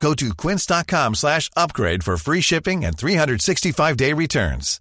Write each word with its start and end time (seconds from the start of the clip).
Go 0.00 0.14
to 0.14 0.34
quince.com 0.34 1.14
slash 1.14 1.50
upgrade 1.56 2.04
for 2.04 2.16
free 2.16 2.40
shipping 2.40 2.84
and 2.84 2.96
365-day 2.96 4.12
returns. 4.12 4.80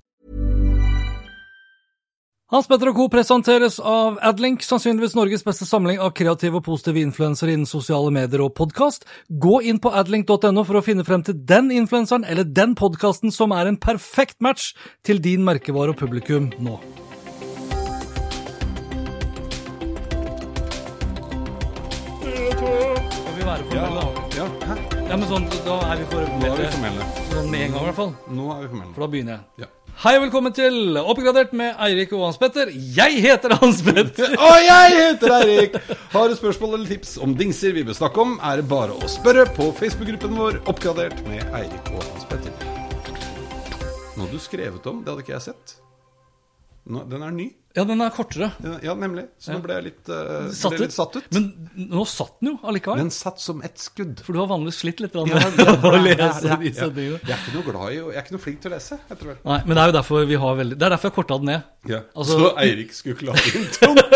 Hans 2.54 2.68
Petter 2.70 2.92
og 2.92 2.96
Co. 3.00 3.08
presenteres 3.10 3.80
av 3.82 4.20
Adlink, 4.22 4.62
sannsynligvis 4.62 5.16
Norges 5.18 5.42
beste 5.44 5.66
samling 5.66 5.98
av 5.98 6.12
kreative 6.14 6.59
og 6.59 6.68
positive 6.68 7.02
influensere 7.02 7.56
innen 7.56 7.66
sosiale 7.66 8.12
medier 8.14 8.44
og 8.46 8.54
podkast. 8.54 9.08
Gå 9.28 9.64
inn 9.66 9.80
på 9.82 9.90
adlink.no 9.90 10.62
for 10.62 10.78
å 10.78 10.84
finne 10.86 11.04
frem 11.08 11.23
til 11.26 11.40
den 11.50 11.72
influenseren 11.73 12.23
eller 12.23 12.45
den 12.45 12.76
podkasten 12.78 13.34
som 13.34 13.56
er 13.56 13.72
en 13.72 13.80
perfekt 13.82 14.38
match 14.45 14.76
til 15.02 15.18
din 15.26 15.42
merkevare 15.48 15.95
og 15.95 16.00
publikum 16.04 16.52
nå. 16.62 16.78
Skal 22.22 23.34
vi 23.34 23.50
være 23.50 23.66
formelle, 23.66 24.06
da? 24.06 24.15
Ja, 25.16 25.20
men 25.22 25.30
sånn, 25.32 25.46
da 25.64 25.76
er 25.94 26.02
vi 26.02 26.05
Nå 26.12 26.18
er 26.20 26.26
vi 26.28 26.32
formelle. 26.44 26.66
formelle. 26.74 27.05
Sånn 27.30 27.46
med 27.48 27.62
en 27.64 27.70
gang, 27.72 27.84
i 27.86 27.86
hvert 27.86 27.96
fall. 27.96 28.10
Nå 28.36 28.48
er 28.52 28.58
vi 28.66 28.68
formelle. 28.68 28.90
For 28.98 29.04
da 29.06 29.08
begynner 29.14 29.32
jeg. 29.38 29.62
Ja. 29.64 29.94
Hei 30.02 30.12
og 30.18 30.23
velkommen 30.26 30.56
til 30.58 30.98
Oppgradert 31.00 31.54
med 31.56 31.80
Eirik 31.86 32.12
og 32.18 32.26
Hans 32.26 32.40
Petter. 32.42 32.73
Jeg 32.98 33.22
heter 33.23 33.56
Hans 33.62 33.80
Petter. 33.86 34.36
Og 34.50 34.58
jeg 34.66 34.98
heter 34.98 35.36
Eirik! 35.38 35.78
Har 36.12 36.28
du 36.28 36.36
spørsmål 36.36 36.76
eller 36.81 36.92
tips 36.92 37.16
om 37.23 37.38
dingser 37.39 37.72
vi 37.80 37.86
bør 37.88 37.95
snakke 37.95 38.26
om, 38.26 38.36
er 38.44 38.59
det 38.59 38.67
bare 38.67 38.92
å 38.92 39.08
spørre 39.16 39.48
på 39.56 39.70
Facebook-gruppen 39.80 40.36
vår 40.36 40.59
Oppgradert 40.67 41.23
med 41.32 41.48
Eirik 41.61 41.94
og 41.95 42.04
Hans 42.09 42.28
Petter. 42.28 42.52
Nå 44.20 44.28
har 44.28 44.36
du 44.36 44.44
skrevet 44.50 44.92
om, 44.92 45.00
det 45.00 45.16
hadde 45.16 45.23
ikke 45.30 45.38
jeg 45.38 45.48
sett. 45.48 45.78
Nå, 46.86 47.02
den 47.09 47.23
er 47.25 47.31
ny. 47.33 47.45
Ja, 47.75 47.83
den 47.83 48.00
er 48.00 48.11
kortere. 48.16 48.47
Ja, 48.86 48.94
nemlig. 48.95 49.25
Så 49.41 49.52
nå 49.52 49.58
ble 49.64 49.73
jeg 49.75 49.83
litt, 49.89 50.08
uh, 50.08 50.45
Satt 50.55 50.72
ble 50.78 50.78
ut. 50.78 50.83
litt 50.86 50.94
satt 50.95 51.16
ut. 51.17 51.25
Men 51.36 51.47
nå 51.92 52.05
satt 52.08 52.38
den 52.39 52.53
jo 52.53 52.59
allikevel. 52.72 53.02
Den 53.02 53.09
satt 53.11 53.42
som 53.44 53.59
et 53.67 53.81
skudd. 53.83 54.22
For 54.23 54.31
du 54.31 54.39
har 54.39 54.47
vanligvis 54.47 54.77
slitt 54.86 55.02
litt 55.03 55.17
med 55.17 55.33
å 55.89 55.92
lese 56.00 56.55
de 56.55 56.69
ja. 56.69 56.75
setningene. 56.77 57.19
Jeg 57.25 57.33
er 57.36 57.42
ikke 57.42 57.55
noe 57.58 57.66
glad 57.67 57.89
i 57.89 57.97
Jeg 57.97 58.14
er 58.14 58.22
ikke 58.23 58.36
noe 58.38 58.44
flink 58.45 58.61
til 58.64 58.72
å 58.72 58.75
lese, 58.77 59.00
jeg 59.09 59.19
tror. 59.23 59.42
Nei, 59.50 59.58
men 59.66 59.75
det 59.75 59.81
er 59.83 59.92
jo 59.92 59.97
derfor 59.97 60.30
vi 60.30 60.39
har 60.45 60.55
veldig 60.61 60.77
Det 60.80 60.88
er 60.88 60.95
derfor 60.95 61.11
jeg 61.11 61.17
korta 61.17 61.39
den 61.42 61.52
ned. 61.52 61.67
Ja. 61.92 62.00
Altså- 62.16 62.39
så 62.45 62.53
Eirik 62.64 62.95
skulle 62.95 63.20
klare 63.25 63.55
introen. 63.59 64.02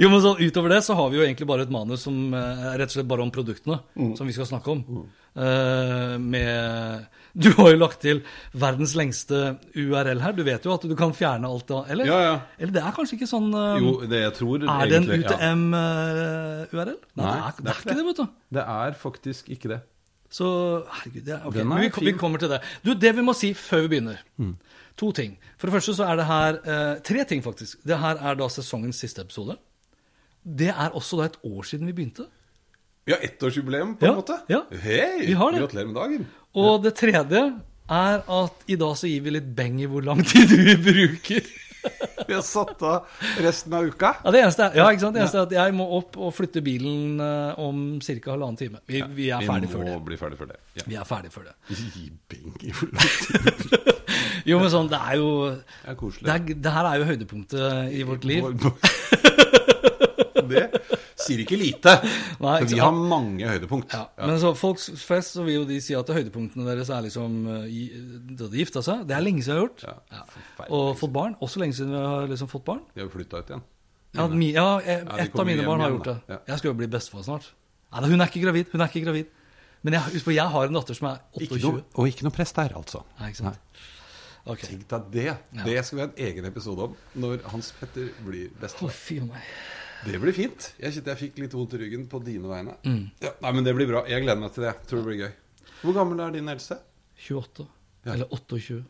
Jo, 0.00 0.08
men 0.08 0.20
sånn 0.22 0.38
Utover 0.40 0.70
det 0.70 0.78
så 0.86 0.94
har 0.96 1.10
vi 1.12 1.18
jo 1.18 1.24
egentlig 1.26 1.48
bare 1.50 1.64
et 1.66 1.72
manus 1.74 2.04
som 2.06 2.14
eh, 2.32 2.62
er 2.70 2.78
rett 2.80 2.92
og 2.92 2.94
slett 2.94 3.08
bare 3.10 3.24
om 3.26 3.32
produktene 3.34 3.80
Mm. 3.98 4.14
som 4.16 4.26
vi 4.30 4.32
skal 4.32 4.46
snakke 4.48 4.70
om. 4.70 4.84
Eh, 5.34 6.14
med 6.22 7.04
Du 7.34 7.48
har 7.56 7.72
jo 7.72 7.78
lagt 7.80 7.98
til 8.04 8.20
verdens 8.54 8.92
lengste 8.94 9.38
URL 9.74 10.20
her. 10.22 10.34
Du 10.36 10.44
vet 10.46 10.62
jo 10.66 10.74
at 10.76 10.84
du 10.86 10.92
kan 10.98 11.10
fjerne 11.16 11.48
alt 11.50 11.66
da, 11.66 11.80
eller? 11.90 12.06
Ja, 12.06 12.18
ja. 12.22 12.34
Eller 12.62 12.76
det 12.76 12.82
er 12.86 12.94
kanskje 12.94 13.16
ikke 13.18 13.26
sånn 13.26 13.48
um, 13.50 13.80
Jo, 13.82 13.94
det 14.06 14.20
jeg 14.20 14.34
tror 14.36 14.62
Er 14.62 14.92
det 14.92 15.00
en. 15.00 15.08
UTM-URL? 15.18 16.94
Nei, 17.18 17.24
Nei, 17.24 17.32
det 17.34 17.48
er, 17.48 17.58
det 17.58 17.72
er 17.72 17.80
ikke 17.82 17.96
det, 17.98 18.04
vet 18.06 18.20
du. 18.20 18.24
Det 18.58 18.66
er 18.76 18.94
faktisk 19.00 19.50
ikke 19.56 19.72
det. 19.74 19.80
Så 20.34 20.46
herregud, 20.90 21.28
ja, 21.30 21.40
okay. 21.46 21.66
vi, 21.66 21.90
vi 22.10 22.14
kommer 22.18 22.42
til 22.42 22.50
det. 22.54 22.60
Du, 22.86 22.92
Det 22.98 23.12
vi 23.18 23.22
må 23.26 23.34
si 23.38 23.52
før 23.54 23.84
vi 23.84 23.92
begynner 23.96 24.22
To 25.02 25.10
ting. 25.14 25.34
For 25.58 25.66
det 25.66 25.74
første 25.74 25.94
så 25.98 26.06
er 26.06 26.20
det 26.20 26.24
her 26.28 26.56
eh, 26.70 26.94
Tre 27.06 27.24
ting, 27.26 27.42
faktisk. 27.42 27.80
Det 27.86 27.98
her 27.98 28.20
er 28.30 28.38
da 28.38 28.46
sesongens 28.50 29.00
siste 29.02 29.22
episode. 29.26 29.56
Det 30.44 30.70
er 30.70 30.94
også 30.94 31.18
da 31.18 31.26
et 31.32 31.38
år 31.50 31.66
siden 31.66 31.90
vi 31.90 31.94
begynte. 31.98 32.28
Vi 33.04 33.12
har 33.12 33.20
ettårsjubileum, 33.26 33.96
på 33.98 34.06
Ja, 34.06 34.12
en 34.14 34.20
måte. 34.22 34.38
ja. 34.48 34.62
Hei! 34.70 35.26
Vi 35.26 35.34
har 35.36 35.50
det. 35.52 35.60
Gratulerer 35.64 35.90
med 35.90 35.98
dagen. 35.98 36.26
Og 36.54 36.82
det 36.84 36.94
tredje 36.98 37.44
er 37.90 38.22
at 38.22 38.70
i 38.70 38.76
dag 38.80 38.96
så 38.96 39.10
gir 39.10 39.24
vi 39.24 39.34
litt 39.34 39.50
beng 39.56 39.80
i 39.82 39.88
hvor 39.90 40.04
lang 40.06 40.22
tid 40.24 40.48
du 40.54 40.74
bruker. 40.86 41.44
Vi 42.24 42.32
har 42.32 42.44
satt 42.46 42.80
av 42.82 43.10
resten 43.44 43.74
av 43.76 43.84
uka. 43.84 44.14
Ja, 44.24 44.32
det 44.32 44.40
eneste 44.40 44.64
er, 44.64 44.78
ja, 44.78 44.86
ikke 44.94 45.02
sant? 45.02 45.16
Det 45.16 45.20
eneste 45.24 45.40
er 45.42 45.48
at 45.50 45.54
jeg 45.58 45.74
må 45.76 45.84
opp 45.98 46.16
og 46.16 46.32
flytte 46.32 46.62
bilen 46.64 47.20
eh, 47.20 47.60
om 47.60 47.82
ca. 48.00 48.14
halvannen 48.30 48.56
time. 48.60 48.80
Vi, 48.88 49.02
vi 49.18 49.28
er 49.34 49.44
ferdig 49.44 49.68
før 49.72 49.84
Vi 49.84 49.90
må 49.90 49.98
bli 50.06 50.16
ferdig 50.20 50.40
før 50.40 50.54
det. 50.54 50.60
Ja. 50.78 50.86
Vi 50.88 50.98
er 51.02 51.10
ferdig 51.10 51.34
før 51.34 51.50
det. 51.50 51.54
Gi 51.74 52.06
beng 52.32 52.56
i 52.62 52.72
hvor 52.72 52.94
lang 52.94 53.12
tid. 53.26 53.90
Jo, 54.44 54.58
men 54.60 54.68
sånn, 54.68 54.90
det 54.92 54.98
er 55.00 55.14
jo 55.16 55.28
Det 55.54 55.88
er. 55.88 55.94
Det, 55.96 56.32
er, 56.34 56.56
det 56.66 56.72
her 56.74 56.88
er 56.90 56.98
jo 57.00 57.06
høydepunktet 57.08 57.94
i 57.96 58.02
vårt 58.04 58.26
liv. 58.28 58.44
Det 60.50 60.64
sier 61.24 61.42
ikke 61.44 61.58
lite. 61.60 61.94
Nei, 62.02 62.54
For 62.58 62.66
ikke 62.66 62.74
vi 62.74 62.80
har 62.82 62.96
mange 63.14 63.50
høydepunkt. 63.50 63.94
Ja, 63.94 64.06
Men 64.20 64.40
så 64.42 64.52
folks 64.58 64.88
flest 65.04 65.36
så 65.36 65.44
vil 65.46 65.60
jo 65.60 65.64
de 65.68 65.80
si 65.84 65.96
at 65.98 66.10
høydepunktene 66.10 66.66
deres 66.68 66.90
er 66.94 67.04
liksom 67.06 67.36
eh, 67.54 68.00
da 68.38 68.48
de 68.50 68.62
gifta 68.62 68.82
seg. 68.84 69.04
Det 69.08 69.16
er 69.16 69.24
lenge 69.24 69.44
siden 69.44 69.56
jeg 69.56 69.62
har 69.62 69.68
gjort. 69.68 69.86
Ja, 69.86 70.18
Ja. 70.18 70.66
Og 70.70 70.94
fått 71.00 71.12
barn. 71.14 71.36
Også 71.44 71.62
lenge 71.62 71.76
siden 71.76 71.94
vi 71.94 72.02
har 72.04 72.28
liksom 72.30 72.50
fått 72.52 72.64
barn. 72.66 72.82
De 72.94 73.02
har 73.02 73.08
jo 73.08 73.14
flytta 73.14 73.40
ut 73.42 73.54
igjen. 73.54 73.64
Ja, 74.14 74.28
mi, 74.30 74.52
ja 74.54 74.68
Ja, 74.86 75.00
Ett 75.24 75.34
av 75.38 75.46
mine 75.46 75.64
barn 75.66 75.80
har 75.82 75.90
gjort 75.96 76.10
det. 76.12 76.18
Ja. 76.30 76.38
Jeg 76.52 76.58
skal 76.62 76.70
jo 76.70 76.76
bli 76.78 76.90
bestefar 76.90 77.24
snart. 77.26 77.50
Nei, 77.94 78.10
hun 78.10 78.20
er 78.20 78.30
ikke 78.30 78.44
gravid. 78.44 78.70
Hun 78.72 78.82
er 78.82 78.90
ikke 78.90 79.04
gravid. 79.06 79.32
Men 79.84 79.98
jeg, 79.98 80.22
jeg 80.32 80.48
har 80.54 80.70
en 80.70 80.78
datter 80.78 80.96
som 80.96 81.10
er 81.10 81.18
Ikke 81.36 81.58
28. 81.58 81.66
noe, 81.68 81.82
og 82.00 82.08
ikke 82.08 82.24
noe 82.24 82.32
press 82.32 82.54
der, 82.56 82.72
altså. 82.78 83.02
Nei, 83.18 83.28
ikke 83.34 83.42
sant? 83.42 83.82
Ok. 84.44 84.60
Tenk 84.64 84.84
deg 84.88 85.06
det. 85.12 85.26
Ja. 85.56 85.64
Det 85.64 85.76
skal 85.84 85.96
vi 85.98 86.02
ha 86.04 86.08
en 86.08 86.18
egen 86.28 86.48
episode 86.48 86.86
om 86.88 86.96
når 87.20 87.44
Hans 87.52 87.70
Petter 87.78 88.10
blir 88.24 88.50
bestefar. 88.60 88.92
meg. 89.28 89.50
Det 90.04 90.20
blir 90.20 90.36
fint. 90.36 90.70
Jeg 90.80 90.96
kjente 90.96 91.14
jeg 91.14 91.20
fikk 91.22 91.38
litt 91.44 91.54
vondt 91.56 91.76
i 91.76 91.80
ryggen 91.80 92.08
på 92.10 92.20
dine 92.24 92.50
vegne. 92.50 92.76
Mm. 92.84 93.04
Ja, 93.24 93.32
nei, 93.44 93.52
men 93.56 93.66
det 93.66 93.74
blir 93.76 93.88
bra. 93.90 94.04
Jeg 94.10 94.24
gleder 94.24 94.40
meg 94.42 94.52
til 94.56 94.66
det. 94.66 94.74
Tror 94.88 95.00
det 95.00 95.06
blir 95.08 95.22
gøy. 95.22 95.30
Hvor 95.84 95.96
gammel 95.96 96.20
er 96.24 96.34
din 96.34 96.50
eldste? 96.52 96.78
28. 97.28 97.66
Ja. 98.04 98.16
Eller 98.16 98.28
28. 98.32 98.82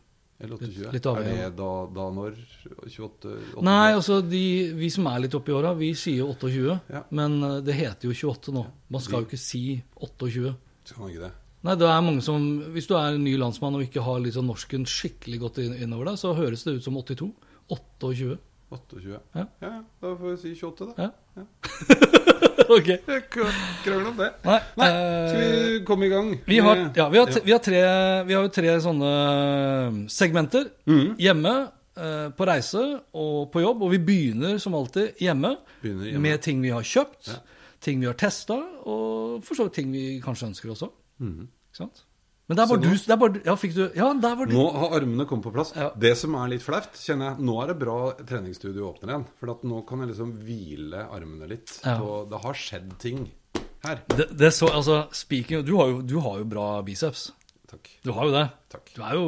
Eller 0.43 0.59
28? 0.59 0.91
Litt 0.91 1.07
avhengig 1.07 1.39
Er 1.39 1.51
det 1.53 1.57
da, 1.61 1.69
da 1.95 2.05
når? 2.11 2.35
28? 2.83 3.35
28? 3.55 3.63
Nei, 3.69 3.93
altså 3.95 4.19
de, 4.25 4.43
vi 4.75 4.89
som 4.91 5.07
er 5.11 5.23
litt 5.23 5.37
oppi 5.37 5.55
åra, 5.55 5.71
vi 5.79 5.93
sier 5.95 6.27
28. 6.27 6.77
Ja. 6.91 7.05
Men 7.15 7.39
eh, 7.39 7.57
det 7.65 7.77
heter 7.79 8.11
jo 8.11 8.15
28 8.33 8.55
nå. 8.55 8.65
Man 8.91 9.03
skal 9.03 9.23
jo 9.23 9.29
ikke 9.29 9.39
si 9.39 9.63
28. 10.03 10.55
Skal 10.91 11.03
man 11.05 11.13
ikke 11.13 11.25
det? 11.29 11.33
Nei, 11.65 11.73
det 11.81 11.87
er 11.89 12.03
mange 12.05 12.21
som, 12.21 12.43
Hvis 12.75 12.85
du 12.85 12.93
er 12.93 13.15
en 13.15 13.23
ny 13.25 13.31
landsmann 13.41 13.73
og 13.77 13.85
ikke 13.87 14.03
har 14.05 14.19
liksom 14.21 14.51
norsken 14.51 14.83
skikkelig 14.85 15.39
godt 15.41 15.63
innover 15.63 16.11
deg, 16.11 16.19
så 16.21 16.35
høres 16.37 16.65
det 16.67 16.75
ut 16.77 16.85
som 16.85 16.99
82. 16.99 17.31
28. 17.73 18.35
28? 18.75 19.19
Ja. 19.35 19.45
ja, 19.61 19.71
da 20.01 20.11
får 20.19 20.31
vi 20.31 20.37
si 20.43 20.53
28, 20.59 20.87
da. 20.97 21.07
Ja. 21.35 21.45
ok. 22.75 22.87
Jeg 22.87 23.23
krangler 23.31 24.09
om 24.09 24.17
det. 24.19 24.29
Nei, 24.45 24.59
Nei, 24.79 24.87
eh, 24.89 25.29
skal 25.29 25.41
vi 25.41 25.79
komme 25.87 26.05
i 26.07 26.11
gang? 26.13 26.29
vi 26.47 26.59
har, 26.63 26.81
ja, 26.95 27.07
vi, 27.13 27.17
har, 27.21 27.31
t- 27.31 27.43
vi, 27.45 27.51
har 27.55 27.63
tre, 27.63 27.81
vi 28.29 28.33
har 28.37 28.45
jo 28.47 28.53
tre 28.55 28.75
sånne 28.85 29.11
segmenter. 30.11 30.69
Mhm. 30.89 31.15
Hjemme, 31.21 31.53
eh, 31.97 32.29
på 32.37 32.47
reise 32.49 32.83
og 33.13 33.51
på 33.53 33.61
jobb. 33.65 33.83
Og 33.85 33.91
vi 33.95 33.99
begynner 34.11 34.57
som 34.61 34.75
alltid 34.77 35.19
hjemme, 35.21 35.55
Begynner 35.83 36.11
hjemme. 36.11 36.21
med 36.29 36.41
ting 36.41 36.61
vi 36.63 36.69
har 36.73 36.81
kjøpt, 36.83 37.29
Ja. 37.33 37.39
ting 37.81 37.99
vi 38.01 38.07
har 38.09 38.13
testa, 38.17 38.55
og 38.85 39.43
for 39.45 39.55
så 39.55 39.63
vidt 39.67 39.73
ting 39.81 39.91
vi 39.93 40.19
kanskje 40.23 40.47
ønsker 40.51 40.69
også. 40.73 40.89
Mhm. 41.19 41.47
Ikke 41.69 41.77
sant? 41.83 42.03
Men 42.45 42.59
der 42.59 42.67
var 42.69 42.77
du, 42.77 42.89
der 42.93 43.17
var, 43.17 43.37
Ja, 43.45 43.55
fikk 43.57 43.73
du 43.73 43.81
Ja, 43.97 44.11
der 44.21 44.35
var 44.37 44.45
du. 44.45 44.53
Nå 44.53 44.65
har 44.75 44.93
armene 44.99 45.25
kommet 45.25 45.47
på 45.47 45.53
plass. 45.55 45.71
Ja. 45.77 45.89
Det 45.97 46.13
som 46.19 46.35
er 46.37 46.51
litt 46.53 46.65
flaut, 46.65 46.93
kjenner 47.01 47.31
jeg 47.31 47.47
Nå 47.47 47.55
er 47.63 47.71
det 47.71 47.77
bra 47.81 47.97
treningsstudio 48.21 48.91
åpner 48.91 49.13
igjen. 49.15 49.25
For 49.39 49.65
nå 49.65 49.81
kan 49.89 50.03
jeg 50.03 50.11
liksom 50.13 50.35
hvile 50.45 51.07
armene 51.15 51.49
litt. 51.49 51.73
Ja. 51.81 51.97
Og 52.05 52.29
det 52.29 52.43
har 52.45 52.59
skjedd 52.59 52.93
ting 53.01 53.25
her. 53.85 54.03
Det, 54.13 54.29
det 54.37 54.51
så, 54.53 54.69
altså, 54.69 55.05
speaking 55.13 55.65
du 55.65 55.75
har, 55.79 55.89
jo, 55.93 56.03
du 56.05 56.19
har 56.21 56.37
jo 56.43 56.45
bra 56.53 56.67
biceps. 56.85 57.31
Takk. 57.71 57.89
Du 58.05 58.13
har 58.13 58.29
jo 58.29 58.37
det. 58.37 58.45
Takk. 58.75 58.93
Du 58.93 59.01
er 59.01 59.17
jo 59.17 59.25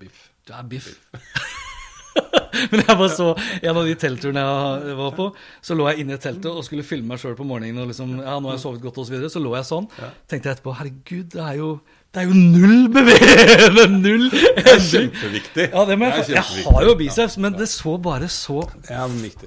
biff. 0.00 0.28
Du 0.48 0.54
er 0.56 0.66
biff. 0.66 0.92
Men 2.72 2.80
jeg 2.82 2.96
bare 2.96 3.10
så 3.12 3.28
en 3.36 3.76
av 3.76 3.84
de 3.86 3.94
teltturene 4.00 4.42
jeg 4.42 4.96
var 4.98 5.12
på, 5.14 5.28
så 5.62 5.76
lå 5.78 5.86
jeg 5.90 6.02
inne 6.02 6.16
i 6.16 6.22
teltet 6.22 6.48
og 6.50 6.64
skulle 6.66 6.86
filme 6.86 7.12
meg 7.12 7.22
sjøl 7.22 7.36
på 7.38 7.46
morgenen. 7.46 7.82
og 7.82 7.92
liksom, 7.92 8.16
ja, 8.18 8.38
nå 8.38 8.50
har 8.50 8.56
jeg 8.56 8.64
sovet 8.64 8.82
godt 8.82 8.98
og 9.02 9.06
så, 9.06 9.14
videre, 9.14 9.30
så 9.32 9.42
lå 9.42 9.54
jeg 9.54 9.68
sånn. 9.68 9.88
tenkte 10.30 10.50
jeg 10.50 10.56
etterpå 10.56 10.74
herregud, 10.80 11.28
det 11.36 11.44
er 11.44 11.60
jo, 11.60 11.70
det 12.14 12.22
er 12.22 12.30
jo 12.30 12.36
null 12.38 12.86
bevegelse! 12.94 13.82
Null 13.92 14.28
Det 14.32 14.44
er 14.62 14.70
endring! 14.74 14.86
kjempeviktig. 14.88 15.66
Ja, 15.74 15.82
det 15.88 15.96
må 16.00 16.08
jeg, 16.08 16.24
Det 16.28 16.36
er 16.38 16.52
jeg 16.56 16.64
har 16.72 16.86
jo 16.88 16.94
biceps, 16.98 17.36
men 17.44 17.56
det 17.58 17.66
så 17.68 17.96
bare 18.02 18.30
så 18.32 18.62
Ja. 18.88 19.04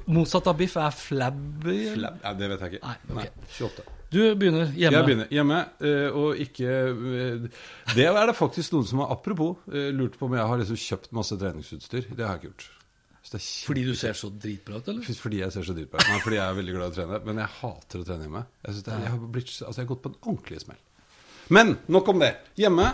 Motsatt 0.07 0.47
av 0.51 0.59
biff 0.59 0.75
er 0.77 0.93
flabby. 0.93 1.79
Flab. 1.95 2.19
ja, 2.23 2.33
det 2.37 2.49
vet 2.53 2.61
jeg 2.67 2.75
ikke. 2.77 2.83
Nei, 2.85 3.23
ok. 3.25 3.49
28. 3.57 3.87
Du 4.11 4.19
begynner 4.35 4.67
hjemme. 4.75 4.97
Jeg 4.97 5.07
begynner 5.07 5.29
hjemme, 5.31 5.57
eh, 5.87 6.19
og 6.19 6.35
ikke 6.43 6.67
eh, 6.67 7.45
Det 7.95 8.05
er 8.09 8.25
det 8.27 8.35
faktisk 8.35 8.73
noen 8.75 8.85
som 8.89 8.99
har 8.99 9.13
Apropos, 9.15 9.57
eh, 9.71 9.87
lurt 9.95 10.17
på 10.19 10.27
om 10.27 10.35
jeg 10.35 10.45
har 10.51 10.59
liksom 10.61 10.79
kjøpt 10.83 11.11
masse 11.15 11.37
treningsutstyr. 11.39 12.09
Det 12.11 12.25
har 12.27 12.35
jeg 12.35 12.41
ikke 12.43 12.49
gjort. 12.51 12.67
Så 13.23 13.35
det 13.35 13.39
er 13.39 13.47
Fordi 13.69 13.83
du 13.87 13.93
ser 13.95 14.13
så 14.17 14.29
dritbra 14.33 14.79
ut, 14.81 14.87
eller? 14.91 15.01
Fordi 15.23 15.39
jeg 15.39 15.51
ser 15.55 15.63
så 15.63 15.73
dritbra 15.77 15.97
ut. 16.01 16.05
det. 16.05 16.11
Nei, 16.11 16.21
fordi 16.25 16.35
jeg 16.41 16.45
er 16.49 16.57
veldig 16.59 16.75
glad 16.75 16.85
i 16.85 16.91
å 16.91 16.95
trene. 16.99 17.19
Men 17.25 17.41
jeg 17.43 17.51
hater 17.61 18.01
å 18.03 18.07
trene 18.11 18.27
hjemme. 18.27 18.45
Jeg, 18.67 18.75
det, 18.83 18.87
er- 18.93 19.03
jeg, 19.05 19.11
har 19.15 19.27
blitt, 19.37 19.51
altså 19.61 19.77
jeg 19.79 19.85
har 19.87 19.91
gått 19.95 20.03
på 20.05 20.11
en 20.11 20.19
ordentlig 20.27 20.61
smell. 20.67 20.81
Men 21.51 21.75
nok 21.91 22.07
om 22.13 22.19
det. 22.23 22.33
Hjemme 22.59 22.89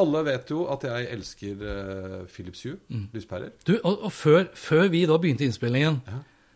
Alle 0.00 0.22
vet 0.24 0.48
jo 0.50 0.62
at 0.72 0.84
jeg 0.88 1.10
elsker 1.12 1.60
uh, 1.60 2.26
Philips 2.32 2.62
Hue, 2.64 2.78
Mm. 2.88 3.08
lyspærer. 3.12 3.50
Du, 3.68 3.74
og, 3.84 3.98
og 4.08 4.12
før, 4.12 4.46
før 4.56 4.86
vi 4.88 5.02
da 5.06 5.18
begynte 5.20 5.44
innspillingen 5.44 5.98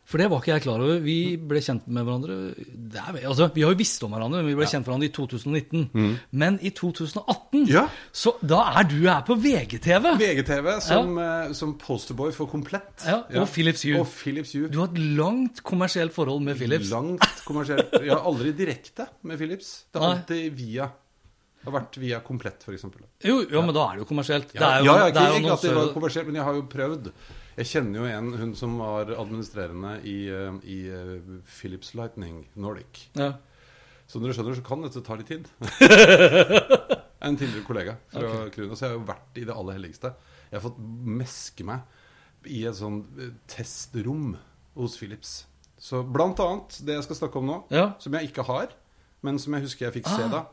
For 0.08 0.20
det 0.20 0.26
var 0.28 0.40
ikke 0.42 0.50
jeg 0.52 0.62
klar 0.66 0.80
over. 0.84 0.98
Vi 1.00 1.36
ble 1.40 1.60
kjent 1.64 1.86
med 1.88 2.04
hverandre 2.04 2.34
det 2.92 3.00
er, 3.00 3.18
altså, 3.28 3.46
Vi 3.54 3.62
har 3.64 3.70
jo 3.72 3.78
visst 3.80 4.02
om 4.04 4.12
hverandre, 4.12 4.42
men 4.42 4.50
vi 4.50 4.56
ble 4.58 4.66
kjent 4.68 4.84
med 4.84 4.90
hverandre 4.92 5.08
i 5.08 5.12
2019. 5.16 6.18
Men 6.32 6.58
i 6.60 6.70
2018, 6.76 7.62
Ja. 7.72 7.86
så 8.12 8.34
da 8.44 8.58
er 8.80 8.88
du 8.90 8.96
her 9.06 9.22
på 9.28 9.36
VGTV! 9.40 10.10
VGTV 10.20 10.68
som, 10.84 11.16
eh, 11.18 11.52
som 11.56 11.72
posterboy 11.80 12.32
for 12.36 12.46
Komplett. 12.52 13.04
Ja, 13.08 13.22
og 13.40 13.48
Philips 13.48 13.82
Hue. 13.84 14.00
Og 14.00 14.06
Philips 14.12 14.52
Hue. 14.52 14.68
Du 14.68 14.80
har 14.82 14.88
et 14.92 14.98
langt 15.20 15.62
kommersielt 15.64 16.12
forhold 16.16 16.42
med 16.44 16.56
Philips. 16.60 16.90
Langt 16.92 17.24
kommersielt. 17.48 17.92
Jeg 18.00 18.12
har 18.12 18.24
aldri 18.28 18.52
direkte 18.52 19.08
med 19.22 19.36
Philips. 19.40 19.84
Det 19.92 20.00
er 20.02 20.10
alltid 20.14 20.50
via. 20.60 20.90
Det 21.64 21.70
har 21.70 21.76
vært 21.78 21.96
via 21.96 22.18
Komplett, 22.20 22.60
f.eks. 22.66 22.82
Jo, 23.24 23.38
jo, 23.48 23.60
men 23.64 23.72
da 23.72 23.86
er 23.88 23.96
det 23.96 24.02
jo 24.02 24.08
kommersielt. 24.10 24.50
Det 24.52 24.60
Ja, 24.60 24.82
jo, 24.84 24.90
ja, 24.92 25.06
ja, 25.06 25.06
ikke, 25.08 25.38
ikke 25.40 25.54
at 25.54 25.62
det 25.64 25.70
var 25.78 25.86
kommersielt, 25.94 26.28
men 26.28 26.36
jeg 26.36 26.44
har 26.44 26.58
jo 26.58 26.64
prøvd. 26.68 27.08
Jeg 27.56 27.70
kjenner 27.70 28.02
jo 28.02 28.10
en 28.18 28.28
hun 28.36 28.52
som 28.58 28.74
var 28.82 29.14
administrerende 29.14 29.94
i, 30.04 30.16
eh, 30.28 30.58
i 30.68 30.78
eh, 30.92 31.30
Philips 31.48 31.94
Lightning 31.96 32.42
Nordic. 32.60 33.06
ja. 33.16 33.30
når 34.12 34.26
dere 34.26 34.36
skjønner, 34.36 34.58
så 34.58 34.66
kan 34.66 34.84
dette 34.84 35.00
ta 35.06 35.16
litt 35.16 35.32
tid. 35.32 35.48
en 37.24 37.36
tidligere 37.40 37.64
kollega 37.64 37.96
fra 38.12 38.50
Kruna. 38.52 38.76
Så 38.76 38.84
jeg 38.84 38.92
har 38.92 38.98
jo 38.98 39.06
vært 39.08 39.40
i 39.40 39.46
det 39.48 39.56
aller 39.56 39.78
helligste. 39.78 40.12
Jeg 40.50 40.58
har 40.60 40.66
fått 40.66 40.80
meske 41.22 41.64
meg 41.64 42.44
i 42.44 42.66
et 42.68 42.76
sånn 42.76 43.00
eh, 43.16 43.32
testrom 43.48 44.34
hos 44.76 44.98
Philips. 45.00 45.46
Så 45.80 46.02
blant 46.04 46.40
annet 46.44 46.76
det 46.84 46.98
jeg 46.98 47.06
skal 47.08 47.22
snakke 47.22 47.40
om 47.40 47.48
nå, 47.48 47.56
Ja. 47.72 47.94
som 47.98 48.12
jeg 48.16 48.28
ikke 48.28 48.44
har, 48.52 48.76
men 49.24 49.40
som 49.40 49.56
jeg 49.56 49.64
husker 49.64 49.88
jeg 49.88 50.02
fikk 50.02 50.12
se 50.12 50.28
da. 50.32 50.44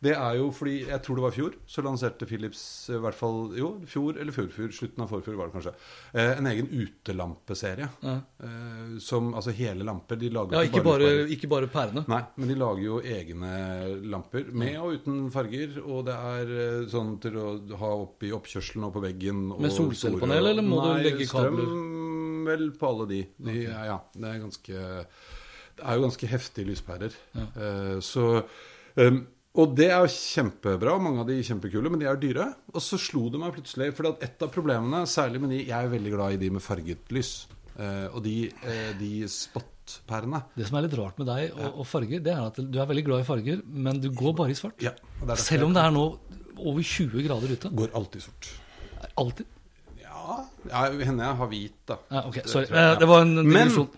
Det 0.00 0.14
er 0.16 0.36
jo 0.38 0.46
fordi, 0.56 0.78
jeg 0.88 1.02
tror 1.04 1.18
det 1.18 1.24
var 1.26 1.34
i 1.34 1.36
fjor, 1.36 1.56
så 1.68 1.82
lanserte 1.84 2.28
Philips 2.28 2.62
eh, 2.88 2.96
i 2.96 3.02
hvert 3.04 3.16
fall, 3.18 3.50
jo, 3.58 3.70
fjor 3.88 4.16
eller 4.16 4.32
før-fjor, 4.32 4.70
slutten 4.72 5.04
av 5.04 5.10
forfjor 5.12 5.36
var 5.36 5.50
det 5.50 5.56
kanskje, 5.58 5.72
eh, 6.14 6.32
en 6.38 6.48
egen 6.48 6.70
utelampeserie. 6.72 7.88
Eh, 8.08 8.94
som, 9.04 9.32
altså 9.36 9.52
hele 9.56 9.84
lamper, 9.84 10.16
de 10.20 10.30
lager 10.32 10.56
ja, 10.56 10.64
ikke 10.70 10.84
bare, 10.86 11.10
bare, 11.10 11.26
ikke 11.36 11.50
bare 11.52 11.68
pærene. 11.72 12.04
Nei, 12.08 12.20
men 12.40 12.52
de 12.52 12.56
lager 12.62 12.84
jo 12.86 13.00
egne 13.04 13.52
lamper, 14.14 14.48
med 14.56 14.78
og 14.80 14.96
uten 14.96 15.20
farger. 15.34 15.76
Og 15.84 16.06
det 16.08 16.16
er 16.16 16.86
sånn 16.90 17.16
til 17.20 17.36
å 17.40 17.48
ha 17.82 17.92
opp 18.06 18.24
i 18.24 18.32
oppkjørselen 18.36 18.88
og 18.88 18.94
på 18.96 19.04
veggen. 19.04 19.50
Og 19.52 19.60
Med 19.66 19.74
solcellepanel, 19.74 20.54
eller 20.54 20.64
må 20.64 20.80
du 20.80 20.88
Nei, 20.94 21.02
legge 21.10 21.28
kabler? 21.28 21.66
strøm 21.66 22.46
vel 22.48 22.70
på 22.78 22.88
alle 22.88 23.06
de. 23.10 23.20
de 23.36 23.58
ja, 23.66 23.82
ja, 23.90 23.98
det 24.16 24.30
er 24.30 24.40
ganske 24.42 24.86
Det 25.76 25.84
er 25.84 25.96
jo 25.96 26.06
ganske 26.06 26.30
heftige 26.30 26.70
lyspærer. 26.70 27.14
Eh, 27.36 27.98
så 28.04 28.26
eh, 28.96 29.20
og 29.58 29.72
det 29.74 29.88
er 29.90 30.04
jo 30.04 30.10
kjempebra, 30.14 30.92
mange 31.02 31.24
av 31.24 31.26
de 31.26 31.40
er 31.40 31.46
kjempekule, 31.46 31.90
men 31.90 31.98
de 31.98 32.06
er 32.06 32.14
jo 32.14 32.22
dyre. 32.22 32.46
Og 32.70 32.82
så 32.84 32.98
slo 33.02 33.24
det 33.32 33.40
meg 33.42 33.54
plutselig, 33.56 33.90
for 33.98 34.12
et 34.12 34.44
av 34.46 34.52
problemene, 34.54 35.02
særlig 35.10 35.40
med 35.42 35.50
de 35.50 35.64
Jeg 35.64 35.74
er 35.74 35.90
veldig 35.90 36.12
glad 36.14 36.36
i 36.36 36.38
de 36.44 36.50
med 36.54 36.62
farget 36.62 37.10
lys. 37.10 37.32
Eh, 37.74 38.06
og 38.14 38.22
de, 38.22 38.34
eh, 38.46 38.90
de 38.98 39.24
spot-pærene 39.30 40.42
Det 40.58 40.66
som 40.68 40.76
er 40.76 40.84
litt 40.84 40.96
rart 40.98 41.16
med 41.20 41.28
deg 41.30 41.54
og, 41.54 41.78
og 41.80 41.86
farger, 41.88 42.20
det 42.22 42.34
er 42.34 42.42
at 42.44 42.58
du 42.60 42.76
er 42.78 42.88
veldig 42.90 43.04
glad 43.06 43.22
i 43.22 43.26
farger, 43.26 43.62
men 43.64 44.02
du 44.02 44.10
går 44.14 44.36
bare 44.38 44.54
i 44.54 44.58
svart. 44.58 44.76
Ja, 44.84 44.92
er 45.24 45.40
Selv 45.40 45.66
om 45.66 45.74
det 45.74 45.82
er 45.82 45.94
nå 45.94 46.04
over 46.60 46.82
20 46.84 47.24
grader 47.24 47.54
ute. 47.54 47.72
går 47.74 47.96
alltid 47.96 48.26
sort. 48.26 48.52
Alltid. 49.18 49.48
Ja, 50.02 50.44
ja 50.68 50.84
henne 50.92 51.26
jeg 51.26 51.40
har 51.40 51.50
hvit, 51.50 51.78
da. 51.88 51.98
Ja, 52.10 52.22
ok, 52.28 52.42
sorry. 52.44 52.68
Det, 52.68 52.76
jeg, 52.76 52.92
ja. 52.92 53.00
det 53.00 53.10
var 53.10 53.26
en 53.26 53.34
Men 53.40 53.50
digresjon. 53.50 53.90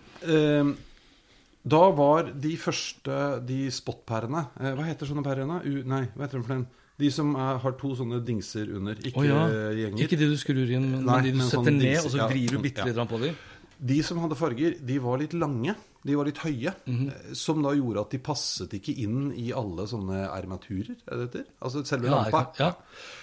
Eh, 1.63 1.69
da 1.69 1.81
var 1.95 2.33
de 2.43 2.53
første 2.59 3.19
de 3.47 3.59
spot-pærene 3.71 4.47
eh, 4.59 4.73
Hva 4.75 4.87
heter 4.89 5.07
sånne 5.07 5.23
pærer? 5.23 5.47
Nei, 5.47 6.05
hva 6.11 6.25
heter 6.25 6.41
de 6.41 6.43
for 6.43 6.55
den? 6.57 6.65
De 6.99 7.09
som 7.09 7.31
er, 7.39 7.57
har 7.63 7.73
to 7.79 7.95
sånne 7.97 8.19
dingser 8.25 8.69
under, 8.77 8.99
ikke 9.01 9.23
oh, 9.23 9.25
ja. 9.25 9.39
eh, 9.49 9.79
gjenger. 9.79 10.03
Ikke 10.05 10.19
de 10.19 10.27
du 10.29 10.35
skrur 10.37 10.67
inn, 10.67 10.91
men 10.91 11.07
Nei, 11.07 11.21
de 11.25 11.31
du 11.33 11.39
men 11.39 11.47
setter 11.47 11.63
sånn 11.63 11.79
ned, 11.79 11.87
dingser, 11.87 12.05
og 12.05 12.13
så 12.13 12.21
ja, 12.21 12.27
vrir 12.29 12.53
du 12.53 12.61
bitte 12.61 12.83
ja. 12.83 12.89
litt 12.91 13.09
på 13.09 13.21
dem. 13.23 13.39
De 13.83 13.97
som 14.05 14.19
hadde 14.21 14.37
farger, 14.39 14.75
de 14.85 14.97
var 15.03 15.19
litt 15.19 15.33
lange. 15.35 15.73
De 16.03 16.15
var 16.19 16.27
litt 16.27 16.39
høye. 16.43 16.73
Mm 16.85 16.99
-hmm. 16.99 17.33
Som 17.35 17.63
da 17.63 17.73
gjorde 17.73 18.01
at 18.01 18.11
de 18.11 18.19
passet 18.19 18.73
ikke 18.73 18.93
inn 18.93 19.33
i 19.33 19.51
alle 19.51 19.87
sånne 19.87 20.27
armaturer, 20.29 20.95
er 21.07 21.17
det 21.17 21.25
heter? 21.27 21.45
Altså 21.61 21.83
selve 21.85 22.07
Ja, 22.07 22.23
lampa. 22.23 22.51
ja. 22.59 22.75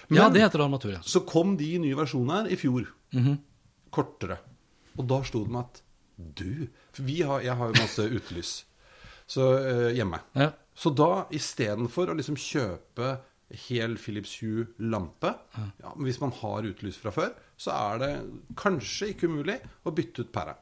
ja, 0.09 0.23
Men- 0.23 0.33
det 0.33 0.41
heter 0.41 0.59
armatur, 0.59 0.91
ja. 0.91 0.99
Så 1.01 1.25
kom 1.25 1.57
de 1.57 1.77
nye 1.79 1.95
versjon 1.95 2.29
her 2.29 2.47
i 2.47 2.55
fjor. 2.55 2.87
Mhm. 3.13 3.39
Kortere. 3.91 4.37
Og 4.97 5.07
da 5.07 5.23
sto 5.23 5.43
det 5.43 5.51
med 5.51 5.59
at 5.61 5.81
du 6.17 6.67
har, 6.97 7.41
jeg 7.41 7.55
har 7.55 7.67
jo 7.71 7.73
masse 7.81 8.05
utelys 8.11 8.65
så, 9.27 9.45
eh, 9.59 9.91
hjemme. 9.95 10.19
ja. 10.35 10.51
Så 10.73 10.89
da 10.95 11.27
istedenfor 11.35 12.09
å 12.09 12.15
liksom 12.15 12.35
kjøpe 12.39 13.19
hel 13.67 13.97
Philips 13.99 14.37
Hue-lampe 14.41 15.33
ja, 15.57 15.91
men 15.95 16.05
Hvis 16.07 16.21
man 16.21 16.31
har 16.31 16.63
utelys 16.63 16.95
fra 16.97 17.11
før, 17.11 17.33
så 17.59 17.71
er 17.75 17.99
det 17.99 18.11
kanskje 18.55 19.11
ikke 19.11 19.27
umulig 19.27 19.57
å 19.85 19.91
bytte 19.93 20.23
ut 20.23 20.31
pæra. 20.31 20.55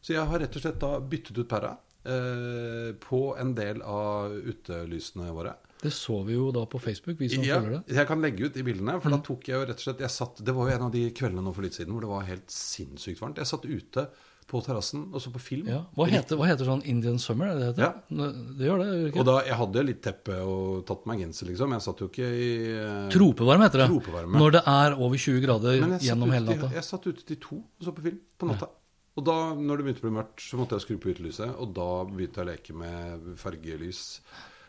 Så 0.00 0.14
jeg 0.14 0.24
har 0.30 0.38
rett 0.38 0.54
og 0.56 0.62
slett 0.62 0.78
da 0.80 0.92
byttet 1.02 1.38
ut 1.42 1.48
pæra 1.50 1.72
eh, 2.06 2.92
på 3.02 3.20
en 3.42 3.54
del 3.58 3.82
av 3.82 4.30
utelysene 4.38 5.32
våre. 5.34 5.56
Det 5.82 5.90
så 5.92 6.22
vi 6.24 6.38
jo 6.38 6.48
da 6.54 6.62
på 6.70 6.78
Facebook, 6.80 7.18
vi 7.20 7.28
som 7.28 7.42
Ja, 7.44 7.58
følger 7.60 7.82
det. 7.82 7.96
jeg 7.98 8.06
kan 8.08 8.22
legge 8.22 8.46
ut 8.46 8.56
i 8.56 8.62
bildene, 8.64 8.94
for 9.02 9.10
da 9.12 9.18
tok 9.18 9.44
jeg 9.50 9.58
jo 9.58 9.66
rett 9.66 9.82
og 9.82 9.84
slett 9.90 10.10
satt, 10.14 10.38
Det 10.46 10.54
var 10.54 10.70
jo 10.70 10.76
en 10.78 10.86
av 10.86 10.92
de 10.94 11.10
kveldene 11.10 11.42
nå 11.44 11.52
for 11.52 11.62
litt 11.66 11.74
siden 11.76 11.92
hvor 11.92 12.00
det 12.06 12.08
var 12.14 12.22
helt 12.30 12.48
sinnssykt 12.48 13.20
varmt. 13.20 13.36
Jeg 13.42 13.50
satt 13.50 13.66
ute 13.66 14.06
på 14.46 14.60
terrassen 14.62 15.08
og 15.12 15.20
så 15.22 15.30
på 15.34 15.40
film. 15.42 15.66
Ja. 15.70 15.80
Hva, 15.96 16.06
heter, 16.10 16.38
hva 16.38 16.46
heter 16.48 16.68
sånn 16.68 16.84
Indian 16.86 17.18
Summer? 17.22 17.50
Er 17.50 17.58
det 17.58 17.66
heter? 17.70 17.82
Ja. 17.82 18.22
Det 18.58 18.68
gjør 18.68 18.82
det, 18.82 18.88
det 19.02 19.18
Og 19.18 19.26
da, 19.28 19.36
Jeg 19.48 19.58
hadde 19.60 19.84
litt 19.88 20.00
teppe 20.06 20.38
og 20.46 20.84
tatt 20.86 21.02
på 21.02 21.10
meg 21.10 21.22
genser, 21.24 21.50
liksom. 21.50 21.74
Jeg 21.76 21.84
satt 21.86 22.02
jo 22.04 22.08
ikke 22.12 22.30
i 22.30 22.48
eh, 22.72 23.06
Tropevarme 23.14 23.66
heter 23.68 23.84
det. 23.84 23.88
Tropevarme. 23.90 24.40
Når 24.42 24.56
det 24.58 24.64
er 24.76 24.98
over 24.98 25.22
20 25.26 25.44
grader 25.44 25.78
jeg 25.78 26.02
gjennom 26.10 26.34
hele 26.34 26.50
natta. 26.52 26.68
til- 26.68 26.76
jeg 26.78 26.88
satt 26.90 27.06
ute 27.10 27.24
til 27.26 27.40
to 27.42 27.56
og 27.62 27.88
så 27.88 27.94
på 27.96 28.04
film 28.06 28.20
på 28.38 28.50
natta. 28.52 28.70
Og 29.16 29.24
da 29.24 29.36
når 29.56 29.78
det 29.80 29.84
begynte 29.86 30.04
å 30.04 30.06
bli 30.10 30.16
mørkt, 30.18 30.44
så 30.44 30.58
måtte 30.60 30.76
jeg 30.76 30.84
skru 30.84 30.98
på 31.00 31.14
utelyset, 31.14 31.54
og 31.56 31.72
da 31.74 31.88
begynte 32.04 32.36
jeg 32.36 32.46
å 32.46 32.50
leke 32.52 32.74
med 32.76 33.30
fargelys. 33.40 34.20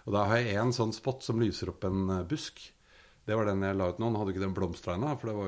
Og 0.08 0.14
da 0.16 0.24
har 0.30 0.40
jeg 0.40 0.56
en 0.56 0.72
sånn 0.72 0.94
spot 0.96 1.22
som 1.26 1.40
lyser 1.42 1.70
opp 1.74 1.84
en 1.84 2.10
eh, 2.10 2.24
busk. 2.24 2.62
Det 3.28 3.36
var 3.36 3.50
den 3.50 3.62
jeg 3.66 3.76
la 3.76 3.90
ut 3.92 3.98
nå. 4.00 4.08
Nå 4.08 4.22
hadde 4.22 4.32
ikke 4.32 4.46
den 4.46 4.54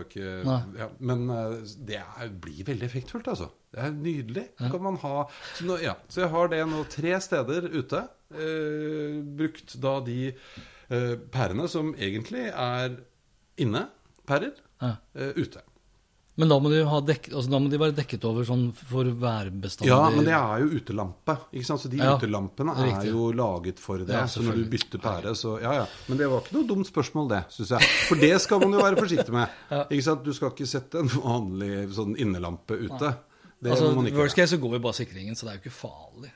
ikke 0.04 0.80
ja, 0.82 0.90
Men 1.00 1.30
eh, 1.32 1.54
det 1.88 2.02
er, 2.02 2.28
blir 2.30 2.66
veldig 2.68 2.84
effektfullt, 2.90 3.30
altså. 3.32 3.48
Det 3.70 3.84
er 3.86 3.92
nydelig. 3.94 4.46
Så 4.58 4.72
kan 4.74 4.82
man 4.82 4.98
ha 5.04 5.16
så, 5.56 5.66
nå, 5.68 5.76
ja, 5.84 5.94
så 6.10 6.24
jeg 6.24 6.32
har 6.34 6.50
det 6.50 6.64
nå 6.72 6.84
tre 6.90 7.14
steder 7.22 7.70
ute. 7.76 8.02
Eh, 8.34 9.20
brukt 9.40 9.76
da 9.82 10.00
de 10.06 10.20
eh, 10.32 11.16
pærene 11.34 11.68
som 11.70 11.92
egentlig 11.98 12.48
er 12.50 12.98
inne, 13.62 13.88
pærer, 14.30 14.56
Ja. 14.82 14.96
eh, 15.16 15.34
ute. 15.38 15.62
Men 16.40 16.48
da 16.48 16.56
må, 16.64 16.70
de 16.72 16.86
ha 16.88 17.00
dekk, 17.04 17.26
altså, 17.36 17.52
da 17.52 17.60
må 17.60 17.68
de 17.70 17.78
være 17.82 17.96
dekket 17.98 18.24
over 18.24 18.46
sånn 18.48 18.70
for 18.74 19.04
værbestandig 19.04 19.90
Ja, 19.92 20.06
men 20.14 20.24
det 20.24 20.32
er 20.38 20.62
jo 20.64 20.70
utelampe. 20.80 21.36
Ikke 21.52 21.68
sant? 21.68 21.82
Så 21.84 21.90
de 21.92 21.98
Ja, 22.00 22.14
utelampene 22.16 22.78
er 22.80 22.94
er 23.02 23.10
jo 23.10 23.26
laget 23.36 23.78
for 23.84 24.00
det. 24.00 24.08
Ja, 24.16 24.24
så 24.24 24.46
når 24.46 24.56
du 24.62 24.70
bytter 24.72 25.02
pære, 25.04 25.34
så 25.36 25.58
Ja 25.62 25.74
ja. 25.82 25.86
Men 26.08 26.18
det 26.22 26.30
var 26.32 26.40
ikke 26.46 26.56
noe 26.56 26.68
dumt 26.70 26.88
spørsmål, 26.88 27.28
det, 27.34 27.42
syns 27.52 27.74
jeg. 27.76 27.82
For 28.08 28.16
det 28.16 28.40
skal 28.40 28.62
man 28.64 28.72
jo 28.72 28.80
være 28.80 28.96
forsiktig 29.02 29.36
med. 29.36 29.50
Ikke 29.92 30.04
sant? 30.08 30.24
Du 30.24 30.32
skal 30.34 30.54
ikke 30.56 30.66
sette 30.70 31.04
en 31.04 31.12
vanlig 31.12 31.92
sånn 31.94 32.16
innelampe 32.16 32.80
ute. 32.88 33.12
Det 33.60 33.74
altså, 33.74 33.90
må 33.90 34.02
man 34.02 34.08
ikke 34.08 34.22
Worst 34.22 34.38
case 34.40 34.56
så 34.56 34.62
går 34.62 34.78
jo 34.78 34.84
bare 34.84 34.98
sikringen, 35.02 35.36
så 35.36 35.46
det 35.46 35.52
er 35.52 35.58
jo 35.60 35.66
ikke 35.66 35.76
farlig. 35.76 36.32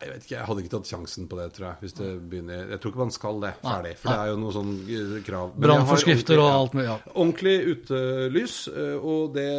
Jeg 0.00 0.14
vet 0.14 0.22
ikke, 0.24 0.32
jeg 0.32 0.48
hadde 0.48 0.62
ikke 0.62 0.72
tatt 0.72 0.88
sjansen 0.88 1.26
på 1.28 1.36
det, 1.36 1.46
tror 1.52 1.66
jeg. 1.66 1.78
Hvis 1.82 1.94
det 1.98 2.08
begynner 2.30 2.70
Jeg 2.72 2.80
tror 2.80 2.92
ikke 2.92 3.02
man 3.02 3.12
skal 3.12 3.42
det 3.42 3.50
ferdig. 3.60 3.90
For 4.00 4.08
det 4.08 4.16
er 4.16 4.30
jo 4.30 4.38
noe 4.40 4.54
sånn 4.54 4.70
eh, 4.80 5.12
krav. 5.26 5.50
Brannforskrifter 5.60 6.40
og 6.40 6.48
alt 6.48 6.76
mulig. 6.78 6.86
Ja. 6.86 6.94
Ordentlig 7.10 7.54
utelys, 7.74 8.54
eh, 8.72 8.96
og 8.96 9.36
det, 9.36 9.50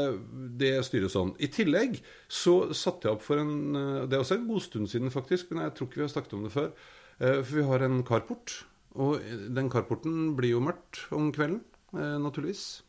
det 0.63 0.73
styres 0.87 1.13
sånn. 1.13 1.35
I 1.37 1.51
tillegg 1.53 1.99
så 2.25 2.55
satte 2.73 3.07
jeg 3.07 3.19
opp 3.19 3.27
for 3.27 3.43
en 3.43 3.53
eh, 3.77 4.01
Det 4.09 4.17
er 4.17 4.25
også 4.25 4.39
en 4.39 4.49
god 4.49 4.65
stund 4.65 4.89
siden, 4.89 5.13
faktisk, 5.13 5.53
men 5.53 5.67
jeg 5.67 5.77
tror 5.77 5.91
ikke 5.91 6.01
vi 6.01 6.07
har 6.07 6.13
snakket 6.15 6.37
om 6.39 6.49
det 6.49 6.53
før. 6.57 6.73
For 7.21 7.53
vi 7.53 7.67
har 7.67 7.83
en 7.85 7.99
carport, 8.01 8.55
og 8.97 9.21
den 9.53 9.67
carporten 9.69 10.31
blir 10.33 10.55
jo 10.55 10.65
mørkt 10.65 11.03
om 11.13 11.29
kvelden, 11.35 11.61
naturligvis. 11.93 12.81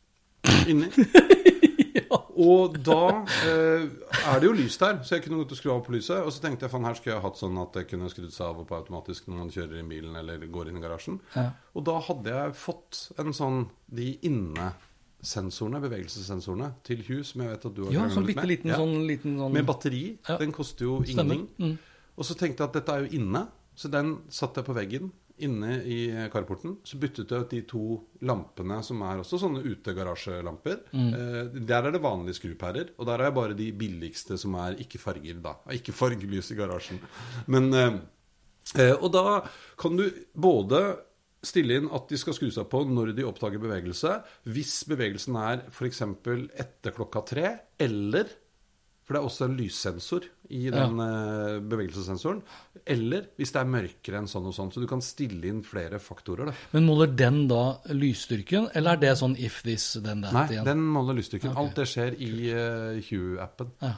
Inni. 0.73 0.88
Og 2.42 2.76
da 2.84 2.99
eh, 3.46 3.84
er 4.32 4.40
det 4.42 4.49
jo 4.49 4.52
lys 4.58 4.76
der, 4.80 4.99
så 5.06 5.16
jeg 5.16 5.25
kunne 5.26 5.40
gått 5.42 5.52
og 5.54 5.58
skru 5.61 5.70
av 5.75 5.82
på 5.87 5.94
lyset. 5.94 6.20
Og 6.26 6.32
så 6.34 6.42
tenkte 6.44 6.66
jeg 6.66 6.72
faen, 6.75 6.84
her 6.88 6.94
skulle 6.99 7.16
jeg 7.16 7.25
hatt 7.25 7.38
sånn 7.40 7.58
at 7.62 7.76
jeg 7.78 7.88
kunne 7.92 8.11
skrudd 8.12 8.32
seg 8.34 8.46
av 8.49 8.62
og 8.62 8.68
på 8.70 8.76
automatisk 8.78 9.28
når 9.30 9.38
man 9.42 9.52
kjører 9.54 9.80
i 9.82 9.87
bilen 9.92 10.16
eller 10.18 10.46
går 10.52 10.70
inn 10.72 10.80
i 10.80 10.84
garasjen. 10.84 11.20
Ja. 11.37 11.50
Og 11.76 11.84
da 11.88 11.99
hadde 12.08 12.34
jeg 12.38 12.56
fått 12.58 13.04
en 13.22 13.32
sånn 13.37 13.61
de 13.92 14.08
inne 14.28 14.72
sensorene, 15.22 15.78
bevegelsessensorene, 15.84 16.72
til 16.82 17.02
Hue, 17.06 17.22
som 17.25 17.44
jeg 17.44 17.52
vet 17.52 17.66
at 17.68 17.75
du 17.76 17.84
har 17.87 17.92
Ja, 17.94 18.08
sånn 18.11 18.26
bitte 18.26 18.42
med. 18.42 18.49
liten 18.50 18.70
Ja. 18.72 18.76
sånn, 18.80 19.06
liten 19.06 19.37
sånn 19.38 19.52
Med 19.54 19.66
batteri. 19.66 20.18
Ja. 20.28 20.37
Den 20.38 20.50
koster 20.52 20.84
jo 20.88 20.96
Stemmer. 21.04 21.34
ingenting. 21.37 21.49
Mm. 21.58 21.78
Og 22.18 22.25
så 22.26 22.34
tenkte 22.34 22.58
jeg 22.64 22.68
at 22.68 22.72
dette 22.72 22.88
er 22.92 23.06
jo 23.06 23.18
inne, 23.20 23.46
så 23.76 23.88
den 23.90 24.18
satte 24.28 24.56
jeg 24.61 24.66
på 24.66 24.75
veggen 24.75 25.12
inne 25.42 25.78
i 25.84 25.98
carporten. 26.32 26.76
Så 26.84 26.98
byttet 27.00 27.30
jeg 27.32 27.44
ut 27.44 27.52
de 27.52 27.60
to 27.68 27.84
lampene 28.28 28.80
som 28.84 29.02
er 29.06 29.22
også 29.22 29.40
sånne 29.40 29.62
utegarasjelamper. 29.64 30.82
Mm. 30.92 31.12
Eh, 31.12 31.60
der 31.68 31.88
er 31.88 31.94
det 31.94 32.02
vanlige 32.04 32.38
skrupærer, 32.40 32.92
og 32.96 33.08
der 33.08 33.20
er 33.20 33.30
jeg 33.30 33.38
bare 33.38 33.58
de 33.58 33.70
billigste 33.76 34.38
som 34.40 34.58
er 34.60 34.76
ikke 34.82 35.00
farger, 35.02 35.38
da. 35.44 35.56
Ikke 35.78 35.94
fargelys 35.96 36.52
i 36.52 36.58
garasjen. 36.58 37.00
Men 37.52 37.72
eh, 37.74 37.96
eh, 38.78 38.94
Og 38.98 39.10
da 39.14 39.40
kan 39.80 39.96
du 39.98 40.06
både 40.34 40.82
stille 41.42 41.80
inn 41.80 41.88
at 41.90 42.06
de 42.10 42.18
skal 42.20 42.36
skru 42.36 42.52
seg 42.54 42.68
på 42.70 42.84
når 42.86 43.16
de 43.16 43.26
oppdager 43.26 43.62
bevegelse. 43.62 44.14
Hvis 44.46 44.76
bevegelsen 44.90 45.38
er 45.40 45.64
f.eks. 45.72 46.04
etter 46.62 46.94
klokka 46.94 47.24
tre, 47.26 47.48
eller 47.82 48.30
For 49.12 49.19
det 49.19 49.26
er 49.26 49.28
også 49.28 49.45
en 49.45 49.57
lyssensor 49.59 50.26
i 50.49 50.62
den 50.73 51.00
ja. 51.02 51.09
bevegelsessensoren. 51.69 52.38
Eller 52.88 53.26
hvis 53.37 53.52
det 53.52 53.61
er 53.61 53.69
mørkere 53.69 54.23
enn 54.23 54.28
sånn 54.31 54.47
og 54.49 54.54
sånn. 54.57 54.71
Så 54.73 54.81
du 54.81 54.87
kan 54.88 55.04
stille 55.04 55.50
inn 55.50 55.61
flere 55.66 56.00
faktorer. 56.00 56.49
Da. 56.49 56.54
Men 56.73 56.88
måler 56.88 57.12
den 57.12 57.42
da 57.50 57.61
lysstyrken, 57.92 58.71
eller 58.73 58.97
er 58.97 59.02
det 59.04 59.12
sånn 59.21 59.37
if 59.37 59.61
this, 59.66 59.90
then 60.00 60.25
that 60.25 60.33
Nei, 60.33 60.47
igjen? 60.54 60.64
den 60.71 60.88
måler 60.95 61.21
lysstyrken. 61.21 61.52
Alt 61.61 61.76
det 61.76 61.87
skjer 61.92 62.16
i 62.16 62.33
uh, 62.57 63.04
Hue-appen. 63.11 63.76
Ja. 63.85 63.92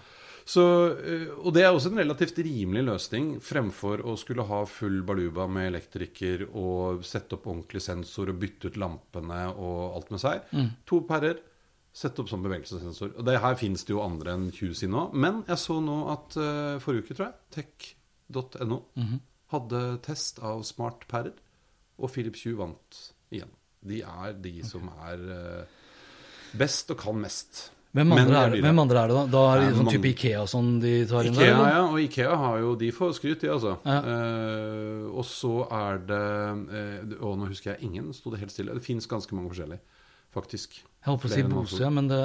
Så, 0.44 0.66
eh, 0.99 1.30
og 1.38 1.54
det 1.56 1.62
er 1.62 1.71
også 1.71 1.94
en 1.94 2.02
relativt 2.02 2.42
rimelig 2.44 2.83
løsning 2.90 3.30
fremfor 3.40 4.02
å 4.04 4.18
skulle 4.21 4.44
ha 4.50 4.64
full 4.68 4.99
baluba 5.06 5.47
med 5.49 5.71
elektriker 5.71 6.49
og 6.50 7.06
sette 7.06 7.38
opp 7.38 7.47
ordentlig 7.49 7.80
sensor 7.87 8.35
og 8.35 8.42
bytte 8.42 8.68
ut 8.68 8.83
lampene 8.83 9.47
og 9.54 9.94
alt 9.94 10.12
med 10.12 10.26
seg. 10.26 10.44
Mm. 10.50 10.71
To 10.90 11.00
pærer. 11.09 11.38
Sette 11.94 12.24
opp 12.24 12.28
som 12.32 12.42
bevegelsessensor. 12.42 13.12
Og 13.20 13.26
det 13.28 13.36
her 13.38 13.54
fins 13.60 13.84
det 13.86 13.92
jo 13.94 14.00
andre 14.02 14.32
enn 14.34 14.48
QC 14.50 14.88
nå. 14.90 15.04
Men 15.14 15.44
jeg 15.46 15.60
så 15.62 15.76
nå 15.84 15.98
at 16.10 16.34
uh, 16.40 16.80
forrige 16.82 17.04
uke, 17.06 17.14
tror 17.14 17.28
jeg, 17.28 17.36
tech.no 17.54 18.80
Mhm. 18.98 19.20
hadde 19.54 19.82
test 20.02 20.40
av 20.42 20.64
smartpærer, 20.66 21.36
og 22.02 22.10
Philips 22.10 22.42
Hue 22.42 22.56
vant 22.58 22.98
igjen. 23.30 23.52
De 23.84 24.00
er 24.02 24.32
de 24.42 24.56
som 24.66 24.88
er 25.06 25.22
uh, 25.22 25.64
best 26.58 26.90
og 26.90 26.98
kan 26.98 27.14
mest. 27.22 27.70
Hvem 27.94 28.10
andre, 28.10 28.38
er 28.48 28.56
hvem 28.64 28.78
andre 28.82 29.02
er 29.04 29.06
det 29.12 29.14
da? 29.20 29.24
Da 29.30 29.40
er 29.54 29.60
det 29.62 29.76
sånn 29.78 29.90
type 29.92 30.08
Ikea 30.10 30.40
og 30.42 30.48
sånn 30.50 30.70
de 30.82 30.94
tar 31.06 31.28
inn 31.28 31.36
der? 31.36 31.44
Ikea, 31.44 31.54
eller? 31.54 31.68
ja. 31.76 31.82
Og 31.92 32.00
Ikea 32.02 32.36
har 32.40 32.56
jo 32.58 32.72
De 32.80 32.88
får 32.90 33.12
skryt, 33.20 33.44
de, 33.44 33.50
altså. 33.54 33.76
Ja. 33.86 33.98
Uh, 34.02 35.04
og 35.14 35.22
så 35.30 35.52
er 35.70 36.00
det 36.08 36.24
uh, 36.74 37.14
Og 37.22 37.36
nå 37.38 37.46
husker 37.52 37.76
jeg 37.76 37.86
ingen, 37.86 38.10
sto 38.16 38.32
det 38.34 38.40
helt 38.42 38.50
stille. 38.50 38.74
Det 38.74 38.82
fins 38.82 39.06
ganske 39.06 39.30
mange 39.38 39.52
forskjellige, 39.54 39.78
faktisk. 40.34 40.76
Jeg 41.04 41.10
holdt 41.12 41.20
på 41.20 41.28
å 41.28 41.32
si 41.34 41.42
Bose, 41.44 41.88
men 41.92 42.06
det, 42.08 42.18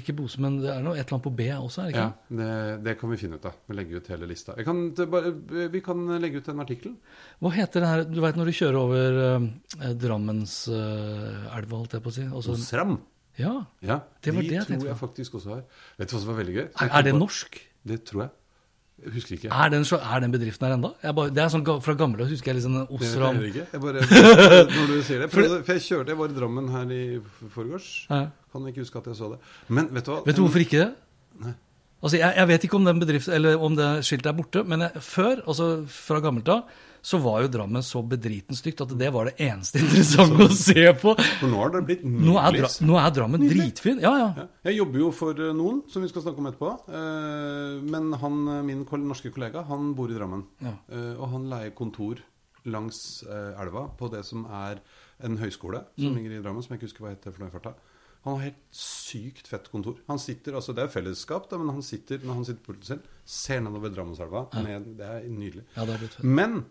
ikke 0.00 0.14
Bose, 0.18 0.40
men 0.42 0.56
det 0.58 0.70
er 0.72 0.80
noe, 0.82 0.96
et 0.98 1.04
eller 1.04 1.14
annet 1.14 1.24
på 1.28 1.32
B 1.38 1.44
også, 1.54 1.82
er 1.84 1.86
det 1.86 1.92
ikke? 1.94 2.06
Ja, 2.08 2.38
det, 2.40 2.48
det 2.86 2.94
kan 2.98 3.12
vi 3.12 3.18
finne 3.20 3.38
ut 3.38 3.44
av. 3.46 3.58
Vi 3.70 3.76
legger 3.78 4.00
ut 4.02 4.08
hele 4.10 4.26
lista. 4.30 4.56
Kan, 4.66 4.80
bare, 5.12 5.30
vi 5.70 5.82
kan 5.86 6.00
legge 6.22 6.40
ut 6.42 6.48
en 6.50 6.62
artikkel. 6.64 6.96
Hva 7.44 7.52
heter 7.54 7.84
det 7.84 7.90
her 7.92 8.02
Du 8.10 8.18
veit 8.24 8.40
når 8.40 8.50
du 8.50 8.54
kjører 8.58 8.78
over 8.80 9.20
eh, 9.28 9.92
Drammenselva, 10.02 11.76
holdt 11.76 11.94
jeg 11.96 12.02
på 12.04 12.12
å 12.12 12.16
si? 12.16 12.26
Altså, 12.26 12.56
Osram. 12.56 12.96
ja. 13.38 13.52
Ja, 13.84 14.00
Det 14.22 14.34
var 14.34 14.42
de 14.42 14.48
det 14.50 14.58
jeg 14.58 14.66
tror 14.72 14.88
jeg 14.90 14.98
faktisk 15.04 15.38
også 15.38 15.54
har. 15.54 15.62
Vet 16.00 16.10
du 16.10 16.16
hva 16.16 16.22
som 16.24 16.30
var 16.32 16.40
veldig 16.42 16.56
gøy? 16.58 16.66
Er, 16.82 16.90
er 16.98 17.06
det 17.06 17.14
norsk? 17.16 17.60
Det 17.86 18.00
tror 18.08 18.26
jeg. 18.26 18.34
Jeg 19.04 19.12
husker 19.12 19.36
ikke. 19.36 19.48
Er 19.52 19.68
den, 19.68 19.82
er 19.84 20.20
den 20.24 20.32
bedriften 20.32 20.66
her 20.66 20.74
ennå? 20.78 20.90
Det 21.36 21.42
er 21.42 21.50
sånn 21.52 21.64
fra 21.84 21.94
gamle 22.00 22.24
av, 22.24 22.30
husker 22.32 22.50
jeg 22.50 22.56
litt 22.56 22.64
sånn 22.64 22.78
Det 22.78 22.86
vet 22.88 23.10
Osram 23.10 23.42
jeg 23.44 23.82
bare, 23.82 24.04
når 24.72 24.88
du 24.88 24.94
sier 25.04 25.20
det. 25.20 25.28
For, 25.34 25.58
for 25.66 25.76
jeg 25.76 25.84
kjørte, 25.84 26.14
jeg 26.14 26.20
var 26.22 26.32
i 26.32 26.36
Drammen 26.38 26.70
her 26.72 26.94
i 26.96 27.02
forgårs. 27.52 27.90
Ja. 28.08 28.22
Kan 28.54 28.70
ikke 28.70 28.86
huske 28.86 29.02
at 29.02 29.10
jeg 29.12 29.18
så 29.20 29.28
det. 29.34 29.38
Men 29.68 29.90
vet 29.92 30.08
du 30.08 30.14
hva? 30.14 30.22
Vet 30.24 30.40
du 30.40 30.42
hvorfor 30.46 30.64
ikke 30.64 30.80
det? 30.80 30.88
Nei. 31.44 31.52
Altså, 32.00 32.16
jeg, 32.20 32.32
jeg 32.40 32.48
vet 32.52 32.64
ikke 32.68 32.78
om 32.80 32.88
den 32.88 33.04
bedriften, 33.04 33.36
eller 33.36 33.62
om 33.68 33.76
det 33.76 33.90
skiltet 34.08 34.32
er 34.32 34.36
borte, 34.36 34.64
men 34.68 34.86
jeg, 34.86 35.04
før, 35.04 35.44
altså 35.44 35.68
fra 35.92 36.20
gammelt 36.24 36.48
av, 36.52 36.80
så 37.06 37.20
var 37.22 37.44
jo 37.44 37.48
Drammen 37.54 37.84
så 37.86 38.00
bedriten 38.02 38.56
stygt 38.58 38.80
at 38.82 38.90
det 38.98 39.12
var 39.14 39.28
det 39.30 39.36
eneste 39.46 39.78
interessante 39.82 40.48
å 40.48 40.54
se 40.58 40.86
på. 40.98 41.12
For 41.38 41.46
nå 41.52 41.60
har 41.62 41.70
det 41.76 41.82
blitt 41.86 42.02
Nå 42.04 42.34
er. 42.42 42.56
Dra 42.58 42.70
nå 42.88 42.96
er 42.98 43.12
Drammen 43.14 43.44
dritfin. 43.46 44.00
Ja, 44.02 44.12
ja. 44.18 44.28
Ja. 44.40 44.46
Jeg 44.66 44.80
jobber 44.80 44.98
jo 45.04 45.10
for 45.14 45.38
eh, 45.38 45.52
noen, 45.54 45.84
som 45.92 46.02
vi 46.02 46.10
skal 46.10 46.24
snakke 46.26 46.42
om 46.42 46.48
etterpå. 46.50 46.72
Eh, 46.90 47.76
Men 47.94 48.10
han, 48.18 48.40
eh, 48.56 48.62
min 48.66 48.82
norske 49.06 49.30
kollega 49.30 49.62
han 49.68 49.92
bor 49.94 50.10
i 50.10 50.18
Drammen. 50.18 50.42
Ja. 50.66 50.74
Eh, 50.90 51.12
Og 51.20 51.28
han 51.36 51.46
leier 51.52 51.70
kontor 51.78 52.18
langs 52.66 52.96
elva 53.30 53.84
på 53.94 54.08
det 54.10 54.24
som 54.26 54.42
er 54.50 54.80
en 55.22 55.36
høyskole 55.38 55.84
som 55.94 56.08
Mm. 56.10 56.16
ligger 56.18 56.32
i 56.40 56.42
Drammen, 56.42 56.62
som 56.66 56.74
jeg 56.74 56.80
ikke 56.80 56.88
husker 56.90 57.04
hva 57.04 57.12
heter 57.14 57.30
for 57.30 57.44
noe 57.44 57.48
i 57.52 57.54
farta. 57.54 57.74
Han 58.26 58.34
har 58.40 58.42
helt 58.48 58.62
sykt 58.74 59.46
fett 59.46 59.68
kontor. 59.70 60.00
Han 60.08 60.18
sitter, 60.18 60.56
altså 60.58 60.74
Det 60.74 60.82
er 60.82 60.88
fellesskap, 60.90 61.46
da, 61.48 61.58
men 61.62 61.68
han 61.70 61.82
sitter 61.86 62.18
når 62.26 62.34
han 62.40 62.44
sitter 62.48 62.64
på 62.66 62.72
pulten 62.72 62.88
sin, 62.90 63.02
ser 63.24 63.60
nedover 63.62 63.94
Drammenselva. 63.94 64.48
ned- 64.66 64.96
Det 64.98 65.06
er 65.06 65.28
nydelig. 65.30 65.62
ja 65.76 65.84
det 65.86 65.94
er. 65.94 66.24
Men 66.26 66.64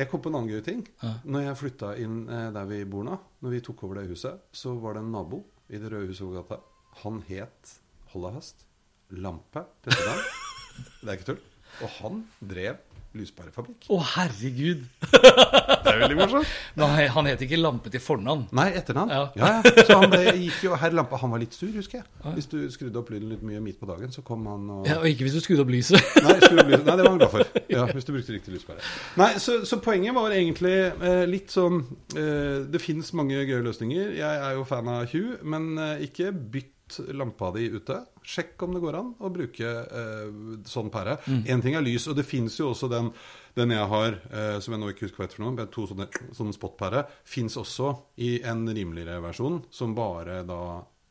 jeg 0.00 0.08
kom 0.08 0.22
på 0.24 0.30
en 0.30 0.38
annen 0.38 0.54
gøy 0.54 0.62
ting. 0.64 0.82
Ja. 1.02 1.12
Når 1.28 1.44
jeg 1.44 1.58
flytta 1.60 1.92
inn 2.00 2.22
eh, 2.32 2.48
der 2.54 2.68
vi 2.70 2.80
bor 2.88 3.04
nå, 3.06 3.18
når 3.44 3.56
vi 3.56 3.62
tok 3.66 3.84
over 3.84 4.00
det 4.00 4.08
huset, 4.10 4.40
så 4.52 4.72
var 4.80 4.96
det 4.96 5.04
en 5.04 5.12
nabo 5.12 5.42
i 5.68 5.80
det 5.80 5.92
røde 5.92 6.08
huset 6.10 6.24
over 6.26 6.40
gata. 6.40 6.60
Han 7.02 7.20
het 7.28 7.74
hold 8.14 8.26
deg 8.26 8.40
fast 8.40 8.66
Lampe 9.10 9.64
etternavn. 9.82 10.26
det 11.02 11.08
er 11.10 11.16
ikke 11.18 11.28
tull. 11.32 11.40
Og 11.82 11.94
han 11.98 12.20
drev 12.52 12.78
lyspærefabrikk. 13.18 13.88
Å, 13.90 13.96
herregud. 14.14 14.84
Det 15.80 15.94
er 15.96 16.02
veldig 16.04 16.16
morsomt. 16.20 16.50
Nei, 16.78 17.06
han 17.10 17.26
het 17.26 17.40
ikke 17.42 17.58
Lampe 17.58 17.90
til 17.90 18.02
fornavn. 18.04 18.44
Nei, 18.54 18.68
etternavn. 18.78 19.10
Ja. 19.10 19.22
Ja. 19.40 19.48
ja, 19.64 19.84
Så 19.88 19.96
han 19.98 20.12
ble, 20.12 20.20
gikk 20.38 20.60
jo 20.68 20.76
Herr 20.78 20.94
Lampe 20.94 21.18
Han 21.18 21.32
var 21.34 21.42
litt 21.42 21.56
sur, 21.56 21.70
husker 21.74 21.98
jeg. 22.00 22.06
Hvis 22.36 22.46
du 22.52 22.58
skrudde 22.70 23.00
opp 23.00 23.10
lyden 23.10 23.32
litt 23.32 23.42
mye 23.46 23.62
midt 23.64 23.80
på 23.80 23.88
dagen, 23.90 24.12
så 24.14 24.22
kom 24.26 24.46
han 24.50 24.68
og 24.70 24.86
Ja, 24.86 25.00
og 25.00 25.08
ikke 25.10 25.26
hvis 25.26 25.34
du 25.38 25.42
skrudde 25.42 25.64
opp 25.64 25.72
lyset. 25.74 25.98
Nei, 26.22 26.36
opp 26.36 26.46
lyset. 26.70 26.86
nei, 26.86 26.96
det 27.00 27.06
var 27.06 27.10
han 27.10 27.20
glad 27.22 27.34
for. 27.34 27.46
Ja, 27.74 27.84
Hvis 27.90 28.06
du 28.06 28.12
brukte 28.14 28.34
riktig 28.34 28.54
lyspære. 28.56 28.82
Nei, 29.20 29.30
så, 29.42 29.60
så 29.68 29.78
poenget 29.82 30.14
var 30.16 30.32
egentlig 30.34 30.74
eh, 30.90 31.22
litt 31.30 31.52
sånn 31.54 31.80
eh, 32.18 32.66
Det 32.70 32.80
fins 32.82 33.12
mange 33.18 33.42
gøye 33.46 33.62
løsninger. 33.66 34.14
Jeg 34.18 34.44
er 34.46 34.56
jo 34.58 34.66
fan 34.68 34.90
av 34.90 35.06
Hugh, 35.12 35.36
men 35.46 35.72
eh, 35.78 36.06
ikke 36.08 36.32
bytt 36.34 36.74
lampa 37.16 37.50
di 37.54 37.68
ute. 37.70 37.96
Sjekk 38.26 38.62
om 38.66 38.74
det 38.74 38.82
går 38.82 38.98
an 38.98 39.12
å 39.20 39.30
bruke 39.32 39.70
eh, 39.84 40.30
sånn 40.68 40.90
pære. 40.92 41.18
Én 41.50 41.62
ting 41.64 41.76
er 41.78 41.84
lys, 41.84 42.08
og 42.10 42.18
det 42.18 42.26
fins 42.28 42.58
jo 42.60 42.70
også 42.72 42.90
den, 42.92 43.10
den 43.58 43.74
jeg 43.76 43.90
har, 43.92 44.18
eh, 44.30 44.56
som 44.60 44.74
jeg 44.74 44.82
nå 44.82 44.92
ikke 44.92 45.06
husker 45.06 45.22
hva 45.22 45.28
heter 45.28 45.40
for 45.40 45.46
noe, 45.46 45.56
med 45.58 45.72
to 45.74 45.86
sånne, 45.90 46.08
sånne 46.36 46.56
spotpære, 46.56 47.04
fins 47.24 47.58
også 47.60 47.94
i 48.26 48.32
en 48.42 48.66
rimeligere 48.68 49.22
versjon, 49.24 49.62
som 49.70 49.94
bare 49.96 50.42
da 50.48 50.62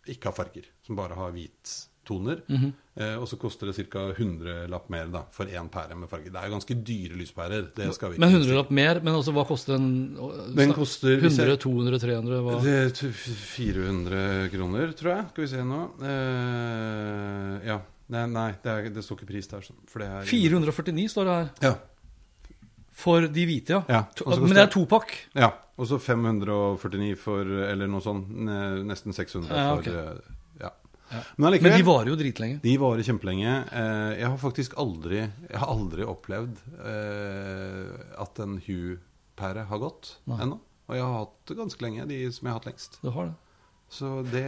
ikke 0.09 0.31
har 0.31 0.38
farger. 0.38 0.69
Som 0.86 1.00
bare 1.00 1.17
har 1.19 1.33
hvittoner. 2.10 2.74
eh, 2.98 3.16
og 3.20 3.28
så 3.28 3.38
koster 3.39 3.68
det 3.70 3.75
ca. 3.89 4.00
100-lapp 4.13 4.89
mer 4.89 5.06
da, 5.13 5.22
for 5.32 5.46
én 5.46 5.70
pære 5.70 5.96
med 5.98 6.10
farge. 6.10 6.32
Det 6.32 6.36
er 6.36 6.48
jo 6.50 6.56
ganske 6.58 6.75
dyre 6.84 7.16
lyspærer. 7.20 7.70
Det 7.75 7.94
skal 7.96 8.10
vi 8.12 8.16
ikke 8.18 8.25
Men 8.25 8.42
100-lapp 8.42 8.72
mer, 8.72 9.00
men 9.04 9.13
også 9.13 9.34
hva 9.34 9.46
koster 9.48 9.75
en 9.75 10.16
Den 10.56 10.74
koster 10.74 11.18
100, 11.20 11.48
jeg- 11.54 11.60
200, 11.60 12.00
300? 12.00 12.42
Hva? 12.42 12.62
Det 12.63 12.75
er 13.04 13.12
400 13.12 14.50
kroner, 14.51 14.92
tror 14.94 15.16
jeg. 15.16 15.25
Skal 15.32 15.44
vi 15.44 15.48
se 15.48 15.63
nå. 15.63 15.82
Eh, 16.01 17.68
ja. 17.70 17.80
Nei, 18.10 18.25
nei 18.25 18.51
det, 18.63 18.72
er, 18.74 18.89
det 18.89 19.04
står 19.06 19.20
ikke 19.20 19.30
pris 19.30 19.48
der. 19.48 19.62
er 19.62 20.25
449 20.25 21.10
står 21.13 21.25
det 21.30 21.34
her. 21.38 21.50
Ja. 21.70 21.74
For 23.00 23.28
de 23.32 23.46
hvite, 23.48 23.70
ja. 23.70 23.84
Ja, 23.88 24.01
men 24.36 24.50
det 24.58 24.63
er 24.66 24.72
topakk. 24.74 25.13
ja. 25.36 25.51
Og 25.80 25.88
så 25.88 25.96
549 26.04 27.16
for 27.16 27.39
Eller 27.48 27.88
noe 27.88 28.01
sånt. 28.04 28.28
Nesten 28.84 29.13
600 29.16 29.48
for 29.48 29.86
ja, 29.88 30.01
eh, 30.12 30.38
Ja. 31.12 31.18
Ja. 31.18 31.22
Men 31.38 31.58
Men 31.63 31.78
de 31.78 31.84
varer 31.88 32.12
jo 32.12 32.16
dritlenge. 32.20 32.60
De 32.62 32.78
varer 32.78 33.04
kjempelenge. 33.04 33.54
Eh, 33.72 34.20
Jeg 34.20 34.28
har 34.30 34.38
faktisk 34.38 34.74
aldri 34.78 35.20
Jeg 35.50 35.58
har 35.60 35.68
aldri 35.68 36.06
opplevd 36.06 36.58
eh, 36.86 37.94
at 38.22 38.39
en 38.46 38.58
Hue-pære 38.66 39.66
har 39.70 39.80
gått 39.80 40.18
ennå. 40.28 40.60
Og 40.89 40.96
jeg 40.98 41.04
har 41.06 41.20
hatt 41.20 41.38
det 41.51 41.58
ganske 41.58 41.82
lenge, 41.86 42.08
de 42.10 42.24
som 42.34 42.48
jeg 42.48 42.54
har 42.54 42.60
hatt 42.60 42.66
lengst. 42.72 43.00
Du 43.04 43.10
har 43.13 43.25
det. 43.30 43.36
Så 43.89 44.22
det 44.30 44.46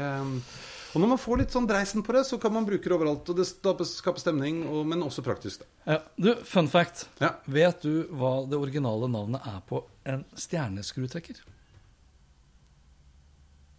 Og 0.93 1.01
når 1.01 1.07
man 1.15 1.17
får 1.21 1.37
litt 1.41 1.53
sånn 1.53 1.65
dreisen 1.69 2.03
på 2.05 2.13
det, 2.13 2.25
så 2.29 2.37
kan 2.41 2.53
man 2.53 2.65
bruke 2.65 2.83
det 2.85 2.93
overalt. 2.93 3.29
Og 3.29 3.37
det 3.37 3.45
skaper 3.47 4.19
stemning, 4.21 4.63
og, 4.69 4.83
men 4.85 5.01
også 5.01 5.23
praktisk. 5.25 5.63
Ja. 5.87 5.99
Du, 6.17 6.35
fun 6.45 6.67
fact. 6.69 7.07
Ja. 7.21 7.35
Vet 7.49 7.81
du 7.81 8.03
hva 8.13 8.45
det 8.49 8.57
originale 8.59 9.09
navnet 9.09 9.41
er 9.49 9.61
på 9.65 9.81
en 10.05 10.25
stjerneskrutrekker? 10.37 11.41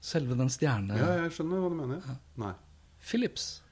Selve 0.03 0.35
den 0.35 0.51
stjerne... 0.51 0.97
ja, 0.99 1.13
jeg 1.23 1.35
skjønner 1.37 1.63
hva 1.63 1.69
du 1.71 1.77
mener. 1.79 2.15
Nei. 2.43 2.53
Philips. 3.03 3.63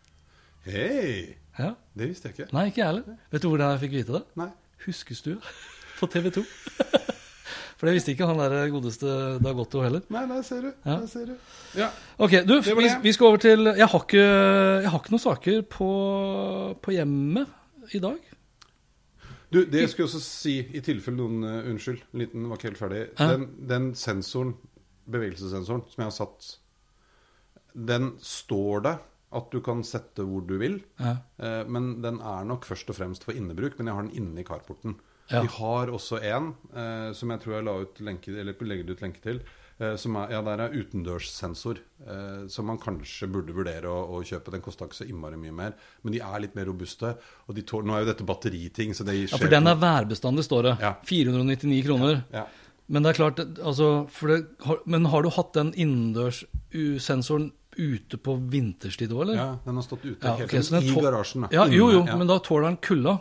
Hei! 0.66 1.36
Ja. 1.58 1.74
Det 1.96 2.08
visste 2.10 2.28
jeg 2.28 2.38
ikke. 2.38 2.50
Nei, 2.56 2.66
ikke 2.70 2.82
jeg 2.82 2.90
heller. 2.90 3.20
Vet 3.30 3.44
du 3.44 3.48
hvordan 3.50 3.74
jeg 3.74 3.82
fikk 3.84 3.94
vite 3.98 4.16
det? 4.18 4.22
Nei. 4.40 4.50
Huskestua 4.86 5.38
på 6.00 6.08
TV 6.10 6.30
2. 6.40 6.44
For 7.80 7.88
det 7.88 7.94
visste 7.96 8.12
ikke 8.12 8.26
han 8.28 8.36
der 8.36 8.68
godeste 8.68 9.12
Dag 9.40 9.60
Otto 9.62 9.80
heller. 9.80 10.02
Nei, 10.12 10.26
der 10.28 10.42
ser 10.44 10.66
du. 10.66 10.72
Ja. 10.84 10.98
Der 11.00 11.06
ser 11.08 11.30
du. 11.30 11.36
Ja. 11.78 11.88
Ok, 12.20 12.34
du, 12.44 12.58
vi, 12.60 12.90
vi 13.02 13.12
skal 13.16 13.30
over 13.30 13.40
til 13.40 13.70
Jeg 13.72 13.88
har 13.88 14.02
ikke, 14.04 14.26
jeg 14.84 14.90
har 14.92 15.00
ikke 15.00 15.14
noen 15.14 15.22
saker 15.22 15.62
på, 15.64 15.88
på 16.82 16.92
hjemmet 16.92 17.94
i 17.96 18.02
dag. 18.02 18.18
Du, 19.50 19.62
det 19.64 19.86
skulle 19.90 20.10
også 20.10 20.20
si, 20.22 20.58
i 20.76 20.82
tilfelle 20.84 21.18
noen 21.18 21.40
uh, 21.42 21.70
Unnskyld, 21.72 22.04
en 22.12 22.20
liten 22.22 22.44
var 22.50 22.60
ikke 22.60 22.68
helt 22.68 22.82
ferdig. 22.82 23.00
Ja. 23.16 23.30
Den, 23.32 23.48
den 23.72 23.88
sensoren, 23.98 24.52
bevegelsessensoren, 25.10 25.86
som 25.88 26.04
jeg 26.04 26.10
har 26.12 26.14
satt, 26.14 26.50
den 27.74 28.12
står 28.22 28.84
det 28.84 28.94
at 29.32 29.52
du 29.52 29.60
kan 29.62 29.84
sette 29.86 30.24
hvor 30.26 30.42
du 30.46 30.56
vil. 30.58 30.80
Ja. 30.98 31.16
Eh, 31.38 31.62
men 31.70 32.00
den 32.02 32.18
er 32.18 32.48
nok 32.48 32.66
først 32.68 32.90
og 32.90 32.98
fremst 32.98 33.26
for 33.26 33.36
innebruk, 33.36 33.78
men 33.78 33.90
jeg 33.90 33.98
har 33.98 34.08
den 34.08 34.18
inne 34.18 34.42
i 34.42 34.46
carporten. 34.46 34.98
Ja. 35.30 35.44
Vi 35.44 35.52
har 35.60 35.92
også 35.94 36.18
en 36.26 36.52
eh, 36.74 37.10
som 37.14 37.30
jeg 37.30 37.42
tror 37.44 37.56
jeg 37.58 37.66
la 37.68 37.78
ut 37.84 38.00
lenke, 38.02 38.34
eller 38.34 38.66
legger 38.66 38.94
ut 38.94 39.04
lenke 39.04 39.22
til. 39.22 39.42
Eh, 39.80 39.94
som 39.96 40.16
er, 40.20 40.34
ja, 40.34 40.40
der 40.44 40.60
er 40.60 40.74
utendørssensor, 40.76 41.78
eh, 42.04 42.40
som 42.52 42.66
man 42.68 42.80
kanskje 42.82 43.30
burde 43.32 43.54
vurdere 43.56 43.88
å, 43.88 44.18
å 44.18 44.24
kjøpe. 44.26 44.52
Den 44.52 44.64
kosta 44.64 44.84
ikke 44.84 44.98
så 44.98 45.06
innmari 45.08 45.38
mye 45.40 45.54
mer, 45.56 45.76
men 46.02 46.16
de 46.16 46.20
er 46.20 46.42
litt 46.44 46.58
mer 46.58 46.68
robuste. 46.68 47.14
Og 47.46 47.56
de 47.56 47.64
tål, 47.64 47.86
nå 47.88 47.96
er 47.96 48.04
jo 48.04 48.10
dette 48.10 48.26
batteriting, 48.28 48.92
så 48.92 49.06
det 49.08 49.16
skjer 49.22 49.38
Ja, 49.38 49.40
For 49.40 49.54
den 49.54 49.70
er 49.70 49.78
værbestandig, 49.80 50.44
står 50.44 50.68
det. 50.68 50.74
Ja. 50.84 50.96
499 51.08 51.86
kroner. 51.86 52.24
ja. 52.34 52.48
Men 52.90 53.04
det 53.04 53.12
er 53.12 53.18
klart, 53.20 53.38
altså, 53.62 53.88
for 54.10 54.32
det, 54.32 54.36
har, 54.66 54.80
men 54.90 55.04
har 55.12 55.22
du 55.22 55.28
hatt 55.30 55.52
den 55.54 55.68
innendørssensoren 55.78 57.52
ute 57.76 58.18
på 58.18 58.36
vinterstid 58.50 59.12
òg, 59.14 59.22
eller? 59.26 59.38
Ja, 59.38 59.48
den 59.64 59.78
har 59.78 59.86
stått 59.86 60.04
ute 60.06 60.26
Ja, 60.26 60.36
helt 60.40 60.52
ok, 60.52 60.62
så 60.66 60.80
i 60.82 60.94
garasjen. 60.94 61.46
da. 61.46 61.52
Ja, 61.54 61.66
jo, 61.70 61.90
jo, 61.94 62.04
ja. 62.06 62.16
men 62.18 62.30
da 62.30 62.38
tåler 62.42 62.70
den 62.70 62.80
kulda. 62.82 63.18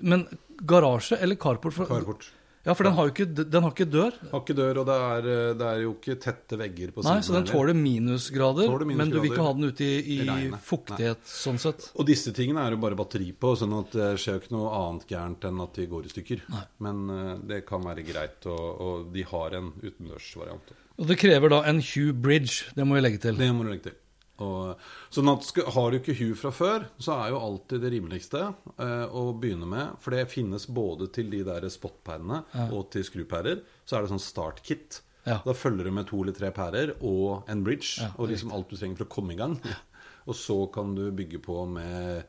Men 0.00 0.26
garasje 0.58 1.18
eller 1.18 1.36
carport? 1.36 1.74
For, 1.74 1.86
Carport. 1.86 2.30
Ja, 2.68 2.74
for 2.74 2.84
den 2.84 2.92
har 2.98 3.06
jo 3.08 3.12
ikke, 3.14 3.24
den 3.48 3.64
har 3.64 3.72
ikke 3.72 3.86
dør. 3.88 4.16
Har 4.32 4.40
ikke 4.42 4.54
dør, 4.58 4.80
og 4.82 4.88
det 4.90 4.96
er, 5.04 5.28
det 5.56 5.68
er 5.70 5.78
jo 5.86 5.92
ikke 5.94 6.16
tette 6.20 6.58
vegger 6.60 6.90
på 6.92 7.00
siden. 7.00 7.14
Nei, 7.16 7.24
så 7.24 7.36
den 7.36 7.46
tåler 7.48 7.76
minusgrader, 7.78 8.68
Tåler 8.68 8.90
men 8.98 9.12
du 9.12 9.16
vil 9.22 9.30
ikke 9.30 9.46
ha 9.46 9.52
den 9.56 9.70
ute 9.70 9.86
i, 9.86 10.16
i 10.18 10.18
fuktighet 10.20 10.66
fuktighet, 10.68 11.22
sånn 11.30 11.60
sett. 11.62 11.86
Og 11.96 12.04
disse 12.10 12.34
tingene 12.36 12.66
er 12.66 12.76
jo 12.76 12.80
bare 12.82 12.98
batteri 12.98 13.30
på, 13.32 13.54
sånn 13.56 13.72
at 13.78 13.94
det 13.96 14.10
skjer 14.20 14.36
jo 14.36 14.42
ikke 14.42 14.52
noe 14.56 14.74
annet 14.82 15.06
gærent 15.14 15.48
enn 15.48 15.62
at 15.64 15.80
de 15.80 15.86
går 15.94 16.10
i 16.10 16.12
stykker. 16.12 16.44
Men 16.84 17.00
eh, 17.14 17.32
det 17.54 17.62
kan 17.70 17.86
være 17.88 18.04
greit, 18.04 18.44
og, 18.52 18.66
og 18.84 19.08
de 19.16 19.24
har 19.32 19.56
en 19.62 19.72
utendørsvariant. 19.78 20.74
Og 20.98 21.06
det 21.06 21.18
krever 21.20 21.52
da 21.52 21.62
en 21.70 21.80
Hue 21.82 22.12
Bridge, 22.12 22.72
det 22.74 22.86
må 22.86 22.98
vi 22.98 23.04
legge 23.04 23.22
til. 23.22 23.38
Det 23.38 23.48
må 23.54 23.64
du 23.66 23.72
legge 23.72 23.90
til. 23.90 23.98
Og, 24.42 24.78
sånn 25.10 25.30
at 25.32 25.48
Har 25.74 25.90
du 25.90 25.98
ikke 25.98 26.14
Hue 26.20 26.36
fra 26.38 26.52
før, 26.54 26.86
så 27.02 27.16
er 27.16 27.32
jo 27.32 27.40
alltid 27.42 27.82
det 27.82 27.90
rimeligste 27.94 28.44
eh, 28.78 29.06
å 29.10 29.32
begynne 29.34 29.66
med. 29.66 29.98
For 30.02 30.14
det 30.14 30.28
finnes 30.30 30.68
både 30.70 31.10
til 31.14 31.30
de 31.32 31.42
der 31.46 31.66
spotpærene 31.72 32.44
og 32.68 32.88
til 32.94 33.06
skrupærer. 33.06 33.62
Så 33.82 33.98
er 33.98 34.04
det 34.04 34.12
sånn 34.12 34.22
start-kit. 34.22 35.02
Ja. 35.28 35.40
Da 35.44 35.54
følger 35.56 35.88
du 35.88 35.92
med 35.94 36.08
to 36.08 36.22
eller 36.22 36.36
tre 36.36 36.50
pærer 36.54 36.94
og 37.04 37.50
en 37.50 37.64
bridge. 37.66 37.98
Ja, 38.00 38.12
og 38.16 38.30
liksom 38.30 38.54
alt 38.54 38.70
du 38.70 38.78
trenger 38.78 39.02
for 39.02 39.08
å 39.08 39.14
komme 39.18 39.34
i 39.34 39.40
gang. 39.40 39.58
Og 40.28 40.36
så 40.36 40.58
kan 40.68 40.90
du 40.92 41.06
bygge 41.16 41.38
på 41.40 41.62
med 41.72 42.26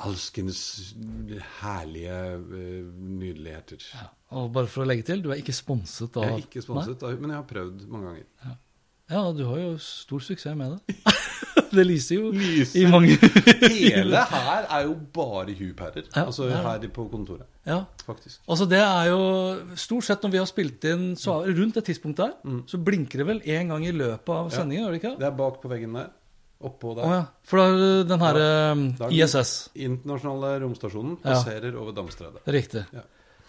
alskens 0.00 0.94
herlige 1.58 2.38
uh, 2.40 2.86
nydeligheter. 2.88 3.84
Og 4.30 4.50
bare 4.52 4.66
for 4.68 4.84
å 4.84 4.88
legge 4.88 5.06
til, 5.08 5.22
du 5.24 5.30
er 5.32 5.40
ikke 5.40 5.54
sponset 5.56 6.16
av 6.20 6.24
Jeg 6.26 6.32
er 6.34 6.42
ikke 6.44 6.62
sponset, 6.64 7.02
av- 7.02 7.20
men 7.20 7.30
jeg 7.32 7.38
har 7.40 7.46
prøvd 7.48 7.86
mange 7.88 8.10
ganger. 8.10 8.26
Ja. 8.44 8.56
Ja, 9.08 9.20
du 9.32 9.38
har 9.48 9.56
jo 9.56 9.70
stor 9.80 10.20
suksess 10.20 10.52
med 10.54 10.74
det. 10.74 10.96
det 11.72 11.84
lyser 11.86 12.18
jo 12.18 12.28
Lyser. 12.32 12.82
i 12.82 12.90
mange 12.92 13.14
Hele 13.72 14.20
her 14.28 14.66
er 14.68 14.82
jo 14.84 14.92
bare 15.16 15.54
Hue-pærer. 15.56 16.10
Ja, 16.12 16.26
altså 16.26 16.44
ja. 16.50 16.58
her 16.66 16.84
på 16.92 17.06
kontoret, 17.08 17.46
Ja. 17.64 17.78
faktisk. 18.04 18.42
Altså 18.48 18.66
det 18.68 18.82
er 18.84 19.08
jo 19.08 19.22
Stort 19.80 20.04
sett 20.04 20.22
når 20.26 20.34
vi 20.36 20.38
har 20.42 20.46
spilt 20.50 20.84
inn 20.92 21.08
så 21.16 21.38
rundt 21.48 21.80
det 21.80 21.86
tidspunktet 21.88 22.26
her, 22.36 22.60
så 22.68 22.80
blinker 22.84 23.22
det 23.24 23.26
vel 23.32 23.40
én 23.48 23.72
gang 23.72 23.86
i 23.88 23.92
løpet 23.96 24.28
av 24.28 24.52
sendingen, 24.52 24.84
gjør 24.84 24.92
det 24.92 25.00
ikke? 25.02 25.16
Det 25.24 25.28
er 25.32 25.36
bak 25.40 25.60
på 25.64 25.72
veggen 25.72 25.96
der. 25.96 26.12
Oppå 26.68 26.92
der. 26.98 27.04
Ja. 27.08 27.18
For 27.48 27.60
da 27.64 27.66
er 27.70 28.04
den 28.12 28.20
herre 28.28 28.46
er 29.08 29.12
ISS. 29.14 29.70
Internasjonale 29.78 30.56
romstasjonen 30.66 31.16
Ja. 31.22 31.30
passerer 31.32 31.76
over 31.80 31.92
Damstredet. 31.96 32.42
Riktig. 32.44 32.84
Ja. 32.92 33.06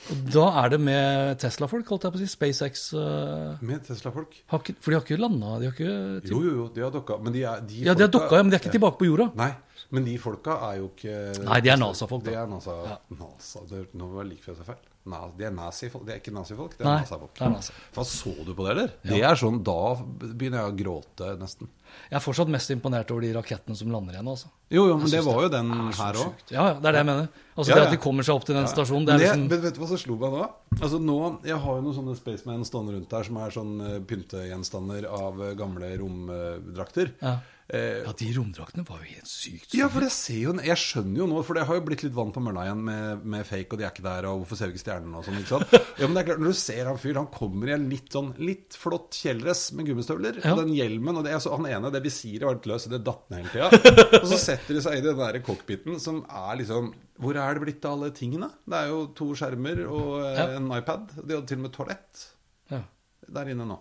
Da 0.07 0.45
er 0.63 0.71
det 0.73 0.79
med 0.81 1.39
Tesla-folk, 1.41 1.89
holdt 1.91 2.07
jeg 2.07 2.13
på 2.13 2.19
å 2.19 2.21
si. 2.21 2.29
SpaceX 2.31 2.85
Uh... 2.95 3.59
Med 3.65 3.83
Tesla-folk. 3.85 4.37
For 4.49 4.63
de 4.65 4.95
har 4.95 5.03
ikke 5.03 5.19
landa 5.19 5.57
de 5.61 5.69
har 5.69 5.75
ikke, 5.75 6.29
Jo, 6.31 6.39
jo, 6.45 6.53
jo, 6.61 6.67
de 6.73 6.85
har 6.85 6.93
dokka. 6.93 7.19
Men 7.21 7.35
de 7.35 7.43
er 7.45 7.65
de 7.67 7.83
Ja, 7.85 7.95
de 7.97 8.07
har 8.07 8.13
dokka, 8.13 8.39
ja, 8.39 8.45
men 8.45 8.53
de 8.53 8.57
er 8.57 8.63
ikke 8.63 8.73
tilbake 8.77 9.01
på 9.01 9.09
jorda. 9.09 9.29
Nei, 9.39 9.51
men 9.95 10.07
de 10.07 10.15
folka 10.21 10.55
er 10.69 10.79
jo 10.79 10.89
ikke 10.93 11.17
Nei, 11.43 11.59
de 11.65 11.73
er 11.75 11.81
NASA-folk, 11.83 12.23
da. 12.25 12.31
De 12.31 12.39
er 12.41 12.49
NASA, 12.49 12.77
NASA 13.19 13.65
det, 13.69 13.83
Nå 13.99 14.09
var 14.15 14.29
like 14.29 14.45
før 14.45 14.55
jeg 14.55 14.61
sa 14.63 14.69
feil. 14.71 14.88
De 15.09 15.45
er 15.47 15.51
nazifolk. 15.55 16.03
Det 16.05 16.13
er 16.13 16.19
ikke 16.19 16.33
nazifolk, 16.35 16.73
det 16.77 16.85
er 16.85 16.99
nazifolk. 16.99 17.31
Det 17.33 17.47
NASA. 17.49 17.73
Hva 17.95 18.03
så 18.05 18.33
du 18.45 18.51
på 18.53 18.65
det, 18.67 18.71
eller? 18.75 18.89
Det 19.01 19.21
er 19.25 19.35
sånn, 19.39 19.63
Da 19.63 19.95
begynner 19.97 20.59
jeg 20.61 20.73
å 20.73 20.77
gråte, 20.77 21.29
nesten. 21.39 21.69
Jeg 22.11 22.17
er 22.19 22.21
fortsatt 22.21 22.51
mest 22.53 22.69
imponert 22.69 23.09
over 23.11 23.21
de 23.25 23.31
rakettene 23.33 23.75
som 23.79 23.89
lander 23.89 24.13
igjen. 24.13 24.27
altså. 24.29 24.51
Jo, 24.69 24.83
jo, 24.91 24.97
men 25.01 25.09
det 25.09 25.23
var 25.25 25.41
jo 25.41 25.49
den 25.49 25.71
er 25.73 25.91
her 25.97 26.19
òg. 26.21 26.43
Ja, 26.51 26.67
ja, 26.67 26.73
det 26.77 26.85
er 26.85 26.91
det 26.91 27.01
jeg 27.01 27.09
mener. 27.09 27.29
Altså 27.57 27.71
Ja, 27.71 27.75
Det 27.79 27.85
at 27.87 27.91
de 27.95 27.97
kommer 27.97 28.23
seg 28.23 28.35
opp 28.35 28.45
til 28.45 28.55
den 28.55 28.67
stasjonen, 28.69 29.05
det 29.07 29.13
er 29.15 29.23
liksom 29.23 29.47
vet, 29.49 29.61
vet 29.63 29.73
du 29.73 29.79
hva 29.81 29.87
som 29.89 29.97
slo 29.97 30.15
meg 30.21 30.31
nå? 30.35 30.49
Altså 30.79 30.99
nå, 31.01 31.17
Jeg 31.43 31.57
har 31.57 31.75
jo 31.75 31.81
noen 31.81 31.95
sånne 31.97 32.15
Spaceman 32.19 32.65
stående 32.69 32.93
rundt 32.93 33.09
der 33.09 33.23
som 33.23 33.37
er 33.37 33.49
sånn 33.55 33.73
eh, 33.81 33.99
pyntegjenstander 34.05 35.07
av 35.09 35.41
eh, 35.41 35.55
gamle 35.57 35.89
romdrakter. 35.97 37.13
Ja. 37.21 37.39
Eh, 37.69 37.99
Ja, 38.01 38.11
de 38.17 38.27
romdraktene 38.33 38.81
var 38.87 38.97
jo 39.03 39.11
helt 39.13 39.27
sykt. 39.29 39.75
ja, 39.77 39.85
for 39.93 40.01
jeg 40.01 40.09
ser 40.09 40.37
jo 40.41 40.53
Jeg 40.57 40.75
skjønner 40.81 41.17
jo 41.21 41.27
nå, 41.29 41.43
for 41.45 41.53
det 41.53 41.67
har 41.69 41.75
jo 41.77 41.83
blitt 41.85 42.01
litt 42.01 42.15
vann 42.15 42.31
på 42.33 42.41
mølla 42.41 42.63
igjen 42.65 42.79
med, 42.83 43.25
med 43.29 43.45
fake, 43.45 43.67
og 43.75 43.77
de 43.77 43.85
er 43.85 43.91
ikke 43.93 44.01
der, 44.07 44.25
og 44.25 44.39
hvorfor 44.41 44.57
ser 44.57 44.71
vi 44.71 44.73
ikke 44.73 44.81
stjernene 44.87 45.19
og 45.19 45.27
sånn, 45.27 45.37
ikke 45.37 45.51
sant? 45.53 45.75
Ja, 45.99 46.07
men 46.07 46.15
det 46.17 46.23
er 46.23 46.27
klart, 46.31 46.41
når 46.41 46.55
du 46.55 46.57
ser 46.57 46.89
han 46.89 46.97
fyren, 46.97 47.19
han 47.21 47.29
kommer 47.35 47.69
i 47.69 47.75
en 47.75 47.85
litt 47.91 48.09
sånn 48.17 48.31
litt 48.41 48.73
flott 48.73 49.13
kjeledress 49.21 49.67
med 49.77 49.85
gummistøvler, 49.91 50.39
Ja. 50.43 50.55
og 50.55 50.63
den 50.63 50.73
hjelmen, 50.73 51.19
og 51.21 51.23
det 51.29 51.35
er 51.35 51.39
så, 51.45 51.53
han 51.59 51.69
ene, 51.69 51.91
det 51.93 52.01
visiret 52.07 52.41
var 52.49 52.57
litt 52.57 52.65
løst, 52.73 52.89
det 52.89 53.03
datt 53.05 53.29
ned 53.29 53.45
hele 53.45 53.69
tida. 53.69 53.93
Og 54.23 54.27
så 54.33 54.41
setter 54.41 54.73
de 54.73 54.81
seg 54.81 54.97
i 54.97 55.05
den 55.05 55.17
der 55.21 55.39
cockpiten 55.45 55.99
som 56.01 56.23
er 56.25 56.57
liksom 56.63 56.89
Hvor 57.21 57.35
er 57.37 57.53
det 57.53 57.61
blitt 57.67 57.85
av 57.85 57.99
alle 57.99 58.09
tingene? 58.17 58.49
Det 58.65 58.77
er 58.81 58.87
jo 58.89 59.03
to 59.13 59.29
skjermer 59.37 59.85
og 59.85 60.23
eh, 60.25 60.37
Ja. 60.41 60.45
en 60.57 60.71
iPad. 60.73 61.11
De 61.21 61.35
hadde 61.35 61.45
til 61.47 61.59
og 61.61 61.67
med 61.69 61.73
toalett 61.77 62.25
Ja. 62.71 62.81
der 63.29 63.51
inne 63.53 63.67
nå. 63.69 63.77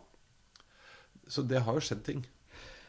Så 1.28 1.46
det 1.48 1.62
har 1.64 1.72
jo 1.72 1.80
skjedd 1.80 2.04
ting. 2.04 2.26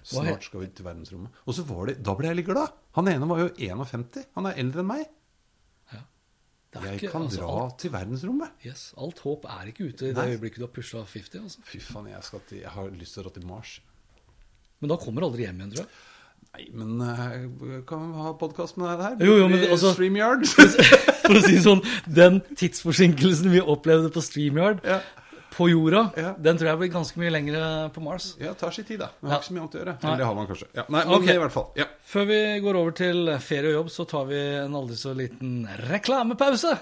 Snart 0.10 0.44
skal 0.48 0.64
vi 0.64 0.68
til 0.74 0.86
verdensrommet. 0.88 1.40
Og 1.46 1.54
så 1.54 1.64
var 1.70 1.90
det, 1.90 2.00
da 2.04 2.16
ble 2.18 2.28
jeg 2.32 2.40
litt 2.42 2.48
glad. 2.50 2.74
Han 2.98 3.08
ene 3.12 3.28
var 3.30 3.44
jo 3.44 3.50
51. 3.62 4.26
Han 4.36 4.50
er 4.50 4.58
eldre 4.64 4.82
enn 4.84 4.90
meg. 4.90 5.08
Er 6.72 6.82
Jeg 6.86 7.00
ikke- 7.02 7.12
kan 7.12 7.22
altså, 7.24 7.40
dra 7.42 7.64
alt, 7.66 7.78
til 7.80 7.90
verdensrommet. 7.92 8.50
yes, 8.64 8.94
alt 8.96 9.20
håp 9.20 9.46
er 9.46 9.72
ikke 9.72 9.88
ute 9.90 10.06
i 10.06 10.14
det 10.14 10.16
Nei. 10.18 10.36
øyeblikket 10.36 10.58
du 10.58 10.66
har 10.68 10.74
pusha 10.74 11.04
50. 11.04 11.40
altså. 11.42 11.58
Fy 11.66 11.80
faen, 11.80 12.06
jeg, 12.08 12.22
til, 12.48 12.60
jeg 12.60 12.70
har 12.70 12.90
lyst 12.90 13.14
til 13.16 13.24
å 13.24 13.24
dra 13.26 13.34
til 13.34 13.46
Mars. 13.48 13.80
Men 14.80 14.90
da 14.90 14.96
kommer 14.98 15.22
du 15.22 15.26
aldri 15.28 15.48
hjem 15.48 15.58
igjen, 15.58 15.72
tror 15.74 15.86
jeg. 15.86 15.90
Nei, 16.54 16.68
men 16.74 17.02
uh, 17.02 17.82
kan 17.90 18.06
vi 18.14 18.18
ha 18.22 18.34
podkast 18.34 18.78
med 18.78 18.86
deg 18.88 19.02
her? 19.02 19.26
Jo, 19.26 19.38
jo, 19.38 19.48
men 19.50 19.60
altså- 19.68 19.94
Streamyard. 19.96 20.46
For 21.26 21.38
å 21.38 21.42
si 21.46 21.58
sånn, 21.62 21.82
den 22.10 22.40
tidsforsinkelsen 22.58 23.52
vi 23.52 23.60
opplevde 23.62 24.10
på 24.14 24.22
StreamYard 24.22 24.80
ja. 24.86 25.02
På 25.56 25.70
jorda, 25.70 26.12
Ja. 26.18 26.34
den 26.38 26.58
tror 26.58 26.68
jeg 26.70 26.78
blir 26.80 26.90
ganske 26.94 27.18
mye 27.18 27.30
lengre 27.32 27.90
på 27.94 28.02
Mars. 28.02 28.36
ja, 28.40 28.54
tar 28.54 28.72
sin 28.72 28.86
tid, 28.86 29.00
da. 29.00 29.10
Man 29.22 29.32
Ja. 29.32 29.36
har 29.38 29.42
ikke 29.42 29.48
så 29.50 29.54
mye 29.54 29.62
annet 29.62 29.76
å 29.76 29.80
gjøre. 29.80 29.96
Nei. 30.04 30.10
Eller 30.10 30.18
det 30.18 30.26
har 30.26 30.36
man 30.36 30.48
kanskje. 30.48 30.68
Ja. 30.76 30.84
Nei, 30.90 31.04
men 31.06 31.14
Ok. 31.14 31.28
i 31.28 31.38
hvert 31.38 31.52
fall. 31.52 31.72
Ja. 31.76 31.86
Før 32.06 32.26
vi 32.28 32.60
går 32.62 32.76
over 32.76 32.92
til 32.92 33.38
ferie 33.40 33.76
og 33.76 33.86
jobb, 33.86 33.90
så 33.90 34.08
tar 34.08 34.26
vi 34.26 34.36
en 34.36 34.74
aldri 34.74 34.96
så 34.96 35.14
liten 35.16 35.68
reklamepause. 35.90 36.78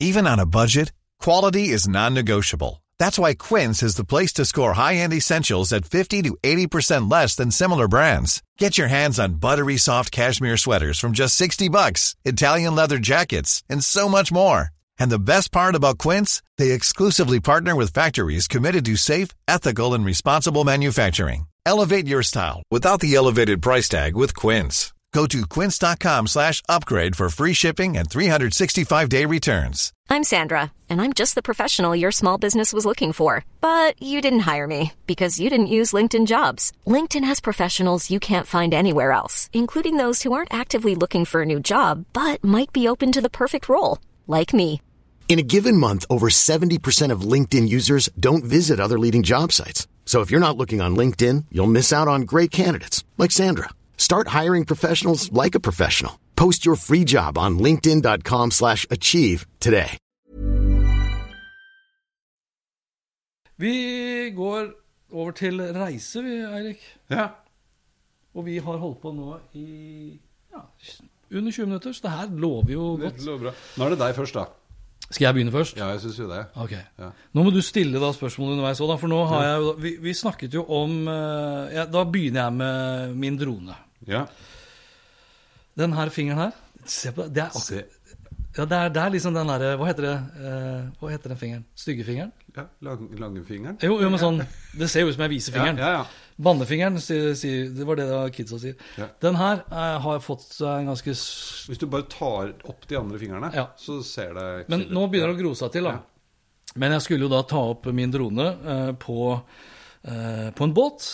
Even 0.00 0.26
on 0.26 0.38
a 0.40 0.46
budget, 0.46 0.92
quality 1.22 1.68
is 1.68 1.86
non-negotiable. 1.88 2.82
That's 2.98 3.18
why 3.18 3.34
Quince 3.34 3.82
is 3.82 3.94
the 3.96 4.04
place 4.04 4.32
to 4.34 4.44
score 4.44 4.74
high-end 4.74 5.12
essentials 5.12 5.72
at 5.72 5.84
50 5.86 6.22
to 6.22 6.36
80% 6.42 7.10
less 7.10 7.34
than 7.34 7.50
similar 7.50 7.88
brands. 7.88 8.42
Get 8.58 8.76
your 8.78 8.88
hands 8.88 9.18
on 9.18 9.34
buttery 9.40 9.76
soft 9.78 10.10
cashmere 10.10 10.56
sweaters 10.58 10.98
from 10.98 11.12
just 11.12 11.34
60 11.36 11.68
bucks, 11.68 12.14
Italian 12.24 12.74
leather 12.74 12.98
jackets, 12.98 13.62
and 13.70 13.82
so 13.84 14.08
much 14.08 14.30
more. 14.32 14.70
And 15.00 15.10
the 15.10 15.18
best 15.18 15.50
part 15.50 15.74
about 15.74 15.98
Quince, 15.98 16.42
they 16.58 16.70
exclusively 16.70 17.40
partner 17.40 17.74
with 17.74 17.92
factories 17.92 18.46
committed 18.46 18.84
to 18.84 18.96
safe, 18.96 19.30
ethical, 19.48 19.94
and 19.94 20.04
responsible 20.04 20.62
manufacturing. 20.62 21.46
Elevate 21.66 22.06
your 22.06 22.22
style 22.22 22.62
without 22.70 23.00
the 23.00 23.14
elevated 23.14 23.60
price 23.62 23.88
tag 23.88 24.14
with 24.14 24.34
Quince. 24.36 24.92
Go 25.12 25.26
to 25.26 25.44
quince.com 25.46 26.28
slash 26.28 26.62
upgrade 26.68 27.16
for 27.16 27.28
free 27.30 27.52
shipping 27.52 27.96
and 27.96 28.08
365-day 28.08 29.24
returns. 29.24 29.92
I'm 30.08 30.22
Sandra, 30.22 30.70
and 30.88 31.00
I'm 31.02 31.12
just 31.14 31.34
the 31.34 31.42
professional 31.42 31.96
your 31.96 32.12
small 32.12 32.38
business 32.38 32.72
was 32.72 32.86
looking 32.86 33.12
for. 33.12 33.44
But 33.60 34.00
you 34.00 34.20
didn't 34.20 34.40
hire 34.40 34.68
me 34.68 34.92
because 35.06 35.40
you 35.40 35.50
didn't 35.50 35.74
use 35.78 35.92
LinkedIn 35.92 36.26
jobs. 36.26 36.72
LinkedIn 36.86 37.24
has 37.24 37.40
professionals 37.40 38.10
you 38.10 38.20
can't 38.20 38.46
find 38.46 38.72
anywhere 38.72 39.10
else, 39.10 39.50
including 39.52 39.96
those 39.96 40.22
who 40.22 40.32
aren't 40.32 40.54
actively 40.54 40.94
looking 40.94 41.24
for 41.24 41.42
a 41.42 41.46
new 41.46 41.58
job 41.58 42.04
but 42.12 42.44
might 42.44 42.72
be 42.72 42.86
open 42.86 43.10
to 43.12 43.20
the 43.20 43.30
perfect 43.30 43.68
role, 43.68 43.98
like 44.28 44.54
me. 44.54 44.80
In 45.30 45.38
a 45.38 45.42
given 45.46 45.76
month, 45.76 46.04
over 46.10 46.28
70% 46.28 47.12
of 47.12 47.20
LinkedIn 47.32 47.68
users 47.68 48.08
don't 48.18 48.42
visit 48.44 48.80
other 48.80 48.98
leading 48.98 49.22
job 49.22 49.52
sites. 49.52 49.86
So 50.04 50.22
if 50.22 50.30
you're 50.30 50.40
not 50.46 50.56
looking 50.56 50.80
on 50.80 50.96
LinkedIn, 50.96 51.44
you'll 51.52 51.68
miss 51.70 51.92
out 51.92 52.08
on 52.08 52.22
great 52.22 52.50
candidates 52.50 53.04
like 53.16 53.30
Sandra. 53.30 53.68
Start 53.96 54.28
hiring 54.28 54.64
professionals 54.64 55.30
like 55.32 55.54
a 55.54 55.60
professional. 55.60 56.18
Post 56.34 56.66
your 56.66 56.74
free 56.74 57.04
job 57.04 57.38
on 57.38 57.58
linkedin.com/achieve 57.60 59.46
today. 59.60 59.96
Vi 63.58 64.30
går 64.36 64.66
over 65.12 65.30
til 65.30 65.60
reise, 65.74 66.22
vi, 66.22 66.28
Eirik. 66.42 66.80
ja. 67.10 67.26
Og 68.34 68.44
vi 68.46 68.58
har 68.58 68.76
holdt 68.76 69.00
på 69.02 69.12
nå 69.12 69.36
i 69.54 70.18
ja, 70.52 70.60
under 71.38 71.52
20 71.52 71.66
minutter, 71.66 71.92
så 71.92 72.00
det 72.02 72.10
her 72.10 72.26
lover 72.30 72.72
jo 72.72 72.96
Det 72.96 73.02
godt. 73.02 73.24
lover 73.24 73.38
bra. 73.38 73.50
Nå 73.76 73.84
er 73.84 73.88
det 73.90 73.98
deg 73.98 74.14
først, 74.16 74.34
da. 74.34 74.44
Skal 75.10 75.24
jeg 75.26 75.34
begynne 75.34 75.50
først? 75.52 75.76
Ja, 75.76 75.88
jeg 75.90 76.00
syns 76.04 76.18
jo 76.20 76.28
det. 76.30 76.44
Ok. 76.54 76.70
Ja. 76.98 77.08
Nå 77.34 77.42
må 77.42 77.50
du 77.50 77.60
stille 77.66 77.98
da 77.98 78.12
spørsmål 78.14 78.52
underveis 78.54 78.78
òg, 78.80 78.92
for 79.00 79.10
nå 79.10 79.18
har 79.26 79.42
jeg 79.48 79.56
jo 79.64 79.72
vi, 79.82 79.90
vi 80.04 80.12
snakket 80.14 80.54
jo 80.54 80.62
om 80.70 81.00
eh, 81.10 81.72
ja, 81.74 81.84
Da 81.90 82.04
begynner 82.06 82.44
jeg 82.46 82.52
med 82.60 83.16
min 83.18 83.38
drone. 83.40 83.74
Ja. 84.06 84.26
Den 85.78 85.92
her 85.96 86.08
fingeren 86.14 86.38
her. 86.46 86.52
Se 86.86 87.10
på 87.12 87.26
det. 87.26 87.34
Det 87.34 87.42
er, 87.42 87.50
ak- 87.50 87.66
Se. 87.66 87.82
ja, 88.56 88.64
det 88.64 88.76
er, 88.78 88.88
det 88.94 89.02
er 89.02 89.12
liksom 89.14 89.34
den 89.34 89.46
derre 89.50 89.74
Hva 89.78 89.86
heter 89.90 90.06
det? 90.06 90.14
eh, 90.40 90.86
hva 91.00 91.10
heter 91.12 91.28
den 91.34 91.38
fingeren? 91.42 91.64
Styggefingeren? 91.78 92.32
ja 92.56 92.64
lang, 92.82 93.04
Langefingeren. 93.20 93.76
Jo, 93.82 94.00
jo, 94.02 94.08
men 94.10 94.18
sånn 94.18 94.40
Det 94.74 94.88
ser 94.90 95.04
jo 95.04 95.10
ut 95.12 95.14
som 95.14 95.22
jeg 95.26 95.30
viser 95.36 95.54
Ja, 95.54 95.58
fingeren. 95.60 95.78
ja, 95.78 95.90
ja. 96.00 96.04
Bannefingeren, 96.40 96.96
sier, 97.02 97.34
sier, 97.38 97.66
det 97.76 97.84
var 97.88 97.98
det 98.00 98.06
kidsa 98.36 98.58
sier. 98.62 98.76
Ja. 98.96 99.08
Den 99.20 99.36
her 99.36 99.60
eh, 99.68 99.96
har 100.04 100.22
fått 100.24 100.46
seg 100.56 100.82
en 100.82 100.88
ganske 100.92 101.12
Hvis 101.12 101.80
du 101.82 101.86
bare 101.92 102.06
tar 102.10 102.54
opp 102.70 102.86
de 102.88 102.96
andre 103.00 103.18
fingrene, 103.20 103.50
Ja. 103.56 103.66
så 103.76 103.98
ser 104.06 104.32
det 104.38 104.46
Men 104.72 104.86
nå 104.88 105.06
begynner 105.12 105.34
det 105.34 105.38
å 105.38 105.42
gro 105.42 105.52
seg 105.58 105.72
til, 105.76 105.84
da. 105.90 105.98
Ja. 105.98 106.06
Men 106.80 106.92
jeg 106.94 107.02
skulle 107.02 107.26
jo 107.26 107.32
da 107.32 107.42
ta 107.50 107.60
opp 107.74 107.86
min 107.92 108.12
drone 108.14 108.46
eh, 108.74 108.92
på, 109.02 109.18
eh, 110.06 110.48
på 110.54 110.64
en 110.68 110.74
båt. 110.76 111.06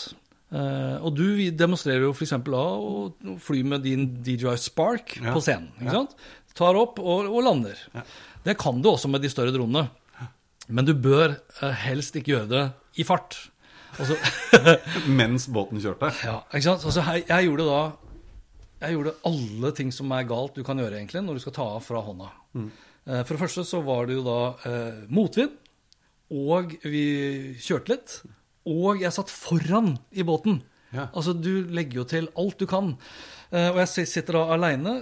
Eh, 0.53 0.97
og 1.03 1.17
du 1.17 1.51
demonstrerer 1.51 2.05
jo 2.07 2.13
f.eks. 2.15 2.37
da 2.47 2.65
å 2.79 3.07
fly 3.43 3.63
med 3.67 3.83
din 3.87 4.07
DJI 4.23 4.55
Spark 4.61 5.17
på 5.25 5.41
scenen. 5.43 5.73
ikke 5.81 5.97
sant? 5.97 6.15
Tar 6.57 6.77
opp 6.79 7.01
og, 7.03 7.27
og 7.29 7.43
lander. 7.45 7.77
Det 8.47 8.55
kan 8.61 8.79
du 8.81 8.93
også 8.93 9.11
med 9.13 9.25
de 9.25 9.29
større 9.33 9.53
dronene. 9.53 9.89
Men 10.69 10.87
du 10.87 10.95
bør 10.99 11.35
eh, 11.63 11.75
helst 11.87 12.17
ikke 12.19 12.33
gjøre 12.37 12.49
det 12.53 12.65
i 13.01 13.05
fart. 13.07 13.37
Altså, 13.97 14.17
Mens 15.21 15.47
båten 15.53 15.81
kjørte. 15.83 16.11
ja, 16.25 16.41
ikke 16.51 16.67
sant? 16.69 16.85
Altså, 16.85 17.05
jeg, 17.05 17.25
jeg 17.29 17.49
gjorde 17.49 17.69
da 17.69 17.81
Jeg 18.83 18.97
gjorde 18.97 19.15
alle 19.31 19.73
ting 19.79 19.93
som 19.95 20.13
er 20.13 20.29
galt 20.29 20.59
du 20.59 20.65
kan 20.67 20.79
gjøre 20.83 20.99
egentlig 20.99 21.25
når 21.25 21.39
du 21.39 21.45
skal 21.47 21.57
ta 21.57 21.69
av 21.79 21.85
fra 21.85 22.03
hånda. 22.05 22.33
Mm. 22.59 22.71
For 23.07 23.33
det 23.33 23.41
første 23.41 23.63
så 23.65 23.81
var 23.87 24.09
det 24.09 24.17
jo 24.19 24.25
da 24.27 24.41
eh, 24.67 24.97
motvind, 25.15 25.53
og 26.35 26.73
vi 26.83 27.05
kjørte 27.63 27.93
litt. 27.95 28.17
Og 28.67 28.99
jeg 28.99 29.15
satt 29.15 29.31
foran 29.31 29.95
i 30.11 30.27
båten. 30.27 30.59
Ja. 30.91 31.09
Altså, 31.13 31.33
du 31.33 31.67
legger 31.71 32.03
jo 32.03 32.07
til 32.11 32.29
alt 32.39 32.59
du 32.61 32.67
kan. 32.71 32.95
Eh, 33.53 33.69
og 33.71 33.79
jeg 33.83 34.09
sitter 34.11 34.41
da 34.41 34.45
aleine, 34.57 34.97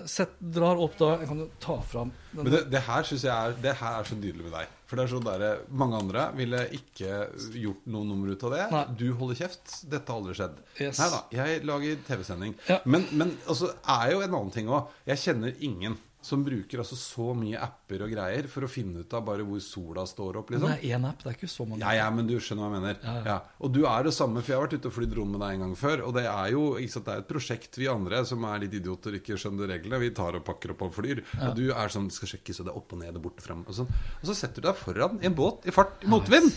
drar 0.52 0.80
opp 0.84 0.98
da 1.00 1.14
Jeg 1.22 1.28
kan 1.30 1.38
jo 1.40 1.46
ta 1.62 1.78
fram 1.80 2.10
Men 2.36 2.50
det, 2.52 2.58
det 2.68 2.82
her 2.84 3.06
synes 3.08 3.22
jeg 3.24 3.32
er, 3.32 3.54
det 3.64 3.72
her 3.80 4.00
er 4.02 4.08
så 4.10 4.18
nydelig 4.18 4.44
med 4.44 4.52
deg. 4.58 4.74
For 4.94 5.00
det 5.02 5.08
er 5.08 5.10
sånn 5.10 5.24
der, 5.26 5.62
Mange 5.74 5.98
andre 5.98 6.24
ville 6.38 6.60
ikke 6.76 7.24
gjort 7.58 7.86
noe 7.90 8.06
nummer 8.06 8.30
ut 8.30 8.44
av 8.46 8.52
det. 8.54 8.66
Nei. 8.70 8.82
Du 9.00 9.08
holder 9.18 9.40
kjeft. 9.40 9.72
Dette 9.90 10.06
har 10.06 10.20
aldri 10.20 10.36
skjedd. 10.38 10.60
Yes. 10.78 11.00
Nei 11.00 11.08
da, 11.10 11.18
jeg 11.34 11.64
lager 11.66 12.04
TV-sending. 12.06 12.52
Ja. 12.70 12.76
Men, 12.86 13.08
men 13.10 13.32
altså, 13.50 13.72
er 13.82 14.12
jo 14.12 14.20
en 14.22 14.36
annen 14.38 14.52
ting 14.54 14.70
òg. 14.70 14.92
Jeg 15.10 15.18
kjenner 15.24 15.58
ingen 15.66 15.98
som 16.24 16.44
bruker 16.44 16.80
altså 16.80 16.96
så 16.96 17.32
mye 17.36 17.60
apper 17.60 18.04
og 18.06 18.12
greier 18.14 18.46
for 18.50 18.64
å 18.64 18.70
finne 18.70 19.02
ut 19.04 19.16
av 19.16 19.24
bare 19.26 19.44
hvor 19.44 19.60
sola 19.60 20.06
står 20.08 20.38
opp. 20.40 20.52
liksom. 20.54 20.70
Det 20.70 20.88
er 20.88 20.96
én 20.96 21.04
app, 21.08 21.20
det 21.20 21.30
er 21.30 21.36
ikke 21.36 21.50
så 21.52 21.66
mange. 21.68 21.82
Ja, 21.82 21.92
ja, 21.98 22.06
men 22.14 22.28
du 22.28 22.34
skjønner 22.38 22.64
hva 22.64 22.70
jeg 22.70 22.76
mener. 22.80 23.00
Ja, 23.02 23.14
Ja, 23.14 23.24
ja. 23.28 23.36
Og 23.60 23.72
du 23.74 23.82
er 23.86 24.06
det 24.08 24.14
samme, 24.16 24.42
for 24.42 24.52
jeg 24.52 24.58
har 24.58 24.66
vært 24.66 24.78
ute 24.78 24.90
og 24.90 24.96
flydd 24.96 25.16
rom 25.18 25.34
med 25.36 25.42
deg 25.44 25.56
en 25.56 25.64
gang 25.66 25.74
før. 25.78 26.04
Og 26.08 26.14
det 26.16 26.24
er 26.30 26.52
jo 26.54 26.62
sant, 26.90 27.04
det 27.06 27.14
er 27.14 27.24
et 27.24 27.28
prosjekt 27.30 27.78
vi 27.80 27.90
andre 27.92 28.22
som 28.28 28.44
er 28.48 28.64
litt 28.64 28.78
idioter 28.80 29.18
ikke 29.20 29.38
skjønner 29.40 29.70
reglene, 29.74 30.00
vi 30.00 30.12
tar 30.16 30.38
og 30.38 30.46
pakker 30.46 30.72
opp 30.74 30.86
og 30.88 30.94
flyr. 30.96 31.20
Og 31.40 31.52
du 31.58 31.66
er 31.72 31.92
sånn 31.92 32.08
skal 32.14 32.34
sjekke 32.34 32.56
så 32.56 32.64
det 32.66 32.72
er 32.72 32.80
opp 32.80 32.96
og 32.96 33.02
ned 33.04 33.20
og 33.20 33.28
bort 33.28 33.42
og 33.42 33.48
frem. 33.48 33.66
Og, 33.68 33.76
sånn. 33.76 33.92
og 34.20 34.24
så 34.30 34.38
setter 34.38 34.64
du 34.64 34.68
deg 34.70 34.80
foran 34.80 35.20
i 35.20 35.28
en 35.28 35.36
båt 35.36 35.68
i 35.68 35.74
fart 35.74 36.04
i 36.04 36.10
motvind. 36.10 36.50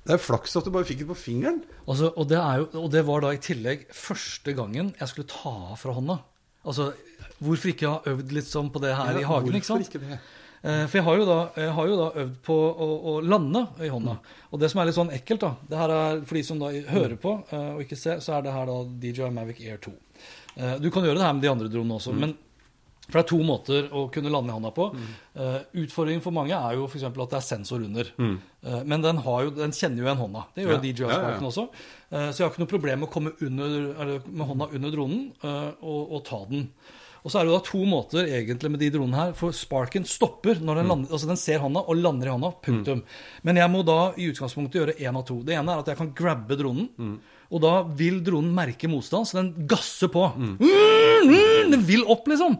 Det 0.00 0.16
er 0.16 0.22
flaks 0.22 0.56
at 0.56 0.64
du 0.66 0.72
bare 0.74 0.88
fikk 0.88 1.02
det 1.04 1.10
på 1.10 1.18
fingeren. 1.18 1.60
Altså, 1.84 2.08
og, 2.16 2.26
det 2.30 2.38
er 2.40 2.62
jo, 2.62 2.68
og 2.80 2.88
det 2.92 3.02
var 3.06 3.24
da 3.24 3.34
i 3.36 3.40
tillegg 3.42 3.88
første 3.94 4.54
gangen 4.56 4.94
jeg 4.98 5.12
skulle 5.12 5.28
ta 5.30 5.52
av 5.72 5.76
fra 5.80 5.92
hånda. 5.96 6.16
Altså, 6.64 6.90
hvorfor 7.40 7.72
ikke 7.72 7.88
ha 7.90 8.00
øvd 8.12 8.32
litt 8.36 8.48
sånn 8.50 8.70
på 8.72 8.80
det 8.84 8.94
her 8.96 9.18
i 9.20 9.24
hagen, 9.26 9.54
ikke 9.56 9.66
sant? 9.70 9.86
Ikke 9.88 10.00
det? 10.02 10.18
Eh, 10.62 10.82
For 10.86 10.98
jeg 10.98 11.04
har, 11.06 11.16
jo 11.16 11.24
da, 11.24 11.38
jeg 11.56 11.70
har 11.72 11.86
jo 11.88 11.96
da 11.96 12.08
øvd 12.20 12.34
på 12.44 12.54
å, 12.54 12.88
å 13.00 13.12
lande 13.24 13.62
i 13.80 13.88
hånda. 13.88 14.18
Og 14.52 14.60
det 14.60 14.68
som 14.70 14.80
er 14.82 14.90
litt 14.90 14.98
sånn 14.98 15.12
ekkelt, 15.16 15.40
da 15.40 15.54
det 15.70 15.78
her 15.80 15.94
er 15.94 16.20
For 16.28 16.36
de 16.36 16.42
som 16.44 16.58
da 16.60 16.68
hører 16.90 17.16
på 17.16 17.32
eh, 17.48 17.70
og 17.78 17.80
ikke 17.86 17.96
ser, 17.96 18.20
så 18.20 18.36
er 18.36 18.44
det 18.44 18.52
her 18.52 18.68
da 18.68 18.76
DJI 18.84 19.30
Mavic 19.32 19.62
Air 19.64 19.80
2. 19.80 19.94
Eh, 20.60 20.76
Du 20.84 20.90
kan 20.92 21.02
gjøre 21.06 21.16
det 21.16 21.24
her 21.24 21.32
med 21.38 21.42
de 21.46 21.48
andre 21.54 21.68
dronene 21.72 21.96
også, 21.96 22.12
men 22.12 22.36
for 23.10 23.18
det 23.18 23.24
er 23.24 23.30
to 23.32 23.38
måter 23.42 23.88
å 23.96 24.04
kunne 24.14 24.30
lande 24.30 24.52
i 24.52 24.54
hånda 24.54 24.70
på. 24.76 24.84
Eh, 25.34 25.56
utfordringen 25.82 26.20
for 26.22 26.30
mange 26.36 26.52
er 26.54 26.76
jo 26.76 26.84
f.eks. 26.86 27.02
at 27.08 27.16
det 27.18 27.38
er 27.40 27.42
sensor 27.48 27.80
under. 27.82 28.12
Eh, 28.20 28.82
men 28.84 29.00
den, 29.02 29.16
har 29.24 29.48
jo, 29.48 29.50
den 29.56 29.72
kjenner 29.74 29.98
jo 30.04 30.04
igjen 30.06 30.20
hånda. 30.20 30.44
Det 30.54 30.62
gjør 30.68 30.76
Ja. 30.76 30.82
DJI 30.84 31.08
Ja, 31.08 31.16
ja, 31.16 31.32
ja. 31.40 31.40
Også. 31.48 31.64
Så 32.12 32.36
jeg 32.36 32.44
har 32.44 32.52
ikke 32.52 32.62
noe 32.62 32.70
problem 32.76 33.00
med 33.00 33.08
å 33.08 33.12
komme 33.16 33.32
under, 33.40 33.74
eller 33.96 34.20
med 34.28 34.46
hånda 34.46 34.68
under 34.76 34.90
dronen 34.94 35.24
og, 35.42 36.00
og 36.12 36.22
ta 36.28 36.44
den. 36.52 36.68
Og 37.20 37.32
så 37.32 37.40
er 37.40 37.44
det 37.44 37.52
jo 37.52 37.58
da 37.58 37.64
to 37.66 37.80
måter 37.88 38.28
egentlig 38.28 38.70
med 38.72 38.80
de 38.80 38.90
dronene 38.94 39.18
her. 39.18 39.34
For 39.36 39.52
Sparken 39.56 40.06
stopper 40.08 40.60
når 40.60 40.80
den 40.80 40.88
lander, 40.92 41.12
altså 41.12 41.28
den 41.28 41.40
ser 41.40 41.60
hånda 41.60 41.82
og 41.84 42.00
lander 42.00 42.30
i 42.30 42.32
hånda. 42.32 42.52
Punktum. 42.64 43.02
Men 43.46 43.60
jeg 43.60 43.72
må 43.72 43.82
da 43.86 43.98
i 44.16 44.30
utgangspunktet 44.32 44.80
gjøre 44.80 44.96
én 44.98 45.18
av 45.20 45.26
to. 45.28 45.40
Det 45.44 45.58
ene 45.58 45.74
er 45.74 45.82
at 45.84 45.92
jeg 45.92 46.00
kan 46.00 46.14
grabbe 46.16 46.56
dronen. 46.60 46.88
Og 47.50 47.58
da 47.64 47.82
vil 47.98 48.20
dronen 48.22 48.52
merke 48.54 48.86
motstand, 48.86 49.26
så 49.26 49.40
den 49.40 49.66
gasser 49.66 50.06
på. 50.12 50.22
Den 51.70 51.82
vil 51.86 52.04
opp, 52.10 52.28
liksom. 52.30 52.56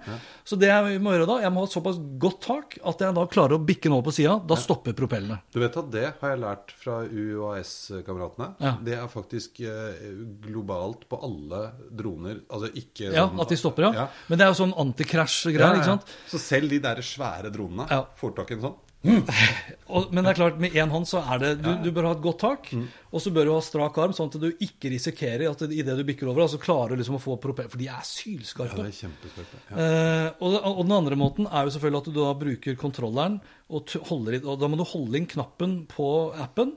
Så 0.47 0.57
det 0.59 0.67
jeg 0.71 0.99
må 1.03 1.13
gjøre 1.15 1.29
da, 1.31 1.37
jeg 1.45 1.53
må 1.55 1.63
ha 1.65 1.71
såpass 1.71 1.99
godt 2.23 2.41
tak 2.43 2.75
at 2.87 3.03
jeg 3.05 3.15
da 3.17 3.25
klarer 3.31 3.55
å 3.57 3.63
bikke 3.63 3.87
den 3.89 3.95
over 3.97 4.09
på 4.11 4.15
sida. 4.19 4.35
Da 4.51 4.59
stopper 4.59 4.95
propellene. 4.99 5.39
Du 5.55 5.61
vet 5.63 5.77
at 5.79 5.91
det 5.95 6.05
har 6.21 6.33
jeg 6.35 6.43
lært 6.43 6.75
fra 6.83 6.99
UAS-kameratene. 7.07 8.51
Ja. 8.63 8.75
Det 8.85 8.97
er 8.99 9.09
faktisk 9.13 9.63
eh, 9.63 10.11
globalt 10.47 11.07
på 11.11 11.21
alle 11.27 11.63
droner. 11.91 12.43
Altså 12.51 12.71
ikke 12.75 13.11
Ja, 13.15 13.29
sånn- 13.29 13.41
At 13.47 13.49
de 13.55 13.57
stopper, 13.63 13.89
ja. 13.89 13.93
Ja. 14.05 14.09
Men 14.29 14.39
det 14.39 14.47
er 14.47 14.53
jo 14.55 14.61
sånn 14.65 14.75
antikrasj-greier. 14.85 15.61
Ja, 15.61 15.73
ja. 15.75 15.81
ikke 15.81 15.93
sant? 15.95 16.15
Så 16.31 16.39
selv 16.43 16.71
de 16.71 16.79
der 16.83 16.97
svære 17.03 17.51
dronene 17.55 17.87
Ja. 17.91 18.05
får 18.21 18.35
tak 18.37 18.51
i 18.51 18.55
en 18.55 18.61
sånn. 18.69 18.77
Og, 19.01 20.11
men 20.13 20.23
det 20.23 20.31
er 20.35 20.37
klart, 20.37 20.59
med 20.61 20.75
én 20.77 20.91
hånd 20.93 21.07
så 21.09 21.23
er 21.33 21.41
det 21.41 21.49
Du, 21.65 21.71
du 21.83 21.89
bør 21.97 22.11
ha 22.11 22.13
et 22.15 22.21
godt 22.23 22.43
tak, 22.43 22.67
og 23.11 23.23
så 23.25 23.31
bør 23.35 23.49
du 23.49 23.53
ha 23.55 23.63
strak 23.65 23.97
arm, 23.99 24.13
sånn 24.15 24.29
at 24.31 24.37
du 24.43 24.51
ikke 24.63 24.91
risikerer 24.93 25.47
at 25.51 25.65
idet 25.73 25.97
du 25.99 26.03
bikker 26.07 26.29
over, 26.31 26.45
så 26.53 26.61
klarer 26.63 26.93
du 26.95 27.01
liksom 27.01 27.17
å 27.17 27.23
få 27.23 27.39
propell... 27.43 27.71
For 27.73 27.81
de 27.81 27.89
er 27.89 27.97
Ja, 27.97 28.05
sylskarpe. 28.07 28.77
det 28.77 29.01
er. 29.01 29.49
Ja. 29.71 29.87
Eh, 29.87 30.29
og, 30.45 30.59
og 30.61 30.83
den 30.85 30.95
andre 30.99 31.19
måten 31.19 31.49
er 31.49 31.65
jo 31.67 31.73
selvfølgelig 31.75 32.03
at 32.05 32.11
du 32.13 32.21
da 32.21 32.29
bruker 32.45 32.79
kontrolleren, 32.85 33.41
og, 33.71 33.91
holder 34.11 34.39
og 34.45 34.61
da 34.61 34.69
må 34.71 34.79
du 34.81 34.85
holde 34.93 35.17
inn 35.21 35.27
knappen 35.31 35.75
på 35.91 36.07
appen 36.43 36.73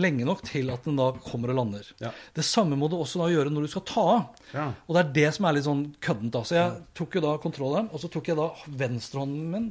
lenge 0.00 0.24
nok 0.24 0.40
til 0.48 0.70
at 0.72 0.86
den 0.88 0.96
da 0.96 1.10
kommer 1.24 1.52
og 1.52 1.58
lander. 1.60 1.88
Ja. 2.00 2.10
Det 2.36 2.44
samme 2.48 2.76
må 2.80 2.88
du 2.88 2.96
også 2.98 3.20
da 3.22 3.30
gjøre 3.32 3.52
når 3.52 3.66
du 3.68 3.72
skal 3.74 3.84
ta 3.88 4.04
av. 4.16 4.44
Ja. 4.54 4.68
Og 4.88 4.96
det 4.96 5.02
er 5.06 5.10
det 5.22 5.26
som 5.36 5.44
er 5.48 5.58
litt 5.58 5.66
sånn 5.68 5.82
køddent. 6.04 6.38
Så 6.48 6.56
jeg 6.56 6.78
tok 6.96 7.18
jo 7.20 7.24
da 7.26 7.34
kontrolleren, 7.42 7.90
og 7.92 8.00
så 8.02 8.08
tok 8.12 8.32
jeg 8.32 8.40
da 8.40 8.48
venstrehånden 8.80 9.52
min, 9.52 9.68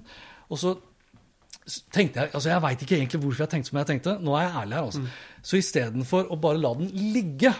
og 0.47 0.61
så 0.61 0.77
tenkte 1.91 2.21
jeg, 2.23 2.29
altså 2.33 2.49
jeg 2.53 2.61
veit 2.63 2.81
ikke 2.85 2.95
egentlig 2.97 3.19
hvorfor 3.23 3.43
jeg 3.45 3.51
tenkte 3.53 3.69
som 3.71 3.79
jeg 3.81 3.89
tenkte. 3.91 4.17
Nå 4.23 4.35
er 4.39 4.45
jeg 4.47 4.55
ærlig 4.63 4.77
her. 4.77 4.83
altså. 4.89 5.01
Så 5.43 5.57
istedenfor 5.61 6.29
å 6.31 6.39
bare 6.39 6.61
la 6.63 6.73
den 6.79 6.91
ligge 7.13 7.53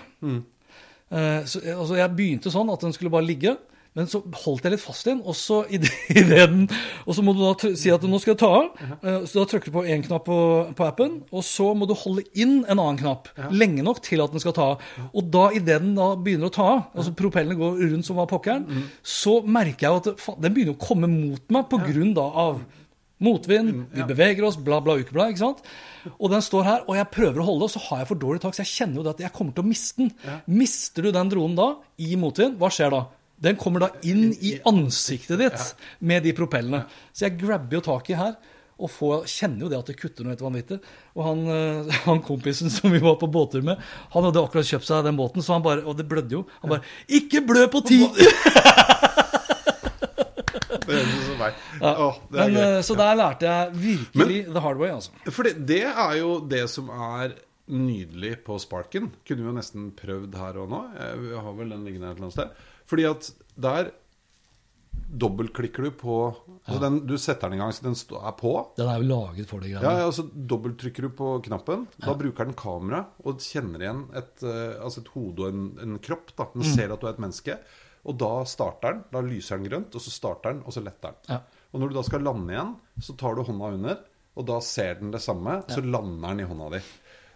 eh, 1.12 1.42
så, 1.48 1.62
altså 1.78 1.98
Jeg 2.00 2.16
begynte 2.18 2.52
sånn 2.54 2.70
at 2.74 2.84
den 2.88 2.94
skulle 2.96 3.12
bare 3.14 3.28
ligge, 3.28 3.58
men 3.98 4.06
så 4.06 4.20
holdt 4.44 4.62
jeg 4.68 4.76
litt 4.76 4.82
fast 4.84 5.08
i 5.08 5.10
den. 5.10 5.22
Og 5.26 5.34
så, 5.36 5.64
i 5.74 5.80
det, 5.82 5.90
i 6.20 6.24
den, 6.30 6.68
og 7.08 7.16
så 7.18 7.24
må 7.26 7.34
du 7.34 7.40
da 7.42 7.72
si 7.80 7.90
at 7.90 8.04
nå 8.06 8.20
skal 8.22 8.36
jeg 8.36 8.40
ta 8.44 8.50
av. 8.60 8.68
eh, 9.02 9.20
Så 9.26 9.40
da 9.42 9.46
trykker 9.50 9.72
du 9.72 9.78
på 9.80 9.86
én 9.90 10.04
knapp 10.06 10.28
på, 10.28 10.38
på 10.78 10.86
appen, 10.86 11.16
og 11.34 11.42
så 11.48 11.72
må 11.74 11.88
du 11.90 11.96
holde 11.98 12.24
inn 12.38 12.60
en 12.70 12.78
annen 12.78 13.00
knapp 13.02 13.32
lenge 13.52 13.82
nok 13.88 14.04
til 14.06 14.22
at 14.22 14.36
den 14.36 14.44
skal 14.44 14.54
ta 14.54 14.68
av. 14.76 14.86
Og 15.14 15.32
da 15.34 15.48
idet 15.58 15.82
den 15.82 15.96
da 15.98 16.12
begynner 16.16 16.52
å 16.52 16.56
ta 16.60 16.68
av, 16.76 16.84
altså 16.94 17.16
propellene 17.18 17.58
går 17.58 17.82
rundt 17.88 18.06
som 18.08 18.20
var 18.22 18.30
pokkeren, 18.30 18.68
så 19.02 19.40
merker 19.44 19.88
jeg 19.90 20.02
at 20.04 20.12
det, 20.12 20.16
faen, 20.22 20.42
den 20.46 20.54
begynner 20.60 20.78
å 20.78 20.84
komme 20.88 21.10
mot 21.10 21.58
meg 21.58 21.66
på 21.72 21.82
grunn 21.90 22.14
da 22.18 22.28
av 22.48 22.62
Motvind, 23.24 23.88
vi 23.96 24.04
beveger 24.06 24.46
oss, 24.46 24.60
bla, 24.62 24.78
bla, 24.84 24.94
ukeblad. 25.02 25.32
ikke 25.34 25.42
sant? 25.42 25.64
Og 26.18 26.30
den 26.30 26.44
står 26.46 26.68
her, 26.68 26.84
og 26.86 27.00
jeg 27.00 27.10
prøver 27.14 27.42
å 27.42 27.48
holde, 27.48 27.66
og 27.66 27.74
så 27.74 27.82
har 27.88 28.04
jeg 28.04 28.10
for 28.12 28.22
dårlig 28.22 28.44
tak, 28.44 28.54
så 28.54 28.62
jeg 28.62 28.74
kjenner 28.76 29.00
jo 29.00 29.06
det 29.08 29.16
at 29.16 29.24
jeg 29.26 29.34
kommer 29.38 29.56
til 29.58 29.66
å 29.66 29.70
miste 29.72 30.04
den. 30.04 30.12
Mister 30.60 31.08
du 31.08 31.14
den 31.16 31.32
dronen 31.34 31.58
da, 31.58 31.72
i 31.98 32.12
motvind, 32.20 32.60
hva 32.62 32.70
skjer 32.74 32.94
da? 32.94 33.08
Den 33.48 33.58
kommer 33.58 33.86
da 33.86 33.90
inn 34.10 34.32
i 34.42 34.56
ansiktet 34.70 35.42
ditt 35.42 35.74
med 36.00 36.24
de 36.26 36.34
propellene. 36.38 36.86
Så 37.14 37.28
jeg 37.28 37.38
grabber 37.42 37.78
jo 37.80 37.84
tak 37.90 38.14
i 38.14 38.18
her, 38.18 38.38
og 38.78 38.92
får, 38.94 39.26
kjenner 39.26 39.66
jo 39.66 39.70
det 39.72 39.78
at 39.80 39.90
det 39.90 39.98
kutter 39.98 40.26
noe 40.26 40.36
helt 40.36 40.44
vanvittig. 40.46 40.78
Og 41.18 41.24
han, 41.26 41.46
eh, 41.50 41.96
han 42.08 42.22
kompisen 42.26 42.70
som 42.74 42.94
vi 42.94 43.02
var 43.02 43.18
på 43.22 43.30
båttur 43.34 43.66
med, 43.66 43.82
han 44.14 44.30
hadde 44.30 44.46
akkurat 44.46 44.70
kjøpt 44.70 44.90
seg 44.90 45.06
den 45.10 45.18
båten, 45.18 45.46
så 45.46 45.58
han 45.58 45.66
bare, 45.66 45.86
og 45.86 45.98
det 45.98 46.06
blødde 46.10 46.38
jo. 46.38 46.46
Han 46.62 46.78
bare 46.78 46.86
'Ikke 47.10 47.42
blø 47.46 47.66
på 47.74 47.82
tid!' 47.90 48.22
Det 50.88 50.96
høres 51.02 51.18
ut 51.20 51.28
som 51.28 51.42
meg. 51.44 51.60
Åh, 51.82 52.18
Men, 52.32 52.54
gøy. 52.56 52.62
eh, 52.64 52.80
så 52.88 52.96
der 52.98 53.20
lærte 53.20 53.52
jeg 53.52 53.76
virkelig 53.84 54.40
the 54.54 54.64
hard 54.64 54.78
way, 54.82 54.90
altså. 54.96 55.12
For 55.30 55.44
det, 55.50 55.56
det 55.68 55.84
er 55.92 56.16
jo 56.22 56.32
det 56.48 56.64
som 56.72 56.90
er 56.96 57.36
nydelig 57.68 58.38
på 58.48 58.56
Sparken. 58.64 59.10
Kunne 59.28 59.44
vi 59.44 59.50
jo 59.52 59.56
nesten 59.58 59.90
prøvd 60.00 60.36
her 60.40 60.58
og 60.64 60.70
nå. 60.72 60.82
Eh, 60.96 61.16
Vi 61.20 61.34
har 61.36 61.54
vel 61.58 61.70
den 61.76 61.84
liggende 61.88 62.08
et 62.14 62.16
eller 62.18 62.30
annet 62.30 62.38
sted. 62.40 62.68
Fordi 62.88 63.04
at 63.10 63.32
der 63.60 63.90
dobbeltklikker 65.08 65.86
du 65.88 65.92
på 65.96 66.14
altså 66.66 66.80
den, 66.82 66.96
Du 67.08 67.14
setter 67.22 67.48
den 67.52 67.60
i 67.60 67.62
gang 67.62 67.72
så 67.76 67.84
den 67.86 67.96
er 68.18 68.34
på. 68.40 68.54
Den 68.78 68.90
er 68.92 68.98
jo 69.02 69.08
laget 69.08 69.48
for 69.50 69.60
det 69.64 69.70
Ja, 69.72 69.80
greiene. 69.80 70.00
ja, 70.02 70.08
og 70.10 70.14
så 70.18 70.26
dobbelttrykker 70.52 71.06
du 71.08 71.10
på 71.16 71.30
knappen. 71.46 71.86
Da 72.04 72.16
bruker 72.18 72.46
den 72.50 72.58
kamera 72.58 73.04
og 73.24 73.40
kjenner 73.44 73.84
igjen 73.86 74.02
et, 74.18 74.44
eh, 74.44 74.76
altså 74.84 75.04
et 75.04 75.12
hode 75.14 75.46
og 75.46 75.54
en, 75.54 75.68
en 75.86 76.00
kropp. 76.04 76.34
Da. 76.38 76.48
Den 76.56 76.64
ser 76.68 76.92
at 76.92 77.00
du 77.04 77.08
er 77.08 77.14
et 77.16 77.22
menneske. 77.24 77.60
Og 78.08 78.18
da 78.20 78.32
starter 78.48 78.96
den. 78.96 79.04
Da 79.12 79.22
lyser 79.26 79.60
den 79.60 79.70
grønt, 79.70 79.96
og 79.96 80.04
så 80.04 80.14
starter 80.14 80.56
den, 80.56 80.64
og 80.64 80.76
så 80.76 80.84
letter 80.84 81.16
den. 81.16 81.36
Ja. 81.36 81.42
Og 81.74 81.82
når 81.82 81.92
du 81.92 81.98
da 81.98 82.04
skal 82.08 82.24
lande 82.24 82.54
igjen, 82.54 82.76
så 83.04 83.16
tar 83.20 83.36
du 83.36 83.44
hånda 83.48 83.72
under, 83.76 84.04
og 84.38 84.46
da 84.48 84.60
ser 84.64 85.00
den 85.02 85.12
det 85.12 85.22
samme. 85.24 85.60
Så 85.68 85.84
lander 85.84 86.30
den 86.32 86.44
i 86.46 86.50
hånda 86.50 86.70
di. 86.78 86.84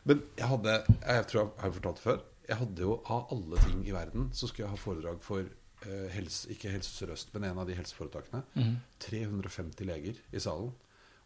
Men 0.09 0.21
jeg 0.37 0.47
hadde 0.49 0.75
Jeg 0.81 1.25
tror 1.29 1.41
jeg 1.41 1.49
har 1.61 1.73
fortalt 1.77 1.99
det 1.99 2.05
før. 2.05 2.21
Jeg 2.47 2.59
hadde 2.59 2.85
jo 2.87 2.93
av 3.13 3.33
alle 3.35 3.59
ting 3.63 3.83
i 3.87 3.93
verden 3.95 4.31
så 4.35 4.47
skulle 4.49 4.65
jeg 4.65 4.73
ha 4.73 4.79
foredrag 4.81 5.19
for 5.23 5.43
eh, 5.45 6.07
helse, 6.11 6.49
ikke 6.51 6.71
Helse 6.73 6.91
Sør-Øst, 6.97 7.29
men 7.35 7.45
en 7.47 7.61
av 7.61 7.69
de 7.69 7.77
helseforetakene. 7.77 8.41
350 9.05 9.85
leger 9.87 10.17
i 10.31 10.41
salen. 10.41 10.71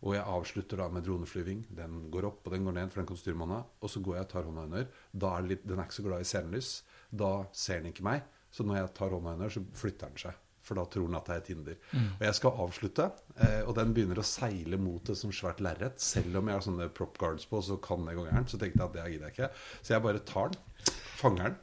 Og 0.05 0.13
jeg 0.13 0.27
avslutter 0.27 0.77
da 0.77 0.89
med 0.91 1.05
droneflyving. 1.07 1.63
Den 1.73 2.09
går 2.13 2.27
opp 2.29 2.45
og 2.45 2.53
den 2.53 2.67
går 2.67 2.75
ned, 2.77 2.91
for 2.91 3.01
den 3.01 3.09
kan 3.09 3.19
styre 3.19 3.39
med 3.39 3.47
hånda. 3.47 3.61
Og 3.81 3.89
så 3.89 4.01
går 4.05 4.19
jeg 4.19 4.27
og 4.27 4.31
tar 4.33 4.49
hånda 4.49 4.65
under. 4.69 4.87
Da 5.11 5.31
er 5.37 5.47
litt, 5.49 5.65
den 5.65 5.79
er 5.79 5.87
ikke 5.87 5.97
så 5.97 6.05
glad 6.05 6.25
i 6.25 6.29
scenelys. 6.29 6.71
Da 7.09 7.31
ser 7.55 7.81
den 7.81 7.93
ikke 7.93 8.05
meg. 8.05 8.27
Så 8.55 8.63
når 8.63 8.79
jeg 8.79 8.91
tar 8.95 9.11
hånda 9.11 9.35
hennes, 9.35 9.57
så 9.57 9.63
flytter 9.75 10.11
den 10.11 10.21
seg 10.21 10.41
For 10.65 10.79
da 10.79 10.85
tror 10.89 11.09
han 11.09 11.19
at 11.19 11.27
det 11.27 11.35
er 11.35 11.43
et 11.43 11.51
hinder. 11.51 11.77
Mm. 11.91 12.07
Og 12.15 12.25
jeg 12.25 12.37
skal 12.39 12.63
avslutte, 12.63 13.05
eh, 13.35 13.61
og 13.67 13.75
den 13.77 13.93
begynner 13.93 14.21
å 14.21 14.25
seile 14.25 14.79
mot 14.81 15.11
et 15.11 15.19
sånt 15.19 15.37
svært 15.37 15.61
lerret. 15.61 16.01
Selv 16.01 16.39
om 16.39 16.49
jeg 16.49 16.57
har 16.57 16.65
sånne 16.65 16.89
prop 16.95 17.19
guards 17.21 17.45
på, 17.51 17.61
så 17.61 17.77
kan 17.83 18.07
det 18.07 18.15
gå 18.17 18.25
gærent. 18.25 18.49
Så 18.49 18.61
tenkte 18.61 18.81
jeg 18.81 18.87
at 18.87 18.95
det 18.97 19.05
gidder 19.13 19.29
jeg 19.29 19.35
ikke. 19.35 19.51
Så 19.81 19.93
jeg 19.93 20.05
bare 20.07 20.23
tar 20.25 20.55
den, 20.55 20.95
fanger 21.19 21.51
den, 21.51 21.59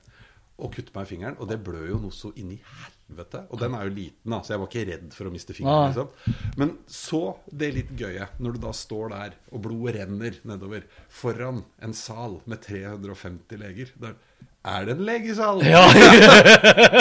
og 0.63 0.71
kutter 0.77 0.95
meg 0.95 1.09
i 1.09 1.11
fingeren. 1.11 1.39
Og 1.43 1.51
det 1.51 1.59
blør 1.67 1.89
jo 1.91 1.99
noe 2.05 2.15
så 2.15 2.31
inn 2.39 2.53
i 2.55 2.61
helvete. 2.63 3.43
Og 3.51 3.63
den 3.65 3.75
er 3.75 3.89
jo 3.89 3.95
liten, 3.97 4.37
da, 4.37 4.39
så 4.45 4.55
jeg 4.55 4.63
var 4.63 4.71
ikke 4.71 4.87
redd 4.93 5.17
for 5.17 5.27
å 5.31 5.35
miste 5.35 5.57
fingeren. 5.57 5.91
Liksom. 5.91 6.53
Men 6.63 6.77
så 6.87 7.23
det 7.51 7.73
litt 7.75 7.95
gøye, 7.99 8.29
når 8.39 8.55
du 8.55 8.63
da 8.69 8.75
står 8.77 9.17
der, 9.17 9.39
og 9.51 9.65
blodet 9.67 9.97
renner 9.99 10.39
nedover, 10.47 10.87
foran 11.11 11.65
en 11.83 11.97
sal 11.97 12.39
med 12.47 12.63
350 12.69 13.65
leger. 13.65 13.97
Der 14.05 14.15
er 14.64 14.85
det 14.87 14.94
en 14.96 15.05
legesal! 15.07 15.62
Ja, 15.66 15.83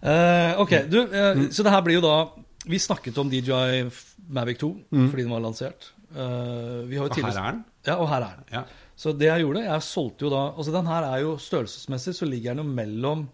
Eh, 0.06 0.60
ok, 0.62 0.72
du, 0.92 0.98
eh, 1.08 1.40
så 1.50 1.64
det 1.66 1.72
her 1.72 1.82
blir 1.82 1.96
jo 1.96 2.02
da 2.04 2.12
Vi 2.70 2.78
snakket 2.78 3.16
om 3.18 3.30
DJI 3.32 3.80
Mavic 4.36 4.58
2 4.60 4.68
fordi 5.10 5.22
den 5.24 5.32
var 5.32 5.42
lansert. 5.42 5.88
Eh, 6.12 6.84
vi 6.86 6.98
har 6.98 7.06
jo 7.06 7.10
Og 7.10 7.10
her 7.10 7.16
tidligere- 7.16 7.46
er 7.48 7.56
den. 7.56 7.64
Ja, 7.86 7.96
og 8.02 8.08
her 8.10 8.22
er 8.26 8.36
den. 8.40 8.46
Ja. 8.52 8.62
Så 8.96 9.12
det 9.18 9.26
jeg 9.28 9.42
gjorde, 9.44 9.64
jeg 9.66 9.82
solgte 9.84 10.24
jo 10.24 10.30
da 10.32 10.42
Altså 10.56 10.72
den 10.72 10.86
her 10.88 11.04
er 11.04 11.18
jo 11.20 11.34
størrelsesmessig 11.38 12.14
så 12.16 12.24
ligger 12.28 12.54
den 12.54 12.64
jo 12.64 12.72
mellom 12.74 13.26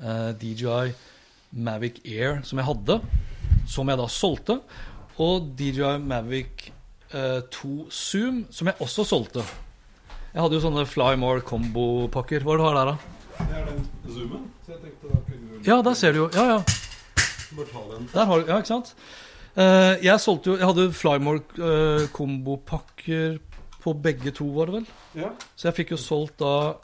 eh, 0.00 0.32
DJI 0.40 0.92
Mavic 1.54 2.00
Air, 2.04 2.40
som 2.42 2.58
jeg 2.58 2.66
hadde, 2.66 3.00
som 3.70 3.88
jeg 3.88 3.98
da 4.00 4.06
solgte, 4.10 4.56
og 5.22 5.52
DJI 5.56 5.98
Mavic 6.02 6.70
eh, 7.12 7.40
2 7.50 7.90
Zoom, 7.90 8.44
som 8.50 8.70
jeg 8.70 8.80
også 8.80 9.04
solgte. 9.04 9.44
Jeg 10.34 10.42
hadde 10.42 10.58
jo 10.58 10.62
sånne 10.64 10.86
Fly 10.88 11.14
More 11.20 11.44
combo-pakker. 11.46 12.42
Hva 12.42 12.54
er 12.54 12.58
det 12.58 12.64
du 12.64 12.68
har 12.68 12.78
der, 12.78 12.92
da? 12.92 12.96
Det 13.34 13.58
er 13.58 13.68
den 13.68 13.84
zoomen, 14.14 14.48
så 14.64 14.74
jeg 14.74 14.80
tenkte 14.82 15.10
da 15.12 15.20
kunne 15.28 15.58
du 15.58 15.68
Ja, 15.68 15.80
der 15.82 15.94
ser 15.98 16.14
du 16.14 16.24
jo. 16.24 16.30
Ja, 16.34 16.44
ja. 16.54 16.58
bare 17.56 17.68
ta 17.70 17.84
den. 17.92 18.08
Der 18.14 18.30
har 18.30 18.40
du, 18.40 18.50
ja, 18.50 18.58
ikke 18.62 18.72
sant? 18.72 18.94
Eh, 19.54 20.02
jeg 20.02 20.18
solgte 20.18 20.50
jo 20.50 20.56
Jeg 20.58 20.66
hadde 20.66 20.92
Flymore 20.92 21.42
uh, 21.62 22.08
kombopakker 22.10 23.36
på 23.84 23.92
begge 24.02 24.32
to, 24.34 24.48
var 24.56 24.70
det 24.70 24.80
vel? 24.80 24.86
Ja. 25.20 25.30
Så 25.54 25.68
jeg 25.68 25.76
fikk 25.78 25.92
jo 25.94 26.00
solgt 26.00 26.40
da 26.40 26.74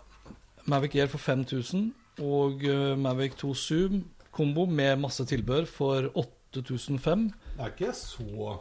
Mavic 0.70 0.94
Air 0.94 1.08
for 1.10 1.18
5000 1.18 1.88
og 2.20 2.64
eh, 2.68 2.96
Mavic 3.00 3.38
2 3.40 3.54
Zoom 3.56 4.02
kombo 4.30 4.66
med 4.68 5.00
masse 5.00 5.24
tilbør 5.24 5.64
for 5.64 6.10
8500. 6.14 7.32
Det 7.56 7.64
er 7.64 7.72
ikke 7.72 7.94
så 7.96 8.58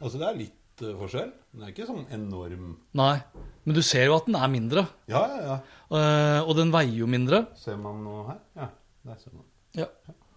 Altså, 0.00 0.20
det 0.20 0.26
er 0.28 0.38
litt 0.38 0.84
uh, 0.84 0.94
forskjell. 1.00 1.30
Den 1.52 1.66
er 1.66 1.74
ikke 1.74 1.88
sånn 1.88 2.06
enorm 2.14 2.72
Nei, 2.96 3.14
men 3.66 3.76
du 3.76 3.82
ser 3.84 4.08
jo 4.08 4.16
at 4.16 4.28
den 4.28 4.38
er 4.38 4.50
mindre. 4.52 4.86
Ja, 5.10 5.22
ja, 5.28 5.40
ja. 5.44 5.58
Uh, 5.90 6.48
og 6.48 6.54
den 6.58 6.72
veier 6.74 6.96
jo 7.02 7.08
mindre. 7.10 7.44
Ser 7.60 7.76
man 7.80 8.00
noe 8.06 8.24
her? 8.30 8.40
Ja, 8.56 8.70
der 9.10 9.20
ser 9.20 9.36
man. 9.36 9.46
Ja. 9.76 9.90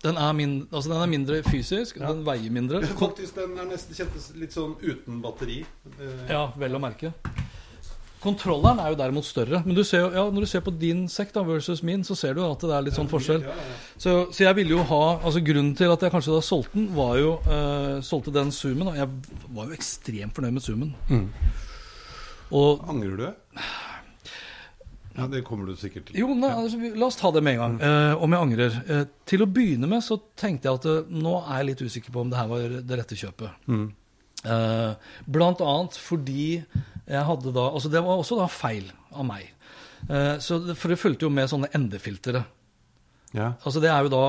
Den 0.03 0.17
er, 0.19 0.33
mindre, 0.35 0.67
altså 0.75 0.91
den 0.91 0.99
er 0.99 1.07
mindre 1.07 1.37
fysisk, 1.47 2.01
ja. 2.01 2.09
den 2.11 2.25
veier 2.27 2.51
mindre. 2.51 2.81
Faktisk, 3.05 3.37
den 3.39 3.55
er 3.55 3.69
nesten 3.69 3.95
kjentes 3.95 4.33
litt 4.35 4.55
sånn 4.55 4.75
uten 4.83 5.21
batteri. 5.23 5.61
Ja, 6.27 6.49
vel 6.59 6.75
å 6.75 6.81
merke. 6.83 7.13
Kontrolleren 8.23 8.79
er 8.79 8.93
jo 8.93 8.97
derimot 8.99 9.25
større. 9.27 9.59
Men 9.65 9.75
du 9.75 9.81
ser 9.83 10.05
jo, 10.05 10.09
ja, 10.15 10.23
når 10.31 10.45
du 10.45 10.49
ser 10.53 10.63
på 10.63 10.71
din 10.79 11.05
sekk 11.11 11.33
da, 11.35 11.43
versus 11.47 11.81
min, 11.83 12.05
så 12.07 12.15
ser 12.15 12.37
du 12.37 12.41
at 12.45 12.61
det 12.63 12.71
er 12.77 12.85
litt 12.87 12.95
sånn 12.95 13.09
forskjell. 13.11 13.43
Så, 13.99 14.13
så 14.31 14.45
jeg 14.45 14.55
ville 14.61 14.77
jo 14.77 14.83
ha 14.89 15.01
altså 15.19 15.41
Grunnen 15.43 15.73
til 15.75 15.91
at 15.91 16.05
jeg 16.07 16.13
kanskje 16.13 16.33
da 16.37 16.41
solgte 16.47 16.77
den, 16.79 16.87
var 16.95 17.17
jo 17.19 17.33
uh, 17.47 17.97
solgte 18.05 18.31
den 18.35 18.51
zoomen. 18.55 18.93
Og 18.93 18.99
jeg 19.01 19.09
var 19.57 19.67
jo 19.67 19.75
ekstremt 19.75 20.35
fornøyd 20.39 20.55
med 20.55 20.63
zoomen. 20.63 20.93
Og 22.53 22.85
Angrer 22.89 23.17
du? 23.19 23.27
Ja, 25.13 25.27
det 25.29 25.43
kommer 25.45 25.67
du 25.69 25.75
sikkert 25.77 26.07
til. 26.07 26.17
jo, 26.23 26.33
nei, 26.33 26.49
altså, 26.57 26.79
la 26.97 27.05
oss 27.05 27.19
ta 27.19 27.29
det 27.35 27.43
med 27.45 27.59
en 27.59 27.59
gang. 27.61 27.75
eh, 27.85 28.13
om 28.23 28.33
jeg 28.33 28.41
angrer. 28.47 28.77
Eh, 28.89 29.03
til 29.29 29.43
å 29.45 29.49
begynne 29.49 29.85
med 29.89 30.01
så 30.01 30.17
tenkte 30.39 30.71
jeg 30.71 30.79
at 30.79 30.87
eh, 30.89 31.11
nå 31.13 31.35
er 31.43 31.59
jeg 31.59 31.67
litt 31.67 31.83
usikker 31.85 32.15
på 32.15 32.23
om 32.23 32.31
det 32.31 32.39
her 32.39 32.47
var 32.49 32.79
det 32.81 32.97
rette 32.97 33.17
kjøpet. 33.19 33.59
Eh, 33.69 33.83
blant 34.43 35.61
annet 35.63 35.95
fordi 35.99 36.47
jeg 37.07 37.23
hadde 37.27 37.51
da 37.55 37.65
Altså 37.69 37.91
det 37.91 38.01
var 38.03 38.19
også 38.19 38.37
da 38.39 38.47
feil 38.51 38.89
av 39.13 39.25
meg. 39.27 39.49
Eh, 40.09 40.37
så 40.43 40.59
for 40.75 40.91
det 40.91 40.99
fulgte 41.01 41.27
jo 41.27 41.33
med 41.33 41.49
sånne 41.51 41.71
endefiltre. 41.75 42.43
Ja. 43.33 43.53
Altså 43.65 43.81
det 43.81 43.89
er 43.89 44.05
jo 44.05 44.11
da, 44.13 44.25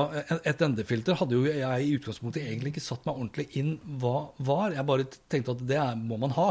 Et 0.49 0.61
endefilter 0.65 1.17
hadde 1.19 1.37
jo 1.37 1.45
jeg 1.45 1.85
i 1.85 1.93
utgangspunktet 1.93 2.41
egentlig 2.41 2.73
ikke 2.73 2.87
satt 2.87 3.03
meg 3.05 3.19
ordentlig 3.19 3.47
inn 3.59 3.75
hva 4.01 4.31
var. 4.37 4.75
Jeg 4.75 4.87
bare 4.89 5.09
tenkte 5.31 5.55
at 5.55 5.65
det 5.69 5.81
er, 5.81 5.99
må 5.99 6.17
man 6.21 6.33
ha. 6.37 6.49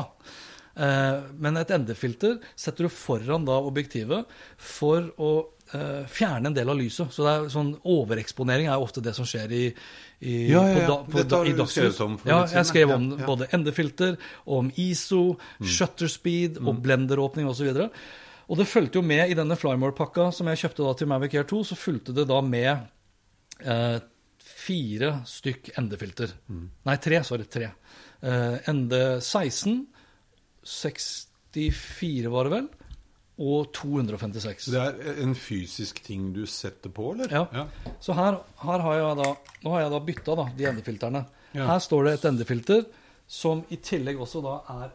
Eh, 0.74 1.18
men 1.38 1.58
et 1.58 1.74
endefilter 1.74 2.38
setter 2.54 2.86
du 2.86 2.94
foran 2.94 3.46
da 3.46 3.58
objektivet 3.62 4.30
for 4.58 5.10
å 5.22 5.32
eh, 5.74 6.06
fjerne 6.10 6.50
en 6.50 6.56
del 6.56 6.70
av 6.70 6.78
lyset. 6.78 7.10
Så 7.14 7.26
det 7.26 7.34
er 7.34 7.52
sånn 7.52 7.74
Overeksponering 7.82 8.68
er 8.68 8.78
jo 8.78 8.88
ofte 8.88 9.04
det 9.04 9.16
som 9.18 9.28
skjer 9.28 9.54
i, 9.54 9.64
i, 10.24 10.48
Ja, 10.50 10.62
ja, 10.68 10.78
ja. 10.78 10.96
på 11.04 11.22
da- 11.28 11.36
på 11.42 11.46
i 11.46 11.52
du 11.52 11.64
skrevet 11.68 12.00
om 12.04 12.16
for 12.18 12.28
Ja, 12.30 12.40
jeg 12.46 12.66
skrev 12.66 12.90
om 12.94 13.10
Ja. 13.10 13.16
ja. 13.20 13.26
både 13.26 13.48
endefilter, 13.52 14.16
om 14.46 14.70
ISO, 14.76 15.36
shutter 15.62 16.08
speed 16.08 16.58
og 16.64 16.80
blenderåpning 16.82 17.46
osv. 17.50 17.68
Og, 17.76 17.90
og 18.48 18.56
det 18.58 18.66
fulgte 18.68 18.98
jo 19.00 19.02
med 19.02 19.30
i 19.30 19.34
denne 19.34 19.56
Flymore-pakka 19.56 20.30
som 20.32 20.46
jeg 20.48 20.58
kjøpte 20.64 20.84
da 20.86 20.94
til 20.94 21.08
Mavic 21.08 21.34
Air 21.34 21.44
2, 21.44 21.62
så 21.64 21.76
fulgte 21.76 22.14
det 22.16 22.26
da 22.28 22.40
med 22.40 22.86
eh, 23.64 24.00
fire 24.44 25.22
stykk 25.28 25.70
endefilter. 25.78 26.32
Mm. 26.50 26.70
Nei, 26.86 26.96
tre. 26.96 27.22
Sorry, 27.24 27.44
tre. 27.44 27.70
Eh, 28.22 28.58
ND16, 28.72 29.86
64 30.64 32.30
var 32.32 32.44
det 32.48 32.52
vel, 32.54 32.68
og 33.34 33.72
256. 33.74 34.68
Det 34.70 34.80
er 34.80 35.22
en 35.24 35.34
fysisk 35.34 35.98
ting 36.04 36.28
du 36.34 36.44
setter 36.46 36.92
på, 36.94 37.12
eller? 37.12 37.32
Ja. 37.34 37.64
Så 38.00 38.14
her, 38.14 38.38
her 38.62 38.84
har 38.84 39.00
jeg 39.00 39.16
da 39.18 39.30
Nå 39.64 39.72
har 39.72 39.80
jeg 39.80 39.90
da 39.94 40.00
bytta 40.06 40.36
da, 40.38 40.44
de 40.58 40.68
endefilterne. 40.70 41.24
Ja. 41.54 41.66
Her 41.72 41.80
står 41.82 42.04
det 42.04 42.12
et 42.18 42.28
endefilter 42.30 42.84
som 43.26 43.64
i 43.72 43.78
tillegg 43.82 44.20
også 44.20 44.42
da 44.44 44.58
er 44.76 44.92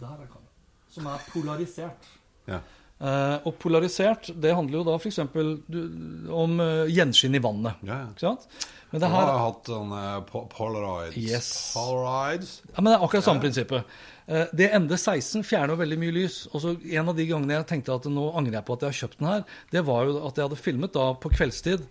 Der 0.00 0.06
er 0.08 0.26
kameraet. 0.26 0.46
Som 0.90 1.06
er 1.06 1.24
polarisert. 1.30 2.06
Ja. 2.48 2.58
Eh, 3.00 3.36
og 3.48 3.54
polarisert, 3.62 4.28
det 4.36 4.50
handler 4.52 4.80
jo 4.82 4.84
da 4.90 4.98
f.eks. 5.00 5.18
om 5.24 6.58
uh, 6.60 6.84
gjenskinn 6.92 7.34
i 7.38 7.40
vannet. 7.40 7.78
Ja, 7.86 7.96
ja. 8.02 8.08
Ikke 8.12 8.26
sant? 8.26 8.66
Men 8.90 9.00
det 9.04 9.08
her 9.12 9.28
har 9.30 9.38
hatt 9.44 9.68
sånne 9.70 10.00
po- 10.28 10.44
Polaroids. 10.50 11.16
Yes. 11.16 11.48
Polaroids. 11.76 12.56
Ja, 12.74 12.80
men 12.82 12.90
det 12.90 12.96
er 12.98 13.04
akkurat 13.06 13.24
samme 13.28 13.40
prinsippet. 13.44 13.94
Eh, 14.26 14.46
Det 14.52 14.68
ND16 14.76 15.44
fjerner 15.46 15.78
veldig 15.78 15.98
mye 16.02 16.14
lys. 16.16 16.40
Og 16.52 16.60
så 16.64 16.74
En 16.90 17.08
av 17.08 17.16
de 17.16 17.26
gangene 17.30 17.54
jeg 17.60 17.68
tenkte 17.70 17.94
at 17.94 18.08
nå 18.10 18.26
angrer 18.36 18.58
jeg 18.58 18.66
på 18.66 18.74
at 18.76 18.84
jeg 18.84 18.90
har 18.92 18.98
kjøpt 19.00 19.18
den 19.22 19.30
her, 19.30 19.44
det 19.70 19.84
var 19.86 20.04
jo 20.10 20.16
at 20.26 20.36
jeg 20.36 20.48
hadde 20.48 20.58
filmet 20.60 20.92
da 20.98 21.06
på 21.14 21.30
kveldstid. 21.32 21.86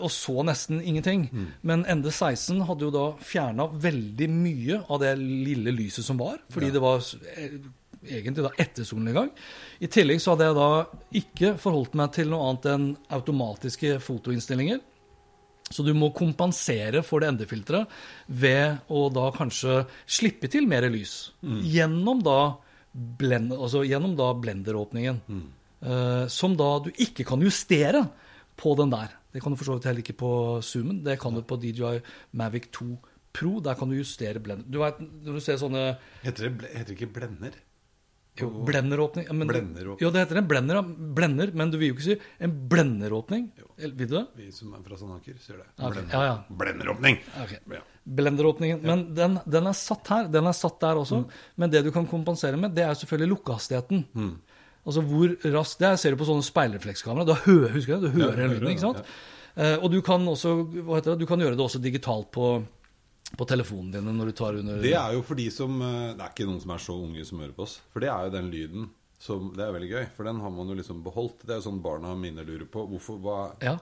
Og 0.00 0.08
så 0.08 0.40
nesten 0.48 0.78
ingenting. 0.80 1.26
Men 1.60 1.82
ND16 1.84 2.62
hadde 2.64 2.86
jo 2.86 2.92
da 2.94 3.02
fjerna 3.20 3.66
veldig 3.68 4.28
mye 4.32 4.78
av 4.88 5.02
det 5.02 5.10
lille 5.20 5.74
lyset 5.76 6.06
som 6.06 6.16
var. 6.16 6.38
Fordi 6.48 6.70
det 6.72 6.80
var 6.80 7.02
egentlig 8.04 8.44
da 8.44 8.52
etter 8.60 8.86
solnedgang. 8.86 9.30
I 9.82 9.90
tillegg 9.90 10.20
så 10.22 10.34
hadde 10.34 10.48
jeg 10.48 10.58
da 10.58 10.70
ikke 11.22 11.54
forholdt 11.60 11.96
meg 11.98 12.12
til 12.16 12.30
noe 12.32 12.46
annet 12.50 12.70
enn 12.74 12.86
automatiske 13.18 13.98
fotoinnstillinger. 14.04 14.80
Så 15.68 15.84
du 15.84 15.92
må 15.96 16.08
kompensere 16.16 17.02
for 17.04 17.20
det 17.20 17.28
endefilteret 17.32 17.90
ved 18.40 18.88
å 18.88 19.08
da 19.12 19.28
kanskje 19.34 19.82
slippe 20.08 20.48
til 20.48 20.68
mer 20.70 20.86
lys. 20.88 21.34
Gjennom 21.68 22.22
da, 22.24 22.38
blend, 22.92 23.52
altså 23.52 23.84
gjennom 23.84 24.16
da 24.16 24.30
blenderåpningen. 24.32 25.20
Eh, 25.78 26.24
som 26.32 26.56
da 26.58 26.70
du 26.82 26.90
ikke 26.96 27.26
kan 27.28 27.44
justere 27.44 28.06
på 28.58 28.74
den 28.80 28.90
der. 28.90 29.12
Det 29.30 29.42
kan 29.44 29.52
du 29.52 29.60
for 29.60 29.68
så 29.68 29.76
vidt 29.76 29.90
heller 29.90 30.02
ikke 30.02 30.18
på 30.18 30.32
Zoomen. 30.64 31.02
Det 31.04 31.18
kan 31.20 31.36
du 31.36 31.44
på 31.44 31.60
DJI 31.60 32.00
Mavic 32.32 32.72
2 32.72 32.88
Pro. 33.38 33.58
Der 33.60 33.76
kan 33.78 33.90
du 33.90 33.98
justere 33.98 34.40
blender. 34.40 34.64
Du 34.66 34.80
vet, 34.80 34.98
når 34.98 35.36
du 35.36 35.44
ser 35.44 35.60
sånne 35.60 35.98
Heter 36.24 36.48
det, 36.48 36.70
heter 36.72 36.94
det 36.94 36.96
ikke 36.96 37.12
blender? 37.20 37.58
Jo, 38.44 38.48
blenderåpning 38.68 39.26
men, 39.32 39.48
Blenderåpning. 39.50 40.02
Jo, 40.04 40.10
det 40.14 40.22
heter 40.24 40.40
en 40.40 40.48
blender, 40.50 40.80
blender, 41.16 41.52
men 41.54 41.70
du 41.72 41.78
vil 41.80 41.90
jo 41.92 41.96
ikke 41.96 42.06
si 42.06 42.16
en 42.44 42.54
blenderåpning. 42.72 43.46
Vil 43.78 43.94
du 43.98 44.04
det? 44.16 44.24
Vi 44.38 44.48
som 44.54 44.74
er 44.78 44.82
fra 44.86 44.98
Sandaker, 45.00 45.36
sier 45.42 45.60
det. 45.62 45.66
Okay. 45.78 45.92
Blender. 45.94 46.12
ja, 46.14 46.24
ja. 46.32 46.58
Blenderåpning. 46.62 47.18
Okay. 47.44 47.58
Ja. 47.76 47.80
Blenderåpningen. 48.18 48.82
Men 48.88 49.02
den, 49.14 49.38
den 49.46 49.66
er 49.70 49.76
satt 49.76 50.08
her. 50.14 50.28
Den 50.32 50.46
er 50.50 50.56
satt 50.56 50.78
der 50.82 51.00
også. 51.02 51.22
Men 51.60 51.70
det 51.74 51.82
du 51.86 51.90
kan 51.94 52.06
kompensere 52.08 52.56
med, 52.60 52.74
det 52.76 52.84
er 52.86 52.94
selvfølgelig 52.98 53.34
lukkehastigheten. 53.36 54.04
Altså 54.88 55.02
hvor 55.04 55.34
raskt 55.52 55.82
Det 55.82 55.90
ser 56.00 56.14
du 56.14 56.20
på 56.22 56.28
sånne 56.30 56.46
speilreflekskamera. 56.46 57.26
Da 57.28 57.34
hører, 57.44 57.74
husker 57.74 57.98
du, 58.00 58.06
det? 58.08 58.14
du 58.16 58.22
hører 58.24 58.44
Ja, 58.46 58.52
lyden. 58.54 58.70
ikke 58.72 58.86
sant? 58.86 59.02
Eh, 59.58 59.74
og 59.82 59.90
du 59.92 59.98
kan 60.06 60.22
også 60.30 60.54
hva 60.86 61.00
heter 61.00 61.12
det, 61.16 61.20
du 61.24 61.26
kan 61.28 61.40
gjøre 61.42 61.56
det 61.58 61.64
også 61.64 61.80
digitalt 61.82 62.28
på, 62.32 62.52
på 63.36 63.46
telefonen 63.48 63.90
dine 63.92 64.14
når 64.14 64.30
du 64.30 64.36
tar 64.38 64.56
under 64.56 64.80
Det 64.82 64.94
er 64.96 65.16
jo 65.16 65.24
for 65.26 65.38
de 65.38 65.48
som 65.52 65.74
eh, 65.84 66.14
Det 66.16 66.24
er 66.24 66.32
ikke 66.32 66.46
noen 66.48 66.62
som 66.62 66.72
er 66.74 66.84
så 66.84 66.96
unge 66.96 67.26
som 67.28 67.42
hører 67.42 67.56
på 67.56 67.66
oss. 67.66 67.76
For 67.92 68.04
det 68.04 68.08
er 68.12 68.28
jo 68.28 68.34
den 68.38 68.48
lyden 68.54 68.88
som 69.20 69.50
Det 69.56 69.64
er 69.66 69.74
veldig 69.74 69.90
gøy. 69.90 70.06
For 70.16 70.28
den 70.30 70.40
har 70.44 70.54
man 70.54 70.70
jo 70.70 70.78
liksom 70.78 71.02
beholdt. 71.04 71.42
Det 71.44 71.52
er 71.54 71.60
jo 71.60 71.66
sånn 71.68 71.82
barna 71.84 72.14
mine 72.18 72.44
lurer 72.46 72.68
på. 72.70 72.86
Hvorfor 72.92 73.20
hva 73.22 73.38
Ja, 73.64 73.76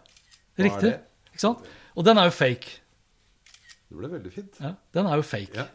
Hva 0.57 0.71
er 0.71 0.83
det? 0.83 0.95
Ikke 1.31 1.45
sant? 1.45 1.67
Og 1.95 2.07
den 2.09 2.19
er 2.19 2.31
jo 2.31 2.37
fake. 2.37 2.79
Det 3.87 3.99
ble 4.01 4.09
veldig 4.11 4.33
fint. 4.35 4.57
Ja, 4.63 4.73
den 4.97 5.07
er 5.07 5.21
jo 5.21 5.27
fake. 5.27 5.55
Ja. 5.61 5.67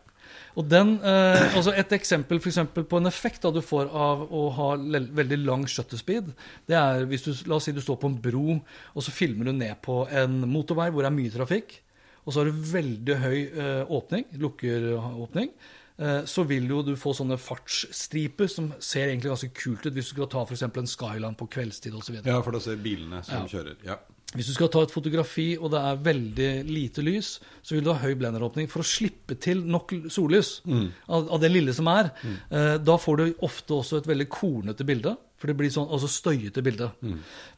Og 0.55 0.67
den, 0.67 0.95
eh, 1.03 1.55
altså 1.55 1.73
Et 1.75 1.93
eksempel 1.95 2.39
for 2.39 2.51
eksempel, 2.51 2.83
på 2.87 2.99
en 2.99 3.07
effekt 3.09 3.43
da 3.43 3.51
du 3.51 3.61
får 3.63 3.91
av 3.91 4.25
å 4.31 4.43
ha 4.55 4.69
veldig 4.77 5.39
lang 5.45 5.65
shutter 5.67 5.99
speed, 5.99 6.33
det 6.67 6.77
er 6.77 7.05
hvis 7.09 7.23
du, 7.27 7.31
La 7.47 7.55
oss 7.55 7.67
si 7.69 7.75
du 7.75 7.81
står 7.83 7.99
på 8.01 8.11
en 8.11 8.19
bro, 8.21 8.57
og 8.95 9.05
så 9.05 9.13
filmer 9.15 9.47
du 9.47 9.53
ned 9.55 9.79
på 9.83 10.03
en 10.09 10.41
motorvei 10.51 10.89
hvor 10.91 11.03
det 11.03 11.11
er 11.11 11.17
mye 11.17 11.33
trafikk, 11.33 11.77
og 12.25 12.33
så 12.33 12.41
har 12.43 12.49
du 12.51 12.59
veldig 12.71 13.15
høy 13.21 13.37
eh, 13.49 13.85
åpning, 13.89 14.25
lukkeråpning. 14.37 15.49
eh, 15.97 16.21
Så 16.25 16.43
vil 16.47 16.67
jo 16.69 16.81
du 16.85 16.95
få 16.95 17.13
sånne 17.17 17.37
fartsstriper 17.41 18.47
som 18.49 18.71
ser 18.79 19.09
egentlig 19.09 19.31
ganske 19.33 19.53
kult 19.57 19.85
ut 19.85 19.93
hvis 19.93 20.11
du 20.11 20.15
skal 20.15 20.27
ta 20.31 20.45
eksempel 20.45 20.83
en 20.83 20.87
Skyline 20.91 21.35
på 21.37 21.47
kveldstid 21.49 21.93
osv. 21.97 22.21
Ja, 22.25 22.41
for 22.41 22.51
da 22.51 22.59
ser 22.59 22.75
bilene 22.81 23.23
som 23.25 23.41
Ja. 23.45 23.47
kjører. 23.47 23.75
Ja. 23.85 23.97
Hvis 24.33 24.47
du 24.47 24.53
skal 24.53 24.69
ta 24.69 24.81
et 24.83 24.91
fotografi 24.93 25.57
og 25.59 25.71
det 25.71 25.79
er 25.81 25.97
veldig 26.05 26.65
lite 26.69 27.03
lys, 27.03 27.39
så 27.61 27.75
vil 27.75 27.83
du 27.83 27.91
ha 27.91 27.99
høy 27.99 28.13
blenderåpning 28.15 28.69
for 28.69 28.79
å 28.79 28.87
slippe 28.87 29.35
til 29.37 29.59
nok 29.65 29.91
sollys 30.09 30.61
av, 31.09 31.27
av 31.29 31.41
det 31.41 31.51
lille 31.51 31.73
som 31.73 31.87
er. 31.91 32.11
Mm. 32.23 32.37
da 32.85 32.95
får 32.97 33.17
du 33.17 33.33
ofte 33.43 33.73
også 33.75 33.97
et 33.97 34.07
veldig 34.07 34.29
kornete 34.29 34.85
bilde, 34.87 35.17
for 35.41 35.49
det 35.49 35.55
blir 35.57 35.71
sånn 35.73 35.89
altså 35.89 36.05
støyete 36.13 36.61
bilde. 36.61 36.91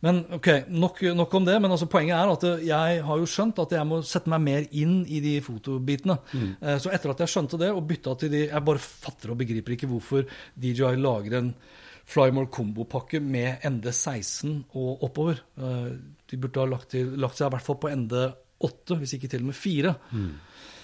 Men 0.08 0.22
ok, 0.40 0.48
nok, 0.72 1.02
nok 1.20 1.34
om 1.36 1.46
det. 1.50 1.58
Men 1.60 1.76
altså, 1.76 1.90
poenget 1.92 2.16
er 2.16 2.32
at 2.32 2.48
eh, 2.48 2.64
jeg 2.70 3.02
har 3.04 3.20
jo 3.20 3.28
skjønt 3.28 3.60
at 3.60 3.76
jeg 3.76 3.90
må 3.90 4.00
sette 4.08 4.32
meg 4.32 4.46
mer 4.46 4.68
inn 4.72 5.02
i 5.06 5.20
de 5.24 5.36
fotobitene. 5.44 6.16
Mm. 6.34 6.50
så 6.80 6.94
etter 6.96 7.12
at 7.12 7.24
jeg 7.26 7.34
skjønte 7.34 7.60
det 7.60 7.74
og 7.76 7.84
bytta 7.90 8.16
til 8.24 8.32
de 8.32 8.46
Jeg 8.48 8.64
bare 8.66 8.80
fatter 8.82 9.34
og 9.34 9.40
begriper 9.44 9.76
ikke 9.76 9.90
hvorfor 9.92 10.24
DJI 10.56 10.96
lager 11.04 11.38
en 11.42 11.54
Flymore 12.04 12.50
kombopakke 12.52 13.22
med 13.24 13.62
ND16 13.68 14.58
og 14.76 15.04
oppover. 15.08 15.44
Eh, 15.60 15.92
De 16.30 16.40
burde 16.40 16.60
ha 16.64 16.66
lagt, 16.68 16.90
til, 16.96 17.14
lagt 17.20 17.38
seg 17.38 17.48
i 17.48 17.54
hvert 17.54 17.68
fall 17.68 17.78
på 17.84 17.92
ND8, 17.94 18.98
hvis 19.00 19.14
ikke 19.20 19.30
til 19.32 19.44
og 19.46 19.52
med 19.52 19.60
4. 19.60 19.94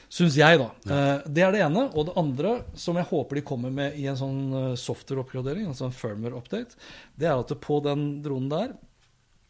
Syns 0.09 0.37
jeg, 0.39 0.57
da. 0.57 0.69
Ja. 0.89 0.99
Det 1.21 1.43
er 1.45 1.53
det 1.53 1.61
ene. 1.61 1.85
Og 1.93 2.07
det 2.07 2.15
andre, 2.17 2.55
som 2.73 2.97
jeg 2.97 3.07
håper 3.11 3.39
de 3.39 3.45
kommer 3.45 3.73
med 3.73 3.97
i 3.99 4.07
en 4.09 4.17
sånn 4.17 4.39
eh, 4.57 4.71
software-oppgradering, 4.81 5.67
altså 5.69 5.85
en 5.85 5.93
firmware-update, 5.95 6.79
det 7.19 7.29
er 7.29 7.37
at 7.37 7.53
på 7.61 7.77
den 7.85 8.07
dronen 8.25 8.49
der 8.51 8.73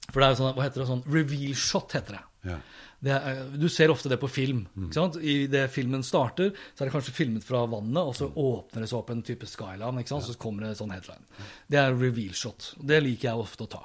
For 0.10 0.20
det 0.20 0.28
er 0.28 0.34
jo 0.34 0.40
sånn, 0.42 0.54
hva 0.58 0.66
heter 0.66 0.84
det, 0.84 0.90
sånn 0.90 1.06
reveal 1.08 1.56
shot, 1.56 1.96
heter 1.96 2.18
det. 2.18 2.24
Ja. 2.50 2.58
Det 3.00 3.14
er, 3.16 3.38
du 3.56 3.70
ser 3.72 3.94
ofte 3.94 4.10
det 4.12 4.18
på 4.20 4.28
film. 4.28 4.66
ikke 4.76 4.98
sant? 4.98 5.20
I 5.24 5.46
det 5.52 5.68
filmen 5.72 6.04
starter, 6.04 6.50
så 6.74 6.84
er 6.84 6.90
det 6.90 6.96
kanskje 6.98 7.16
filmet 7.16 7.46
fra 7.48 7.62
vannet, 7.70 8.02
og 8.02 8.18
så 8.18 8.28
åpner 8.28 8.84
det 8.84 8.90
seg 8.92 9.00
opp 9.00 9.14
en 9.14 9.24
type 9.24 9.48
skyline, 9.48 10.02
ikke 10.02 10.12
sant? 10.12 10.28
så 10.28 10.36
kommer 10.42 10.66
det 10.66 10.74
en 10.74 10.82
sånn 10.82 10.92
headline. 10.92 11.24
Det 11.72 11.80
er 11.80 11.96
reveal 11.96 12.36
shot. 12.36 12.74
Det 12.82 13.00
liker 13.06 13.30
jeg 13.30 13.46
ofte 13.46 13.70
å 13.70 13.72
ta. 13.78 13.84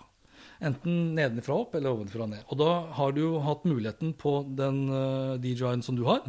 Enten 0.65 1.13
nedenfra 1.17 1.57
opp 1.61 1.75
eller 1.77 1.93
ovenfra 1.93 2.27
ned. 2.31 2.43
Og 2.49 2.59
da 2.61 2.71
har 2.97 3.15
du 3.15 3.21
jo 3.21 3.33
hatt 3.45 3.67
muligheten 3.69 4.15
på 4.21 4.33
den 4.57 4.83
uh, 4.89 5.35
DJI-en 5.43 5.85
som 5.85 5.99
du 5.99 6.05
har, 6.09 6.25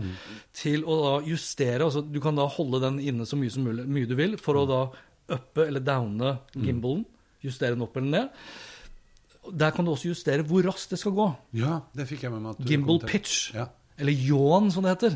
til 0.55 0.83
å 0.83 0.97
da 1.01 1.13
justere. 1.29 1.85
altså 1.87 2.03
Du 2.03 2.19
kan 2.23 2.35
da 2.37 2.47
holde 2.51 2.81
den 2.83 2.99
inne 2.99 3.27
så 3.29 3.39
mye 3.39 3.53
som 3.53 3.63
mulig, 3.67 3.87
mye 3.87 4.09
du 4.09 4.15
vil, 4.19 4.35
for 4.41 4.59
å 4.59 4.65
da 4.69 4.81
uppe 5.35 5.67
eller 5.69 5.83
downe 5.83 6.35
gimbalen. 6.53 7.05
Justere 7.45 7.77
den 7.77 7.85
opp 7.85 7.95
eller 7.97 8.11
ned. 8.11 8.45
Der 9.53 9.73
kan 9.75 9.85
du 9.85 9.93
også 9.93 10.09
justere 10.09 10.45
hvor 10.45 10.65
raskt 10.65 10.95
det 10.95 10.99
skal 11.01 11.13
gå. 11.15 11.27
ja, 11.61 11.79
det 11.95 12.07
fikk 12.09 12.25
jeg 12.25 12.33
med 12.33 12.41
meg. 12.47 12.61
Gimbal 12.65 13.01
pitch. 13.05 13.53
Ja. 13.55 13.69
Eller 13.97 14.11
yawn, 14.11 14.71
som 14.75 14.83
det 14.83 14.91
heter. 14.97 15.13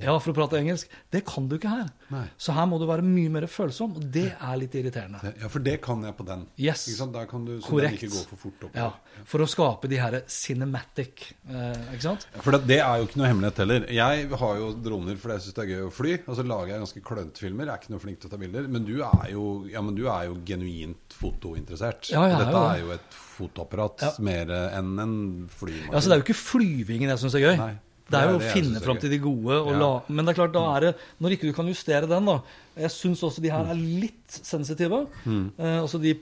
Ja, 0.00 0.14
for 0.18 0.32
å 0.32 0.34
prate 0.38 0.56
engelsk. 0.56 0.88
Det 1.12 1.20
kan 1.28 1.48
du 1.50 1.56
ikke 1.58 1.68
her. 1.68 1.88
Nei. 2.08 2.22
Så 2.40 2.54
her 2.56 2.64
må 2.70 2.78
du 2.80 2.86
være 2.88 3.02
mye 3.04 3.28
mer 3.34 3.44
følsom, 3.50 3.92
og 3.98 4.06
det 4.14 4.30
er 4.40 4.56
litt 4.56 4.72
irriterende. 4.78 5.34
Ja, 5.42 5.50
for 5.52 5.60
det 5.60 5.74
kan 5.84 6.00
jeg 6.06 6.16
på 6.16 6.24
den. 6.24 6.46
Yes. 6.56 6.86
Ikke 6.88 7.00
sant? 7.02 7.12
Der 7.12 7.26
kan 7.28 7.44
du, 7.44 7.58
så 7.60 7.68
Korrekt. 7.74 8.00
den 8.00 8.08
ikke 8.08 8.14
går 8.16 8.28
for 8.30 8.40
fort 8.46 8.64
opp. 8.70 8.78
Ja, 8.78 8.88
For 9.28 9.44
å 9.44 9.48
skape 9.48 9.88
de 9.92 9.96
her 10.00 10.16
cinematic 10.28 11.26
eh, 11.48 11.92
Ikke 11.94 12.02
sant? 12.04 12.26
For 12.44 12.56
det, 12.56 12.62
det 12.68 12.78
er 12.84 13.00
jo 13.02 13.06
ikke 13.08 13.20
noe 13.20 13.28
hemmelighet 13.30 13.60
heller. 13.64 13.86
Jeg 13.96 14.28
har 14.42 14.58
jo 14.60 14.70
droner 14.86 15.20
fordi 15.20 15.36
jeg 15.36 15.44
syns 15.46 15.56
det 15.58 15.64
er 15.66 15.70
gøy 15.74 15.84
å 15.86 15.92
fly. 15.94 16.14
Og 16.26 16.36
så 16.40 16.44
lager 16.46 16.72
jeg 16.72 16.82
ganske 16.86 17.04
klønete 17.10 17.44
filmer. 17.44 17.68
Jeg 17.68 17.74
er 17.76 17.82
ikke 17.84 17.94
noe 17.96 18.04
flink 18.06 18.20
til 18.22 18.30
å 18.30 18.34
ta 18.34 18.40
bilder. 18.40 18.68
Men 18.72 18.88
du 18.88 18.94
er 19.04 19.30
jo, 19.32 19.44
ja, 19.72 19.82
men 19.84 19.96
du 19.98 20.04
er 20.08 20.28
jo 20.30 20.38
genuint 20.48 21.16
fotointeressert. 21.20 22.10
Ja, 22.12 22.24
jeg 22.30 22.36
Og 22.36 22.40
er 22.40 22.44
Dette 22.46 22.60
jo 22.60 22.66
er 22.72 22.82
jo 22.84 22.92
et 22.96 23.18
fotoapparat 23.36 24.06
Ja. 24.06 24.12
mer 24.24 24.52
enn 24.78 24.94
en 25.02 25.16
flymaskin. 25.52 25.92
Ja, 25.92 26.00
så 26.00 26.08
Det 26.08 26.16
er 26.16 26.22
jo 26.22 26.26
ikke 26.28 26.40
flyvingen 26.40 27.08
jeg 27.12 27.18
syns 27.20 27.34
er 27.36 27.44
gøy. 27.44 27.56
Nei, 27.60 27.74
det 28.10 28.18
er 28.20 28.30
jo 28.30 28.38
å 28.38 28.52
finne 28.52 28.80
fram 28.80 28.98
til 29.02 29.10
de 29.10 29.18
gode. 29.18 29.56
Og 29.66 29.72
Ja. 29.72 29.78
la, 29.80 30.02
men 30.08 30.24
det 30.24 30.32
er 30.36 30.40
klart, 30.46 30.52
da 30.54 30.76
er 30.76 30.80
det 30.80 30.96
Når 31.20 31.30
ikke 31.34 31.48
du 31.48 31.52
kan 31.52 31.66
justere 31.66 32.06
den, 32.08 32.24
da 32.24 32.40
Jeg 32.76 32.90
syns 32.90 33.22
også 33.24 33.40
de 33.40 33.48
her 33.50 33.64
er 33.72 33.74
litt 33.74 34.28
sensitive, 34.28 35.06
Mm. 35.24 35.50
eh, 35.58 35.80
altså 35.80 35.98
de 36.00 36.12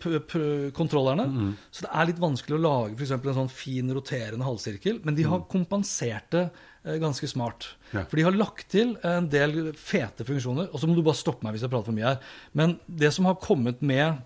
kontrollerne. 0.72 1.54
Så 1.72 1.82
det 1.82 1.90
er 1.92 2.06
litt 2.06 2.20
vanskelig 2.22 2.56
å 2.58 2.62
lage 2.62 2.94
f.eks. 2.96 3.10
en 3.10 3.34
sånn 3.40 3.50
fin 3.50 3.90
roterende 3.90 4.44
halvsirkel. 4.46 5.00
Men 5.04 5.14
de 5.16 5.24
har 5.24 5.40
kompensert 5.50 6.30
det 6.30 6.50
eh, 6.86 6.98
ganske 7.02 7.26
smart. 7.30 7.66
Mm. 7.92 7.98
Ja. 7.98 8.04
For 8.04 8.16
de 8.16 8.22
har 8.22 8.32
lagt 8.32 8.68
til 8.70 8.96
en 9.02 9.28
del 9.28 9.72
fete 9.74 10.24
funksjoner. 10.24 10.68
Og 10.72 10.80
så 10.80 10.86
må 10.86 10.94
du 10.94 11.02
bare 11.02 11.16
stoppe 11.18 11.42
meg 11.42 11.54
hvis 11.54 11.62
jeg 11.66 11.70
prater 11.72 11.86
for 11.90 11.96
mye 11.96 12.04
her. 12.14 12.18
Men 12.54 12.78
det 12.88 13.12
som 13.12 13.24
har 13.26 13.34
kommet 13.36 13.82
med 13.82 14.18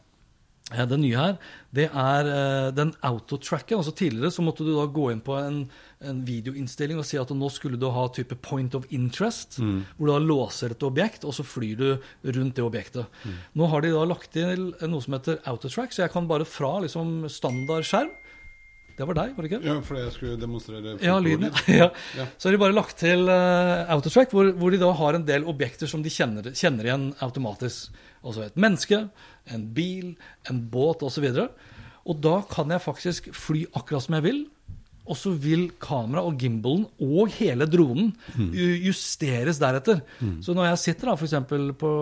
Det 0.69 0.99
nye 1.01 1.17
her, 1.17 1.37
det 1.73 1.87
er 1.89 2.27
eh, 2.29 2.67
den 2.77 2.91
autotracken. 3.09 3.79
Altså 3.81 3.95
Tidligere 3.97 4.29
så 4.35 4.43
måtte 4.45 4.67
du 4.67 4.75
da 4.77 4.85
gå 4.93 5.07
inn 5.15 5.23
på 5.25 5.33
en, 5.41 5.63
en 6.05 6.19
videoinnstilling 6.29 7.01
og 7.01 7.07
si 7.09 7.17
at 7.17 7.31
nå 7.33 7.49
skulle 7.55 7.81
du 7.81 7.87
ha 7.95 8.03
type 8.13 8.37
point 8.45 8.77
of 8.77 8.85
interest, 8.93 9.57
hvor 9.97 10.05
du 10.05 10.13
da 10.13 10.19
låser 10.21 10.75
et 10.77 10.85
objekt, 10.85 11.25
og 11.25 11.33
så 11.33 11.47
flyr 11.47 11.81
du 11.81 11.87
rundt 12.37 12.59
det 12.61 12.67
objektet. 12.67 13.09
Nå 13.57 13.69
har 13.73 13.81
de 13.81 13.95
da 13.97 14.05
lagt 14.11 14.29
til 14.37 14.75
noe 14.85 15.01
som 15.05 15.17
heter 15.17 15.41
autotrack, 15.49 15.95
så 15.97 16.05
jeg 16.05 16.13
kan 16.13 16.29
bare 16.29 16.45
fra 16.45 16.75
liksom 16.85 17.25
standard 17.33 17.89
skjerm 17.89 18.13
Det 18.99 19.07
var 19.07 19.15
deg, 19.15 19.33
var 19.37 19.47
det 19.47 19.51
ikke? 19.53 19.63
Ja, 19.65 19.79
fordi 19.87 20.01
jeg 20.03 20.13
skulle 20.19 20.37
demonstrere 20.43 20.97
Ja, 21.01 21.17
lyden. 21.23 21.49
Ja. 21.81 21.89
Ja. 22.19 22.25
Så 22.37 22.49
har 22.49 22.57
de 22.57 22.61
bare 22.61 22.75
lagt 22.77 22.99
til 22.99 23.29
eh, 23.31 23.89
autotrack, 23.95 24.33
hvor, 24.35 24.53
hvor 24.59 24.75
de 24.75 24.81
da 24.85 24.93
har 25.01 25.15
en 25.15 25.25
del 25.25 25.47
objekter 25.49 25.87
som 25.89 26.03
de 26.03 26.11
kjenner, 26.13 26.51
kjenner 26.53 26.89
igjen 26.91 27.09
automatisk. 27.25 27.95
Altså 28.25 28.47
et 28.47 28.57
menneske, 28.61 29.03
en 29.55 29.67
bil, 29.75 30.15
en 30.51 30.63
båt 30.73 31.03
osv. 31.07 31.29
Og, 31.33 31.51
og 32.09 32.23
da 32.25 32.39
kan 32.51 32.71
jeg 32.75 32.85
faktisk 32.85 33.29
fly 33.37 33.67
akkurat 33.73 34.07
som 34.07 34.19
jeg 34.19 34.27
vil. 34.27 34.41
Og 35.09 35.17
så 35.17 35.33
vil 35.41 35.71
kamera 35.81 36.21
og 36.29 36.37
gimbalen 36.41 36.85
og 37.01 37.31
hele 37.39 37.65
dronen 37.71 38.11
justeres 38.85 39.61
deretter. 39.61 40.03
Så 40.45 40.53
når 40.53 40.69
jeg 40.71 40.83
sitter 40.83 41.09
da 41.09 41.15
f.eks. 41.17 41.37
På, 41.81 41.93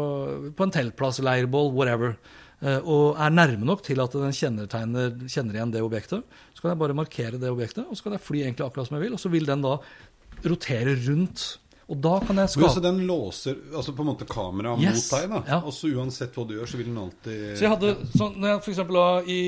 på 0.57 0.66
en 0.66 0.74
teltplass, 0.74 1.20
leirbål, 1.22 1.70
whatever, 1.76 2.16
eh, 2.62 2.81
og 2.81 3.14
er 3.22 3.31
nærme 3.31 3.68
nok 3.68 3.85
til 3.87 4.02
at 4.02 4.16
den 4.16 4.35
kjenner 4.35 5.55
igjen 5.55 5.74
det 5.74 5.85
objektet, 5.87 6.26
så 6.50 6.64
kan 6.64 6.72
jeg 6.72 6.83
bare 6.83 6.98
markere 6.98 7.38
det 7.38 7.52
objektet, 7.52 7.87
og 7.87 7.94
så 7.94 8.09
kan 8.09 8.16
jeg 8.16 8.26
fly 8.26 8.42
egentlig 8.42 8.66
akkurat 8.66 8.90
som 8.90 8.98
jeg 8.98 9.07
vil, 9.07 9.14
og 9.14 9.22
så 9.22 9.31
vil 9.31 9.46
den 9.46 9.62
da 9.62 9.76
rotere 10.46 10.98
rundt. 11.07 11.46
Og 11.87 12.01
da 12.03 12.16
kan 12.18 12.40
jeg 12.42 12.51
skape 12.51 12.72
Så 12.75 12.81
den 12.83 12.96
låser 13.07 13.59
altså 13.70 13.92
på 13.94 14.03
en 14.03 14.09
måte 14.11 14.27
kameraet 14.27 14.81
Yes. 14.83 15.05
mot 15.07 15.20
deg, 15.20 15.29
da? 15.31 15.42
Ja. 15.46 15.59
Og 15.62 15.72
så 15.77 15.87
uansett 15.94 16.35
hva 16.35 16.44
du 16.49 16.57
gjør, 16.57 16.66
så 16.72 16.81
vil 16.81 16.88
den 16.90 16.99
alltid 16.99 17.42
Så 17.55 17.62
jeg 17.66 17.70
hadde, 17.77 17.92
så 18.16 18.31
når 18.35 18.49
jeg 18.51 18.62
for 18.64 18.75
eksempel 18.75 18.99
da, 18.99 19.09
i, 19.22 19.40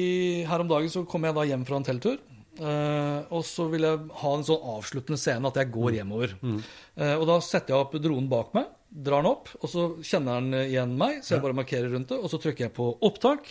Her 0.47 0.63
om 0.63 0.71
dagen 0.71 0.93
så 0.95 1.03
kom 1.11 1.27
jeg 1.27 1.35
da 1.35 1.47
hjem 1.51 1.65
fra 1.67 1.81
en 1.81 1.89
telttur. 1.89 2.19
Uh, 2.59 3.23
og 3.31 3.45
så 3.47 3.69
vil 3.71 3.85
jeg 3.87 3.99
ha 4.23 4.31
en 4.35 4.47
sånn 4.47 4.65
avsluttende 4.77 5.19
scene 5.19 5.47
at 5.51 5.59
jeg 5.61 5.71
går 5.75 5.99
hjemover. 6.01 6.33
Eh, 6.43 7.15
og 7.15 7.23
da 7.31 7.37
setter 7.45 7.75
jeg 7.75 7.85
opp 7.85 7.93
dronen 8.03 8.27
bak 8.31 8.51
meg, 8.57 8.67
drar 8.99 9.23
den 9.23 9.31
opp, 9.31 9.49
og 9.63 9.71
så 9.71 9.83
kjenner 10.03 10.41
den 10.43 10.57
igjen 10.67 10.95
meg, 10.99 11.21
så 11.23 11.37
jeg 11.37 11.43
bare 11.45 11.57
markerer 11.57 11.93
rundt 11.93 12.11
det. 12.11 12.19
Og 12.19 12.31
så 12.33 12.41
trykker 12.43 12.67
jeg 12.67 12.73
på 12.75 12.87
opptak. 13.07 13.47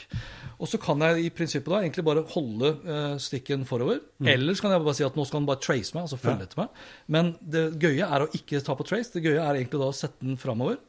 Og 0.58 0.68
så 0.68 0.80
kan 0.82 1.00
jeg 1.06 1.28
i 1.28 1.32
prinsippet 1.34 1.72
da 1.72 1.80
egentlig 1.84 2.04
bare 2.08 2.24
holde 2.34 2.72
eh, 2.84 3.16
stikken 3.24 3.64
forover. 3.70 4.02
Eller 4.28 4.58
så 4.58 4.66
kan 4.66 4.74
jeg 4.76 4.84
bare 4.84 4.98
si 4.98 5.06
at 5.08 5.18
nå 5.20 5.26
skal 5.30 5.40
den 5.42 5.50
bare 5.50 5.62
trace 5.64 5.96
meg, 5.96 6.04
altså 6.08 6.20
følge 6.20 6.48
etter 6.50 6.62
meg. 6.64 6.82
Men 7.16 7.32
det 7.42 7.64
gøye 7.80 8.08
er 8.10 8.26
å 8.26 8.30
ikke 8.36 8.60
ta 8.66 8.76
på 8.80 8.88
trace. 8.90 9.14
Det 9.16 9.24
gøye 9.24 9.40
er 9.44 9.60
egentlig 9.62 9.82
da 9.84 9.92
å 9.92 9.96
sette 9.96 10.26
den 10.26 10.40
framover. 10.42 10.80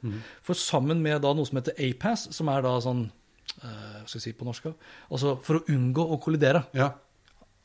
For 0.46 0.58
sammen 0.58 1.02
med 1.04 1.22
da 1.26 1.34
noe 1.36 1.48
som 1.48 1.60
heter 1.60 1.78
APAS, 1.90 2.28
som 2.34 2.50
er 2.52 2.64
da 2.66 2.74
sånn 2.84 3.04
eh, 3.62 3.68
Hva 4.00 4.06
skal 4.08 4.18
jeg 4.18 4.26
si 4.30 4.36
på 4.40 4.48
norsk? 4.48 4.72
Altså 5.12 5.36
for 5.44 5.60
å 5.60 5.66
unngå 5.74 6.08
å 6.16 6.18
kollidere. 6.24 6.64
Ja. 6.76 6.92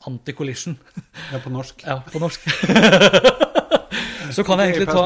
Anti-collision. 0.04 0.76
ja, 1.32 1.40
på 1.40 1.50
norsk. 1.50 1.82
Ja, 1.88 2.02
på 2.12 2.22
norsk. 2.22 2.44
så 4.32 4.44
kan 4.46 4.60
jeg 4.60 4.74
egentlig 4.74 4.88
ta 4.88 5.04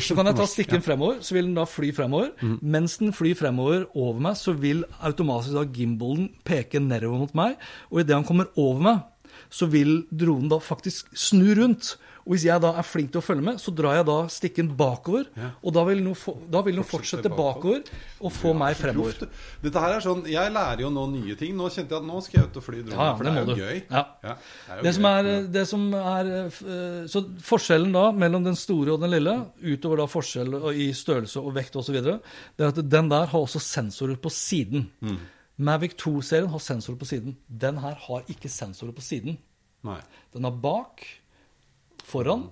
så 0.00 0.14
kan 0.16 0.26
jeg 0.30 0.36
ta 0.36 0.46
stikken 0.46 0.82
fremover, 0.82 1.18
så 1.20 1.34
vil 1.34 1.44
den 1.48 1.56
da 1.58 1.64
fly 1.68 1.92
fremover. 1.96 2.30
Mens 2.62 2.96
den 2.98 3.12
flyr 3.12 3.34
fremover 3.34 3.86
over 3.94 4.20
meg, 4.20 4.36
så 4.36 4.52
vil 4.52 4.84
automatisk 5.00 5.56
da 5.56 5.64
gimbalen 5.64 6.30
peke 6.44 6.80
nedover 6.80 7.18
mot 7.18 7.34
meg. 7.34 7.56
Og 7.90 8.00
idet 8.00 8.16
han 8.16 8.24
kommer 8.24 8.46
over 8.56 8.80
meg, 8.80 9.04
så 9.50 9.68
vil 9.70 10.02
dronen 10.10 10.50
da 10.52 10.60
faktisk 10.62 11.12
snu 11.16 11.54
rundt. 11.58 11.96
Og 12.26 12.34
hvis 12.34 12.44
jeg 12.48 12.58
da 12.58 12.72
er 12.74 12.82
flink 12.82 13.12
til 13.14 13.20
å 13.20 13.22
følge 13.22 13.44
med, 13.46 13.60
så 13.62 13.70
drar 13.70 14.00
jeg 14.00 14.06
da 14.08 14.16
stikken 14.34 14.72
bakover. 14.74 15.28
Og 15.62 15.74
da 15.76 15.84
vil 15.86 16.00
den 16.00 16.08
jo 16.10 16.34
da 16.50 16.62
vil 16.66 16.80
den 16.80 16.86
fortsette 16.86 17.30
bakover 17.30 17.84
og 18.18 18.32
få 18.34 18.50
meg 18.58 18.74
fremover. 18.78 19.14
Proft. 19.20 19.36
Dette 19.62 19.84
her 19.84 19.94
er 19.94 20.02
sånn, 20.02 20.24
Jeg 20.26 20.50
lærer 20.50 20.82
jo 20.82 20.90
nå 20.90 21.04
nye 21.12 21.36
ting. 21.38 21.54
Nå 21.54 21.68
kjente 21.70 21.94
jeg 21.94 22.02
at 22.02 22.08
nå 22.08 22.22
skal 22.26 22.40
jeg 22.40 22.50
ut 22.50 22.58
og 22.58 22.66
fly 22.66 22.80
drone. 22.80 22.98
Ja, 22.98 23.12
for 23.14 23.28
det 23.28 23.30
er 23.30 23.38
jo 23.38 23.56
gøy. 23.60 23.78
Ja. 23.92 24.02
det 24.24 24.74
er 24.74 24.80
jo 24.80 24.86
Det 24.88 24.94
som 24.96 25.08
er, 25.12 25.30
det 25.54 25.64
som 25.70 25.86
er 26.00 26.32
eh, 26.34 27.06
Så 27.14 27.22
forskjellen 27.46 27.94
da 27.94 28.04
mellom 28.24 28.50
den 28.50 28.58
store 28.58 28.96
og 28.96 29.06
den 29.06 29.14
lille, 29.14 29.36
utover 29.62 30.02
da 30.02 30.10
forskjell 30.10 30.58
i 30.74 30.90
størrelse 30.98 31.38
og 31.38 31.54
vekt 31.54 31.78
osv., 31.78 32.00
det 32.02 32.18
er 32.66 32.74
at 32.74 32.82
den 32.82 33.08
der 33.12 33.30
har 33.30 33.38
også 33.46 33.62
sensorer 33.62 34.18
på 34.18 34.34
siden. 34.34 34.88
Mavic 35.58 35.94
2-serien 35.96 36.50
har 36.52 36.58
sensorer 36.60 36.98
på 37.00 37.06
siden. 37.08 37.36
Den 37.48 37.78
her 37.80 37.94
har 37.94 38.22
ikke 38.28 38.48
sensorer 38.52 38.92
på 38.96 39.00
siden. 39.04 39.38
Nei. 39.86 40.00
Den 40.34 40.44
har 40.44 40.50
bak, 40.52 41.04
foran 42.06 42.50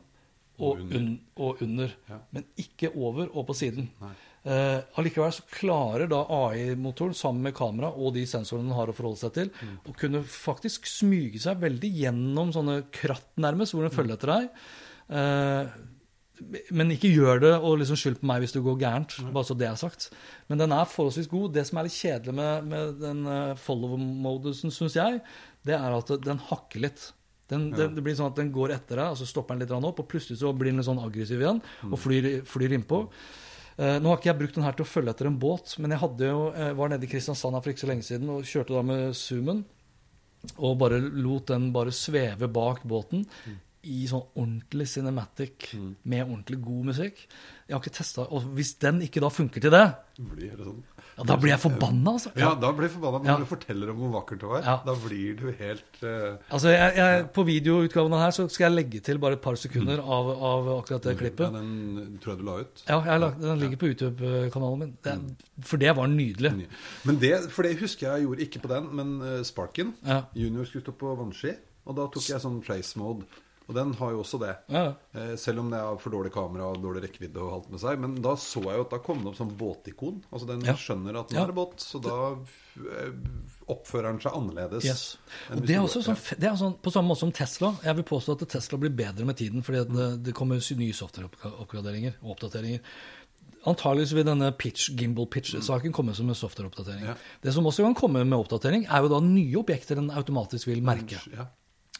og, 0.58 0.78
Og 0.78 0.80
under. 0.80 0.96
un 1.00 1.20
og 1.36 1.62
under, 1.62 1.90
Ja. 2.08 2.18
men 2.32 2.44
ikke 2.56 2.92
over 2.96 3.28
og 3.34 3.46
på 3.48 3.54
siden. 3.54 3.90
Eh, 4.46 4.80
allikevel 4.96 5.32
så 5.32 5.42
klarer 5.50 6.08
da 6.08 6.22
AI-motoren 6.28 7.14
sammen 7.14 7.42
med 7.42 7.54
kamera 7.54 7.88
og 7.96 8.14
de 8.14 8.24
sensorene 8.26 8.68
den 8.68 8.76
har 8.76 8.86
å 8.86 8.94
forholde 8.94 9.18
seg 9.18 9.32
til, 9.32 9.50
Mm. 9.50 9.78
å 9.86 9.96
kunne 9.96 10.22
faktisk 10.22 10.86
smyge 10.86 11.40
seg 11.40 11.58
veldig 11.60 11.90
gjennom 11.94 12.52
sånne 12.52 12.84
kratt 12.92 13.36
nærmest, 13.36 13.72
hvor 13.74 13.82
den 13.82 13.90
Mm. 13.90 13.96
følger 13.96 14.12
etter 14.16 14.26
deg. 14.26 14.50
Eh, 15.10 15.70
men 16.74 16.90
ikke 16.90 17.12
gjør 17.14 17.42
det 17.44 17.52
og 17.60 17.76
liksom 17.78 17.98
skyld 17.98 18.16
på 18.18 18.26
meg 18.26 18.42
hvis 18.42 18.54
det 18.56 18.62
går 18.64 18.78
gærent. 18.80 19.16
bare 19.34 19.46
så 19.46 19.54
det 19.58 19.68
er 19.68 19.76
sagt. 19.78 20.08
Men 20.50 20.58
den 20.58 20.72
er 20.74 20.88
forholdsvis 20.90 21.30
god. 21.30 21.52
Det 21.54 21.62
som 21.68 21.78
er 21.78 21.86
litt 21.86 21.94
kjedelig 21.96 22.34
med, 22.34 22.70
med 22.72 22.96
den 23.02 23.20
uh, 23.28 23.58
follow-modusen, 23.60 24.74
syns 24.74 24.96
jeg, 24.98 25.20
det 25.66 25.76
er 25.78 25.94
at 25.94 26.10
den 26.24 26.42
hakker 26.50 26.82
litt. 26.82 27.06
Den, 27.52 27.68
den, 27.76 27.94
det 27.94 28.02
blir 28.02 28.16
sånn 28.18 28.32
at 28.32 28.38
den 28.40 28.50
går 28.54 28.72
etter 28.74 28.98
deg, 28.98 29.14
og 29.14 29.20
så 29.20 29.28
stopper 29.28 29.54
den 29.54 29.66
litt 29.66 29.74
opp, 29.76 30.00
og 30.00 30.08
plutselig 30.10 30.40
så 30.40 30.50
blir 30.56 30.72
den 30.72 30.80
litt 30.80 30.88
sånn 30.88 31.02
aggressiv 31.02 31.42
igjen 31.42 31.60
og 31.90 31.98
flyr, 32.00 32.28
flyr 32.48 32.74
innpå. 32.78 33.04
Uh, 33.74 33.98
nå 34.00 34.10
har 34.10 34.18
ikke 34.18 34.30
jeg 34.32 34.40
brukt 34.40 34.58
den 34.58 34.66
her 34.66 34.74
til 34.78 34.86
å 34.86 34.90
følge 34.90 35.14
etter 35.14 35.28
en 35.30 35.38
båt, 35.38 35.76
men 35.82 35.94
jeg 35.94 36.02
hadde 36.02 36.32
jo, 36.32 36.48
eh, 36.54 36.72
var 36.78 36.90
nede 36.90 37.06
i 37.06 37.10
Kristiansand 37.10 37.58
for 37.60 37.70
ikke 37.70 37.84
så 37.84 37.90
lenge 37.90 38.06
siden 38.06 38.30
og 38.32 38.48
kjørte 38.48 38.74
da 38.74 38.82
med 38.86 39.14
Zoomen. 39.18 39.62
Og 40.54 40.74
bare 40.78 40.98
lot 41.00 41.48
den 41.48 41.70
bare 41.72 41.94
sveve 41.94 42.50
bak 42.52 42.82
båten 42.84 43.22
i 43.84 44.06
sånn 44.10 44.24
ordentlig 44.34 44.86
cinematic 44.88 45.70
med 46.04 46.24
ordentlig 46.26 46.60
god 46.64 46.84
musikk. 46.92 47.26
Jeg 47.68 47.72
har 47.76 47.80
ikke 47.80 47.96
testa 47.96 48.26
Og 48.28 48.42
hvis 48.56 48.74
den 48.82 48.98
ikke 49.06 49.20
da 49.24 49.30
funker 49.32 49.60
til 49.64 49.70
det, 49.72 49.86
Blir 50.18 50.50
det 50.56 50.64
sånn? 50.66 50.82
ja, 51.16 51.24
da 51.24 51.36
blir 51.40 51.50
jeg 51.54 51.60
forbanna, 51.62 52.12
altså. 52.12 52.30
Ja, 52.36 52.50
da 52.60 52.70
blir 52.76 52.88
jeg 52.88 52.92
forbanna. 52.96 53.18
Men 53.22 53.26
Ja. 53.26 53.32
når 53.38 53.44
du 53.46 53.50
forteller 53.54 53.90
om 53.90 53.96
hvor 54.02 54.12
vakkert 54.20 54.40
det 54.40 54.48
var, 54.50 54.60
Ja. 54.62 54.74
da 54.84 54.94
blir 54.94 55.36
du 55.40 55.46
helt 55.52 56.02
uh, 56.02 56.36
Altså, 56.50 56.68
jeg, 56.74 56.96
jeg, 56.96 57.32
På 57.32 57.44
videoutgaven 57.46 58.12
her 58.18 58.30
så 58.36 58.48
skal 58.50 58.66
jeg 58.72 58.76
legge 58.84 59.00
til 59.02 59.18
bare 59.18 59.32
et 59.38 59.40
par 59.42 59.54
sekunder 59.56 59.98
av, 59.98 60.28
av 60.30 60.68
akkurat 60.82 61.02
det 61.02 61.14
Ja, 61.14 61.18
klippet. 61.22 61.52
den 61.52 62.18
tror 62.20 62.34
jeg 62.34 62.38
du 62.38 62.44
la 62.44 62.58
ut. 62.60 62.82
Ja, 62.88 63.00
jeg 63.04 63.20
lagt, 63.20 63.40
Den 63.40 63.58
ligger 63.58 63.76
på 63.76 63.88
YouTube-kanalen 63.94 64.78
min. 64.78 64.96
Det, 65.02 65.18
for 65.64 65.76
det 65.78 65.96
var 65.96 66.06
nydelig. 66.06 66.66
Men 67.04 67.18
det, 67.18 67.50
for 67.50 67.62
det 67.62 67.78
husker 67.80 68.06
jeg 68.08 68.14
jeg 68.20 68.26
gjorde 68.28 68.42
ikke 68.44 68.60
på 68.62 68.68
den, 68.68 68.90
men 68.94 69.20
uh, 69.22 69.42
Sparken 69.42 69.94
Ja. 70.04 70.22
Junior 70.34 70.64
skulle 70.66 70.84
stå 70.84 70.92
på 70.92 71.16
vannski, 71.16 71.56
og 71.86 71.96
da 71.96 72.06
tok 72.06 72.22
jeg 72.28 72.40
sånn 72.40 72.62
trace 72.64 72.96
mode. 72.98 73.24
Og 73.66 73.74
den 73.78 73.94
har 73.96 74.10
jo 74.12 74.18
også 74.20 74.38
det. 74.42 74.50
Ja. 74.68 74.82
Eh, 75.16 75.36
selv 75.40 75.62
om 75.62 75.70
det 75.72 75.78
er 75.80 75.96
for 76.02 76.12
dårlig 76.12 76.32
kamera 76.34 76.66
og 76.74 76.82
dårlig 76.82 77.00
rekkevidde 77.06 77.40
og 77.40 77.52
alt 77.56 77.70
med 77.72 77.80
seg. 77.80 77.98
Men 78.02 78.18
da 78.20 78.34
så 78.36 78.60
jeg 78.60 78.76
jo 78.76 78.84
at 78.84 78.90
da 78.92 78.98
kom 78.98 79.22
det 79.22 79.30
opp 79.30 79.38
sånn 79.38 79.54
båtikon. 79.56 80.18
Altså 80.30 80.46
den 80.50 80.60
Ja. 80.68 80.74
skjønner 80.76 81.16
at 81.22 81.30
nå 81.32 81.38
Ja. 81.38 81.42
er 81.44 81.46
det 81.46 81.54
båt, 81.56 81.76
så 81.80 82.02
da 82.04 82.36
eh, 82.76 83.12
oppfører 83.72 84.10
den 84.12 84.20
seg 84.20 84.32
annerledes. 84.36 84.84
Yes. 84.84 85.16
Og 85.50 85.64
det 85.64 85.76
er 85.76 85.80
også 85.80 86.02
sånn, 86.04 86.38
det 86.38 86.44
er 86.50 86.56
sånn, 86.60 86.76
På 86.82 86.92
samme 86.92 87.08
måte 87.08 87.20
som 87.24 87.32
Tesla. 87.32 87.74
Jeg 87.82 87.96
vil 87.96 88.04
påstå 88.04 88.36
at 88.42 88.48
Tesla 88.48 88.76
blir 88.78 88.90
bedre 88.94 89.24
med 89.24 89.36
tiden 89.36 89.62
fordi 89.64 89.84
det, 89.88 90.22
det 90.24 90.34
kommer 90.34 90.56
nye 90.76 90.92
softwareoppgraderinger 90.92 92.14
og 92.22 92.36
oppdateringer. 92.36 92.80
Antageligvis 93.64 94.12
vil 94.12 94.24
denne 94.28 94.52
pitch, 94.52 94.90
gimbal 94.92 95.24
pitch-saken 95.26 95.90
komme 95.90 96.12
som 96.14 96.28
en 96.28 96.34
softwareoppdatering. 96.36 97.06
Ja. 97.06 97.14
Det 97.40 97.54
som 97.54 97.64
også 97.64 97.82
kan 97.86 97.94
komme 97.96 98.20
med 98.26 98.36
oppdatering, 98.38 98.84
er 98.84 99.00
jo 99.00 99.08
da 99.08 99.20
nye 99.24 99.56
objekter 99.56 99.96
den 99.96 100.10
automatisk 100.10 100.66
vil 100.68 100.82
merke. 100.84 101.16
Ja. 101.32 101.46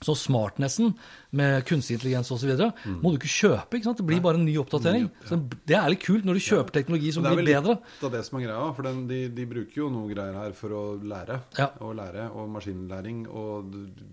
Så 0.05 0.15
smartnessen 0.21 0.93
med 1.35 1.65
kunstig 1.67 1.97
intelligens 1.97 2.29
osv. 2.35 2.51
Mm. 2.85 2.99
må 3.01 3.11
du 3.13 3.17
ikke 3.17 3.31
kjøpe. 3.33 3.79
ikke 3.79 3.89
sant? 3.89 3.99
Det 4.03 4.07
blir 4.07 4.21
bare 4.25 4.37
en 4.39 4.45
ny 4.47 4.55
oppdatering. 4.61 5.07
Så 5.27 5.39
det 5.67 5.77
er 5.79 5.89
litt 5.91 6.03
kult 6.05 6.27
når 6.29 6.39
du 6.39 6.43
kjøper 6.45 6.77
teknologi 6.77 7.13
som 7.17 7.25
er 7.25 7.39
blir 7.39 7.49
bedre. 7.55 7.79
Det 8.01 8.09
av 8.11 8.13
det 8.15 8.23
som 8.27 8.39
er 8.39 8.45
greia. 8.47 8.67
For 8.77 8.87
den, 8.87 9.01
de, 9.09 9.21
de 9.35 9.47
bruker 9.49 9.81
jo 9.81 9.89
noe 9.95 10.11
greier 10.13 10.37
her 10.37 10.53
for 10.59 10.77
å 10.77 10.83
lære. 11.01 11.41
Ja. 11.59 11.71
Og 11.81 11.95
lære, 11.99 12.29
og 12.37 12.51
maskinlæring, 12.55 13.25
og 13.33 13.73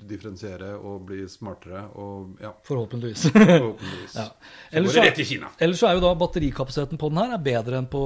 differensiere 0.10 0.74
og 0.80 1.04
bli 1.12 1.26
smartere 1.32 1.84
og 2.00 2.40
ja. 2.42 2.54
Forhåpentligvis. 2.68 3.28
Forhåpentligvis. 3.36 4.16
Ja. 4.22 4.28
Så 4.32 4.78
Ellers, 4.78 4.92
går 4.92 4.96
så, 4.96 5.02
det 5.02 5.10
rett 5.10 5.20
i 5.20 5.26
Kina. 5.28 5.50
ellers 5.60 5.80
så 5.82 5.88
er 5.90 5.98
jo 5.98 6.02
da 6.04 6.14
batterikapasiteten 6.20 7.00
på 7.02 7.10
den 7.12 7.20
her 7.22 7.36
er 7.36 7.44
bedre 7.44 7.80
enn 7.82 7.88
på 7.92 8.02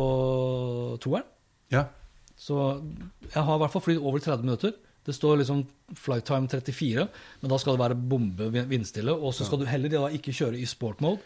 toeren. 1.04 1.26
Ja. 1.74 1.86
Så 2.38 2.58
jeg 3.32 3.42
har 3.48 3.56
i 3.56 3.62
hvert 3.64 3.74
fall 3.74 3.84
flydd 3.86 4.02
over 4.04 4.20
30 4.24 4.46
minutter. 4.46 4.74
Det 5.06 5.14
står 5.14 5.42
liksom 5.42 5.66
flight 5.98 6.26
time 6.26 6.50
34, 6.50 7.08
men 7.42 7.52
da 7.52 7.58
skal 7.62 7.76
det 7.76 7.84
være 7.84 7.98
bombe 8.14 8.50
vindstille. 8.70 9.14
Og 9.14 9.36
så 9.38 9.46
skal 9.46 9.62
du 9.62 9.68
heller 9.70 9.92
da 9.94 10.08
ikke 10.18 10.34
kjøre 10.34 10.58
i 10.58 10.66
sport 10.70 11.04
mode. 11.06 11.22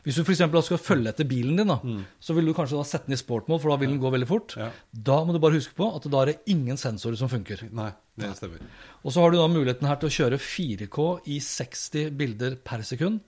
Hvis 0.00 0.16
du 0.16 0.24
for 0.24 0.52
da 0.54 0.62
skal 0.64 0.80
følge 0.80 1.12
etter 1.12 1.26
bilen 1.28 1.58
din, 1.60 1.68
da, 1.68 1.76
så 2.24 2.32
vil 2.36 2.46
du 2.48 2.54
kanskje 2.56 2.78
da 2.78 2.84
sette 2.88 3.10
den 3.10 3.18
i 3.18 3.20
sport 3.20 3.50
mode, 3.50 3.60
for 3.60 3.72
da 3.72 3.80
vil 3.82 3.92
den 3.92 4.00
gå 4.00 4.12
veldig 4.12 4.28
fort. 4.28 4.54
Mm. 4.56 4.62
Ja. 4.62 4.68
Da 5.10 5.18
må 5.24 5.34
du 5.36 5.40
bare 5.42 5.58
huske 5.58 5.76
på 5.76 5.90
at 5.96 6.06
da 6.08 6.22
er 6.22 6.32
det 6.32 6.54
ingen 6.54 6.80
sensorer 6.80 7.18
som 7.20 7.28
funker. 7.32 7.66
Nei, 7.76 7.90
det 8.20 8.32
stemmer. 8.38 8.62
Og 9.04 9.12
så 9.12 9.20
har 9.20 9.34
du 9.34 9.36
da 9.40 9.50
muligheten 9.52 9.88
her 9.88 10.00
til 10.00 10.08
å 10.08 10.14
kjøre 10.16 10.40
4K 10.40 11.04
i 11.34 11.36
60 11.44 12.16
bilder 12.16 12.56
per 12.64 12.86
sekund. 12.88 13.20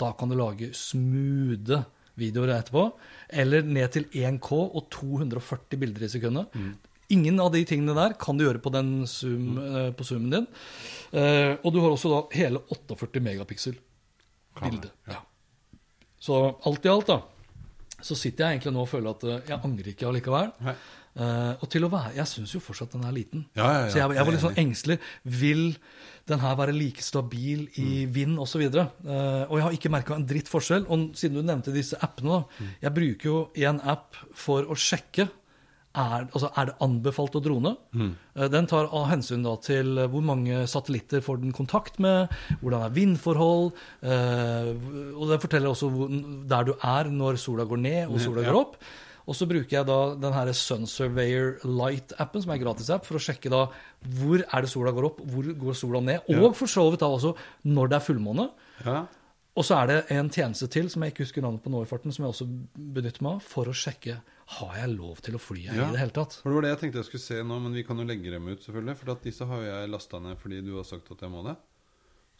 Da 0.00 0.12
kan 0.16 0.28
du 0.32 0.36
lage 0.36 0.70
smoothe 0.76 1.82
videoer 2.20 2.52
etterpå. 2.58 2.84
Eller 3.40 3.64
ned 3.64 3.96
til 3.96 4.06
1K 4.12 4.52
og 4.60 4.86
240 4.92 5.80
bilder 5.80 6.04
i 6.04 6.12
sekundet. 6.12 6.60
Ingen 7.10 7.40
av 7.42 7.50
de 7.54 7.64
tingene 7.66 7.94
der 7.96 8.14
kan 8.20 8.38
du 8.38 8.44
gjøre 8.46 8.62
på, 8.62 8.72
den 8.74 8.92
zoom, 9.10 9.56
eh, 9.58 9.90
på 9.96 10.06
zoomen 10.06 10.30
din. 10.36 10.46
Eh, 11.12 11.56
og 11.64 11.72
du 11.74 11.80
har 11.82 11.90
også 11.94 12.12
da 12.12 12.20
hele 12.38 12.62
48 12.70 13.22
megapiksel 13.24 13.74
bilde. 14.60 14.92
Ja. 15.10 15.20
Så 16.20 16.38
alt 16.68 16.84
i 16.86 16.92
alt, 16.92 17.08
da, 17.10 17.20
så 18.00 18.16
sitter 18.16 18.46
jeg 18.46 18.58
egentlig 18.60 18.72
nå 18.76 18.84
og 18.84 18.88
føler 18.92 19.10
at 19.16 19.24
eh, 19.26 19.42
jeg 19.50 19.60
angrer 19.66 19.92
ikke 19.94 20.08
allikevel. 20.10 20.54
Nei. 20.64 20.76
Uh, 21.10 21.56
og 21.58 21.64
til 21.72 21.82
å 21.82 21.88
være 21.90 22.12
Jeg 22.14 22.30
syns 22.30 22.52
jo 22.54 22.60
fortsatt 22.62 22.92
den 22.94 23.02
er 23.02 23.10
liten. 23.12 23.40
Ja, 23.58 23.64
ja, 23.66 23.78
ja. 23.82 23.86
Så 23.90 23.98
jeg, 23.98 24.12
jeg 24.14 24.26
var 24.28 24.30
litt 24.36 24.42
sånn 24.44 24.60
engstelig. 24.62 24.96
Vil 25.26 25.64
den 26.30 26.38
her 26.38 26.54
være 26.60 26.74
like 26.76 27.02
stabil 27.02 27.64
i 27.82 27.86
Mm. 28.06 28.12
vind 28.14 28.38
osv.? 28.38 28.62
Uh, 28.62 29.42
og 29.50 29.56
jeg 29.58 29.64
har 29.64 29.74
ikke 29.74 29.90
merka 29.90 30.14
en 30.14 30.26
dritt 30.30 30.48
forskjell. 30.48 30.86
Og 30.86 31.08
siden 31.18 31.40
du 31.40 31.42
nevnte 31.42 31.74
disse 31.74 31.98
appene, 31.98 32.38
da. 32.38 32.62
Mm. 32.62 32.70
Jeg 32.86 32.94
bruker 33.00 33.26
jo 33.26 33.40
en 33.72 33.80
app 33.90 34.20
for 34.38 34.70
å 34.70 34.78
sjekke 34.78 35.26
er, 35.96 36.28
altså, 36.30 36.50
er 36.56 36.66
det 36.70 36.74
anbefalt 36.86 37.34
å 37.34 37.42
drone. 37.42 37.72
Mm. 37.98 38.10
Eh, 38.36 38.48
Den 38.48 38.66
tar 38.70 38.86
av 38.94 39.08
hensyn 39.10 39.42
da 39.42 39.56
til 39.58 39.98
eh, 39.98 40.06
hvor 40.12 40.22
mange 40.22 40.62
satellitter 40.70 41.20
får 41.20 41.40
den 41.42 41.52
kontakt 41.52 41.98
med, 41.98 42.28
hvordan 42.62 42.84
er 42.86 42.94
vindforhold, 42.94 43.72
eh, 44.06 44.70
og 45.18 45.28
den 45.32 45.42
forteller 45.42 45.72
også 45.72 45.90
hvor, 45.90 46.08
der 46.50 46.64
du 46.70 46.74
er 46.78 47.10
når 47.10 47.38
sola 47.42 47.64
går 47.66 47.82
ned 47.82 48.10
og 48.10 48.20
sola 48.22 48.42
Ja. 48.44 48.52
går 48.52 48.60
opp. 48.60 48.76
Og 49.30 49.36
så 49.36 49.46
bruker 49.46 49.70
jeg 49.70 49.86
da 49.86 50.14
den 50.18 50.32
her 50.34 50.48
Sun 50.56 50.86
Surveyor 50.90 51.58
Light-appen, 51.62 52.42
som 52.42 52.50
er 52.50 52.56
en 52.58 52.64
gratisapp, 52.64 53.04
for 53.06 53.18
å 53.18 53.22
sjekke 53.22 53.50
da 53.52 53.66
hvor 54.16 54.42
er 54.42 54.60
det 54.64 54.70
sola 54.70 54.90
går 54.96 55.06
opp, 55.10 55.20
hvor 55.26 55.44
går 55.54 55.74
sola 55.78 56.00
ned, 56.00 56.20
og 56.28 56.34
Ja. 56.42 56.52
for 56.52 56.66
så 56.66 56.86
vidt 56.90 57.00
da 57.00 57.06
også 57.06 57.34
når 57.66 57.88
det 57.90 57.96
er 58.00 58.06
fullmåne. 58.14 58.50
Ja. 58.86 59.06
Og 59.56 59.64
så 59.66 59.76
er 59.82 59.86
det 59.88 60.10
en 60.14 60.30
tjeneste 60.30 60.68
til 60.70 60.88
som 60.88 61.02
jeg 61.02 61.12
ikke 61.12 61.24
husker 61.26 61.42
navnet 61.42 61.62
på 61.62 61.70
nå 61.70 61.82
i 61.82 61.86
farten, 61.90 62.12
som 62.14 62.24
jeg 62.24 62.32
også 62.32 62.46
benytter 62.78 63.22
meg 63.22 63.32
av, 63.34 63.40
for 63.42 63.64
å 63.66 63.74
sjekke 63.74 64.20
har 64.50 64.76
jeg 64.80 64.92
lov 64.96 65.20
til 65.22 65.36
å 65.36 65.40
fly 65.40 65.60
her 65.68 65.76
Ja. 65.78 65.88
i 65.88 65.92
det 65.94 66.00
hele 66.00 66.10
tatt. 66.16 66.38
For 66.42 66.50
Det 66.50 66.56
var 66.56 66.62
det 66.66 66.70
jeg 66.72 66.80
tenkte 66.80 66.98
jeg 67.02 67.08
skulle 67.10 67.22
se 67.28 67.42
nå, 67.46 67.58
men 67.62 67.72
vi 67.76 67.84
kan 67.86 67.96
jo 67.98 68.04
legge 68.08 68.30
dem 68.34 68.48
ut, 68.50 68.58
selvfølgelig. 68.64 68.96
For 68.98 69.12
at 69.12 69.22
disse 69.22 69.46
har 69.46 69.60
jo 69.62 69.68
jeg 69.70 69.90
lasta 69.92 70.18
ned 70.20 70.38
fordi 70.42 70.60
du 70.66 70.72
har 70.76 70.84
sagt 70.88 71.10
at 71.14 71.20
jeg 71.20 71.30
må 71.30 71.44
det. 71.46 71.56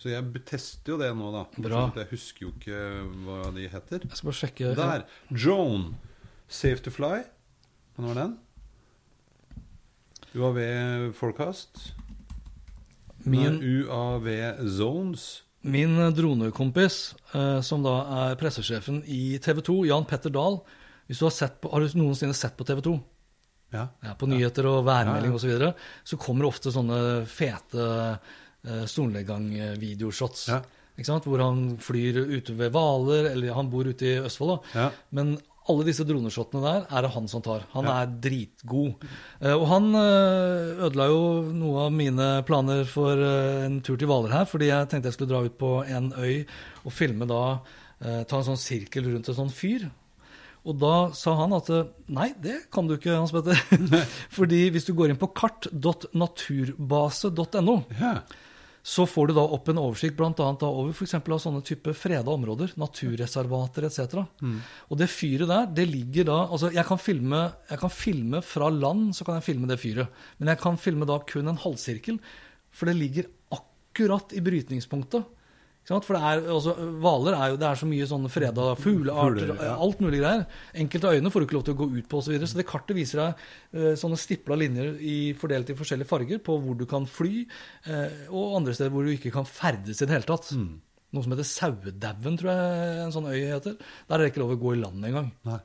Så 0.01 0.09
jeg 0.11 0.45
tester 0.49 0.93
jo 0.95 0.99
det 0.99 1.11
nå, 1.15 1.31
da. 1.35 1.45
Bra. 1.61 1.83
Sånn 1.91 1.99
Jeg 2.01 2.09
husker 2.11 2.47
jo 2.47 2.53
ikke 2.57 2.79
hva 3.27 3.55
de 3.55 3.67
heter. 3.69 4.01
Jeg 4.09 4.17
skal 4.17 4.31
bare 4.31 4.41
sjekke 4.41 4.75
Der. 4.77 5.05
Drone. 5.31 5.95
Safe 6.49 6.81
to 6.83 6.91
fly. 6.91 7.23
Hva 7.99 8.07
var 8.09 8.15
den? 8.15 8.39
UAV 10.35 11.13
Forecast. 11.15 11.93
Min, 13.25 13.61
UAV 13.61 14.27
Zones. 14.69 15.43
min 15.63 15.93
dronekompis, 16.17 17.15
eh, 17.35 17.61
som 17.61 17.83
da 17.85 18.31
er 18.31 18.37
pressesjefen 18.41 19.03
i 19.07 19.37
TV 19.39 19.61
2, 19.61 19.75
Jan 19.91 20.07
Petter 20.09 20.31
Dahl 20.33 20.63
Hvis 21.11 21.19
du 21.19 21.27
har, 21.27 21.35
sett 21.35 21.57
på, 21.61 21.73
har 21.75 21.83
du 21.83 21.97
noensinne 21.99 22.37
sett 22.39 22.55
på 22.57 22.65
TV 22.69 22.81
2? 22.87 22.93
Ja. 23.75 23.85
ja, 24.03 24.13
på 24.19 24.27
nyheter 24.31 24.67
og 24.71 24.85
værmelding 24.87 25.31
Ja, 25.31 25.35
ja. 25.35 25.39
osv., 25.39 25.43
så, 25.47 25.51
videre, 25.51 25.73
så 26.07 26.19
kommer 26.23 26.47
det 26.47 26.51
ofte 26.55 26.73
sånne 26.75 27.01
fete 27.31 27.85
uh, 28.67 28.85
solnedgang-videoshots. 28.91 30.49
Ja. 30.51 30.61
Hvor 31.01 31.41
han 31.41 31.63
flyr 31.81 32.19
ute 32.29 32.55
ved 32.59 32.75
Hvaler, 32.75 33.31
eller 33.33 33.55
han 33.57 33.71
bor 33.73 33.87
ute 33.89 34.05
i 34.07 34.19
Østfold. 34.21 34.59
da. 34.75 34.81
Ja. 34.83 34.89
Men 35.17 35.39
alle 35.71 35.87
disse 35.87 36.05
droneshotene 36.05 36.61
der 36.65 36.87
er 36.91 37.07
det 37.07 37.13
han 37.15 37.29
som 37.31 37.43
tar. 37.47 37.63
Han 37.73 37.87
Ja. 37.87 38.03
er 38.03 38.07
dritgod. 38.21 39.07
Eh, 39.41 39.55
og 39.55 39.67
han 39.71 39.95
eh, 39.95 40.83
ødela 40.87 41.07
jo 41.09 41.23
noe 41.55 41.87
av 41.87 41.93
mine 41.93 42.43
planer 42.45 42.85
for 42.85 43.13
eh, 43.17 43.65
en 43.67 43.81
tur 43.81 43.97
til 43.97 44.09
Hvaler 44.11 44.35
her, 44.35 44.45
fordi 44.51 44.67
jeg 44.67 44.89
tenkte 44.91 45.09
jeg 45.09 45.15
skulle 45.15 45.31
dra 45.33 45.45
ut 45.47 45.57
på 45.59 45.73
en 45.87 46.13
øy 46.19 46.45
og 46.85 46.93
filme 46.93 47.27
da 47.27 47.61
eh, 48.03 48.25
Ta 48.25 48.37
en 48.41 48.45
sånn 48.51 48.61
sirkel 48.61 49.05
rundt 49.13 49.29
en 49.29 49.35
sånn 49.35 49.51
fyr. 49.53 49.89
Og 50.69 50.77
da 50.81 50.95
sa 51.17 51.33
han 51.39 51.53
at 51.57 51.69
nei, 52.13 52.29
det 52.43 52.59
kan 52.73 52.89
du 52.89 52.95
ikke, 52.97 53.17
Hans 53.17 53.33
Petter. 53.33 53.57
Fordi 54.37 54.71
hvis 54.75 54.87
du 54.89 54.93
går 54.97 55.09
inn 55.11 55.21
på 55.21 55.35
kart.naturbase.no, 55.37 57.77
ja. 57.97 58.15
så 58.85 59.03
får 59.09 59.25
du 59.31 59.35
da 59.39 59.45
opp 59.57 59.67
en 59.73 59.81
oversikt 59.81 60.21
da 60.21 60.69
over 60.69 60.93
f.eks. 60.93 61.15
av 61.17 61.39
sånne 61.47 61.63
type 61.65 61.91
freda 61.97 62.31
områder, 62.35 62.69
naturreservater 62.81 63.83
etc. 63.89 64.01
Og 64.91 64.95
det 65.01 65.09
fyret 65.13 65.49
der, 65.49 65.65
det 65.81 65.87
ligger 65.89 66.25
da 66.29 66.39
Altså, 66.51 66.67
jeg 66.77 66.85
kan, 66.89 66.99
filme, 67.01 67.41
jeg 67.73 67.79
kan 67.81 67.93
filme 67.95 68.39
fra 68.45 68.67
land, 68.69 69.17
så 69.17 69.25
kan 69.25 69.35
jeg 69.41 69.49
filme 69.49 69.67
det 69.71 69.81
fyret. 69.81 70.07
Men 70.39 70.49
jeg 70.53 70.59
kan 70.61 70.77
filme 70.81 71.05
da 71.09 71.17
kun 71.25 71.49
en 71.49 71.65
halvsirkel, 71.65 72.17
for 72.71 72.87
det 72.87 73.01
ligger 73.01 73.25
akkurat 73.57 74.33
i 74.37 74.41
brytningspunktet? 74.45 75.23
For 75.91 76.16
det 76.16 76.20
er, 76.22 76.43
altså, 76.55 76.74
hvaler 77.03 77.34
er 77.36 77.53
jo 77.53 77.57
Det 77.61 77.66
er 77.66 77.80
så 77.80 77.88
mye 77.91 78.09
sånne 78.11 78.30
freda 78.32 78.66
fuglearter, 78.78 79.49
Fugler, 79.51 79.64
ja. 79.66 79.72
alt 79.86 80.03
mulig 80.05 80.20
greier. 80.22 80.45
Enkelte 80.84 81.14
øyne 81.16 81.32
får 81.32 81.43
du 81.43 81.47
ikke 81.49 81.59
lov 81.59 81.64
til 81.66 81.74
å 81.74 81.80
gå 81.80 81.88
ut 81.97 82.11
på 82.11 82.20
osv. 82.20 82.28
Så, 82.28 82.34
videre. 82.34 82.51
så 82.53 82.61
det 82.61 82.68
kartet 82.68 82.99
viser 82.99 83.22
deg 83.24 83.43
eh, 83.74 83.97
sånne 83.99 84.20
stipla 84.20 84.59
linjer 84.61 85.01
i, 85.03 85.16
fordelt 85.41 85.72
i 85.72 85.76
forskjellige 85.78 86.11
farger 86.11 86.45
på 86.47 86.59
hvor 86.62 86.78
du 86.78 86.86
kan 86.91 87.09
fly, 87.11 87.43
eh, 87.91 88.22
og 88.28 88.61
andre 88.61 88.76
steder 88.76 88.95
hvor 88.95 89.09
du 89.09 89.14
ikke 89.16 89.34
kan 89.34 89.49
ferdes 89.49 89.99
i 89.99 90.07
det 90.07 90.14
hele 90.14 90.28
tatt. 90.30 90.53
Mm. 90.55 90.78
Noe 91.11 91.26
som 91.26 91.34
heter 91.34 91.49
Sauedauen, 91.49 92.38
tror 92.38 92.53
jeg 92.53 93.03
en 93.03 93.16
sånn 93.16 93.26
øy 93.32 93.41
heter. 93.51 93.74
Der 94.07 94.14
er 94.16 94.22
det 94.22 94.30
ikke 94.30 94.45
lov 94.45 94.55
å 94.55 94.62
gå 94.62 94.76
i 94.76 94.80
land 94.84 95.11
engang. 95.11 95.32
Nei. 95.49 95.59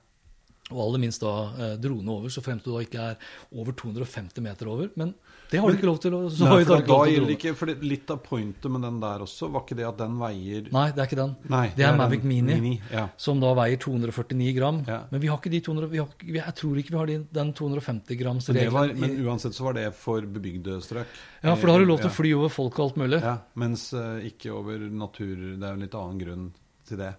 Og 0.73 0.79
aller 0.81 1.01
minst 1.03 1.21
da 1.21 1.31
eh, 1.61 1.73
drone 1.77 2.09
over, 2.09 2.31
så 2.33 2.41
fremt 2.41 2.65
du 2.65 2.71
da 2.73 2.79
ikke 2.81 3.01
er 3.11 3.19
over 3.53 3.75
250 3.77 4.41
meter 4.41 4.69
over. 4.71 4.89
Men 4.97 5.11
det 5.51 5.59
har 5.61 5.69
du 5.69 5.77
ikke 5.77 5.85
lov 5.85 5.99
til 6.01 6.15
å 6.17 6.19
så 6.33 6.47
Nei, 6.47 6.63
for 6.65 6.81
da 6.87 6.97
gjelder 7.05 7.33
ikke 7.35 7.51
For 7.57 7.69
litt 7.85 8.09
av 8.09 8.17
pointet 8.25 8.65
med 8.73 8.81
den 8.81 8.95
der 9.03 9.21
også, 9.21 9.49
var 9.53 9.61
ikke 9.61 9.77
det 9.77 9.85
at 9.85 9.99
den 9.99 10.15
veier 10.17 10.69
Nei, 10.73 10.85
det 10.95 11.03
er 11.03 11.09
ikke 11.09 11.19
den. 11.19 11.35
Nei, 11.53 11.67
det 11.77 11.85
er 11.85 11.91
er 11.91 11.99
Mavic 11.99 12.25
Mini, 12.25 12.55
Mini, 12.57 12.71
ja. 12.89 13.05
som 13.21 13.43
da 13.43 13.51
veier 13.57 13.77
249 13.81 14.55
gram. 14.57 14.81
Ja. 14.89 15.03
Men 15.11 15.21
vi 15.21 15.29
har 15.29 15.37
ikke 15.37 15.53
de 15.53 15.61
200, 15.67 15.91
vi 15.91 16.01
har, 16.01 16.15
jeg 16.39 16.55
tror 16.61 16.81
ikke 16.81 16.95
vi 16.95 16.99
har 17.01 17.11
de, 17.11 17.19
den 17.37 17.53
250 17.61 18.21
grams 18.23 18.49
Men, 18.49 18.57
det 18.57 18.65
var, 18.73 18.89
regelen. 18.89 19.03
men 19.05 19.29
uansett 19.29 19.57
så 19.57 19.67
var 19.67 19.77
det 19.77 19.85
for 19.99 20.25
bebygde 20.25 20.79
strøk. 20.81 21.13
Ja, 21.43 21.53
for 21.53 21.69
da 21.69 21.77
har 21.77 21.85
du 21.85 21.91
lov 21.91 22.01
til 22.01 22.09
å 22.09 22.15
fly 22.15 22.33
over 22.39 22.55
folk 22.57 22.79
og 22.79 22.87
alt 22.87 22.99
mulig. 23.05 23.21
Ja, 23.21 23.37
mens 23.61 23.91
eh, 23.93 24.31
ikke 24.31 24.55
over 24.55 24.81
natur 24.89 25.35
Det 25.35 25.61
er 25.61 25.75
jo 25.75 25.77
en 25.77 25.85
litt 25.85 25.99
annen 26.01 26.25
grunn 26.25 26.49
til 26.89 27.01
det. 27.05 27.13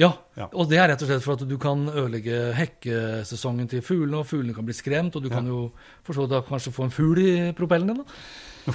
Ja, 0.00 0.14
Ja. 0.38 0.46
og 0.56 0.70
det 0.70 0.78
er 0.80 0.88
rett 0.88 1.02
og 1.04 1.10
slett 1.10 1.24
for 1.26 1.36
at 1.36 1.42
du 1.48 1.56
kan 1.60 1.82
ødelegge 1.90 2.38
hekkesesongen 2.56 3.68
til 3.68 3.82
fuglene, 3.84 4.22
og 4.22 4.28
fuglene 4.30 4.54
kan 4.56 4.64
bli 4.64 4.76
skremt, 4.76 5.16
og 5.18 5.22
du 5.26 5.28
kan 5.32 5.46
jo 5.46 5.66
for 6.06 6.16
så 6.16 6.24
vidt 6.24 6.32
da 6.32 6.40
kanskje 6.46 6.72
få 6.72 6.86
en 6.88 6.94
fugl 6.94 7.20
i 7.20 7.52
propellen 7.58 7.92
din. 7.92 8.00
da. 8.00 8.72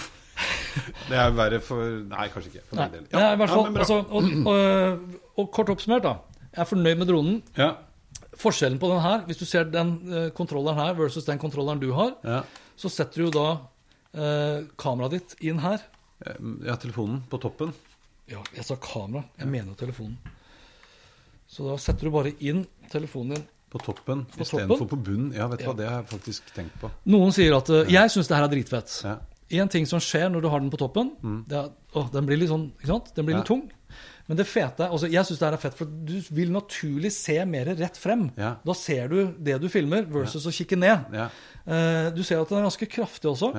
Det 1.09 1.15
er 1.15 1.31
verre 1.31 1.61
for 1.63 1.79
Nei, 2.11 2.27
kanskje 2.33 2.49
ikke. 2.51 2.63
For 2.69 2.79
Nei, 2.81 2.87
del. 2.91 3.05
Ja. 3.11 3.19
Nei, 3.19 3.33
i 3.33 3.39
hvert 3.39 3.53
fall, 3.53 3.67
ja, 3.71 3.79
altså, 3.79 3.97
og, 4.11 4.29
og, 4.51 5.19
og 5.39 5.51
kort 5.55 5.71
oppsummert, 5.71 6.03
da. 6.03 6.17
Jeg 6.51 6.61
er 6.65 6.69
fornøyd 6.69 7.01
med 7.01 7.07
dronen. 7.11 7.41
ja, 7.57 7.73
Forskjellen 8.35 8.79
på 8.81 8.89
den 8.91 8.99
her, 8.99 9.21
hvis 9.29 9.39
du 9.39 9.45
ser 9.47 9.63
den 9.71 9.93
uh, 10.11 10.25
kontrolleren 10.35 10.75
her 10.75 10.95
versus 10.97 11.23
den 11.23 11.39
kontrolleren 11.39 11.79
du 11.79 11.93
har, 11.95 12.17
ja. 12.27 12.41
så 12.75 12.91
setter 12.91 13.21
du 13.21 13.29
jo 13.29 13.31
da 13.31 13.45
uh, 14.19 14.65
kameraet 14.75 15.15
ditt 15.15 15.35
inn 15.47 15.61
her. 15.63 15.79
Eh, 16.25 16.35
ja, 16.67 16.75
telefonen 16.79 17.21
på 17.31 17.39
toppen. 17.39 17.71
Ja, 18.27 18.41
jeg 18.55 18.65
sa 18.67 18.75
kamera. 18.75 19.23
Jeg 19.39 19.47
mener 19.51 19.71
jo 19.71 19.77
telefonen. 19.79 20.17
Så 21.55 21.63
da 21.69 21.77
setter 21.79 22.09
du 22.09 22.11
bare 22.11 22.33
inn 22.43 22.65
telefonen 22.91 23.37
din. 23.37 23.45
På 23.71 23.79
toppen 23.83 24.25
På 24.31 24.43
istedenfor 24.43 24.87
på 24.87 24.97
bunnen. 25.03 25.31
Ja, 25.35 25.47
vet 25.51 25.59
du 25.59 25.65
Ja. 25.65 25.71
hva, 25.71 25.77
det 25.77 25.87
har 25.87 26.01
jeg 26.01 26.09
faktisk 26.11 26.51
tenkt 26.55 26.75
på. 26.79 26.91
Noen 27.11 27.31
sier 27.35 27.55
at 27.57 27.69
eh, 27.73 27.89
Jeg 27.91 28.11
syns 28.13 28.27
det 28.29 28.37
her 28.37 28.45
er 28.45 28.51
dritfett. 28.53 28.91
Ja. 29.03 29.15
En 29.61 29.71
ting 29.71 29.87
som 29.87 29.99
skjer 29.99 30.29
når 30.31 30.41
du 30.41 30.49
har 30.49 30.59
den 30.63 30.71
på 30.73 30.79
toppen, 30.79 31.11
det 31.47 31.57
er, 31.59 31.71
å, 31.93 32.05
den 32.11 32.25
blir 32.25 32.39
litt 32.39 32.49
sånn, 32.49 32.69
ikke 32.79 32.89
sant? 32.89 33.11
Den 33.15 33.27
blir 33.27 33.37
litt 33.37 33.47
tung. 33.47 33.65
Men 34.25 34.39
det 34.39 34.47
fete 34.49 34.87
altså 34.89 35.05
Jeg 35.11 35.27
syns 35.27 35.37
det 35.41 35.45
her 35.45 35.57
er 35.57 35.61
fett, 35.61 35.75
for 35.77 35.85
du 35.85 36.15
vil 36.33 36.49
naturlig 36.53 37.11
se 37.13 37.37
mer 37.45 37.69
rett 37.77 37.99
frem. 37.99 38.29
Ja. 38.39 38.55
Da 38.65 38.73
ser 38.73 39.11
du 39.11 39.19
det 39.37 39.59
du 39.61 39.67
filmer, 39.69 40.07
versus 40.09 40.47
å 40.49 40.53
kikke 40.55 40.79
ned. 40.81 41.13
Ja. 41.13 41.27
Uh, 41.67 42.09
du 42.15 42.23
ser 42.25 42.41
at 42.41 42.49
den 42.49 42.57
er 42.61 42.65
ganske 42.69 42.89
kraftig 42.89 43.29
også. 43.31 43.51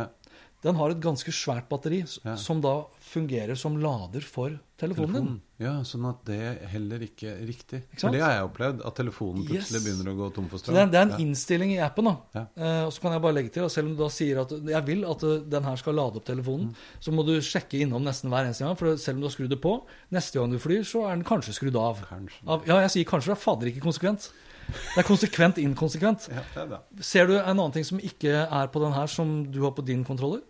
Den 0.65 0.75
har 0.81 0.91
et 0.91 1.01
ganske 1.01 1.31
svært 1.31 1.69
batteri 1.69 2.01
Ja. 2.25 2.35
som 2.37 2.61
da 2.61 2.85
fungerer 3.01 3.57
som 3.57 3.77
lader 3.79 4.21
for 4.25 4.59
telefonen 4.79 5.13
din. 5.13 5.23
Telefonen. 5.23 5.41
Ja, 5.59 5.73
sånn 5.85 6.05
at 6.09 6.25
det 6.27 6.69
heller 6.69 6.99
ikke 7.01 7.29
er 7.31 7.47
riktig. 7.47 7.83
Ikke 7.93 8.01
For 8.01 8.11
det 8.13 8.21
har 8.21 8.33
jeg 8.35 8.45
opplevd, 8.51 8.83
at 8.85 8.95
telefonen 8.99 9.47
plutselig 9.47 9.79
Yes. 9.81 9.85
begynner 9.87 10.11
å 10.13 10.17
gå 10.19 10.35
tom 10.35 10.49
for 10.49 10.59
strøm. 10.59 10.75
det 10.75 10.83
er, 10.83 10.87
det 10.91 10.99
er 10.99 11.03
en 11.07 11.15
ja. 11.15 11.17
innstilling 11.25 11.71
i 11.73 11.79
appen. 11.79 12.05
da. 12.05 12.17
Ja. 12.35 12.47
Eh, 12.57 12.85
og 12.87 12.93
så 12.93 13.01
kan 13.01 13.13
jeg 13.13 13.23
bare 13.23 13.35
legge 13.39 13.53
til, 13.53 13.69
selv 13.71 13.87
om 13.89 13.97
du 13.97 14.03
da 14.03 14.09
sier 14.09 14.41
at 14.43 14.51
jeg 14.51 14.85
vil 14.87 15.05
at 15.05 15.23
eh, 15.23 15.39
den 15.49 15.63
her 15.65 15.77
skal 15.77 15.95
lade 15.95 16.17
opp 16.17 16.25
telefonen, 16.27 16.75
så 17.01 17.13
må 17.13 17.25
du 17.25 17.39
sjekke 17.41 17.81
innom 17.81 18.03
nesten 18.05 18.29
hver 18.29 18.45
eneste 18.45 18.65
gang. 18.67 18.77
For 18.77 18.97
selv 18.97 19.17
om 19.17 19.21
du 19.23 19.29
har 19.29 19.37
skrudd 19.37 19.51
det 19.51 19.61
på, 19.63 19.83
neste 20.13 20.35
gang 20.41 20.51
du 20.51 20.59
flyr, 20.59 20.83
så 20.85 21.07
er 21.09 21.15
den 21.17 21.25
kanskje 21.25 21.55
skrudd 21.57 21.77
av. 21.77 22.03
Kanskje. 22.11 22.43
av 22.47 22.67
ja, 22.67 22.81
jeg 22.85 22.91
sier 22.91 23.05
kanskje, 23.09 23.33
det 23.33 23.39
er 23.39 23.45
fader 23.47 23.67
ikke 23.73 23.87
konsekvent. 23.87 24.31
Det 24.67 24.99
er 25.03 25.07
konsekvent 25.07 25.59
inkonsekvent. 25.63 26.29
Ja, 26.33 26.43
det 26.55 26.63
er 26.65 26.69
det. 26.75 26.83
Ser 27.07 27.29
du 27.31 27.37
en 27.39 27.53
annen 27.55 27.73
ting 27.75 27.87
som 27.87 28.01
ikke 28.03 28.33
er 28.47 28.71
på 28.73 28.83
den 28.83 28.95
her, 28.97 29.07
som 29.11 29.39
du 29.53 29.61
har 29.65 29.75
på 29.77 29.85
din 29.87 30.05
kontroller? 30.07 30.43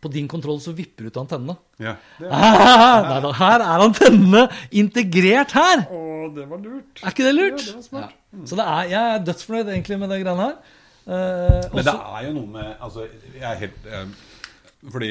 På 0.00 0.08
din 0.08 0.28
kontroll 0.32 0.60
så 0.64 0.72
vipper 0.72 1.10
ut 1.10 1.16
antennene. 1.20 1.56
Ja. 1.80 1.96
Det 2.18 2.28
er... 2.28 2.32
Ah, 2.40 3.32
her 3.36 3.60
er 3.64 3.84
antennene 3.84 4.46
integrert 4.72 5.52
her! 5.56 5.82
Å, 5.92 6.02
det 6.36 6.46
var 6.48 6.60
lurt. 6.64 7.02
Er 7.02 7.12
ikke 7.12 7.26
det 7.26 7.34
lurt? 7.36 7.60
Ja, 7.60 7.66
det 7.72 7.78
var 7.80 7.86
smart. 7.88 8.14
Ja. 8.32 8.44
Så 8.46 8.56
det 8.60 8.66
er, 8.68 8.84
jeg 8.94 9.14
er 9.16 9.24
dødsfornøyd 9.26 9.72
egentlig 9.74 9.98
med 10.00 10.12
de 10.14 10.20
greiene 10.22 10.46
her. 10.46 10.56
Eh, 11.10 11.68
Men 11.74 11.84
det 11.88 11.94
er 11.96 12.24
jo 12.28 12.32
noe 12.36 12.48
med 12.52 12.82
Altså, 12.84 13.06
jeg 13.32 13.40
er 13.48 13.56
helt 13.62 13.86
eh, 13.88 14.10
Fordi 14.92 15.08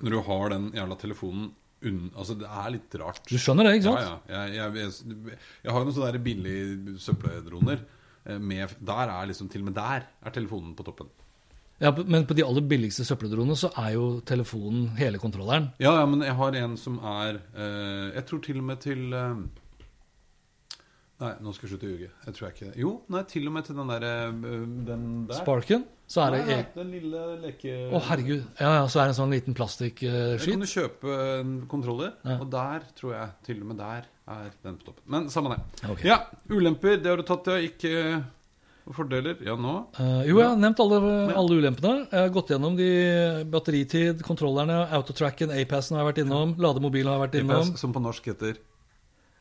når 0.00 0.14
du 0.14 0.18
har 0.24 0.48
den 0.54 0.64
jævla 0.74 0.96
telefonen 0.98 1.50
unn, 1.86 2.10
Altså, 2.16 2.34
det 2.40 2.48
er 2.48 2.70
litt 2.74 2.94
rart. 3.00 3.22
Du 3.28 3.36
skjønner 3.38 3.64
det, 3.68 3.76
ikke 3.78 3.86
sant? 3.90 4.02
Ja, 4.02 4.16
ja. 4.34 4.42
Jeg, 4.48 4.56
jeg, 4.56 4.74
jeg, 4.82 5.38
jeg 5.64 5.72
har 5.72 5.78
jo 5.80 5.86
noen 5.88 5.94
sånne 5.98 6.12
der 6.16 6.24
billige 6.24 6.96
søppeldroner. 7.04 7.84
eh, 8.26 8.38
Med, 8.38 8.74
der 8.80 9.12
er 9.14 9.26
liksom 9.30 9.48
Til 9.52 9.62
og 9.62 9.70
med 9.70 9.74
der 9.78 10.06
er 10.24 10.30
telefonen 10.34 10.74
på 10.74 10.84
toppen. 10.88 11.08
Ja, 11.80 11.92
men 11.94 12.24
på 12.26 12.34
de 12.34 12.42
aller 12.42 12.64
billigste 12.66 13.04
søppeldronene 13.06 13.54
så 13.54 13.68
er 13.78 13.92
jo 13.94 14.06
telefonen 14.26 14.88
hele 14.98 15.18
kontrolleren. 15.22 15.68
Ja, 15.78 15.92
ja, 16.00 16.06
men 16.10 16.24
jeg 16.26 16.34
har 16.34 16.56
en 16.58 16.76
som 16.76 16.98
er 16.98 17.38
eh, 17.54 18.14
Jeg 18.16 18.24
tror 18.26 18.40
til 18.42 18.58
og 18.58 18.64
med 18.72 18.80
til 18.82 19.12
eh, 19.14 19.36
Nei, 21.18 21.32
nå 21.42 21.50
skal 21.50 21.66
jeg 21.66 21.72
slutte 21.72 21.86
å 21.88 21.90
ljuge. 21.90 22.08
Jeg 22.28 22.34
tror 22.36 22.44
jeg 22.46 22.54
ikke. 22.54 22.68
Jo, 22.78 22.90
nei, 23.10 23.20
til 23.26 23.48
og 23.50 23.54
med 23.56 23.64
til 23.66 23.78
den 23.80 23.88
der 23.90 24.04
eh, 24.06 24.36
Den 24.86 25.06
der. 25.26 25.40
Sparken, 25.40 25.82
så 26.06 26.22
er 26.22 26.36
det 26.36 26.38
Nei, 26.44 26.52
nei, 26.52 26.66
den 26.76 26.92
lille 26.94 27.22
leke... 27.42 27.72
Å, 27.90 28.02
herregud. 28.06 28.44
Ja, 28.60 28.70
ja, 28.76 28.84
så 28.86 29.00
er 29.02 29.08
det 29.08 29.14
en 29.16 29.18
sånn 29.18 29.34
liten 29.34 29.50
Der 29.50 29.58
kan 29.58 29.60
plastikkskit. 29.64 30.62
du 30.62 30.68
kjøpe 30.70 31.16
en 31.40 31.56
kontroller, 31.70 32.14
Ja. 32.22 32.38
og 32.38 32.46
der 32.54 32.86
tror 33.00 33.16
jeg 33.16 33.34
til 33.50 33.64
og 33.64 33.72
med 33.72 33.82
der 33.82 34.06
er 34.28 34.54
den 34.62 34.78
på 34.78 34.92
toppen. 34.92 35.04
Men 35.10 35.26
samme 35.34 35.56
det. 35.56 35.60
Okay. 35.90 36.06
Ja, 36.06 36.20
ulemper, 36.54 37.00
det 37.02 37.10
har 37.10 37.18
du 37.18 37.26
tatt, 37.26 37.50
ja. 37.50 37.58
Ikke 37.66 38.22
fordeler. 38.94 39.42
Ja, 39.44 39.58
nå. 39.58 39.74
Uh, 39.98 40.22
jo, 40.22 40.38
jeg 40.38 40.46
har 40.52 40.56
nevnt 40.62 40.78
alle, 40.86 41.02
alle 41.34 41.58
ulempene. 41.58 42.06
Jeg 42.12 42.28
har 42.28 42.32
gått 42.32 42.54
gjennom 42.54 42.78
de 42.78 42.88
batteritid, 43.50 44.22
kontrollerne, 44.24 44.84
autotracken, 44.96 45.50
A-passen 45.50 45.98
har 45.98 46.06
jeg 46.06 46.12
vært 46.12 46.22
innom, 46.24 46.54
lademobilen 46.62 47.10
har 47.10 47.18
jeg 47.18 47.26
vært 47.26 47.38
innom. 47.42 47.74
Som 47.80 47.92
på 47.96 48.06
norsk 48.06 48.30
heter 48.30 48.56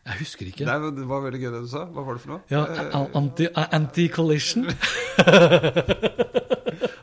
Jeg 0.07 0.19
husker 0.21 0.45
ikke. 0.47 0.63
er- 0.67 0.91
det 0.95 1.05
var 1.07 1.21
veldig 1.25 1.41
gøy 1.41 1.51
det 1.51 1.61
du 1.65 1.67
sa. 1.67 1.85
Hva 1.85 2.03
var 2.07 2.13
det 2.15 2.21
for 2.23 2.29
noe? 2.31 2.41
Ja, 2.49 2.63
Eh, 2.65 3.67
Anti-collision. 3.75 4.67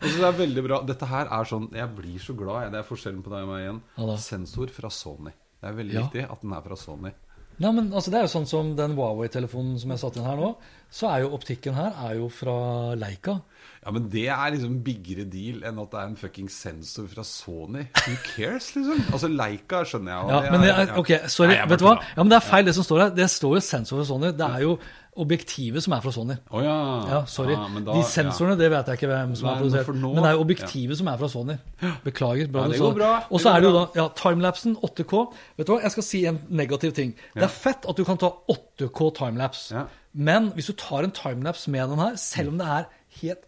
Altså, 0.04 0.20
det 0.20 0.28
er 0.28 0.36
veldig 0.38 0.62
bra. 0.66 0.78
Dette 0.86 1.06
her 1.08 1.30
er 1.32 1.46
sånn 1.48 1.68
Jeg 1.74 1.88
blir 1.96 2.18
så 2.22 2.34
glad. 2.36 2.62
jeg. 2.66 2.72
Det 2.74 2.78
er 2.82 2.88
forskjellen 2.88 3.22
på 3.24 3.30
deg 3.32 3.42
og 3.46 3.48
meg 3.48 3.62
igjen. 3.64 3.78
Ja. 3.98 4.16
Sensor 4.20 4.68
fra 4.70 4.90
Sony. 4.92 5.32
Det 5.60 5.70
er 5.70 5.76
veldig 5.78 5.94
Ja. 5.94 6.02
viktig 6.04 6.24
at 6.30 6.40
den 6.42 6.52
er 6.52 6.60
fra 6.60 6.76
Sony. 6.76 7.12
Nei, 7.58 7.70
men 7.72 7.90
altså, 7.92 8.10
Det 8.10 8.18
er 8.18 8.26
jo 8.26 8.32
sånn 8.38 8.46
som 8.46 8.74
den 8.76 8.96
Huawei-telefonen 8.96 9.78
som 9.80 9.90
jeg 9.90 9.98
satte 10.02 10.16
inn 10.18 10.24
her 10.26 10.36
nå. 10.36 10.56
Så 10.90 11.08
er 11.08 11.22
jo 11.22 11.30
optikken 11.36 11.74
her 11.74 11.92
er 12.04 12.16
jo 12.16 12.28
fra 12.28 12.94
Leica. 12.94 13.40
Ja, 13.84 13.90
men 13.92 14.08
det 14.08 14.26
er 14.32 14.50
liksom 14.54 14.78
biggere 14.82 15.24
deal 15.28 15.60
enn 15.68 15.78
at 15.82 15.90
det 15.92 16.00
er 16.00 16.06
en 16.08 16.16
fucking 16.16 16.48
sensor 16.48 17.06
fra 17.12 17.22
Sony. 17.22 17.82
Who 18.06 18.14
cares, 18.34 18.70
liksom? 18.74 19.02
Altså, 19.12 19.28
Leica 19.28 19.82
skjønner 19.84 20.14
jeg. 20.14 20.30
Ja, 20.32 20.40
det 20.40 20.52
men 20.54 20.60
det 20.64 20.70
er, 20.72 20.92
ok, 20.98 21.10
sorry, 21.28 21.52
Nei, 21.58 21.66
vet 21.68 21.78
du 21.82 21.84
hva? 21.84 21.98
Ja, 22.16 22.22
men 22.22 22.30
Det 22.32 22.38
er 22.40 22.46
feil 22.48 22.64
det 22.64 22.74
som 22.74 22.84
står 22.86 23.02
her. 23.04 23.10
Det 23.18 23.28
står 23.30 23.58
jo 23.58 23.60
sensor 23.60 24.00
fra 24.00 24.06
Sony. 24.08 24.30
Det 24.32 24.48
er 24.48 24.64
jo 24.64 24.78
objektivet 25.16 25.84
som 25.84 25.92
er 25.94 26.00
fra 26.02 26.10
Sony. 26.10 26.34
Oh, 26.50 26.62
ja. 26.64 26.74
Ja, 27.12 27.18
sorry. 27.30 27.52
Ja, 27.54 27.68
men 27.70 27.84
da- 27.86 27.92
De 27.94 28.02
sensorene, 28.08 28.56
det 28.58 28.70
vet 28.72 28.86
jeg 28.90 28.98
ikke 28.98 29.10
hvem 29.12 29.36
som 29.36 29.46
Nei, 29.46 29.54
har 29.54 29.62
produsert. 29.62 29.94
nå- 30.00 30.14
Men 30.14 30.22
det 30.24 30.30
er 30.30 30.32
jo 30.38 30.40
objektivet 30.44 30.96
som 30.98 31.06
er 31.12 31.16
fra 31.20 31.28
Sony. 31.28 31.56
Beklager. 32.04 32.50
Bra 32.50 32.62
Ja, 32.64 32.68
det 32.72 32.80
går 32.80 32.94
bra. 32.96 33.12
Og 33.30 33.40
så 33.40 33.52
er 33.54 33.60
det 33.60 33.68
jo 33.70 33.72
da 33.78 33.84
ja, 34.00 34.08
timelapsen 34.08 34.76
8K. 34.82 35.32
Vet 35.56 35.66
du 35.66 35.72
hva, 35.76 35.82
jeg 35.82 35.90
skal 35.92 36.02
si 36.02 36.24
en 36.26 36.40
negativ 36.48 36.92
ting. 36.96 37.14
Det 37.34 37.42
er 37.44 37.48
fett 37.48 37.86
at 37.88 37.96
du 37.96 38.04
kan 38.04 38.16
ta 38.18 38.32
8K 38.48 39.10
timelapse. 39.20 39.70
Ja. 39.74 39.84
Men 40.14 40.50
hvis 40.52 40.66
du 40.66 40.72
tar 40.72 41.04
en 41.04 41.10
timelapse 41.12 41.68
med 41.70 41.88
den 41.90 41.98
her, 41.98 42.16
selv 42.16 42.48
om 42.48 42.58
det 42.58 42.66
er 42.66 42.84
helt 43.20 43.44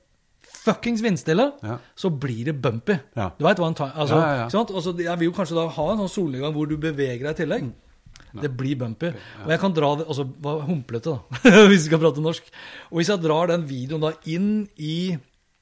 fuckings 0.65 1.03
vindstille, 1.05 1.53
Ja. 1.63 1.79
så 1.97 2.11
blir 2.11 2.45
det 2.49 2.55
bumpy. 2.63 2.97
Ja. 3.17 3.31
Du 3.39 3.45
veit 3.45 3.59
hva 3.61 3.69
en. 3.71 3.77
Altså? 3.95 4.21
Altså, 4.51 4.95
jeg 4.99 5.19
vil 5.21 5.29
jo 5.31 5.35
kanskje 5.37 5.57
da 5.59 5.67
ha 5.69 5.87
en 5.93 5.99
sånn 6.05 6.15
solnedgang 6.15 6.55
hvor 6.57 6.69
du 6.71 6.77
beveger 6.77 7.23
deg 7.29 7.35
i 7.37 7.41
tillegg. 7.45 7.73
Det 8.37 8.51
blir 8.57 8.77
bumpy. 8.81 9.11
Og 9.45 9.51
jeg 9.53 9.61
kan 9.61 9.73
dra 9.77 9.95
det 9.97 10.07
Altså, 10.09 10.25
hva 10.43 10.59
humplete, 10.67 11.13
da, 11.15 11.41
hvis 11.69 11.85
vi 11.85 11.89
skal 11.89 12.01
prate 12.03 12.21
norsk. 12.25 12.49
Og 12.91 12.99
hvis 13.01 13.09
jeg 13.13 13.23
drar 13.25 13.49
den 13.53 13.65
videoen 13.69 14.01
da 14.09 14.13
inn 14.27 14.51
i 14.77 15.17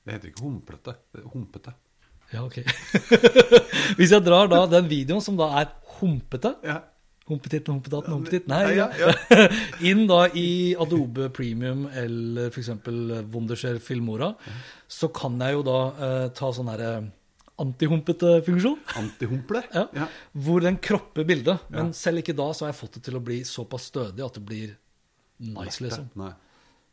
Det 0.05 0.13
heter 0.17 0.31
ikke 0.33 0.45
humplete. 0.47 0.95
Det 1.15 1.23
er 1.23 1.29
humpete. 1.33 1.75
Ja, 2.33 2.43
ok. 2.45 2.59
hvis 3.99 4.11
jeg 4.15 4.25
drar 4.27 4.49
da 4.51 4.65
den 4.71 4.89
videoen 4.91 5.23
som 5.23 5.37
da 5.39 5.51
er 5.61 5.71
humpete 6.01 6.55
Ja. 6.67 6.81
Humpetitten, 7.31 7.73
humpetatten, 7.79 8.13
humpetitt 8.13 8.49
Nei, 8.51 8.75
Ja, 8.77 8.91
ja. 9.01 9.13
inn 9.91 10.03
da 10.11 10.27
i 10.37 10.75
Adobe 10.77 11.31
Premium 11.33 11.87
eller 11.89 12.51
f.eks. 12.53 12.69
Wondershare 13.33 13.81
Filmora, 13.81 14.35
så 14.87 15.09
kan 15.09 15.39
jeg 15.41 15.57
jo 15.57 15.63
da 15.65 15.79
eh, 15.95 16.27
ta 16.37 16.51
sånn 16.53 16.69
herre 16.69 16.91
antihumpete 17.63 18.43
funksjon. 18.45 18.81
Antihumple? 19.01 19.63
Ja. 19.79 19.87
Ja. 19.95 20.09
Hvor 20.33 20.61
den 20.65 20.77
kropper 20.83 21.25
bildet. 21.25 21.65
Men 21.73 21.93
selv 21.97 22.21
ikke 22.21 22.37
da 22.37 22.51
så 22.53 22.67
har 22.67 22.75
jeg 22.75 22.81
fått 22.83 22.99
det 22.99 23.05
til 23.09 23.17
å 23.19 23.23
bli 23.25 23.41
såpass 23.49 23.89
stødig 23.93 24.25
at 24.27 24.37
det 24.37 24.45
blir 24.45 24.75
nice, 25.49 25.81
liksom. 25.83 26.11
Nei. 26.21 26.33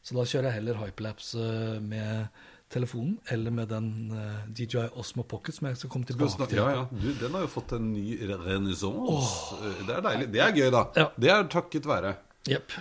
Så 0.01 0.15
da 0.17 0.23
kjører 0.25 0.49
jeg 0.49 0.59
heller 0.61 0.79
hyperlapse 0.82 1.43
eh, 1.43 1.75
med 1.84 2.41
telefonen 2.72 3.17
eller 3.34 3.51
med 3.51 3.67
den 3.72 3.88
uh, 4.15 4.41
DJI 4.55 4.88
Osmo 4.99 5.24
Pocket 5.28 5.55
som 5.57 5.67
jeg 5.67 5.78
skal 5.82 5.91
komme 5.91 6.07
tilbake 6.07 6.47
til. 6.47 6.57
Ja, 6.61 6.69
ja. 6.78 6.86
Du, 6.91 7.09
den 7.19 7.36
har 7.36 7.43
jo 7.45 7.51
fått 7.51 7.74
en 7.78 7.91
ny 7.93 8.15
renessanse. 8.30 9.59
Eh, 9.59 9.86
Det 9.88 9.95
er 9.97 10.03
deilig. 10.07 10.28
Det 10.34 10.43
er 10.45 10.55
gøy, 10.55 10.67
da. 10.74 10.84
Ja. 10.95 11.07
Det 11.19 11.32
er 11.36 11.47
takket 11.51 11.89
være. 11.89 12.15
Jepp. 12.49 12.78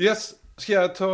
Yes. 0.00 0.30
Skal 0.58 0.74
jeg 0.74 0.94
ta 0.98 1.08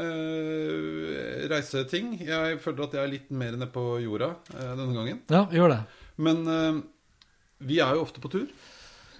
eh, 0.00 1.48
reiseting? 1.50 2.14
Jeg 2.24 2.60
føler 2.64 2.86
at 2.86 2.94
jeg 2.96 3.02
er 3.04 3.12
litt 3.12 3.30
mer 3.34 3.52
nede 3.58 3.68
på 3.74 3.84
jorda 4.00 4.30
eh, 4.54 4.70
denne 4.78 4.94
gangen. 4.96 5.20
Ja, 5.30 5.42
gjør 5.52 5.74
det. 5.74 5.80
Men 6.20 6.40
eh, 6.48 6.80
vi 7.68 7.80
er 7.84 7.96
jo 7.98 8.06
ofte 8.06 8.22
på 8.24 8.30
tur. 8.32 8.46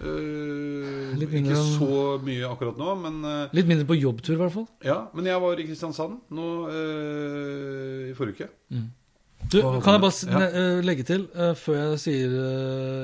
Litt 0.01 1.35
ikke 1.41 1.57
så 1.75 1.99
mye 2.23 2.47
akkurat 2.49 2.79
nå, 2.79 2.93
men 3.03 3.19
uh, 3.25 3.51
Litt 3.55 3.67
mindre 3.69 3.85
på 3.89 3.97
jobbtur, 3.99 4.33
i 4.35 4.39
hvert 4.41 4.55
fall. 4.55 4.65
ja. 4.85 5.03
Men 5.13 5.29
jeg 5.29 5.43
var 5.43 5.59
i 5.61 5.67
Kristiansand 5.67 6.17
nå 6.33 6.47
uh, 6.71 8.09
i 8.09 8.15
forrige 8.17 8.47
uke. 8.47 8.49
Du, 9.51 9.57
kan 9.81 9.95
jeg 9.97 10.01
bare 10.03 10.29
Ja. 10.29 10.81
legge 10.85 11.03
til, 11.03 11.23
før 11.57 11.77
jeg 11.79 11.99
sier 12.03 12.33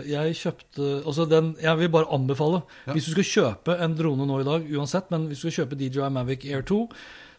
Jeg 0.06 0.36
kjøpte 0.38 0.90
Altså, 1.02 1.26
den 1.26 1.56
Jeg 1.60 1.80
vil 1.80 1.90
bare 1.90 2.12
anbefale. 2.14 2.62
Ja. 2.86 2.94
Hvis 2.94 3.08
du 3.10 3.16
skal 3.16 3.26
kjøpe 3.26 3.78
en 3.84 3.96
drone 3.98 4.28
nå 4.30 4.38
i 4.44 4.46
dag, 4.46 4.68
uansett, 4.78 5.10
men 5.12 5.26
hvis 5.28 5.42
du 5.42 5.48
skal 5.50 5.66
kjøpe 5.66 5.80
DJI 5.80 6.12
Mavic 6.14 6.46
Air 6.46 6.62
2, 6.62 6.80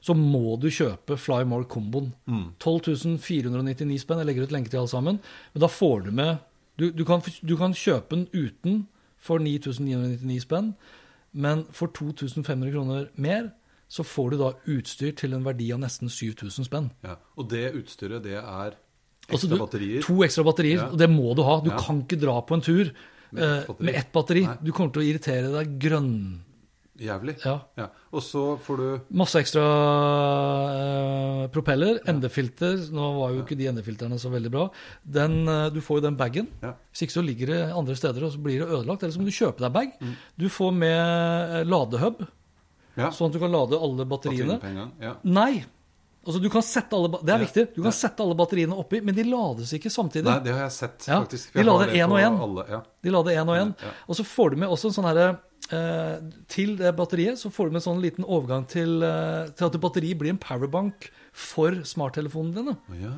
så 0.03 0.15
må 0.19 0.59
du 0.61 0.67
kjøpe 0.71 1.17
Fly 1.19 1.45
More 1.47 1.65
Comboen. 1.71 2.13
Mm. 2.27 2.53
12 2.59 3.19
499 3.23 4.03
spenn. 4.03 4.19
Jeg 4.23 4.27
legger 4.33 4.47
ut 4.47 4.53
lenke 4.55 4.71
til 4.71 4.83
alle 4.83 4.91
sammen. 4.93 5.19
Men 5.55 5.63
da 5.63 5.71
får 5.71 6.05
du 6.07 6.11
med 6.11 6.39
Du, 6.79 6.91
du, 6.95 7.05
kan, 7.05 7.23
du 7.43 7.57
kan 7.59 7.73
kjøpe 7.75 8.15
den 8.15 8.29
uten 8.35 8.87
for 9.19 9.39
9999 9.43 10.41
spenn, 10.47 10.75
men 11.35 11.65
for 11.75 11.89
2500 11.93 12.71
kroner 12.73 13.09
mer 13.17 13.51
så 13.89 14.05
får 14.05 14.31
du 14.31 14.37
da 14.41 14.51
utstyr 14.69 15.15
til 15.17 15.33
en 15.35 15.45
verdi 15.47 15.71
av 15.73 15.81
nesten 15.81 16.09
7000 16.13 16.67
spenn. 16.69 16.91
Ja. 17.05 17.17
Og 17.39 17.49
det 17.51 17.75
utstyret, 17.75 18.23
det 18.23 18.37
er 18.39 18.75
Altså, 19.29 19.45
ekstra 19.45 19.57
du- 19.57 19.59
batterier. 19.61 20.03
To 20.03 20.15
ekstra 20.25 20.45
batterier, 20.45 20.77
Ja. 20.81 20.89
og 20.89 20.99
det 20.99 21.09
må 21.11 21.35
du 21.37 21.43
ha. 21.43 21.61
Du 21.61 21.71
Ja. 21.71 21.79
kan 21.79 22.03
ikke 22.03 22.21
dra 22.21 22.41
på 22.41 22.55
en 22.55 22.61
tur 22.63 22.93
Med 23.33 23.43
eh, 23.43 23.59
ett 23.61 23.67
batteri. 23.67 23.85
med 23.85 23.95
ett 23.95 24.13
batteri. 24.13 24.43
Du 24.65 24.73
kommer 24.73 24.93
til 24.93 25.03
å 25.03 25.05
irritere 25.05 25.53
deg 25.53 25.79
grønn... 25.79 26.43
Jævlig. 26.99 27.37
Ja. 27.45 27.55
Ja. 27.79 27.87
Og 28.11 28.23
så 28.27 28.43
får 28.65 28.81
du 28.81 29.15
Masse 29.21 29.39
ekstra 29.39 29.63
uh, 29.63 31.45
propeller, 31.55 32.01
endefilter. 32.11 32.81
Nå 32.95 33.11
var 33.21 33.37
jo 33.37 33.45
ikke 33.45 33.59
de 33.59 33.69
endefilterne 33.71 34.19
så 34.19 34.33
veldig 34.33 34.51
bra. 34.51 34.67
Den, 35.19 35.41
uh, 35.47 35.69
du 35.71 35.79
får 35.85 36.01
jo 36.01 36.07
den 36.09 36.19
bagen. 36.19 36.51
Ja. 36.65 36.75
Hvis 36.91 37.07
ikke 37.07 37.19
så 37.21 37.25
ligger 37.25 37.55
det 37.55 37.61
andre 37.71 37.97
steder, 37.99 38.27
og 38.27 38.35
så 38.35 38.43
blir 38.43 38.65
det 38.65 38.69
ødelagt. 38.69 39.07
Eller 39.07 39.15
så 39.15 39.23
må 39.23 39.31
du 39.31 39.39
kjøpe 39.39 39.63
deg 39.63 39.75
bag. 39.79 39.95
Mm. 40.03 40.19
Du 40.43 40.49
får 40.51 40.77
med 40.83 40.99
eh, 40.99 41.65
ladehub, 41.69 42.23
ja, 42.99 43.11
sånn 43.15 43.31
at 43.31 43.37
du 43.37 43.43
kan 43.43 43.55
lade 43.55 43.79
alle 43.79 44.07
batteriene. 44.11 44.87
Ja. 44.99 45.19
Nei! 45.23 45.53
Altså, 46.29 46.41
du 46.43 46.49
kan 46.53 46.65
sette 46.67 46.93
alle, 46.99 47.21
det 47.25 47.33
er 47.33 47.41
viktig. 47.41 47.63
Du 47.77 47.83
kan 47.87 47.95
sette 47.95 48.21
alle 48.21 48.35
batteriene 48.37 48.77
oppi, 48.77 48.99
men 49.01 49.17
de 49.17 49.25
lades 49.25 49.71
ikke 49.79 49.89
samtidig. 49.93 50.27
Nei, 50.27 50.41
det 50.45 50.53
har 50.53 50.67
jeg 50.67 50.75
sett, 50.75 51.07
faktisk. 51.07 51.55
de 51.55 51.65
lader 51.65 51.95
en 51.95 52.13
og 52.13 52.65
Ja. 52.69 52.83
De 53.07 53.15
lader 53.15 53.39
én 53.39 53.49
og 53.49 53.57
én. 53.57 53.71
Og 54.07 54.19
så 54.19 54.27
får 54.27 54.51
du 54.51 54.57
med 54.65 54.69
også 54.69 54.91
en 54.91 54.99
sånn 54.99 55.09
herre 55.09 55.29
Til 55.69 56.77
det 56.81 56.95
batteriet 56.97 57.37
så 57.41 57.51
får 57.53 57.69
du 57.69 57.75
med 57.75 57.81
en 57.83 57.87
sånn 57.91 58.01
liten 58.01 58.25
overgang 58.25 58.65
til, 58.71 59.03
eh, 59.05 59.51
til 59.53 59.67
at 59.69 59.77
batteriet 59.83 60.17
blir 60.21 60.31
en 60.33 60.41
powerbank 60.41 61.11
for 61.37 61.77
smarttelefonene 61.85 62.55
dine. 62.57 62.77
Ja. 63.03 63.13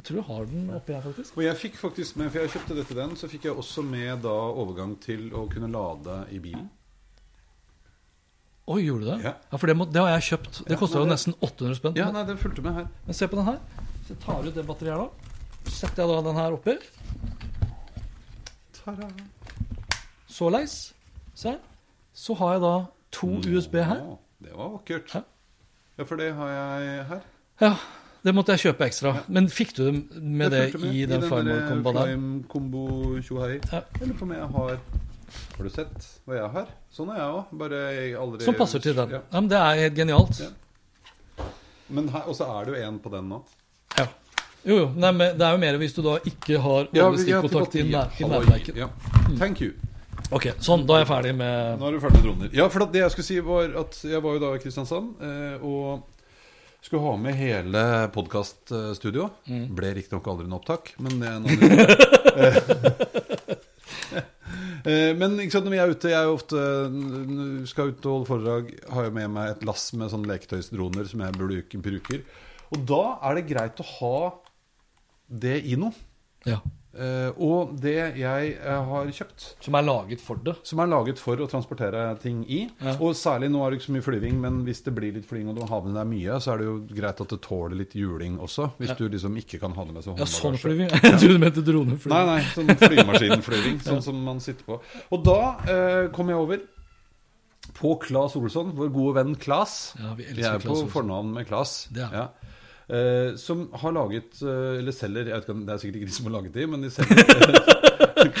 Jeg 0.00 0.04
tror 0.08 0.16
du 0.16 0.22
har 0.30 0.46
den 0.48 0.70
oppi 0.72 0.94
her, 0.96 1.02
faktisk. 1.04 1.36
Og 1.36 1.44
jeg 1.44 1.56
fikk 1.60 1.76
faktisk 1.76 2.16
med, 2.16 2.30
for 2.32 2.40
jeg 2.40 2.54
kjøpte 2.54 2.76
dette 2.78 2.96
den, 2.96 3.12
så 3.20 3.28
fikk 3.28 3.44
jeg 3.50 3.52
også 3.60 3.84
med 3.84 4.22
da 4.24 4.32
overgang 4.32 4.94
til 5.04 5.28
å 5.36 5.44
kunne 5.52 5.68
lade 5.68 6.22
i 6.32 6.40
bilen. 6.40 6.70
Oi, 8.70 8.80
gjorde 8.86 9.04
du 9.04 9.10
det? 9.10 9.18
Ja. 9.26 9.34
Ja, 9.50 9.58
for 9.58 9.66
det, 9.66 9.76
må, 9.76 9.84
det 9.92 10.00
har 10.00 10.12
jeg 10.14 10.28
kjøpt. 10.30 10.64
Det 10.64 10.72
Ja, 10.76 10.78
kosta 10.80 11.02
jo 11.02 11.08
nesten 11.10 11.34
800 11.42 11.76
spenn. 11.76 11.96
Ja, 12.00 12.10
nei, 12.14 12.24
den 12.24 12.38
fulgte 12.40 12.62
med 12.64 12.74
her. 12.78 12.86
Men 13.04 13.14
se 13.18 13.26
på 13.28 13.36
den 13.36 13.44
her. 13.50 13.58
Så 14.06 14.14
jeg 14.14 14.20
tar 14.24 14.46
ut 14.46 14.54
det 14.54 14.64
batteriet 14.68 14.94
her 14.94 15.04
da. 15.04 15.34
Så 15.66 15.74
setter 15.82 16.04
jeg 16.06 16.08
da 16.14 16.22
den 16.30 16.40
her 16.40 16.56
oppi. 16.56 16.76
Såleis. 20.30 20.94
Se. 21.34 21.56
Så 22.14 22.34
har 22.34 22.52
jeg 22.56 22.62
da 22.64 22.74
to 23.12 23.28
USB 23.46 23.74
her. 23.74 24.02
Det 24.40 24.52
var 24.56 24.70
vakkert. 24.78 25.14
Ja. 25.14 25.22
Ja, 25.98 26.04
for 26.04 26.16
det 26.16 26.30
har 26.34 26.48
jeg 26.48 27.04
her. 27.10 27.20
Ja, 27.60 27.74
det 28.24 28.32
måtte 28.34 28.54
jeg 28.56 28.70
kjøpe 28.70 28.86
ekstra. 28.88 29.14
Men 29.28 29.48
fikk 29.52 29.74
du 29.76 29.82
det 29.84 29.94
med 30.22 30.50
det, 30.52 30.62
med 30.80 30.94
i 30.96 31.04
den 31.08 31.26
Combo 31.28 31.92
der? 31.92 32.06
Flame 32.06 32.42
Combo 32.48 32.84
tjohei. 33.24 33.58
Ja. 33.72 33.82
Eller 34.00 34.14
på 34.14 34.24
om 34.24 34.32
jeg 34.32 34.48
har 34.56 34.78
Har 35.56 35.64
du 35.64 35.70
sett 35.70 36.06
hva 36.26 36.38
jeg 36.38 36.50
har? 36.54 36.70
Sånn 36.90 37.12
er 37.12 37.20
jeg 37.20 37.34
òg. 37.36 37.52
Bare 37.60 37.82
jeg 37.94 38.14
aldri 38.18 38.48
Som 38.48 38.56
passer 38.58 38.82
til 38.82 38.96
den. 38.96 39.12
Ja. 39.14 39.20
Ja, 39.30 39.40
men 39.40 39.50
Det 39.52 39.60
er 39.60 39.82
helt 39.84 40.00
genialt. 40.00 40.40
Ja. 40.40 41.44
Men 41.88 42.08
her, 42.08 42.26
Og 42.26 42.36
så 42.36 42.48
er 42.48 42.64
det 42.64 42.74
jo 42.78 42.88
en 42.88 42.98
på 42.98 43.12
den 43.12 43.28
nå. 43.28 43.42
Ja. 43.98 44.06
Jo, 44.64 44.76
jo. 44.76 44.88
Nei, 44.96 45.12
men 45.12 45.38
det 45.38 45.46
er 45.46 45.52
jo 45.52 45.60
mer 45.62 45.78
hvis 45.80 45.94
du 45.96 46.02
da 46.02 46.16
ikke 46.24 46.58
har 46.60 46.88
Ja, 46.92 47.06
alle 47.06 47.20
ja, 47.20 47.22
stikkontakter 47.24 47.84
i, 47.84 47.92
Halloi. 48.24 48.60
Ja. 48.76 48.88
Thank 49.38 49.60
you. 49.60 49.72
Ok, 50.30 50.46
sånn. 50.62 50.84
Da 50.86 50.94
er 50.94 51.02
jeg 51.02 51.10
ferdig 51.10 51.32
med 51.38 51.80
Nå 51.80 51.88
er 51.88 51.96
du 51.96 52.02
ferdig 52.02 52.20
med 52.20 52.26
droner. 52.28 52.50
Ja, 52.54 52.68
for 52.70 52.86
det 52.86 53.02
jeg 53.02 53.12
skulle 53.14 53.26
si 53.26 53.38
var 53.42 53.72
at 53.82 53.98
jeg 54.06 54.22
var 54.22 54.36
jo 54.36 54.42
da 54.44 54.50
i 54.54 54.60
Kristiansand 54.62 55.22
eh, 55.26 55.64
og 55.66 56.06
skulle 56.80 57.02
ha 57.04 57.14
med 57.20 57.36
hele 57.36 57.82
podkaststudioet. 58.14 59.40
Mm. 59.50 59.64
Ble 59.76 59.90
riktignok 59.98 60.30
aldri 60.32 60.46
en 60.48 60.56
opptak, 60.56 60.94
men 61.02 61.18
det 61.20 61.28
er 61.28 61.40
en 61.40 61.50
annen. 61.50 61.58
Eh, 64.80 65.10
Men 65.12 65.34
ikke 65.36 65.52
sant, 65.52 65.66
når 65.68 65.74
vi 65.74 65.78
er 65.82 65.90
ute 65.92 66.08
Jeg 66.08 66.16
er 66.16 66.24
jo 66.24 66.36
ofte 66.38 66.60
skal 67.68 67.90
ut 67.92 68.06
og 68.08 68.14
holde 68.14 68.28
foredrag. 68.30 68.70
Har 68.88 69.06
jeg 69.06 69.12
med 69.18 69.32
meg 69.34 69.50
et 69.52 69.64
lass 69.68 69.90
med 69.92 70.08
sånne 70.08 70.30
leketøysdroner 70.30 71.04
som 71.10 71.20
jeg 71.20 71.36
bruker. 71.36 72.22
Og 72.72 72.86
da 72.88 73.00
er 73.28 73.36
det 73.36 73.42
greit 73.50 73.82
å 73.84 73.86
ha 73.90 74.14
det 75.44 75.58
i 75.68 75.76
noe. 75.78 75.92
Ja. 76.48 76.62
Eh, 76.90 77.30
og 77.38 77.76
det 77.78 78.18
jeg 78.18 78.54
uh, 78.64 78.80
har 78.88 79.10
kjøpt 79.14 79.44
Som 79.62 79.76
er 79.78 79.84
laget 79.86 80.18
for 80.18 80.40
det. 80.42 80.56
som 80.66 80.80
er 80.82 80.88
laget 80.90 81.20
for 81.22 81.38
å 81.38 81.46
transportere 81.46 82.02
ting 82.18 82.40
i. 82.50 82.64
Ja. 82.82 82.96
Og 82.98 83.14
særlig 83.14 83.46
nå 83.52 83.62
er 83.62 83.70
det 83.70 83.78
ikke 83.78 83.86
så 83.86 83.94
mye 83.94 84.06
flyving, 84.08 84.40
men 84.42 84.58
hvis 84.66 84.82
det 84.86 84.94
blir 84.96 85.14
litt 85.14 85.28
flyving 85.28 85.52
og 85.52 85.60
du 85.60 85.62
har 85.70 85.84
med 85.86 85.94
deg 85.94 86.08
mye, 86.10 86.40
så 86.42 86.54
er 86.54 86.62
det 86.62 86.66
jo 86.66 86.74
greit 86.90 87.22
at 87.22 87.36
det 87.36 87.38
tåler 87.46 87.78
litt 87.78 87.94
juling 87.94 88.40
også. 88.42 88.72
Hvis 88.82 88.96
du 88.98 89.06
liksom 89.06 89.38
ikke 89.38 89.62
kan 89.62 89.76
ha 89.78 89.86
det 89.86 89.96
med 90.00 90.06
som 90.08 90.18
Ja, 90.18 90.26
sånn 90.26 90.58
flyving. 90.58 90.90
Jeg 90.90 91.04
trodde 91.14 91.30
du 91.30 91.44
mente 91.46 91.64
droneflyving. 91.70 92.16
Nei, 92.16 92.26
nei, 92.34 92.50
sånn 92.56 92.74
flymaskinflyving. 92.82 93.80
sånn 93.92 94.04
som 94.10 94.20
man 94.26 94.42
sitter 94.42 94.66
på. 94.66 94.82
Og 95.14 95.24
da 95.30 95.40
uh, 95.62 96.04
kom 96.16 96.34
jeg 96.34 96.42
over 96.42 96.68
på 97.76 97.94
Claes 98.02 98.34
Olsson, 98.34 98.74
vår 98.74 98.90
gode 98.90 99.20
venn 99.20 99.36
Claes. 99.38 99.92
Ja, 100.00 100.16
vi 100.18 100.26
Vi 100.34 100.42
er 100.42 100.58
på 100.58 100.74
Olsson. 100.74 100.90
fornavn 100.90 101.36
med 101.38 101.46
Claes. 101.46 101.84
Er. 101.94 102.10
Ja. 102.10 102.49
Eh, 102.90 103.36
som 103.38 103.68
har 103.78 103.92
laget, 103.94 104.32
uh, 104.42 104.80
eller 104.80 104.94
selger 104.94 105.28
jeg 105.30 105.36
vet 105.36 105.44
ikke, 105.46 105.60
Det 105.66 105.74
er 105.74 105.82
sikkert 105.82 105.98
ikke 106.00 106.08
de 106.10 106.16
som 106.16 106.26
har 106.26 106.34
laget 106.40 106.56
de, 106.56 106.66
men 106.66 106.82
de 106.82 106.90
selger 106.90 107.78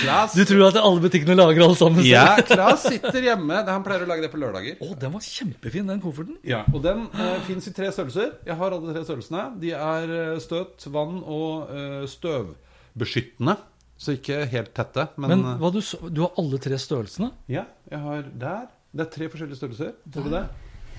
Claes. 0.00 0.34
Du 0.36 0.42
tror 0.44 0.66
at 0.66 0.78
alle 0.80 1.00
butikkene 1.02 1.36
lager 1.36 1.64
alle 1.64 1.76
sammen? 1.78 2.04
Ja, 2.04 2.36
Claes 2.44 2.84
sitter 2.84 3.24
hjemme. 3.24 3.60
Han 3.68 3.84
pleier 3.86 4.04
å 4.04 4.08
lage 4.10 4.24
det 4.24 4.30
på 4.32 4.40
lørdager. 4.40 4.76
Å, 4.82 4.90
den 5.00 5.14
var 5.14 5.24
kjempefin, 5.24 5.88
den 5.88 6.02
kofferten. 6.02 6.36
Ja, 6.46 6.62
og 6.74 6.82
den 6.84 7.06
uh, 7.14 7.38
fins 7.46 7.68
i 7.70 7.74
tre 7.76 7.90
størrelser. 7.94 8.34
Jeg 8.48 8.58
har 8.60 8.76
alle 8.76 8.94
tre 8.94 9.04
størrelsene. 9.06 9.46
De 9.62 9.72
er 9.76 10.14
eh, 10.16 10.40
støt, 10.42 10.86
vann 10.92 11.20
og 11.22 11.70
uh, 11.72 12.02
støvbeskyttende. 12.10 13.56
Så 14.00 14.16
ikke 14.16 14.46
helt 14.48 14.72
tette, 14.76 15.10
men, 15.20 15.34
Men 15.34 15.42
eh, 15.44 15.56
hva 15.60 15.68
du, 15.74 15.80
du 16.08 16.22
har 16.24 16.36
alle 16.40 16.60
tre 16.62 16.78
størrelsene? 16.80 17.34
Ja, 17.52 17.66
jeg 17.90 18.00
har 18.00 18.28
der. 18.42 18.68
Det 18.90 19.04
er 19.04 19.10
tre 19.12 19.28
forskjellige 19.32 19.60
størrelser. 19.60 19.92
Tror 20.08 20.26
du 20.26 20.32
det? 20.32 20.44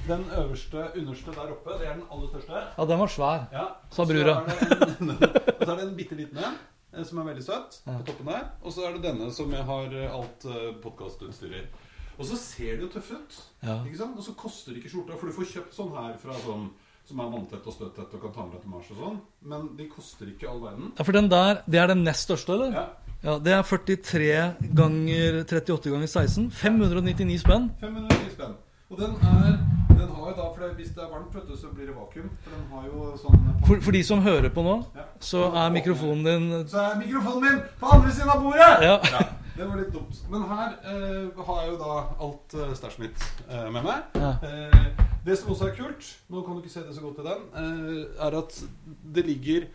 Den 0.07 0.23
øverste, 0.37 0.87
underste 0.97 1.31
der 1.35 1.51
oppe, 1.53 1.77
det 1.79 1.87
er 1.87 1.93
den 1.99 2.05
aller 2.11 2.27
største. 2.31 2.63
Ja, 2.77 2.85
den 2.89 2.99
var 2.99 3.11
svær. 3.13 3.45
Ja, 3.53 3.65
Sa 3.93 4.05
brura. 4.09 4.35
Og 5.59 5.65
så 5.65 5.71
er 5.71 5.75
det 5.75 5.87
en 5.87 5.95
bitte 5.97 6.17
liten 6.17 6.37
en, 6.41 6.57
eh, 6.93 7.05
som 7.05 7.21
er 7.21 7.29
veldig 7.31 7.45
søt, 7.45 7.81
på 7.85 8.03
toppen 8.09 8.31
der. 8.33 8.47
Og 8.63 8.73
så 8.73 8.87
er 8.87 8.97
det 8.97 9.03
denne 9.05 9.29
som 9.35 9.53
jeg 9.53 9.63
har 9.67 9.93
eh, 9.93 10.15
alt 10.17 10.47
podkastutstyr 10.83 11.57
i. 11.61 11.65
Og 12.17 12.25
så 12.27 12.37
ser 12.37 12.77
det 12.77 12.85
jo 12.87 12.93
tøff 12.93 13.11
ut. 13.15 13.37
Ja. 13.65 13.79
Ikke 13.85 13.97
sant? 14.01 14.17
Og 14.17 14.25
så 14.25 14.33
koster 14.37 14.73
det 14.73 14.81
ikke 14.81 14.93
skjorta, 14.95 15.17
for 15.19 15.29
du 15.29 15.37
får 15.37 15.51
kjøpt 15.55 15.77
sånn 15.77 15.93
her 15.95 16.17
fra 16.21 16.37
sånn 16.43 16.67
som 17.07 17.21
er 17.23 17.31
vanntett 17.33 17.65
og 17.67 17.73
støttett 17.75 18.11
og 18.15 18.21
kan 18.23 18.33
ta 18.35 18.43
med 18.45 18.55
deg 18.55 18.61
til 18.65 18.71
Mars 18.71 18.89
og 18.93 18.99
sånn. 19.01 19.15
Men 19.51 19.69
de 19.77 19.87
koster 19.91 20.29
ikke 20.31 20.49
all 20.51 20.61
verden. 20.63 20.91
Ja, 20.97 21.05
For 21.07 21.17
den 21.17 21.29
der, 21.31 21.63
det 21.65 21.81
er 21.81 21.89
den 21.91 22.03
nest 22.05 22.27
største, 22.29 22.57
eller? 22.57 22.75
Ja. 22.77 22.87
Ja, 23.21 23.37
Det 23.37 23.53
er 23.53 23.61
43 23.61 24.29
ganger 24.73 25.41
38 25.43 25.91
ganger 25.93 26.09
16. 26.09 26.47
599 26.57 27.41
spenn. 27.43 27.67
599 27.81 28.31
spenn. 28.33 28.55
Og 28.91 28.97
den 28.99 29.13
er 29.23 29.57
Den 29.91 30.09
har 30.09 30.29
jo 30.31 30.33
da, 30.35 30.45
for 30.55 30.63
det, 30.63 30.69
hvis 30.79 30.89
det 30.95 31.03
er 31.03 31.09
varmt, 31.11 31.35
vet 31.35 31.47
du, 31.47 31.55
så 31.57 31.69
blir 31.75 31.85
det 31.89 31.93
vakuum. 31.95 32.29
For 32.43 32.55
den 32.55 32.63
har 32.71 32.87
jo 32.87 33.11
sånn 33.21 33.43
For, 33.67 33.81
for 33.85 33.95
de 33.95 34.01
som 34.07 34.23
hører 34.25 34.49
på 34.55 34.63
nå, 34.65 34.77
Ja. 34.97 35.03
så 35.19 35.43
er 35.51 35.69
mikrofonen 35.75 36.23
din 36.25 36.67
Så 36.67 36.79
er 36.81 36.97
mikrofonen 36.99 37.45
min 37.45 37.61
på 37.79 37.91
andre 37.95 38.11
siden 38.15 38.31
av 38.33 38.41
bordet! 38.43 38.71
Ja. 38.87 38.97
Det 39.51 39.67
var 39.67 39.77
litt 39.77 39.91
dumt. 39.93 40.15
Men 40.31 40.45
her 40.47 40.73
eh, 40.87 41.41
har 41.45 41.57
jeg 41.61 41.71
jo 41.73 41.77
da 41.81 41.95
alt 42.25 42.53
eh, 42.55 42.71
stæsjet 42.79 43.01
mitt 43.03 43.25
eh, 43.51 43.67
med 43.75 43.83
meg. 43.85 44.15
Ja. 44.15 44.31
Eh, 44.47 45.01
det 45.27 45.35
som 45.37 45.51
også 45.53 45.67
er 45.67 45.75
kult, 45.77 46.07
nå 46.31 46.41
kan 46.45 46.55
du 46.55 46.63
ikke 46.63 46.71
se 46.73 46.83
det 46.87 46.95
så 46.95 47.03
godt 47.03 47.19
i 47.21 47.25
den, 47.27 47.43
eh, 47.61 48.25
er 48.25 48.37
at 48.39 48.55
det 49.17 49.25
ligger 49.27 49.67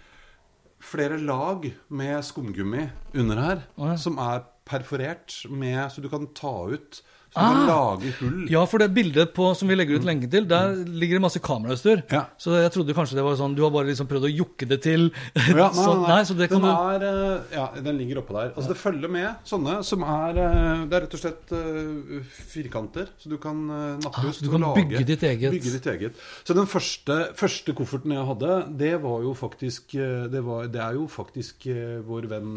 flere 0.82 1.20
lag 1.20 1.68
med 1.88 2.24
skumgummi 2.24 2.88
under 3.14 3.42
her, 3.44 3.62
oh, 3.76 3.86
ja. 3.92 3.96
som 4.00 4.18
er 4.18 4.42
perforert 4.66 5.44
med 5.52 5.78
Så 5.92 6.02
du 6.02 6.08
kan 6.10 6.26
ta 6.34 6.56
ut 6.72 7.02
Så 7.36 7.42
ah, 7.44 7.52
kan 7.52 7.66
Ah. 7.68 7.68
lage 7.68 8.10
hull. 8.16 8.46
Ja, 8.48 8.62
for 8.64 8.80
det 8.80 8.86
bildet 8.96 9.34
på, 9.36 9.50
som 9.58 9.68
vi 9.68 9.76
legger 9.76 9.98
ut 10.00 10.06
lenken 10.08 10.30
til, 10.32 10.46
der 10.48 10.72
ligger 10.88 11.18
det 11.18 11.22
masse 11.26 11.40
kamerautstyr. 11.44 12.00
Ja. 12.08 12.22
Så 12.40 12.54
jeg 12.56 12.70
trodde 12.72 12.94
kanskje 12.96 13.18
det 13.18 13.24
var 13.26 13.36
sånn 13.36 13.54
Du 13.56 13.60
har 13.60 13.72
bare 13.74 13.90
liksom 13.90 14.08
prøvd 14.08 14.24
å 14.24 14.30
jokke 14.32 14.68
det 14.70 14.78
til. 14.86 15.10
Ja, 15.36 15.66
nei, 15.68 15.72
så, 15.76 15.90
nei, 16.00 16.08
nei, 16.14 16.22
så 16.24 16.36
det 16.38 16.48
kan 16.48 16.64
den, 16.64 16.72
er, 16.72 17.04
eh, 17.04 17.56
ja, 17.58 17.66
den 17.84 17.98
ligger 18.00 18.22
oppå 18.22 18.38
der. 18.38 18.54
Altså 18.54 18.72
Det 18.72 18.78
følger 18.80 19.12
med 19.12 19.44
sånne 19.44 19.74
som 19.84 20.06
er 20.06 20.40
eh, 20.46 20.86
Det 20.88 20.96
er 20.96 21.04
rett 21.04 21.16
og 21.18 21.22
slett 21.22 21.52
uh, 21.52 22.30
firkanter. 22.54 23.10
Så 23.20 23.32
du 23.32 23.36
kan 23.42 23.60
uh, 23.68 23.98
nappe 24.00 24.22
Ah, 24.22 24.30
ut 24.30 24.40
du 24.40 24.48
kan 24.54 24.64
lage, 24.64 24.80
bygge 24.80 25.04
ditt 25.10 25.26
eget. 25.28 25.52
Bygge 25.58 25.74
ditt 25.76 25.90
eget. 25.92 26.22
Så 26.46 26.56
den 26.56 26.70
første, 26.70 27.18
første 27.36 27.74
kofferten 27.76 28.16
jeg 28.16 28.24
hadde, 28.30 28.54
det 28.80 28.94
var 29.04 29.20
jo 29.26 29.34
faktisk 29.36 29.92
Det, 29.96 30.40
var, 30.46 30.70
det 30.72 30.80
er 30.80 30.96
jo 30.96 31.04
faktisk 31.10 31.68
uh, 31.68 32.00
vår 32.06 32.30
venn 32.32 32.56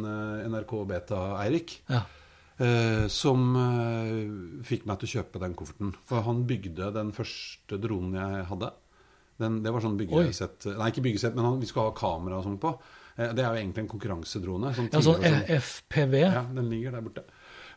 NRK 0.53 0.71
Beta-Eirik. 0.93 1.75
Ja. 1.91 2.05
Eh, 2.59 3.07
som 3.07 3.55
eh, 3.55 4.63
fikk 4.67 4.83
meg 4.89 4.99
til 4.99 5.07
å 5.07 5.13
kjøpe 5.13 5.39
den 5.39 5.55
kofferten. 5.55 5.93
For 6.07 6.25
han 6.25 6.43
bygde 6.47 6.91
den 6.95 7.13
første 7.15 7.79
dronen 7.79 8.17
jeg 8.19 8.47
hadde. 8.49 8.71
Den, 9.39 9.61
det 9.63 9.71
var 9.71 9.79
sånn 9.79 9.95
byggesett 9.95 10.65
Nei, 10.73 10.89
ikke 10.91 11.05
byggesett, 11.05 11.37
men 11.37 11.45
han, 11.47 11.61
vi 11.61 11.69
skulle 11.69 11.87
ha 11.87 11.95
kamera 11.95 12.41
og 12.41 12.49
sånn 12.49 12.57
på. 12.59 12.73
Eh, 13.15 13.31
det 13.31 13.45
er 13.45 13.53
jo 13.53 13.61
egentlig 13.61 13.85
en 13.85 13.93
konkurransedrone. 13.93 14.73
Sånn 14.75 14.89
ja, 14.91 15.03
sånn 15.05 15.23
sånn- 15.23 15.45
FPV. 15.59 16.17
ja, 16.25 16.43
den 16.57 16.67
ligger 16.73 16.97
der 16.97 17.07
borte. 17.07 17.23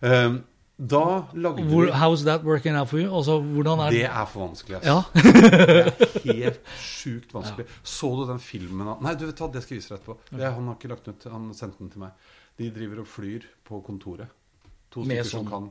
Eh, 0.02 0.40
da 0.82 1.04
lagde 1.38 1.62
Hvor, 1.70 1.86
vi 1.86 1.94
how's 2.00 2.24
that 2.26 2.42
working 2.42 2.74
out 2.74 2.88
for 2.90 2.98
you? 2.98 3.06
Altså, 3.14 3.38
er 3.38 3.90
Det 3.94 4.04
er 4.08 4.26
for 4.26 4.48
vanskelig, 4.48 4.80
altså. 4.80 4.88
Ja. 4.90 5.22
det 6.24 6.34
er 6.34 6.42
helt 6.42 6.60
sjukt 6.74 7.30
vanskelig. 7.30 7.68
Så 7.86 8.10
du 8.18 8.26
den 8.26 8.42
filmen 8.42 8.88
av 8.88 9.02
Nei, 9.04 9.14
du 9.14 9.28
vet 9.28 9.38
hva, 9.38 9.52
det 9.52 9.62
skal 9.62 9.76
jeg 9.76 9.84
vise 9.84 9.94
deg 9.94 10.00
etterpå. 10.00 10.18
Det, 10.32 10.42
han 10.42 10.66
har 10.66 10.74
ikke 10.80 10.90
lagt 10.90 11.06
den 11.06 11.14
ut, 11.14 11.26
han 11.30 11.50
sendte 11.54 11.84
den 11.84 11.92
til 11.92 12.02
meg. 12.02 12.30
De 12.58 12.70
driver 12.74 13.04
og 13.04 13.06
flyr 13.06 13.46
på 13.68 13.78
kontoret. 13.86 14.41
To 14.92 15.04
stykker 15.06 15.24
sånn, 15.24 15.46
som 15.46 15.48
kan 15.50 15.70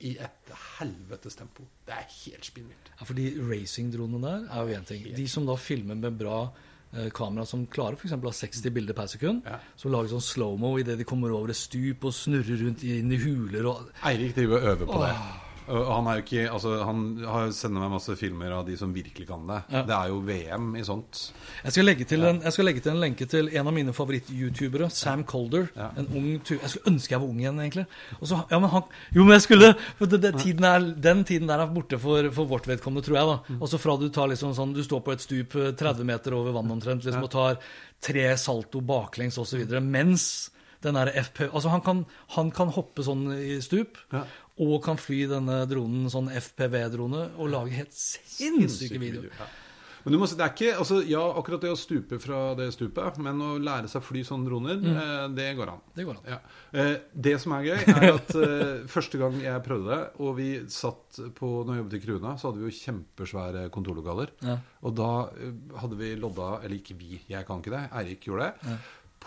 i 0.00 0.12
et 0.22 0.50
helvetes 0.78 1.34
tempo. 1.34 1.64
Det 1.86 1.92
er 1.96 2.06
helt 2.24 2.44
spinnvilt. 2.46 2.90
Ja, 3.00 3.04
for 3.04 3.14
de 3.18 3.24
racingdronene 3.42 4.20
der 4.22 4.44
er 4.54 4.68
jo 4.68 4.76
én 4.78 4.86
ting. 4.86 5.08
De 5.16 5.24
som 5.28 5.46
da 5.48 5.56
filmer 5.58 5.98
med 5.98 6.14
bra 6.20 6.36
eh, 6.94 7.08
kamera 7.10 7.44
som 7.44 7.66
klarer 7.66 7.98
f.eks. 7.98 8.14
å 8.14 8.20
ha 8.22 8.32
60 8.32 8.70
bilder 8.76 8.94
per 8.94 9.06
sekund, 9.10 9.42
Ja. 9.44 9.58
som 9.76 9.90
lager 9.92 10.08
sånn 10.14 10.22
slow-mo 10.22 10.78
idet 10.78 10.96
de 10.98 11.04
kommer 11.04 11.34
over 11.34 11.50
et 11.50 11.56
stup 11.58 12.04
og 12.04 12.14
snurrer 12.14 12.62
rundt 12.62 12.84
inn 12.86 13.10
i 13.12 13.18
huler 13.18 13.66
og 13.66 13.90
Eirik 14.06 14.34
driver 14.38 14.56
og 14.62 14.70
øver 14.72 14.86
på 14.86 15.02
det. 15.02 15.12
Han 15.68 16.08
er 16.08 16.18
jo 16.18 16.24
ikke 16.24 16.44
Altså, 16.48 16.72
han 16.86 17.02
har 17.28 17.50
sender 17.56 17.82
meg 17.84 17.92
masse 17.92 18.14
filmer 18.18 18.54
av 18.56 18.64
de 18.68 18.76
som 18.80 18.92
virkelig 18.94 19.26
kan 19.28 19.44
det. 19.48 19.58
Ja. 19.74 19.82
Det 19.88 19.96
er 19.96 20.12
jo 20.12 20.20
VM 20.26 20.70
i 20.78 20.84
sånt. 20.86 21.20
Jeg 21.64 21.76
skal 21.76 21.88
legge 21.88 22.06
til 22.08 22.24
en, 22.28 22.40
jeg 22.44 22.56
skal 22.56 22.68
legge 22.68 22.82
til 22.84 22.94
en 22.94 23.02
lenke 23.02 23.28
til 23.30 23.50
en 23.52 23.70
av 23.70 23.76
mine 23.76 23.94
favoritt-youtubere, 23.96 24.90
Sam 24.94 25.24
Calder. 25.28 25.68
Ja. 25.76 25.90
En 26.00 26.10
ung 26.14 26.28
Jeg 26.48 26.72
skulle 26.72 26.92
ønske 26.92 27.14
jeg 27.14 27.22
var 27.22 27.28
ung 27.28 27.40
igjen, 27.42 27.60
egentlig. 27.64 27.86
Så, 28.22 28.40
ja, 28.50 28.58
men 28.58 28.72
han, 28.72 28.88
jo, 29.14 29.24
men 29.24 29.36
jeg 29.36 29.46
skulle 29.46 29.72
for 29.98 30.10
det, 30.10 30.22
det, 30.24 30.34
tiden 30.42 30.64
er, 30.68 30.90
Den 31.08 31.24
tiden 31.28 31.50
der 31.50 31.62
er 31.62 31.72
borte 31.72 31.98
for, 32.00 32.30
for 32.34 32.50
vårt 32.50 32.68
vedkommende, 32.70 33.04
tror 33.06 33.20
jeg. 33.20 33.32
da 33.32 33.58
Og 33.58 33.68
så 33.70 33.80
fra 33.82 33.96
du 34.00 34.08
tar 34.14 34.30
liksom 34.32 34.54
sånn 34.56 34.76
Du 34.76 34.82
står 34.84 35.04
på 35.04 35.14
et 35.14 35.24
stup 35.24 35.58
eh, 35.58 35.72
30 35.78 36.06
meter 36.08 36.36
over 36.38 36.54
vannet 36.56 36.78
omtrent 36.78 37.04
liksom, 37.06 37.26
og 37.26 37.32
tar 37.32 37.58
tre 38.04 38.30
salto 38.38 38.80
baklengs 38.84 39.38
osv. 39.40 39.64
Mens 39.82 40.50
den 40.84 40.94
der 40.94 41.10
FP 41.24 41.48
Altså, 41.48 41.68
han 41.72 41.82
kan, 41.82 42.04
han 42.36 42.52
kan 42.54 42.70
hoppe 42.74 43.02
sånn 43.06 43.26
i 43.34 43.58
stup. 43.64 43.98
Ja. 44.14 44.24
Og 44.64 44.80
kan 44.82 44.98
fly 44.98 45.22
denne 45.30 45.60
dronen, 45.70 46.08
sånn 46.10 46.28
FPV-drone, 46.34 47.28
og 47.38 47.50
lage 47.52 47.76
helt 47.78 47.94
sinnssyke 47.94 48.98
videoer. 49.00 49.30
Ja. 49.38 49.46
Men 50.04 50.14
du 50.14 50.18
må, 50.22 50.28
si- 50.30 50.36
det 50.38 50.44
er 50.46 50.52
ikke, 50.54 50.68
altså, 50.78 50.96
ja, 51.04 51.20
akkurat 51.36 51.60
det 51.60 51.72
å 51.74 51.76
stupe 51.76 52.16
fra 52.22 52.54
det 52.56 52.68
stupet, 52.72 53.18
men 53.20 53.40
å 53.44 53.48
lære 53.60 53.90
seg 53.90 54.00
å 54.00 54.06
fly 54.06 54.22
sånne 54.24 54.46
droner, 54.46 54.78
eh, 54.88 55.24
det 55.36 55.48
går 55.58 55.72
an. 55.72 55.80
Mm. 55.82 55.94
Det 55.98 56.04
går 56.06 56.20
an. 56.20 56.28
Ja. 56.32 56.38
Eh, 56.72 56.92
det 57.26 57.34
som 57.42 57.52
er 57.52 57.66
gøy, 57.66 57.82
er 57.92 58.06
at 58.14 58.30
eh, 58.38 58.86
første 58.94 59.18
gang 59.20 59.36
jeg 59.42 59.64
prøvde 59.66 59.90
det, 59.90 59.98
og 60.24 60.36
vi 60.38 60.46
satt 60.72 61.18
på 61.34 61.50
Når 61.66 61.74
jeg 61.74 61.82
jobbet 61.82 61.96
i 61.98 62.00
Kruna, 62.06 62.36
så 62.38 62.48
hadde 62.48 62.62
vi 62.62 62.70
jo 62.70 62.78
kjempesvære 62.78 63.66
kontorlokaler. 63.74 64.32
Ja. 64.46 64.56
Og 64.86 64.94
da 65.02 65.10
eh, 65.34 65.52
hadde 65.82 65.98
vi 66.00 66.12
lodda 66.22 66.48
Eller 66.62 66.78
ikke 66.78 66.96
vi, 67.02 67.18
jeg 67.28 67.44
kan 67.50 67.60
ikke 67.60 67.74
det. 67.74 67.82
Eirik 68.00 68.30
gjorde 68.30 68.48
det. 68.54 68.78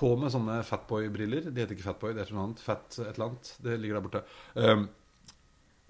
På 0.01 0.13
med 0.17 0.31
sånne 0.33 0.61
Fatboy-briller. 0.65 1.51
De 1.51 1.61
heter 1.61 1.75
ikke 1.75 1.89
Fatboy, 1.91 2.15
det 2.15 2.23
heter 2.23 2.37
noe 2.39 2.47
annet. 2.47 2.63
Fat 2.63 2.95
et 3.03 3.11
eller 3.11 3.27
annet. 3.27 3.53
Det 3.61 3.75
ligger 3.77 3.99
der 3.99 4.05
borte. 4.07 4.21
Um, 4.55 4.87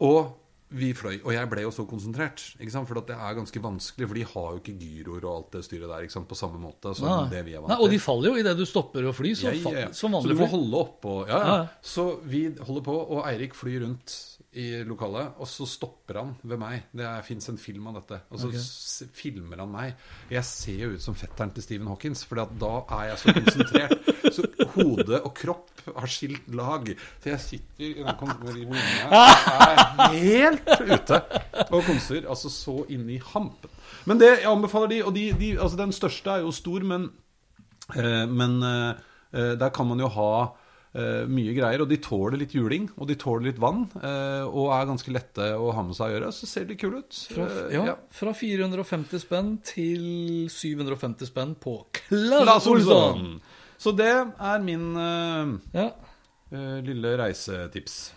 og 0.01 0.37
vi 0.71 0.93
fløy. 0.95 1.17
Og 1.25 1.33
jeg 1.35 1.49
ble 1.51 1.65
jo 1.65 1.71
så 1.75 1.83
konsentrert. 1.87 2.39
For 2.71 2.99
at 3.01 3.09
det 3.09 3.17
er 3.17 3.37
ganske 3.37 3.63
vanskelig, 3.63 4.07
for 4.07 4.17
de 4.17 4.23
har 4.23 4.47
jo 4.55 4.61
ikke 4.61 4.75
gyroer 4.79 5.25
og 5.27 5.33
alt 5.33 5.57
det 5.57 5.63
styret 5.67 5.91
der 5.91 6.23
på 6.27 6.37
samme 6.39 6.61
måte 6.61 6.93
som 6.95 7.09
Nei. 7.09 7.29
det 7.33 7.41
vi 7.49 7.55
er 7.57 7.63
vant 7.63 7.75
og 7.75 7.91
de 7.91 7.99
faller 7.99 8.31
jo 8.31 8.39
idet 8.39 8.55
du 8.57 8.63
stopper 8.67 9.09
å 9.09 9.13
fly. 9.15 9.33
Så, 9.35 9.51
Ja, 9.51 9.71
ja, 9.71 9.87
ja. 9.87 9.91
Så 9.91 10.07
du 10.07 10.35
må 10.37 10.47
holde 10.47 10.83
oppå. 10.85 11.15
Ja, 11.27 11.41
ja. 11.43 11.57
Så 11.83 12.21
vi 12.23 12.45
holder 12.55 12.85
på, 12.87 12.95
og 12.95 13.25
Eirik 13.27 13.57
flyr 13.57 13.83
rundt 13.83 14.15
i 14.51 14.81
lokalet, 14.83 15.37
og 15.39 15.47
så 15.47 15.63
stopper 15.69 16.17
han 16.19 16.33
ved 16.43 16.59
meg. 16.59 16.87
Det 16.91 17.07
fins 17.23 17.47
en 17.51 17.59
film 17.61 17.85
av 17.87 18.01
dette. 18.01 18.17
Og 18.31 18.41
så 18.41 18.49
okay. 18.49 19.11
filmer 19.15 19.61
han 19.63 19.71
meg. 19.71 19.93
Jeg 20.31 20.43
ser 20.47 20.81
jo 20.83 20.89
ut 20.95 21.03
som 21.03 21.15
fetteren 21.15 21.53
til 21.55 21.63
Stephen 21.63 21.87
Hawkins, 21.87 22.25
for 22.27 22.43
da 22.59 22.71
er 22.97 23.05
jeg 23.11 23.21
så 23.21 23.35
konsentrert. 23.37 24.11
så 24.35 24.45
hode 24.75 25.21
og 25.21 25.31
kropp 25.35 25.85
har 25.87 26.11
skilt 26.11 26.51
lag. 26.55 26.91
Så 27.23 27.31
jeg 27.31 27.45
sitter 27.45 27.87
i 27.87 27.93
den 28.03 28.11
er 29.21 30.19
helt 30.19 30.75
ute 30.83 31.23
og 31.69 31.81
konser. 31.87 32.27
Altså 32.27 32.51
så 32.51 32.81
inne 32.91 33.15
i 33.15 33.23
hampen. 33.31 33.71
Men 34.05 34.19
det 34.19 34.33
jeg 34.33 34.51
anbefaler 34.51 34.91
de, 34.91 35.01
og 35.05 35.15
de, 35.15 35.29
de 35.39 35.55
altså 35.55 35.79
den 35.79 35.95
største 35.95 36.37
er 36.37 36.45
jo 36.45 36.51
stor, 36.55 36.83
men 36.87 37.11
Eh, 37.95 38.27
men 38.27 38.63
eh, 38.63 38.89
eh, 39.31 39.53
der 39.59 39.69
kan 39.69 39.87
man 39.87 39.99
jo 39.99 40.07
ha 40.07 40.31
mye 41.31 41.53
greier. 41.55 41.81
Og 41.81 41.87
de 41.89 41.97
tåler 42.03 42.37
litt 42.41 42.51
juling, 42.55 42.89
og 42.97 43.07
de 43.07 43.15
tåler 43.15 43.45
litt 43.51 43.59
vann. 43.61 43.85
eh, 44.03 44.43
og 44.43 44.71
er 44.75 44.85
ganske 44.89 45.13
lette 45.13 45.45
å 45.55 45.71
ha 45.73 45.83
med 45.83 45.95
seg 45.95 46.09
å 46.09 46.15
gjøre. 46.19 46.31
Så 46.35 46.45
ser 46.47 46.65
de 46.65 46.75
kule 46.75 46.99
ut. 46.99 47.13
Fra, 47.31 47.45
Eh, 47.45 47.73
ja, 47.77 47.85
ja. 47.85 47.95
fra 48.11 48.33
450 48.33 49.19
spenn 49.23 49.53
til 49.63 50.49
750 50.49 51.25
spenn 51.31 51.55
på 51.55 51.77
Klass 51.93 52.67
Olsson! 52.67 53.39
Så 53.81 53.95
det 53.97 54.11
er 54.11 54.59
min 54.61 54.95
eh, 54.95 55.53
Ja, 55.73 55.87
eh, 56.51 56.81
lille 56.85 57.15
reisetips. 57.17 58.11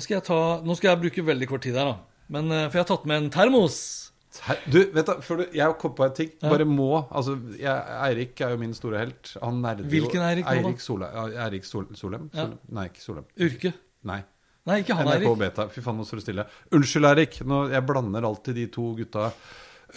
skal 0.00 0.14
jeg 0.20 0.24
ta 0.24 0.60
Nå 0.64 0.74
skal 0.78 0.94
jeg 0.96 1.02
bruke 1.10 1.26
veldig 1.26 1.48
kort 1.50 1.62
tid 1.66 1.74
her, 1.74 1.84
da. 1.84 1.96
Men, 2.32 2.50
eh, 2.50 2.68
for 2.70 2.78
jeg 2.78 2.86
har 2.86 2.96
tatt 2.96 3.04
med 3.06 3.24
en 3.24 3.30
termos. 3.30 4.11
Her, 4.40 4.60
du, 4.64 4.78
vet 4.94 5.06
du, 5.06 5.12
før 5.20 5.42
du, 5.42 5.44
Jeg 5.54 5.74
kom 5.80 5.92
på 5.96 6.04
en 6.06 6.14
ting. 6.16 6.30
Bare 6.40 6.64
må 6.64 6.88
altså, 7.04 7.34
jeg, 7.60 7.96
Eirik 8.08 8.40
er 8.40 8.54
jo 8.54 8.60
min 8.62 8.72
store 8.76 9.02
helt. 9.02 9.34
Han 9.42 9.60
nerder 9.64 9.88
Hvilken 9.92 10.24
Eirik 10.24 10.46
nå, 10.46 10.54
da? 10.54 10.60
Eirik 10.62 10.80
Solheim. 10.80 11.16
ja, 11.34 11.42
Eirik 11.46 11.68
Sol, 11.68 11.88
Solheim? 11.98 12.30
Ja. 12.32 12.46
Solheim? 12.46 12.62
Nei, 12.78 12.86
ikke 12.88 13.04
Solheim. 13.04 13.26
Urke. 13.48 13.74
Nei. 14.08 14.22
Nei, 14.70 14.78
ikke 14.84 14.96
han, 14.96 15.10
NRK 15.10 15.18
Eirik. 15.18 15.42
Beta. 15.42 15.68
Fy 15.74 15.84
faen, 15.84 16.00
nå 16.00 16.06
står 16.08 16.22
det 16.22 16.24
stille. 16.24 16.46
Unnskyld, 16.78 17.10
Eirik. 17.10 17.38
Nå, 17.52 17.60
jeg 17.74 17.86
blander 17.90 18.28
alltid 18.30 18.58
de 18.60 18.66
to 18.72 18.86
gutta. 18.98 19.28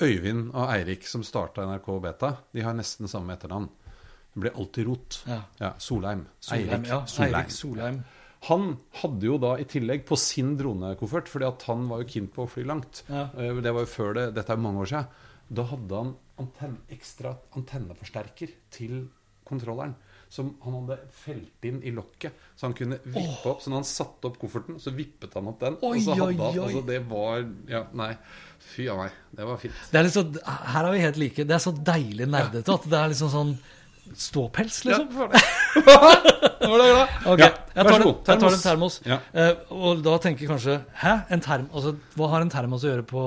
Øyvind 0.03 0.49
og 0.49 0.67
Eirik 0.73 1.07
som 1.07 1.23
starta 1.23 1.63
NRK 1.69 1.89
Beta. 2.03 2.33
De 2.51 2.65
har 2.65 2.75
nesten 2.75 3.07
samme 3.11 3.37
etternavn. 3.37 3.69
Det 4.35 4.43
blir 4.43 4.59
alltid 4.59 4.89
rot. 4.89 5.21
Ja. 5.31 5.71
Solheim. 5.79 6.25
Solheim, 6.43 6.67
Eirik 6.67 6.91
ja, 6.91 7.01
Solheim. 7.07 7.39
Eirik 7.39 7.55
Solheim. 7.55 8.03
Han 8.49 8.77
hadde 9.01 9.25
jo 9.25 9.37
da 9.41 9.55
i 9.57 9.65
tillegg 9.65 10.05
på 10.05 10.17
sin 10.19 10.55
dronekoffert, 10.59 11.27
fordi 11.31 11.47
at 11.47 11.63
han 11.69 11.87
var 11.89 12.03
jo 12.03 12.09
keen 12.13 12.27
på 12.27 12.45
å 12.45 12.49
fly 12.51 12.63
langt. 12.63 13.03
Ja. 13.09 13.29
Eh, 13.37 13.53
Det 13.61 13.73
var 13.73 13.81
jo 13.81 13.91
før 13.95 14.13
det, 14.13 14.25
dette 14.35 14.53
er 14.53 14.57
mange 14.61 14.81
år 14.85 14.91
siden. 14.91 15.07
Da 15.49 15.63
hadde 15.63 15.95
han 16.03 16.15
antenne, 16.41 16.77
ekstra 16.91 17.35
antenneforsterker 17.55 18.49
til 18.71 19.07
kontrolleren. 19.45 19.95
Som 20.35 20.55
han 20.65 20.73
hadde 20.73 20.97
felt 21.13 21.63
inn 21.69 21.77
i 21.85 21.91
lokket, 21.95 22.33
så 22.57 22.65
han 22.67 22.73
kunne 22.75 22.97
vippe 23.05 23.45
opp. 23.47 23.61
Så 23.61 23.69
når 23.69 23.77
han 23.83 23.87
satte 23.87 24.25
opp 24.27 24.39
kofferten, 24.41 24.79
så 24.81 24.91
vippet 24.91 25.33
han 25.37 25.47
opp 25.51 25.59
den. 25.61 25.77
Oi, 25.85 25.99
og 25.99 26.01
så 26.03 26.15
hadde 26.17 26.41
han, 26.41 26.59
altså 26.65 26.81
det 26.87 26.97
var 27.07 27.45
Ja, 27.71 27.83
nei. 27.93 28.09
Fy 28.59 28.87
a 28.89 28.95
meg. 28.97 29.11
Det 29.37 29.45
var 29.45 29.57
fint. 29.61 29.73
Det 29.91 29.99
er 29.99 30.07
liksom, 30.09 30.33
her 30.73 30.85
er 30.89 30.91
vi 30.95 30.99
helt 31.05 31.17
like. 31.21 31.45
Det 31.45 31.55
er 31.55 31.63
så 31.63 31.71
deilig 31.77 32.27
nerdete 32.27 32.73
at 32.73 32.89
det 32.89 32.99
er 32.99 33.13
liksom 33.13 33.29
sånn 33.31 33.53
ståpels, 34.13 34.83
liksom. 34.85 35.07
Nå 35.15 36.69
var 36.71 36.81
det 36.81 36.87
glad. 36.89 37.13
Okay. 37.25 37.45
Ja, 37.45 37.49
jeg, 37.75 37.85
tar 37.87 37.95
en, 37.95 38.11
jeg 38.11 38.39
tar 38.41 38.55
en 38.55 38.61
termos. 38.61 38.97
Ja. 39.05 39.17
Uh, 39.35 39.73
og 39.75 40.03
da 40.05 40.15
tenker 40.23 40.49
kanskje 40.49 40.77
Hæ? 41.01 41.13
En 41.35 41.43
term, 41.43 41.65
altså, 41.75 41.95
hva 42.17 42.29
har 42.31 42.45
en 42.45 42.51
termos 42.53 42.85
å 42.85 42.91
gjøre 42.91 43.05
på 43.09 43.25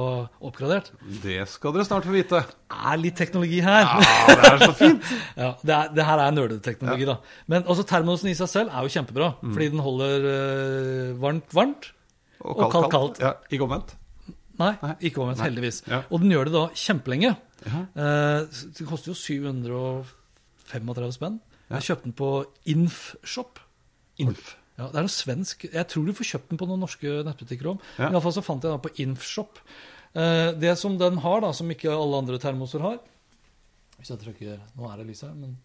oppgradert? 0.49 0.91
Det 1.25 1.41
skal 1.51 1.77
dere 1.77 1.87
snart 1.89 2.09
få 2.09 2.15
vite. 2.15 2.43
Det 2.43 2.81
er 2.93 3.03
litt 3.03 3.19
teknologi 3.21 3.61
her. 3.65 3.85
Ja, 3.85 4.33
det 4.33 4.53
er 4.53 4.65
så 4.65 4.73
fint. 4.79 5.13
Ja, 5.43 5.53
det, 5.63 5.75
er, 5.75 5.93
det 5.95 6.09
her 6.09 6.25
er 6.25 6.35
nerdeteknologi, 6.35 7.07
da. 7.09 7.19
Men 7.51 7.69
også 7.71 7.87
termosen 7.89 8.33
i 8.33 8.37
seg 8.39 8.51
selv 8.51 8.75
er 8.75 8.87
jo 8.87 8.95
kjempebra. 8.97 9.33
Mm. 9.43 9.55
Fordi 9.55 9.71
den 9.75 9.85
holder 9.85 10.29
uh, 10.29 11.17
varmt, 11.23 11.49
varmt. 11.55 11.93
Og 12.43 12.69
kaldt, 12.71 12.93
kaldt. 12.95 13.23
Ja, 13.23 13.35
ikke 13.51 13.67
omvendt. 13.67 13.97
Nei, 14.59 14.73
ikke 15.07 15.23
omvendt, 15.23 15.43
heldigvis. 15.45 15.85
Ja. 15.87 16.03
Og 16.11 16.23
den 16.23 16.33
gjør 16.35 16.49
det 16.49 16.55
da 16.57 16.65
kjempelenge. 16.75 17.37
Eh, 17.67 18.47
det 18.79 18.87
koster 18.87 19.13
jo 19.13 19.19
735 20.69 21.17
spenn. 21.19 21.39
Jeg 21.69 21.87
kjøpte 21.89 22.09
den 22.09 22.17
på 22.17 22.31
Inf-shop. 22.73 23.61
Inf. 24.23 24.55
Ja, 24.79 24.87
det 24.93 25.01
er 25.01 25.07
noe 25.09 25.13
svensk. 25.13 25.67
Jeg 25.73 25.91
tror 25.91 26.07
du 26.07 26.15
får 26.15 26.29
kjøpt 26.33 26.53
den 26.53 26.61
på 26.61 26.67
noen 26.71 26.85
norske 26.85 27.21
nettbutikker 27.27 27.73
òg. 27.73 27.87
Ja. 27.99 28.07
I 28.07 28.13
alle 28.13 28.23
fall 28.25 28.37
så 28.37 28.45
fant 28.47 28.65
jeg 28.65 28.71
den 28.71 28.85
på 28.85 28.93
Inf-shop. 29.05 29.59
Eh, 30.15 30.51
det 30.61 30.75
som 30.79 30.97
den 31.01 31.19
har, 31.25 31.43
da, 31.45 31.51
som 31.57 31.71
ikke 31.73 31.91
alle 31.93 32.23
andre 32.23 32.39
termoser 32.41 32.81
har 32.81 32.95
Hvis 33.99 34.09
jeg 34.09 34.21
trykker 34.23 34.55
Nå 34.79 34.87
er 34.89 34.97
det 34.97 35.05
lys 35.11 35.21
her, 35.27 35.35
men 35.37 35.59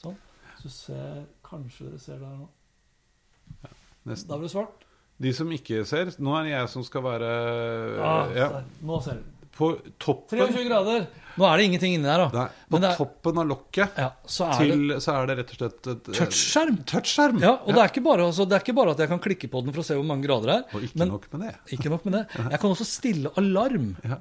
sånn. 0.00 0.16
Så 0.62 0.70
ser 0.72 1.18
Kanskje 1.44 1.90
dere 1.90 2.00
ser 2.00 2.22
der 2.22 2.38
nå. 2.38 2.46
nå. 2.46 3.72
Nesten. 4.08 4.30
Da 4.30 4.38
blir 4.38 4.48
det 4.48 4.54
svart. 4.54 4.86
De 5.20 5.34
som 5.36 5.52
ikke 5.52 5.82
ser 5.88 6.14
Nå 6.16 6.32
er 6.38 6.48
det 6.48 6.54
jeg 6.54 6.72
som 6.72 6.86
skal 6.86 7.04
være 7.04 7.30
ja, 7.98 8.14
ja. 8.38 8.48
Nå 8.86 9.02
ser 9.04 9.20
du. 9.20 9.39
På 9.60 9.74
toppen 10.00 10.40
23 10.40 10.64
grader. 10.66 11.04
Nå 11.38 11.46
er 11.46 11.60
det 11.60 11.66
ingenting 11.68 11.94
inni 11.96 12.08
der, 12.08 12.24
da. 12.24 12.42
Nei, 12.42 12.64
på 12.72 12.80
er, 12.80 12.96
toppen 12.98 13.38
av 13.40 13.46
lokket 13.48 14.00
ja, 14.00 14.08
så 14.28 14.48
er 14.50 14.72
det 14.72 14.98
så 15.04 15.14
er 15.14 15.28
det 15.30 15.36
rett 15.38 15.52
og 15.54 15.60
slett 15.60 15.90
et 15.92 16.10
touchskjerm. 16.10 16.80
touchskjerm. 16.90 17.38
Ja, 17.44 17.54
og 17.62 17.76
Det, 17.76 17.84
er 17.86 18.04
bare, 18.04 18.26
altså, 18.28 18.46
det 18.48 18.58
er 18.58 18.64
ikke 18.64 18.76
bare 18.80 18.96
at 18.96 19.02
jeg 19.04 19.12
kan 19.12 19.22
klikke 19.22 19.50
på 19.52 19.62
den 19.64 19.76
for 19.76 19.84
å 19.84 19.86
se 19.86 19.96
hvor 19.96 20.08
mange 20.08 20.26
grader 20.26 20.50
det 20.50 20.56
er. 20.58 20.64
Og 20.74 20.88
ikke 20.88 21.02
men, 21.02 21.14
nok 21.14 21.28
med 21.32 21.46
det. 21.46 21.54
Ikke 21.76 21.92
nok 21.92 22.06
med 22.08 22.18
det. 22.18 22.24
Jeg 22.40 22.62
kan 22.64 22.74
også 22.74 22.88
stille 22.88 23.32
alarm. 23.40 23.92
Ja. 24.04 24.20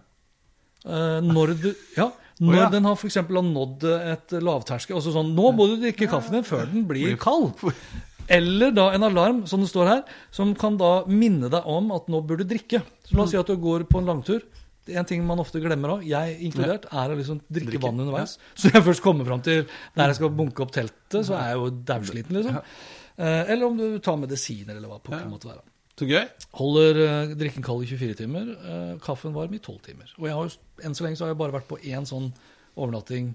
Uh, 0.85 1.19
når 1.25 1.55
du, 1.59 1.71
ja, 1.97 2.07
når 2.39 2.53
oh, 2.53 2.59
ja. 2.61 2.67
den 2.71 2.85
har 2.87 2.95
for 2.95 3.11
har 3.11 3.47
nådd 3.49 3.83
et 3.89 4.35
lavterskel 4.39 4.95
altså 4.95 5.11
sånn, 5.11 5.33
Nå 5.35 5.49
må 5.57 5.65
du 5.67 5.73
drikke 5.81 6.07
kaffen 6.07 6.37
din 6.37 6.45
før 6.47 6.69
den 6.71 6.85
blir 6.87 7.17
kald. 7.19 7.51
Eller 8.29 8.71
da 8.71 8.91
en 8.93 9.03
alarm, 9.03 9.41
som 9.49 9.63
det 9.63 9.71
står 9.71 9.89
her, 9.89 10.01
som 10.31 10.53
kan 10.55 10.77
da 10.79 11.01
minne 11.09 11.49
deg 11.49 11.65
om 11.67 11.89
at 11.95 12.07
nå 12.13 12.21
bør 12.29 12.43
du 12.43 12.45
drikke. 12.51 12.83
Så 13.09 13.17
La 13.17 13.25
oss 13.25 13.33
si 13.33 13.39
at 13.41 13.49
du 13.49 13.57
går 13.59 13.87
på 13.89 13.99
en 13.99 14.11
langtur. 14.11 14.43
En 14.97 15.05
ting 15.05 15.23
man 15.27 15.39
ofte 15.41 15.59
glemmer 15.63 15.97
òg, 15.97 16.05
jeg 16.07 16.37
inkludert, 16.47 16.85
er 16.91 17.11
å 17.13 17.17
liksom 17.19 17.41
drikke, 17.47 17.73
Drikke, 17.75 17.81
vann 17.83 17.99
underveis. 18.05 18.37
Så 18.55 18.71
jeg 18.73 18.83
først 18.85 19.03
kommer 19.05 19.27
fram 19.27 19.41
til 19.45 19.65
der 19.95 20.11
jeg 20.11 20.19
skal 20.19 20.31
bunke 20.37 20.63
opp 20.65 20.71
teltet, 20.75 21.19
så 21.27 21.35
er 21.37 21.51
jeg 21.51 21.59
jo 21.59 21.69
dausliten, 21.91 22.39
liksom. 22.39 22.61
Eh, 23.19 23.51
Eller 23.51 23.65
om 23.67 23.75
du 23.77 23.99
tar 23.99 24.15
medisiner, 24.21 24.77
eller 24.77 24.87
hva 24.87 25.01
pokker 25.03 25.25
ja. 25.25 25.29
måtte 25.31 25.49
være. 25.51 25.65
Så 25.99 26.07
gøy. 26.07 26.23
Holder 26.55 26.97
uh, 27.03 27.33
drikken 27.35 27.65
kald 27.65 27.83
i 27.83 27.89
24 27.91 28.15
timer, 28.21 28.53
eh, 28.55 28.93
kaffen 29.03 29.33
varm 29.35 29.51
i 29.57 29.59
12 29.59 29.81
timer. 29.89 30.13
Og 30.17 30.29
jeg 30.29 30.37
har, 30.37 30.47
jo- 30.47 30.85
enn 30.87 30.95
så 30.95 31.03
lenge 31.03 31.19
så 31.19 31.25
har 31.27 31.33
jeg 31.33 31.39
bare 31.41 31.57
vært 31.57 31.67
på 31.67 31.79
én 31.83 32.07
sånn 32.07 32.29
overnatting, 32.79 33.33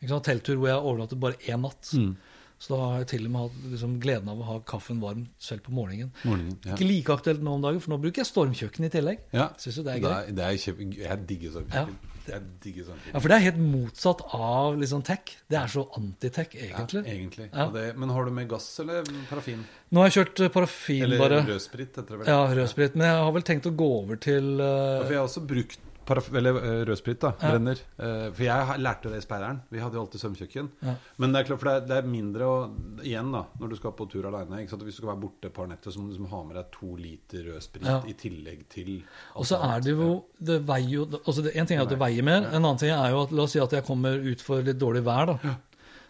ikke 0.00 0.14
sant, 0.14 0.24
telttur, 0.24 0.56
hvor 0.56 0.70
jeg 0.70 0.80
overnattet 0.80 1.20
bare 1.20 1.36
én 1.52 1.60
natt. 1.66 1.90
Mm. 1.92 2.14
Så 2.58 2.74
da 2.74 2.78
har 2.82 3.02
jeg 3.04 3.08
til 3.12 3.26
og 3.28 3.32
med 3.34 3.44
hatt 3.46 3.70
liksom, 3.72 3.92
gleden 4.02 4.30
av 4.32 4.40
å 4.42 4.46
ha 4.48 4.56
kaffen 4.66 4.98
varm 5.02 5.28
selv 5.38 5.62
på 5.68 5.74
morgenen. 5.76 6.10
Morgenen, 6.26 6.56
ja. 6.66 6.74
Ikke 6.74 6.88
like 6.88 7.14
aktuelt 7.14 7.42
nå 7.46 7.54
om 7.54 7.62
dagen, 7.62 7.78
for 7.84 7.94
nå 7.94 8.00
bruker 8.02 8.24
jeg 8.24 8.30
stormkjøkken 8.32 8.88
i 8.88 8.92
tillegg. 8.96 9.24
Ja. 9.36 9.48
Syns 9.62 9.78
du 9.78 9.84
det 9.86 9.94
er 9.94 10.00
gøy? 10.02 10.08
Det 10.08 10.14
er, 10.16 10.32
det 10.40 10.46
er 10.48 10.62
kjempe, 10.64 10.88
jeg 11.04 11.26
digger 11.30 11.54
sånn. 11.58 11.68
Ja. 11.74 11.86
Jeg 12.28 12.44
digger. 12.60 12.88
Ja, 13.08 13.20
for 13.22 13.30
det 13.30 13.36
er 13.38 13.44
helt 13.46 13.60
motsatt 13.62 14.20
av 14.36 14.76
liksom, 14.76 15.00
tech. 15.06 15.32
Det 15.48 15.56
er 15.56 15.70
så 15.72 15.86
anti-tech, 15.96 16.52
egentlig. 16.58 17.00
Ja, 17.06 17.14
egentlig. 17.14 17.46
Ja. 17.54 17.68
Det, 17.72 17.84
men 17.96 18.12
har 18.12 18.28
du 18.28 18.34
med 18.36 18.50
gass 18.50 18.66
eller 18.82 19.06
parafin? 19.30 19.62
Nå 19.88 20.02
har 20.02 20.10
jeg 20.10 20.18
kjørt 20.18 20.42
eh, 20.44 20.52
parafin, 20.52 21.02
Eller 21.06 21.22
bare. 21.22 21.40
rødsprit, 21.48 21.94
heter 21.94 22.10
det 22.10 22.20
vel. 22.20 22.28
Ja, 22.28 22.42
rødsprit. 22.58 22.98
Men 22.98 23.08
jeg 23.08 23.22
har 23.24 23.32
vel 23.38 23.46
tenkt 23.48 23.70
å 23.70 23.72
gå 23.80 23.88
over 24.02 24.20
til 24.20 24.50
Ja, 24.58 24.68
eh, 24.68 25.04
For 25.06 25.14
jeg 25.14 25.22
har 25.22 25.30
også 25.30 25.44
brukt 25.48 25.87
paraf 26.08 26.30
eller, 26.34 26.56
eh, 26.62 26.80
rødsprit, 26.88 27.20
da. 27.22 27.34
Ja. 27.38 27.52
Brenner. 27.52 27.80
Eh, 27.98 28.28
for 28.32 28.42
jeg 28.48 28.66
lærte 28.80 28.98
lærte 28.98 29.10
det 29.12 29.20
i 29.22 29.26
speideren. 29.26 29.60
Vi 29.70 29.78
hadde 29.82 29.94
jo 29.98 30.02
alltid 30.04 30.20
svømmekjøkken. 30.22 30.70
Ja. 30.82 30.94
Men 31.18 31.32
det 31.32 31.40
er 31.40 31.48
klart, 31.50 31.60
for 31.62 31.68
det 31.70 31.74
er, 31.76 31.86
det 31.88 31.96
er 31.98 32.08
mindre 32.08 32.48
å 32.48 32.56
Igjen, 32.98 33.30
da, 33.32 33.44
når 33.60 33.68
du 33.70 33.76
skal 33.78 33.92
på 33.94 34.08
tur 34.10 34.26
aleine. 34.26 34.58
Hvis 34.66 34.74
du 34.74 34.90
skal 34.90 35.12
være 35.12 35.20
borte 35.22 35.46
et 35.46 35.54
par 35.54 35.68
netter, 35.70 35.92
så 35.94 36.00
må 36.00 36.08
du 36.08 36.16
liksom 36.16 36.30
ha 36.32 36.42
med 36.48 36.56
deg 36.58 36.70
to 36.74 36.96
liter 36.98 37.44
rødsprit 37.52 37.86
Ja. 37.86 38.00
i 38.06 38.12
tillegg 38.18 38.64
til 38.68 39.02
Og 39.36 39.46
så 39.46 39.60
er 39.62 39.80
det 39.80 39.94
jo 39.94 40.24
det 40.40 40.66
veier 40.66 40.88
jo 40.90 41.04
altså 41.06 41.42
det, 41.44 41.54
En 41.56 41.66
ting 41.66 41.78
er 41.78 41.82
at 41.82 41.88
det 41.92 41.98
veier 42.00 42.22
mer. 42.26 42.42
En 42.48 42.64
annen 42.64 42.78
ting 42.78 42.90
er 42.90 43.10
jo 43.10 43.22
at 43.22 43.32
la 43.32 43.42
oss 43.42 43.52
si 43.52 43.60
at 43.60 43.70
jeg 43.70 43.84
kommer 43.86 44.18
ut 44.18 44.40
for 44.42 44.62
litt 44.62 44.78
dårlig 44.78 45.04
vær. 45.04 45.26
da. 45.26 45.54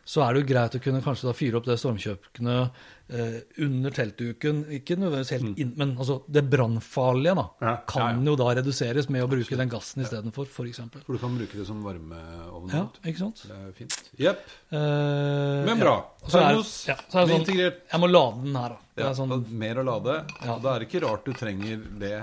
Så 0.08 0.22
er 0.24 0.32
det 0.32 0.40
jo 0.40 0.48
greit 0.48 0.72
å 0.72 0.80
kunne 0.80 1.02
kanskje 1.04 1.26
da 1.28 1.34
fyre 1.36 1.58
opp 1.58 1.66
det 1.68 1.74
stormkjøkkenet 1.82 2.78
eh, 3.12 3.34
under 3.66 3.92
teltduken. 3.92 4.62
Ikke 4.78 4.96
nødvendigvis 4.96 5.32
helt 5.34 5.60
inn, 5.60 5.74
men 5.76 5.92
altså 6.00 6.22
det 6.32 6.46
brannfarlige 6.48 7.34
da, 7.36 7.44
Mm. 7.58 7.66
Ja, 7.68 7.74
kan 7.90 8.22
ja, 8.22 8.30
jo 8.30 8.36
da 8.40 8.46
reduseres 8.56 9.08
med 9.12 9.24
å 9.26 9.28
bruke 9.28 9.58
den 9.60 9.68
gassen 9.72 10.00
istedenfor, 10.04 10.48
f.eks. 10.48 10.80
For 10.80 11.04
for 11.04 11.18
du 11.18 11.20
kan 11.26 11.36
bruke 11.36 11.58
det 11.60 11.66
som 11.68 11.82
varmeovn. 11.84 12.72
Ja, 12.72 12.86
ikke 13.04 13.20
sant? 13.26 13.42
Det 13.50 13.58
er 13.58 13.76
fint. 13.76 13.98
Jepp. 14.24 14.48
Eh, 14.72 15.66
Men 15.68 15.78
bra. 15.84 15.94
Er, 16.24 16.30
Termos 16.32 16.72
ja, 16.88 16.96
så 17.08 17.20
er 17.20 17.26
det 17.26 17.34
sånn, 17.34 17.44
integrert 17.44 17.78
Jeg 17.92 18.00
må 18.00 18.08
lade 18.10 18.42
den 18.46 18.56
her, 18.62 18.74
da. 18.78 18.80
Det 18.98 19.06
er 19.10 19.14
sånn, 19.20 19.36
mer 19.60 19.82
å 19.82 19.86
lade. 19.86 20.18
Da 20.40 20.56
er 20.74 20.82
det 20.82 20.88
ikke 20.88 21.04
rart 21.04 21.28
du 21.28 21.32
trenger 21.36 21.84
det 22.00 22.16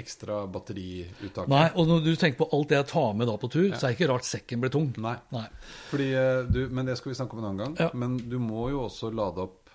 ekstra 0.00 0.42
batteriuttak. 0.52 1.48
nei, 1.50 1.66
og 1.74 1.88
når 1.90 2.04
du 2.06 2.12
tenker 2.16 2.38
på 2.40 2.48
alt 2.56 2.70
det 2.70 2.78
jeg 2.78 2.88
tar 2.92 3.16
med 3.18 3.30
da 3.30 3.36
på 3.40 3.50
tur, 3.52 3.68
så 3.74 3.88
er 3.88 3.92
det 3.92 3.96
ikke 3.98 4.10
rart 4.12 4.28
sekken 4.28 4.62
blir 4.62 4.72
tung. 4.74 4.92
Nei. 5.02 5.16
Nei. 5.34 5.46
Fordi 5.90 6.08
eh, 6.14 6.42
du, 6.48 6.60
men 6.74 6.88
det 6.88 6.98
skal 7.00 7.12
vi 7.12 7.18
snakke 7.18 7.36
om 7.36 7.42
en 7.42 7.50
annen 7.50 7.64
gang. 7.64 7.76
Ja. 7.80 7.90
Men 7.98 8.16
du 8.30 8.38
må 8.42 8.68
jo 8.72 8.84
også 8.86 9.10
lade 9.14 9.44
opp 9.48 9.74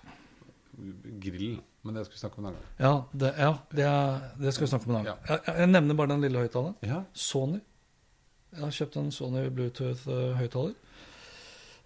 grillen. 1.22 1.60
Men 1.84 1.98
det 1.98 2.06
skal 2.06 2.16
vi 2.16 2.20
snakke 2.22 2.40
om 2.40 2.46
en 2.46 2.50
annen 2.50 2.60
gang. 2.62 2.72
Ja, 2.80 2.94
det, 3.12 3.30
ja 3.38 3.50
det, 3.76 3.84
er, 3.84 4.22
det 4.40 4.54
skal 4.56 4.64
vi 4.64 4.70
snakke 4.72 4.88
om 4.88 4.94
en 4.94 5.00
annen 5.02 5.10
gang. 5.12 5.20
Jeg, 5.28 5.56
jeg 5.60 5.72
nevner 5.74 5.98
bare 5.98 6.12
den 6.14 6.24
lille 6.24 6.44
høyttaleren. 6.46 6.76
Ja. 6.80 7.02
Sony. 7.12 7.60
Jeg 8.54 8.62
har 8.62 8.74
kjøpt 8.78 8.96
en 9.00 9.10
Sony 9.12 9.44
Bluetooth-høyttaler 9.52 10.74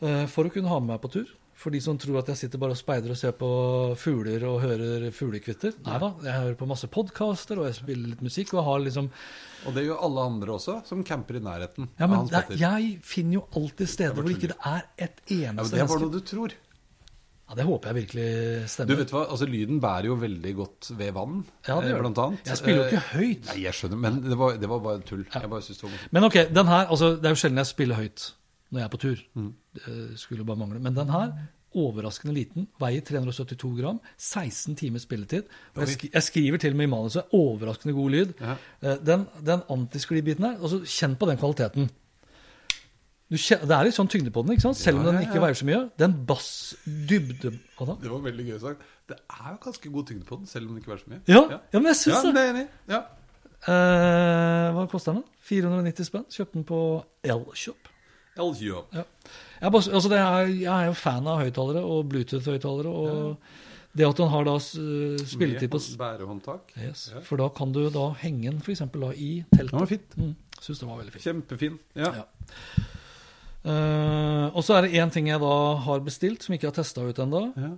eh, 0.05 0.25
for 0.31 0.47
å 0.47 0.53
kunne 0.55 0.71
ha 0.71 0.79
med 0.83 0.93
meg 0.93 1.03
på 1.03 1.11
tur. 1.17 1.33
For 1.59 1.75
de 1.75 1.81
som 1.83 1.97
tror 1.99 2.21
at 2.21 2.29
jeg 2.31 2.39
sitter 2.45 2.61
bare 2.63 2.71
og 2.77 2.79
speider 2.79 3.11
og 3.11 3.17
ser 3.19 3.33
på 3.35 3.49
fugler 3.99 4.45
og 4.47 4.61
hører 4.63 5.09
fuglekvitter. 5.15 5.73
Nei 5.89 5.97
da, 6.05 6.13
jeg 6.23 6.37
hører 6.37 6.55
på 6.61 6.69
masse 6.71 6.87
podkaster 6.95 7.59
og 7.59 7.67
jeg 7.67 7.75
spiller 7.81 8.13
litt 8.13 8.23
musikk. 8.23 8.53
Og 8.55 8.61
jeg 8.61 8.67
har 8.69 8.85
liksom 8.85 9.09
Og 9.67 9.75
det 9.75 9.85
gjør 9.89 10.05
alle 10.07 10.27
andre 10.31 10.55
også, 10.55 10.77
som 10.87 11.03
camper 11.03 11.41
i 11.41 11.43
nærheten. 11.43 11.89
Ja, 11.99 12.07
men 12.07 12.31
er- 12.31 12.55
jeg 12.61 12.93
finner 13.03 13.41
jo 13.41 13.45
alltid 13.59 13.91
steder 13.91 14.15
hvor 14.15 14.31
ikke 14.31 14.53
det 14.55 14.61
er 14.71 14.87
et 14.97 15.19
eneste... 15.27 15.43
ja, 15.43 15.53
men 15.53 15.67
det 15.75 15.83
er 15.83 15.91
bare 15.91 16.05
noe 16.07 16.15
du 16.15 16.21
tror. 16.31 16.55
Ja, 17.49 17.55
Det 17.57 17.65
håper 17.65 17.89
jeg 17.89 17.97
virkelig 18.05 18.69
stemmer. 18.69 18.89
Du 18.95 18.97
vet 19.03 19.11
hva, 19.17 19.23
altså 19.33 19.47
Lyden 19.49 19.79
bærer 19.81 20.05
jo 20.13 20.15
veldig 20.21 20.55
godt 20.63 20.91
ved 20.99 21.15
vann, 21.17 21.39
Ja, 21.67 21.81
det 21.81 21.89
eh, 21.89 21.95
gjør 21.95 22.03
blant 22.07 22.19
annet. 22.27 22.43
Jeg 22.53 22.57
spiller 22.61 22.83
jo 22.83 22.89
ikke 22.91 23.03
Eh, 23.03 23.13
høyt. 23.19 23.47
Nei, 23.51 23.61
jeg 23.65 23.73
skjønner, 23.75 23.97
men 24.07 24.21
det 24.31 24.37
var, 24.39 24.59
det 24.61 24.69
var 24.69 24.79
bare 24.85 25.01
tull. 25.09 25.25
Jeg 25.33 25.51
bare 25.51 25.63
synes 25.65 25.79
det 25.81 25.87
var 25.89 25.95
morsomt. 25.97 26.13
Men 26.13 26.25
ok, 26.29 26.37
den 26.55 26.67
her, 26.69 26.87
altså 26.93 27.15
det 27.17 27.25
er 27.25 27.35
jo 27.35 27.41
sjelden 27.43 27.63
jeg 27.65 27.71
spiller 27.75 27.97
høyt 28.05 28.33
når 28.71 28.81
jeg 28.81 28.85
er 28.85 28.93
på 28.93 29.01
tur. 29.01 29.23
Mm. 29.35 29.53
Det 29.75 30.19
skulle 30.21 30.45
bare 30.45 30.57
mangle. 30.61 30.81
Men 30.81 30.97
den 30.97 31.09
her, 31.11 31.33
overraskende 31.79 32.33
liten, 32.35 32.67
veier 32.81 33.01
372 33.05 33.77
gram, 33.81 34.01
16 34.17 34.75
timers 34.77 35.03
spilletid. 35.05 35.43
Og 35.75 35.83
jeg, 35.85 35.89
sk 35.95 36.05
jeg 36.15 36.23
skriver 36.23 36.59
til 36.59 36.73
og 36.73 36.77
med 36.81 36.87
i 36.89 36.91
manuset 36.91 37.23
'overraskende 37.33 37.95
god 37.95 38.11
lyd'. 38.11 38.33
Ja. 38.41 38.57
Eh, 38.83 38.97
Den, 39.07 39.27
den 39.47 39.61
antisklibiten 39.71 40.45
her, 40.45 40.57
altså 40.63 40.81
kjenn 40.85 41.17
på 41.17 41.29
den 41.29 41.37
kvaliteten. 41.39 41.91
Du 43.31 43.37
kjen- 43.37 43.61
det 43.61 43.71
er 43.77 43.85
litt 43.85 43.95
sånn 43.95 44.09
tyngde 44.09 44.31
på 44.33 44.43
den, 44.43 44.53
ikke 44.57 44.63
sant? 44.63 44.77
selv 44.77 44.99
om 44.99 45.05
Ja, 45.05 45.13
ja, 45.13 45.19
den 45.19 45.29
ikke 45.29 45.41
veier 45.41 45.55
så 45.55 45.67
mye. 45.69 45.91
Den 45.99 46.15
bassdybde? 46.27 47.51
Det 47.79 48.11
var 48.11 48.19
veldig 48.25 48.47
gøy 48.47 48.59
sagt. 48.61 48.81
Det 49.09 49.17
er 49.31 49.51
jo 49.51 49.57
ganske 49.61 49.93
god 49.93 50.07
tyngde 50.07 50.25
på 50.25 50.37
den, 50.37 50.47
selv 50.47 50.65
om 50.67 50.75
den 50.75 50.83
ikke 50.83 50.89
veier 50.93 51.05
så 51.05 51.11
mye. 51.11 51.21
Ja, 51.29 51.43
ja. 51.51 51.59
men 51.79 51.85
jeg 51.93 51.97
ja 51.97 52.13
syns 52.13 52.23
det. 52.25 52.69
det. 52.89 53.03
Eh, 53.69 54.73
hva 54.73 54.87
koster 54.89 55.13
den? 55.13 55.25
490 55.43 56.05
spenn. 56.07 56.25
Kjøpte 56.31 56.53
den 56.55 56.65
på 56.65 56.81
Elkjøp. 57.25 57.89
Elgio. 58.39 58.85
Ja. 58.95 59.05
Jeg, 59.61 59.73
bare, 59.75 59.93
altså 59.99 60.11
det 60.13 60.19
er, 60.23 60.51
jeg 60.55 60.75
er 60.75 60.87
jo 60.91 60.99
fan 60.99 61.27
av 61.27 61.41
høyttalere 61.43 61.83
og 61.83 62.05
Bluetooth-høyttalere. 62.13 62.93
Og 62.93 63.97
det 63.99 64.07
at 64.07 64.21
den 64.21 64.31
har 64.31 64.45
da 64.47 64.55
spilletid 64.63 65.71
på 65.73 65.81
bærehåndtak. 65.99 66.71
yes, 66.79 67.09
Ja. 67.15 67.23
For 67.27 67.41
da 67.41 67.49
kan 67.51 67.73
du 67.75 67.89
da 67.91 68.13
henge 68.21 68.51
den 68.53 68.61
f.eks. 68.63 68.85
i 69.17 69.33
teltet. 69.51 69.73
Den 69.73 69.81
var 69.81 69.91
fint. 69.91 70.15
Mm, 70.17 70.37
Syns 70.61 70.79
den 70.83 70.89
var 70.93 71.01
veldig 71.01 71.13
fin. 71.17 71.23
Kjempefin. 71.27 71.79
Ja. 71.99 72.13
Ja. 72.23 72.25
Uh, 73.69 74.47
og 74.55 74.63
så 74.65 74.77
er 74.79 74.87
det 74.87 74.95
én 74.97 75.11
ting 75.13 75.27
jeg 75.29 75.41
da 75.43 75.55
har 75.85 76.01
bestilt, 76.07 76.45
som 76.47 76.55
ikke 76.55 76.71
har 76.71 76.77
testa 76.79 77.03
ut 77.05 77.19
ennå. 77.21 77.43
Ja. 77.59 77.73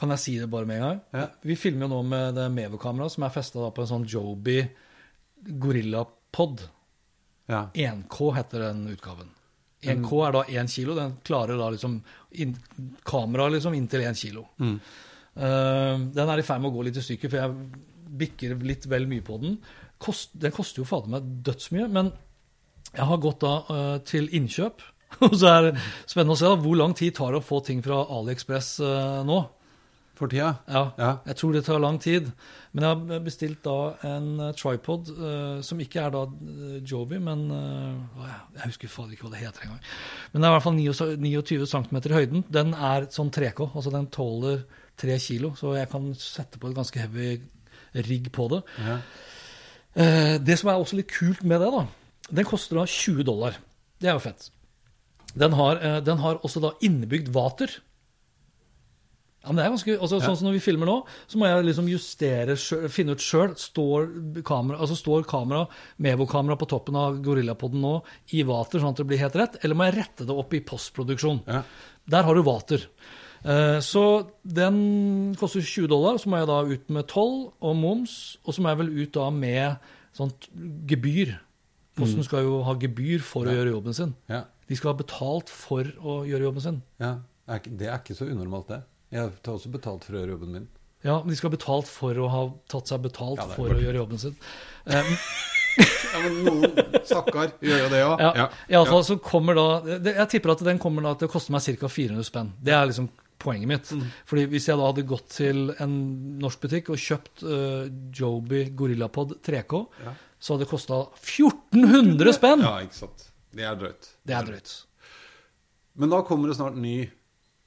Kan 0.00 0.14
jeg 0.14 0.22
si 0.22 0.36
det 0.40 0.48
bare 0.52 0.64
med 0.68 0.78
en 0.78 0.86
gang? 0.86 1.00
Ja. 1.12 1.26
Vi 1.44 1.56
filmer 1.60 1.84
jo 1.88 1.96
nå 1.96 1.98
med 2.08 2.38
det 2.38 2.46
Mevo-kameraet 2.54 3.12
som 3.16 3.26
er 3.26 3.34
festa 3.34 3.66
på 3.74 3.82
en 3.84 3.90
sånn 3.90 4.06
Joby 4.08 4.62
Gorilla 5.60 6.06
Pod. 6.32 6.62
ja. 7.50 7.66
1K 7.74 8.30
heter 8.38 8.68
den 8.68 8.86
utgaven. 8.94 9.28
1K 9.80 10.24
er 10.26 10.34
da 10.36 10.42
1 10.62 10.72
kilo. 10.74 10.96
Den 10.98 11.14
klarer 11.24 11.60
da 11.60 11.70
liksom 11.72 12.00
in, 12.42 12.56
kamera 13.06 13.48
liksom 13.52 13.76
inntil 13.76 14.04
1 14.04 14.20
kilo. 14.20 14.46
Eh, 15.40 16.02
den 16.16 16.32
er 16.32 16.40
i 16.40 16.46
ferd 16.46 16.62
med 16.62 16.72
å 16.72 16.74
gå 16.74 16.86
litt 16.86 16.98
i 17.00 17.04
stykker, 17.04 17.32
for 17.32 17.40
jeg 17.40 18.16
bikker 18.20 18.56
litt 18.66 18.88
vel 18.90 19.06
mye 19.10 19.24
på 19.24 19.38
den. 19.42 19.56
Kost, 20.00 20.34
den 20.40 20.54
koster 20.54 20.82
jo 20.82 20.88
fader 20.88 21.12
meg 21.12 21.28
dødsmye, 21.46 21.86
men 21.92 22.10
jeg 22.90 23.06
har 23.06 23.22
gått 23.22 23.44
da 23.44 23.52
uh, 23.68 23.96
til 24.06 24.26
innkjøp. 24.34 24.82
Og 25.26 25.34
så 25.36 25.50
er 25.50 25.66
det 25.66 25.72
spennende 26.08 26.34
å 26.34 26.40
se 26.40 26.48
da, 26.48 26.58
hvor 26.58 26.78
lang 26.78 26.94
tid 26.98 27.14
tar 27.16 27.34
det 27.34 27.42
å 27.42 27.46
få 27.46 27.60
ting 27.66 27.82
fra 27.84 28.02
AliExpress 28.18 28.72
uh, 28.82 29.20
nå. 29.26 29.38
For 30.20 30.28
tida. 30.28 30.58
Ja, 30.68 30.92
Ja. 30.98 31.10
jeg 31.24 31.36
tror 31.36 31.52
det 31.54 31.64
tar 31.64 31.78
lang 31.80 31.98
tid. 31.98 32.26
Men 32.72 32.84
jeg 32.84 32.90
har 33.10 33.20
bestilt 33.24 33.62
da 33.64 33.94
en 34.04 34.26
eh, 34.40 34.52
tripod 34.52 35.08
uh, 35.16 35.62
som 35.64 35.80
ikke 35.80 36.02
er 36.04 36.12
da 36.12 36.26
eh, 36.28 36.82
Joby, 36.84 37.16
men 37.18 37.46
uh, 37.50 38.26
Jeg 38.54 38.66
husker 38.66 38.92
fader 38.92 39.16
ikke 39.16 39.26
hva 39.26 39.32
det 39.32 39.40
heter 39.46 39.64
engang. 39.64 39.80
Men 40.32 40.42
det 40.42 40.46
er 40.46 40.52
i 40.52 40.56
hvert 40.58 40.66
fall 40.66 40.76
29 40.76 41.16
29 41.24 41.66
cm 41.72 41.96
i 42.04 42.14
høyden. 42.18 42.44
Den 42.52 42.74
er 42.76 43.08
sånn 43.10 43.32
3K, 43.32 43.70
altså 43.72 43.94
den 43.96 44.10
tåler 44.12 44.62
3 45.00 45.18
kilo, 45.24 45.54
så 45.56 45.74
jeg 45.78 45.88
kan 45.90 46.12
sette 46.20 46.60
på 46.60 46.68
et 46.68 46.76
ganske 46.76 47.00
heavy 47.00 47.40
rigg 47.96 48.30
på 48.36 48.50
det. 48.52 48.62
Ja. 48.84 49.00
Uh, 49.96 50.36
det 50.44 50.60
som 50.60 50.70
er 50.70 50.78
også 50.84 51.00
litt 51.00 51.10
kult 51.16 51.42
med 51.42 51.64
det, 51.64 51.72
da, 51.72 51.86
den 52.30 52.46
koster 52.46 52.76
da 52.76 52.84
20 52.84 53.24
dollar. 53.24 53.56
Det 53.98 54.12
er 54.12 54.20
jo 54.20 54.26
fett. 54.28 54.50
Den 55.32 55.54
har, 55.56 55.80
den 56.04 56.18
har 56.20 56.42
også 56.44 56.60
da 56.60 56.76
innebygd 56.84 57.32
vater. 57.32 57.72
Ja, 59.40 59.48
men 59.48 59.56
det 59.56 59.64
er 59.64 59.70
ganske, 59.72 59.94
altså, 60.04 60.18
Sånn 60.20 60.36
som 60.36 60.46
når 60.50 60.58
vi 60.58 60.62
filmer 60.66 60.86
nå, 60.90 60.94
så 61.26 61.38
må 61.40 61.46
jeg 61.48 61.64
liksom 61.64 61.86
justere, 61.88 62.56
finne 62.92 63.14
ut 63.16 63.22
sjøl. 63.24 63.54
Står 63.56 64.10
kamera, 64.44 64.76
altså 64.84 64.98
står 65.00 65.24
kamera, 65.30 65.62
Mevo-kamera 65.98 66.58
på 66.60 66.68
toppen 66.68 66.98
av 67.00 67.16
Gorillapoden 67.24 67.80
nå 67.80 67.94
i 68.36 68.42
vater, 68.44 68.82
sånn 68.82 68.92
at 68.92 69.00
det 69.00 69.06
blir 69.08 69.22
helt 69.22 69.38
rett? 69.40 69.56
Eller 69.64 69.74
må 69.80 69.86
jeg 69.88 69.96
rette 70.02 70.26
det 70.28 70.36
opp 70.36 70.52
i 70.52 70.60
postproduksjon? 70.60 71.40
Ja. 71.48 71.62
Der 72.10 72.22
har 72.28 72.34
du 72.36 72.42
vater. 72.44 72.84
Eh, 73.42 73.78
Så 73.80 74.04
den 74.44 75.34
koster 75.40 75.64
20 75.64 75.88
dollar, 75.88 76.18
så 76.20 76.28
må 76.28 76.36
jeg 76.42 76.46
da 76.52 76.60
ut 76.74 76.90
med 76.92 77.08
toll 77.08 77.52
og 77.64 77.76
moms, 77.80 78.36
og 78.44 78.52
så 78.52 78.60
må 78.60 78.68
jeg 78.74 78.82
vel 78.82 78.92
ut 79.06 79.12
da 79.16 79.30
med 79.32 79.78
sånt 80.12 80.50
gebyr. 80.86 81.38
Posten 81.96 82.22
skal 82.24 82.44
jo 82.44 82.60
ha 82.68 82.74
gebyr 82.76 83.20
for 83.24 83.48
å 83.48 83.56
gjøre 83.56 83.72
jobben 83.72 83.94
sin. 83.96 84.14
Ja. 84.28 84.44
De 84.68 84.76
skal 84.76 84.92
ha 84.92 84.98
betalt 85.00 85.48
for 85.48 85.88
å 86.04 86.20
gjøre 86.28 86.44
jobben 86.50 86.60
sin. 86.68 86.82
ja. 87.00 87.16
Det 87.50 87.88
er 87.88 87.96
ikke 87.98 88.14
så 88.14 88.28
unormalt, 88.30 88.68
det. 88.68 88.76
Jeg 89.10 89.32
tar 89.42 89.56
også 89.56 89.72
betalt 89.74 90.04
for 90.06 90.16
å 90.16 90.20
gjøre 90.22 90.36
jobben 90.36 90.52
min. 90.56 90.68
Ja, 91.02 91.16
men 91.22 91.32
de 91.32 91.38
skal 91.38 91.48
ha 91.50 91.56
betalt 91.56 91.88
for 91.88 92.18
å 92.20 92.26
ha 92.28 92.42
tatt 92.70 92.90
seg 92.92 93.00
betalt 93.06 93.40
Ja, 93.40 93.46
for 93.56 93.72
å 93.72 93.78
gjøre 93.80 94.02
jobben 94.02 94.20
sin. 94.20 94.36
Um, 94.86 95.16
Ja, 95.80 96.18
men 96.24 96.38
noen 96.44 96.72
stakkar 97.06 97.52
gjør 97.62 97.84
jo 97.84 97.88
det 97.92 98.00
òg. 98.04 98.20
Ja, 98.20 98.30
Ja. 98.36 98.46
alle 98.80 98.90
fall 98.90 99.04
så 99.06 99.16
kommer 99.22 99.54
da 99.56 99.66
Jeg 100.02 100.28
tipper 100.34 100.52
at 100.52 100.64
den 100.66 100.80
kommer 100.82 101.06
da 101.06 101.14
til 101.14 101.28
å 101.28 101.32
koste 101.32 101.54
meg 101.54 101.62
ca. 101.78 101.88
400 101.88 102.26
spenn. 102.26 102.50
Det 102.60 102.74
er 102.74 102.88
liksom 102.90 103.08
poenget 103.40 103.70
mitt. 103.70 103.92
Fordi 104.28 104.44
hvis 104.52 104.66
jeg 104.68 104.76
da 104.76 104.88
hadde 104.90 105.06
gått 105.08 105.30
til 105.38 105.70
en 105.80 105.94
norsk 106.42 106.60
butikk 106.66 106.90
og 106.92 107.00
kjøpt 107.00 107.44
uh, 107.46 107.86
Joby 108.12 108.66
Gorillapod 108.76 109.38
3K, 109.46 109.80
så 110.40 110.54
hadde 110.54 110.66
det 110.66 110.70
kosta 110.72 111.00
1400 111.22 112.36
spenn! 112.36 112.66
Ja, 112.66 112.74
ikke 112.84 112.98
sant. 112.98 113.26
Det 113.56 113.64
er 113.66 113.78
drøyt. 113.80 114.10
Det 114.26 114.36
er 114.36 114.46
drøyt. 114.46 114.74
Men 116.00 116.12
da 116.12 116.20
kommer 116.26 116.50
det 116.50 116.58
snart 116.58 116.76
ny 116.78 116.98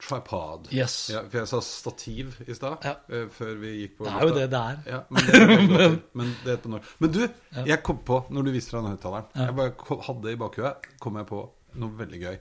tripod. 0.04 0.68
Yes. 0.72 1.10
Ja, 1.14 1.22
for 1.28 1.38
jeg 1.40 1.48
sa 1.48 1.60
stativ 1.64 2.36
i 2.46 2.54
stad, 2.54 2.78
Ja. 2.84 2.94
eh, 3.08 3.26
før 3.32 3.54
vi 3.60 3.72
gikk 3.82 3.96
på 3.98 4.04
Det 4.08 4.12
er 4.14 4.28
jo 4.28 4.34
det 4.36 4.46
det 4.52 4.60
er. 4.60 4.78
Ja, 4.92 5.00
men, 5.10 5.26
det 5.26 5.34
er 5.40 5.98
men 6.20 6.34
det 6.44 6.56
er. 6.58 6.88
Men 7.00 7.10
du, 7.16 7.20
jeg 7.66 7.82
kom 7.82 7.98
på, 8.04 8.20
når 8.30 8.44
du 8.44 8.50
viste 8.54 8.70
fra 8.74 8.82
den 8.84 8.92
høyttaleren 8.96 9.26
Jeg 9.34 9.56
bare 9.56 10.00
hadde 10.08 10.32
i 10.32 10.40
bakhuet, 10.44 10.88
kom 11.00 11.16
jeg 11.20 11.26
på 11.32 11.42
noe 11.74 11.90
veldig 11.98 12.20
gøy. 12.22 12.36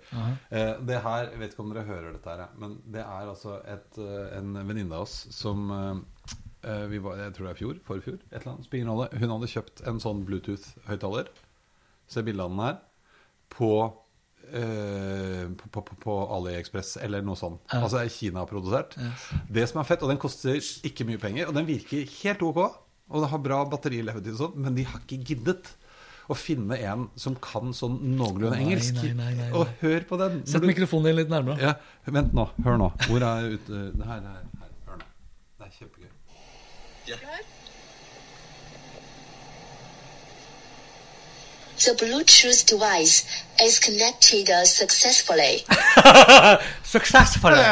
eh, 0.52 0.74
det 0.86 1.00
her, 1.02 1.30
Jeg 1.32 1.40
vet 1.40 1.54
ikke 1.56 1.64
om 1.64 1.72
dere 1.74 1.88
hører 1.88 2.12
dette 2.14 2.30
her, 2.38 2.44
men 2.62 2.76
det 2.94 3.02
er 3.02 3.32
altså 3.32 3.56
et, 3.66 3.98
eh, 3.98 4.38
en 4.38 4.54
venninne 4.68 4.94
av 4.94 5.08
oss 5.08 5.16
som 5.34 5.68
vi 6.64 6.98
var, 7.04 7.18
Jeg 7.20 7.34
tror 7.36 7.48
det 7.50 7.52
er 7.52 7.58
fjor, 7.60 7.80
forfjor, 7.84 8.20
et 8.32 8.38
eller 8.40 8.54
annet. 8.54 8.66
Spiller. 8.70 9.10
Hun 9.20 9.32
hadde 9.34 9.50
kjøpt 9.52 9.82
en 9.90 9.98
sånn 10.00 10.22
Bluetooth-høyttaler. 10.28 11.28
Se 12.08 12.22
bildet 12.24 12.46
av 12.46 12.54
den 12.54 12.62
her. 12.64 12.78
På 13.52 13.72
eh, 14.54 15.46
på, 15.60 15.82
på, 15.82 15.98
på, 16.04 16.16
AliExpress 16.38 16.96
eller 17.04 17.26
noe 17.26 17.40
sånt. 17.40 17.62
Altså 17.74 18.00
det 18.00 18.06
er 18.08 18.16
Kina-produsert. 18.18 18.98
Det 19.50 19.68
som 19.70 19.82
er 19.82 19.88
fett, 19.90 20.04
og 20.06 20.12
den 20.14 20.22
koster 20.22 20.58
ikke 20.60 21.08
mye 21.10 21.22
penger, 21.22 21.50
og 21.50 21.58
den 21.58 21.68
virker 21.70 22.06
helt 22.22 22.44
ok, 22.46 22.60
og 23.14 23.24
det 23.24 23.30
har 23.34 23.42
bra 23.46 23.62
batterilevetid 23.70 24.36
og 24.36 24.42
sånn, 24.46 24.60
men 24.64 24.78
de 24.78 24.86
har 24.90 25.02
ikke 25.04 25.22
giddet 25.34 25.74
å 26.32 26.36
finne 26.40 26.78
en 26.88 27.10
som 27.20 27.36
kan 27.44 27.74
sånn 27.76 27.98
noenlunde 28.16 28.56
engelsk. 28.56 28.96
nei, 28.96 29.12
nei, 29.12 29.32
nei, 29.36 29.50
nei. 29.50 29.50
Og 29.60 29.68
hør 29.82 30.06
på 30.08 30.20
den. 30.22 30.40
Sett 30.48 30.64
du- 30.64 30.70
mikrofonen 30.70 31.10
din 31.12 31.18
litt 31.20 31.34
nærmere. 31.34 31.60
ja, 31.60 31.74
Vent 32.06 32.32
nå. 32.34 32.48
Hør 32.64 32.78
nå. 32.80 32.92
Hvor 33.10 33.26
er 33.28 33.50
ute 33.58 33.92
det 33.92 34.08
her, 34.08 34.22
det 34.24 34.32
her, 34.32 34.46
her. 34.62 34.72
Hør 34.88 35.02
nå. 35.02 35.10
Det 35.60 35.68
er 35.68 35.74
kjempegøy. 35.80 36.12
The 41.84 41.94
Bluetooth 42.00 42.64
device 42.70 43.26
is 43.66 43.80
connected 43.80 44.48
successfully. 44.68 45.64
successfully! 46.84 47.64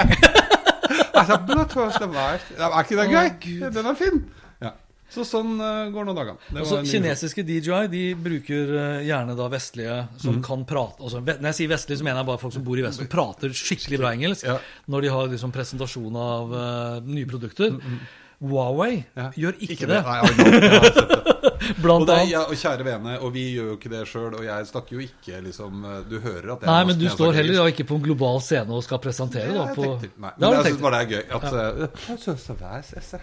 Altså, 1.16 1.38
Bluetooth 1.48 1.98
device. 2.02 2.46
Er 2.58 2.74
ikke 2.82 2.98
det 2.98 3.06
gøy? 3.12 3.70
Den 3.72 3.86
er 3.92 3.96
fin. 4.00 4.18
Ja. 4.64 4.72
Så 5.12 5.24
sånn 5.28 5.54
eh, 5.64 5.90
går 5.94 6.08
nå 6.08 6.14
dagene. 6.18 6.40
Det 6.50 6.56
var 6.58 6.64
Altså, 6.66 6.80
kinesiske 6.88 7.44
DJI 7.48 7.80
de 7.92 8.02
bruker 8.20 8.72
eh, 8.80 9.04
gjerne 9.08 9.36
da 9.40 9.48
vestlige 9.52 9.98
som 10.24 10.38
Mm. 10.40 10.44
kan 10.48 10.64
prate 10.68 11.04
altså, 11.04 11.22
Når 11.24 11.48
jeg 11.52 11.58
sier 11.62 11.72
vestlige, 11.72 12.00
så 12.02 12.08
mener 12.08 12.22
jeg 12.24 12.30
bare 12.32 12.42
folk 12.44 12.56
som 12.56 12.64
bor 12.68 12.80
i 12.80 12.84
Vesten, 12.86 13.08
som 13.08 13.12
prater 13.12 13.54
skikkelig 13.56 14.00
bra 14.02 14.12
engelsk 14.18 14.48
Ja. 14.50 14.58
når 14.92 15.02
de 15.08 15.14
har 15.16 15.28
liksom 15.36 15.52
presentasjon 15.56 16.16
av 16.26 16.56
uh, 16.56 17.00
nye 17.08 17.28
produkter. 17.30 17.78
Huawei 18.42 19.04
Mm, 19.16 19.22
Ja. 19.22 19.30
gjør 19.38 19.54
ikke, 19.62 19.88
det. 19.88 20.00
Nei, 20.04 20.16
Jeg 20.18 20.22
har 20.22 20.84
sett 20.92 21.10
det. 21.10 21.28
Blant 21.82 22.02
Og, 22.02 22.08
det 22.08 22.14
er, 22.16 22.20
annet. 22.22 22.32
ja, 22.32 22.40
og 22.50 22.56
kjære 22.58 22.86
vene, 22.88 23.12
og 23.22 23.34
vi 23.36 23.44
gjør 23.56 23.68
jo 23.70 23.76
ikke 23.78 23.90
det 23.94 24.02
sjøl, 24.10 24.34
og 24.34 24.44
jeg 24.44 24.66
snakker 24.72 24.96
jo 24.98 25.02
ikke 25.06 25.42
liksom 25.46 25.84
eh, 25.86 26.00
Du 26.10 26.16
hører 26.20 26.48
at 26.56 26.64
jeg 26.66 26.68
Nei, 26.72 26.80
men 26.90 26.98
du 26.98 27.06
snakker 27.06 27.18
står 27.20 27.38
heller 27.38 27.60
da 27.62 27.66
ikke 27.70 27.86
på 27.92 27.96
en 28.00 28.04
global 28.08 28.42
scene 28.42 28.74
og 28.74 28.84
skal 28.84 29.00
presentere. 29.04 29.54
Da, 29.54 29.68
på... 29.78 29.86
tenkte- 30.02 30.22
Nei, 30.26 30.32
men 30.40 30.58
jeg 30.58 30.72
syns 30.72 30.82
bare 30.82 30.98
det 30.98 31.02
er 31.02 31.12
gøy 31.14 31.24
at 31.24 31.44
ja. 31.44 31.50
det 31.52 31.62
er 31.62 33.22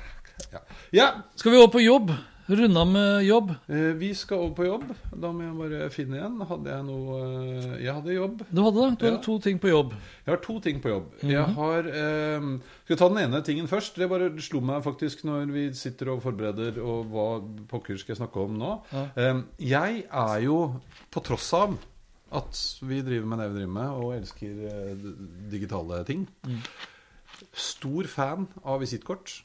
ja. 0.53 0.61
ja. 1.01 1.09
Skal 1.37 1.53
vi 1.53 1.59
over 1.59 1.73
på 1.75 1.83
jobb? 1.83 2.13
Runde 2.49 2.81
av 2.81 2.87
med 2.89 3.27
jobb. 3.27 3.51
eh, 3.69 3.93
Vi 4.01 4.15
skal 4.17 4.39
over 4.39 4.55
på 4.57 4.65
jobb. 4.65 4.85
Da 5.13 5.29
må 5.37 5.43
jeg 5.45 5.57
bare 5.59 5.89
finne 5.93 6.17
igjen. 6.17 6.39
Hadde 6.49 6.71
jeg 6.73 6.85
noe 6.87 7.19
eh, 7.21 7.75
Jeg 7.85 7.93
hadde 7.99 8.15
jobb. 8.15 8.39
Du 8.49 8.63
hadde 8.65 8.79
det? 8.87 8.99
Du 8.99 9.05
hadde 9.05 9.23
to 9.27 9.35
ting 9.45 9.59
på 9.61 9.69
jobb. 9.69 9.93
Jeg 10.25 10.33
har 10.33 10.41
to 10.47 10.57
ting 10.65 10.81
på 10.81 10.89
jobb. 10.95 11.11
Jeg 11.29 11.45
har 11.59 11.91
eh, 11.93 12.49
Skal 12.87 12.95
vi 12.95 12.99
ta 13.03 13.09
den 13.13 13.21
ene 13.27 13.43
tingen 13.45 13.69
først? 13.69 14.01
Det 14.01 14.09
bare 14.09 14.31
slo 14.41 14.63
meg 14.65 14.81
faktisk 14.87 15.27
når 15.29 15.53
vi 15.53 15.67
sitter 15.77 16.15
og 16.15 16.23
forbereder, 16.25 16.81
og 16.81 17.13
hva 17.13 17.27
pokker 17.69 18.01
skal 18.01 18.15
jeg 18.17 18.23
snakke 18.23 18.41
om 18.49 18.57
nå. 18.63 18.73
Eh, 18.97 19.43
jeg 19.69 20.05
er 20.09 20.41
jo, 20.47 20.59
på 21.13 21.21
tross 21.29 21.53
av 21.59 21.77
at 22.33 22.57
vi 22.85 23.03
driver 23.05 23.29
med 23.29 23.39
det 23.41 23.51
vi 23.53 23.61
driver 23.61 23.77
med, 23.77 23.93
og 24.01 24.17
elsker 24.17 24.65
eh, 24.73 25.05
digitale 25.53 26.01
ting, 26.09 26.25
stor 27.53 28.09
fan 28.11 28.49
av 28.65 28.81
visittkort. 28.83 29.43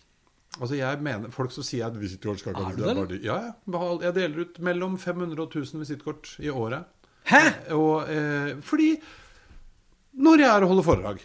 Altså 0.62 0.76
jeg 0.78 1.02
mener, 1.02 1.32
Folk 1.34 1.52
som 1.52 1.64
sier 1.66 1.88
at 1.88 1.96
visittkort 1.98 2.40
skal 2.40 2.54
ikke 2.54 2.76
du 2.78 3.06
det, 3.08 3.22
Ja. 3.26 3.40
Jeg 4.04 4.14
deler 4.14 4.40
ut 4.46 4.60
mellom 4.60 4.98
500 4.98 5.40
og 5.42 5.50
1000 5.50 5.80
visittkort 5.82 6.36
i 6.40 6.50
året. 6.50 6.86
Hæ?! 7.26 7.72
Og, 7.74 8.10
eh, 8.10 8.56
fordi 8.62 8.98
når 10.14 10.40
jeg 10.44 10.50
er 10.50 10.62
og 10.64 10.68
holder 10.74 10.84
foredrag, 10.84 11.22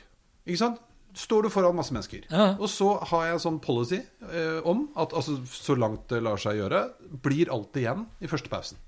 ikke 0.46 0.58
sant? 0.58 0.80
står 1.18 1.42
du 1.42 1.48
foran 1.50 1.74
masse 1.74 1.90
mennesker. 1.94 2.26
Ja. 2.30 2.52
Og 2.60 2.68
så 2.70 2.92
har 3.10 3.24
jeg 3.26 3.34
en 3.34 3.40
sånn 3.42 3.56
policy 3.64 3.98
eh, 4.30 4.60
om 4.68 4.84
at 4.96 5.14
altså, 5.16 5.38
så 5.50 5.74
langt 5.74 6.04
det 6.12 6.20
lar 6.22 6.38
seg 6.38 6.60
gjøre, 6.60 6.82
blir 7.24 7.50
alt 7.50 7.74
igjen 7.80 8.04
i 8.22 8.28
første 8.30 8.48
pausen. 8.52 8.78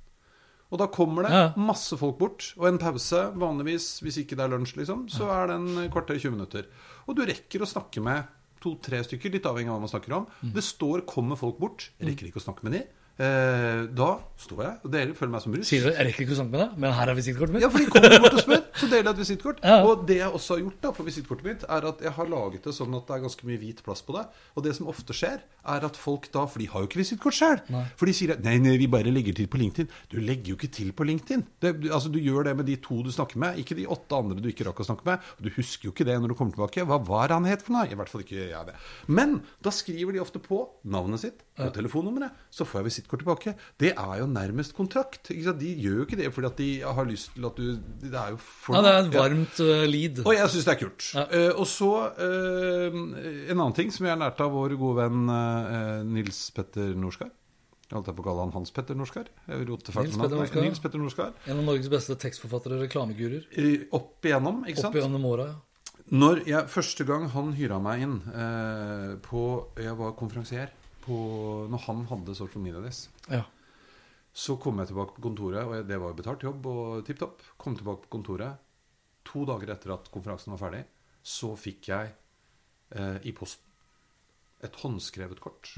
Og 0.71 0.79
da 0.79 0.87
kommer 0.87 1.27
det 1.27 1.33
Ja. 1.35 1.53
masse 1.59 1.97
folk 1.99 2.19
bort. 2.21 2.53
Og 2.57 2.69
en 2.69 2.79
pause, 2.79 3.33
vanligvis, 3.35 4.01
hvis 4.05 4.21
ikke 4.23 4.37
det 4.39 4.45
er 4.47 4.53
lunsj, 4.55 4.77
liksom, 4.79 5.09
så 5.11 5.27
er 5.35 5.49
det 5.51 5.57
en 5.57 5.91
kvarter 5.91 6.21
20 6.21 6.31
minutter. 6.37 6.69
Og 7.09 7.17
du 7.17 7.25
rekker 7.27 7.65
å 7.65 7.67
snakke 7.67 8.01
med 8.01 8.23
to-tre 8.61 9.03
stykker, 9.07 9.33
litt 9.35 9.49
avhengig 9.49 9.73
av 9.73 9.79
hva 9.79 9.85
man 9.87 9.93
snakker 9.93 10.17
om. 10.17 10.27
Mm. 10.43 10.53
Det 10.55 10.65
står 10.65 11.05
'kommer 11.07 11.37
folk 11.37 11.59
bort'. 11.59 11.91
Rekker 12.01 12.29
ikke 12.29 12.41
å 12.41 12.47
snakke 12.49 12.65
med 12.65 12.73
de. 12.73 12.83
Eh, 13.21 13.83
da 13.93 14.07
står 14.41 14.61
jeg, 14.65 14.75
og 14.87 14.93
deler, 14.95 15.11
føler 15.19 15.33
meg 15.35 15.43
som 15.45 15.53
russ. 15.53 15.69
Sier 15.69 15.83
du 15.85 15.91
jeg 15.93 16.07
rekker 16.09 16.25
ikke 16.25 16.33
å 16.33 16.37
snakke 16.39 16.53
med 16.55 16.61
deg, 16.63 16.77
men 16.81 16.95
her 16.97 17.11
er 17.13 17.17
visittkortet 17.19 17.53
mitt? 17.53 17.65
Ja, 17.67 17.69
for 17.69 17.83
de 17.83 17.91
kommer 17.93 18.15
bort 18.23 18.37
og 18.39 18.41
spør, 18.47 18.63
så 18.81 18.87
deler 18.89 19.11
jeg 19.11 19.13
et 19.13 19.21
visittkort. 19.21 19.59
Ja. 19.67 19.75
Og 19.85 20.07
det 20.09 20.17
jeg 20.23 20.31
også 20.39 20.55
har 20.55 20.63
gjort 20.63 20.79
da 20.87 20.93
på 20.97 21.05
visittkortet 21.05 21.45
mitt, 21.51 21.67
er 21.69 21.87
at 21.91 22.01
jeg 22.07 22.13
har 22.17 22.31
laget 22.33 22.65
det 22.65 22.73
sånn 22.79 22.95
at 22.97 23.05
det 23.11 23.17
er 23.19 23.25
ganske 23.27 23.49
mye 23.51 23.61
hvit 23.61 23.83
plass 23.85 24.01
på 24.07 24.15
det. 24.17 24.23
Og 24.57 24.65
det 24.65 24.73
som 24.79 24.89
ofte 24.89 25.13
skjer, 25.19 25.43
er 25.75 25.85
at 25.91 25.99
folk 26.01 26.31
da, 26.33 26.47
for 26.49 26.63
de 26.65 26.71
har 26.73 26.81
jo 26.81 26.89
ikke 26.89 27.03
visittkort 27.03 27.37
sjøl, 27.37 27.61
for 28.01 28.09
de 28.09 28.15
sier 28.17 28.33
at 28.33 28.41
nei, 28.47 28.55
nei, 28.65 28.79
vi 28.81 28.89
bare 28.89 29.13
legger 29.13 29.37
til 29.37 29.51
på 29.53 29.61
LinkedIn. 29.61 29.91
Du 30.09 30.17
legger 30.25 30.55
jo 30.55 30.57
ikke 30.57 30.73
til 30.81 30.95
på 30.97 31.05
LinkedIn. 31.11 31.45
Det, 31.61 31.75
du- 31.83 31.91
altså, 31.93 32.09
du 32.09 32.17
gjør 32.25 32.49
det 32.49 32.57
med 32.63 32.71
de 32.73 32.79
to 32.81 33.03
du 33.05 33.13
snakker 33.13 33.37
med, 33.45 33.61
ikke 33.61 33.77
de 33.77 33.85
åtte 33.93 34.17
andre 34.17 34.41
du 34.41 34.49
ikke 34.49 34.65
rakk 34.71 34.81
å 34.81 34.89
snakke 34.89 35.05
med. 35.11 35.29
Du 35.45 35.51
husker 35.59 35.91
jo 35.91 35.93
ikke 35.93 36.09
det 36.09 36.17
når 36.17 36.33
du 36.33 36.39
kommer 36.41 36.57
tilbake. 36.57 36.89
Hva 36.89 36.97
var 37.05 37.37
han 37.37 37.45
het 37.45 37.61
for 37.67 37.77
noe? 37.77 37.85
I 37.93 38.01
hvert 38.01 38.09
fall 38.09 38.25
ikke 38.25 38.49
jeg 38.49 38.65
det. 38.73 38.79
Men 39.13 39.43
da 39.61 39.69
skriver 39.77 40.17
de 40.17 40.25
ofte 40.25 40.41
på 40.41 40.65
navnet 40.89 41.21
sitt 41.27 41.45
og 41.67 41.75
telefonnummeret, 41.77 42.45
så 42.51 42.67
får 42.69 42.81
jeg 42.81 42.89
visittkort 42.89 43.23
tilbake. 43.25 43.55
Det 43.81 43.93
er 43.93 44.15
jo 44.21 44.29
nærmest 44.31 44.75
kontrakt. 44.77 45.31
De 45.31 45.73
gjør 45.75 46.03
jo 46.03 46.07
ikke 46.07 46.21
det 46.21 46.31
fordi 46.35 46.51
at 46.51 46.63
de 46.63 46.71
har 46.99 47.09
lyst 47.09 47.35
til 47.35 47.49
at 47.49 47.59
du 47.59 47.67
Det 48.01 48.15
er 48.15 48.35
jo 48.35 48.39
for 48.41 48.79
Ja, 48.79 48.83
det 48.87 48.93
er 48.93 49.03
et 49.05 49.15
varmt 49.15 49.61
ja. 49.65 49.81
lead. 49.91 50.23
Og 50.25 50.33
jeg 50.35 50.55
syns 50.55 50.69
det 50.69 50.75
er 50.75 50.81
kult. 50.81 51.11
Eh, 51.27 51.51
og 51.55 51.67
så 51.69 51.91
uh, 52.17 53.01
en 53.51 53.59
annen 53.59 53.77
ting 53.77 53.93
som 53.95 54.07
jeg 54.07 54.15
har 54.15 54.23
lært 54.23 54.41
av 54.41 54.55
vår 54.55 54.77
gode 54.81 55.05
venn 55.05 55.29
uh, 55.29 56.01
Nils 56.07 56.49
Petter 56.57 56.97
Norskar. 56.99 57.31
Jeg 57.91 57.99
holdt 57.99 58.13
på 58.15 58.23
å 58.23 58.27
kalle 58.29 58.45
han 58.45 58.53
Hans 58.55 58.71
Petter 58.71 58.95
Norskar. 58.95 59.27
Nils 59.51 59.81
Petter. 59.83 60.37
Norskar. 60.39 60.63
Nils 60.63 60.79
Petter 60.83 61.01
Norskar. 61.03 61.33
En 61.51 61.59
av 61.59 61.65
Norges 61.67 61.91
beste 61.91 62.15
tekstforfattere, 62.23 62.79
reklamegurer. 62.85 63.49
Eh, 63.59 63.89
Opp 63.99 64.23
igjennom, 64.23 64.63
ikke 64.63 64.85
sant? 64.85 64.93
Opp 64.95 65.01
igjennom 65.01 65.27
åra, 65.27 65.49
ja. 65.51 65.59
Når 66.11 66.45
jeg 66.47 66.71
første 66.71 67.07
gang 67.07 67.27
han 67.35 67.53
hyra 67.55 67.79
meg 67.83 68.01
inn 68.03 68.15
eh, 68.35 69.11
på 69.23 69.43
Jeg 69.79 69.95
var 69.99 70.17
konferansier 70.19 70.73
på 71.05 71.17
Når 71.71 71.85
han 71.87 72.05
hadde 72.11 72.37
Social 72.37 72.63
Media 72.65 72.83
Days. 72.85 73.09
ja. 73.31 73.45
Så 74.33 74.55
kom 74.63 74.79
jeg 74.79 74.93
tilbake 74.93 75.17
på 75.17 75.25
kontoret, 75.25 75.65
og 75.67 75.89
det 75.89 75.97
var 75.99 76.13
jo 76.13 76.19
betalt 76.21 76.45
jobb 76.47 76.67
og 76.71 77.01
tipp 77.07 77.19
topp. 77.19 77.41
Kom 77.59 77.75
tilbake 77.75 78.05
på 78.05 78.13
kontoret. 78.15 78.61
To 79.27 79.43
dager 79.49 79.73
etter 79.75 79.91
at 79.97 80.07
konferansen 80.15 80.55
var 80.55 80.61
ferdig, 80.63 80.85
så 81.19 81.51
fikk 81.59 81.89
jeg 81.91 82.13
eh, 82.95 83.19
i 83.27 83.33
posten 83.35 83.67
et 84.65 84.77
håndskrevet 84.83 85.41
kort 85.41 85.75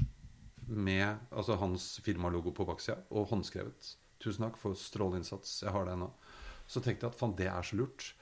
med 0.67 1.19
altså 1.31 1.57
hans 1.59 1.99
firmalogo 2.03 2.53
på 2.55 2.65
baksida, 2.67 2.99
og 3.11 3.29
håndskrevet. 3.31 3.93
Tusen 4.23 4.45
takk 4.45 4.59
for 4.59 4.77
strålende 4.79 5.23
innsats. 5.23 5.61
Jeg 5.63 5.73
har 5.75 5.87
det 5.87 5.95
ennå. 5.95 6.09
Så 6.67 6.79
tenkte 6.83 7.07
jeg 7.07 7.13
at 7.13 7.19
faen, 7.19 7.35
det 7.39 7.49
er 7.51 7.67
så 7.67 7.79
lurt. 7.79 8.13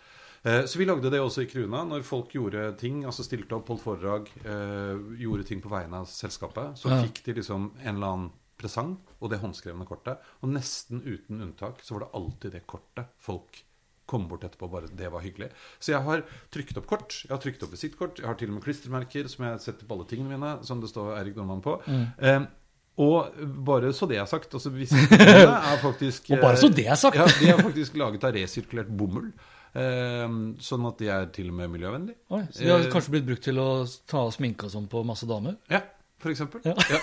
Eh, 0.44 0.64
Så 0.66 0.80
vi 0.80 0.86
lagde 0.86 1.10
det 1.14 1.20
også 1.22 1.44
i 1.44 1.50
Kruna. 1.50 1.84
Når 1.86 2.04
folk 2.04 2.32
gjorde 2.34 2.72
ting, 2.80 3.04
altså 3.06 3.24
stilte 3.24 3.54
opp, 3.58 3.68
holdt 3.70 3.84
foredrag, 3.84 4.30
eh, 4.46 4.98
gjorde 5.22 5.46
ting 5.48 5.62
på 5.62 5.70
vegne 5.70 6.00
av 6.02 6.08
selskapet, 6.10 6.78
så 6.78 6.90
Ja. 6.90 7.02
fikk 7.04 7.24
de 7.24 7.34
liksom 7.34 7.72
en 7.84 7.96
eller 7.96 8.08
annen 8.08 8.32
presang 8.58 8.98
og 9.22 9.30
det 9.30 9.40
håndskrevne 9.42 9.86
kortet. 9.88 10.18
Og 10.44 10.50
nesten 10.50 11.02
uten 11.02 11.42
unntak 11.42 11.82
så 11.84 11.94
var 11.94 12.00
det 12.06 12.12
alltid 12.14 12.52
det 12.52 12.68
kortet 12.68 13.06
folk 13.20 13.64
kom 14.08 14.28
bort 14.28 14.42
etterpå 14.44 14.70
bare 14.70 14.88
Det 14.94 15.10
var 15.12 15.22
hyggelig. 15.22 15.50
Så 15.80 15.94
jeg 15.94 16.02
har 16.04 16.24
trykt 16.52 16.76
opp 16.78 16.86
kort. 16.88 17.24
Jeg 17.24 17.30
har 17.32 17.38
trykt 17.40 17.64
opp 17.64 17.72
visittkort. 17.72 18.18
Jeg 18.20 18.26
har 18.28 18.36
til 18.36 18.50
og 18.50 18.56
med 18.56 18.64
klistremerker 18.64 19.30
som 19.30 19.46
jeg 19.46 19.60
setter 19.62 19.86
på 19.88 19.96
alle 19.96 20.06
tingene 20.06 20.38
mine, 20.38 20.64
som 20.66 20.82
det 20.82 20.90
står 20.90 21.18
Eirik 21.18 21.36
Normann 21.38 21.62
på. 21.62 21.82
Mm. 21.88 22.08
Eh, 22.20 22.46
og 23.00 23.32
bare 23.64 23.94
så 23.94 24.06
det 24.08 24.18
er 24.18 24.26
sagt 24.26 24.52
altså 24.54 24.70
Visittkortene 24.70 25.56
er 25.74 25.78
faktisk 25.78 26.30
Og 26.32 26.42
bare 26.42 26.58
så 26.58 26.68
det 26.76 26.86
er 26.88 26.96
sagt. 26.96 27.16
Ja, 27.16 27.26
De 27.26 27.48
er 27.50 27.58
faktisk 27.64 27.96
laget 27.96 28.24
av 28.24 28.34
resirkulert 28.34 28.90
bomull. 28.98 29.32
Eh, 29.72 30.28
sånn 30.60 30.86
at 30.90 30.98
de 31.00 31.08
er 31.08 31.30
til 31.32 31.48
og 31.48 31.56
med 31.62 31.72
miljøvennlige. 31.72 32.18
Oi, 32.36 32.42
så 32.52 32.60
de 32.66 32.72
har 32.74 32.82
Eh, 32.84 32.90
kanskje 32.92 33.14
blitt 33.14 33.26
brukt 33.30 33.44
til 33.46 33.56
å 33.62 33.70
ta 34.08 34.26
og 34.28 34.34
sminke 34.36 34.68
og 34.68 34.72
sånn 34.74 34.90
på 34.92 35.04
masse 35.08 35.24
damer? 35.30 35.56
Ja, 35.72 35.80
for 36.20 36.34
eksempel. 36.34 36.60
Ja. 36.68 36.76
Ja. 36.92 37.00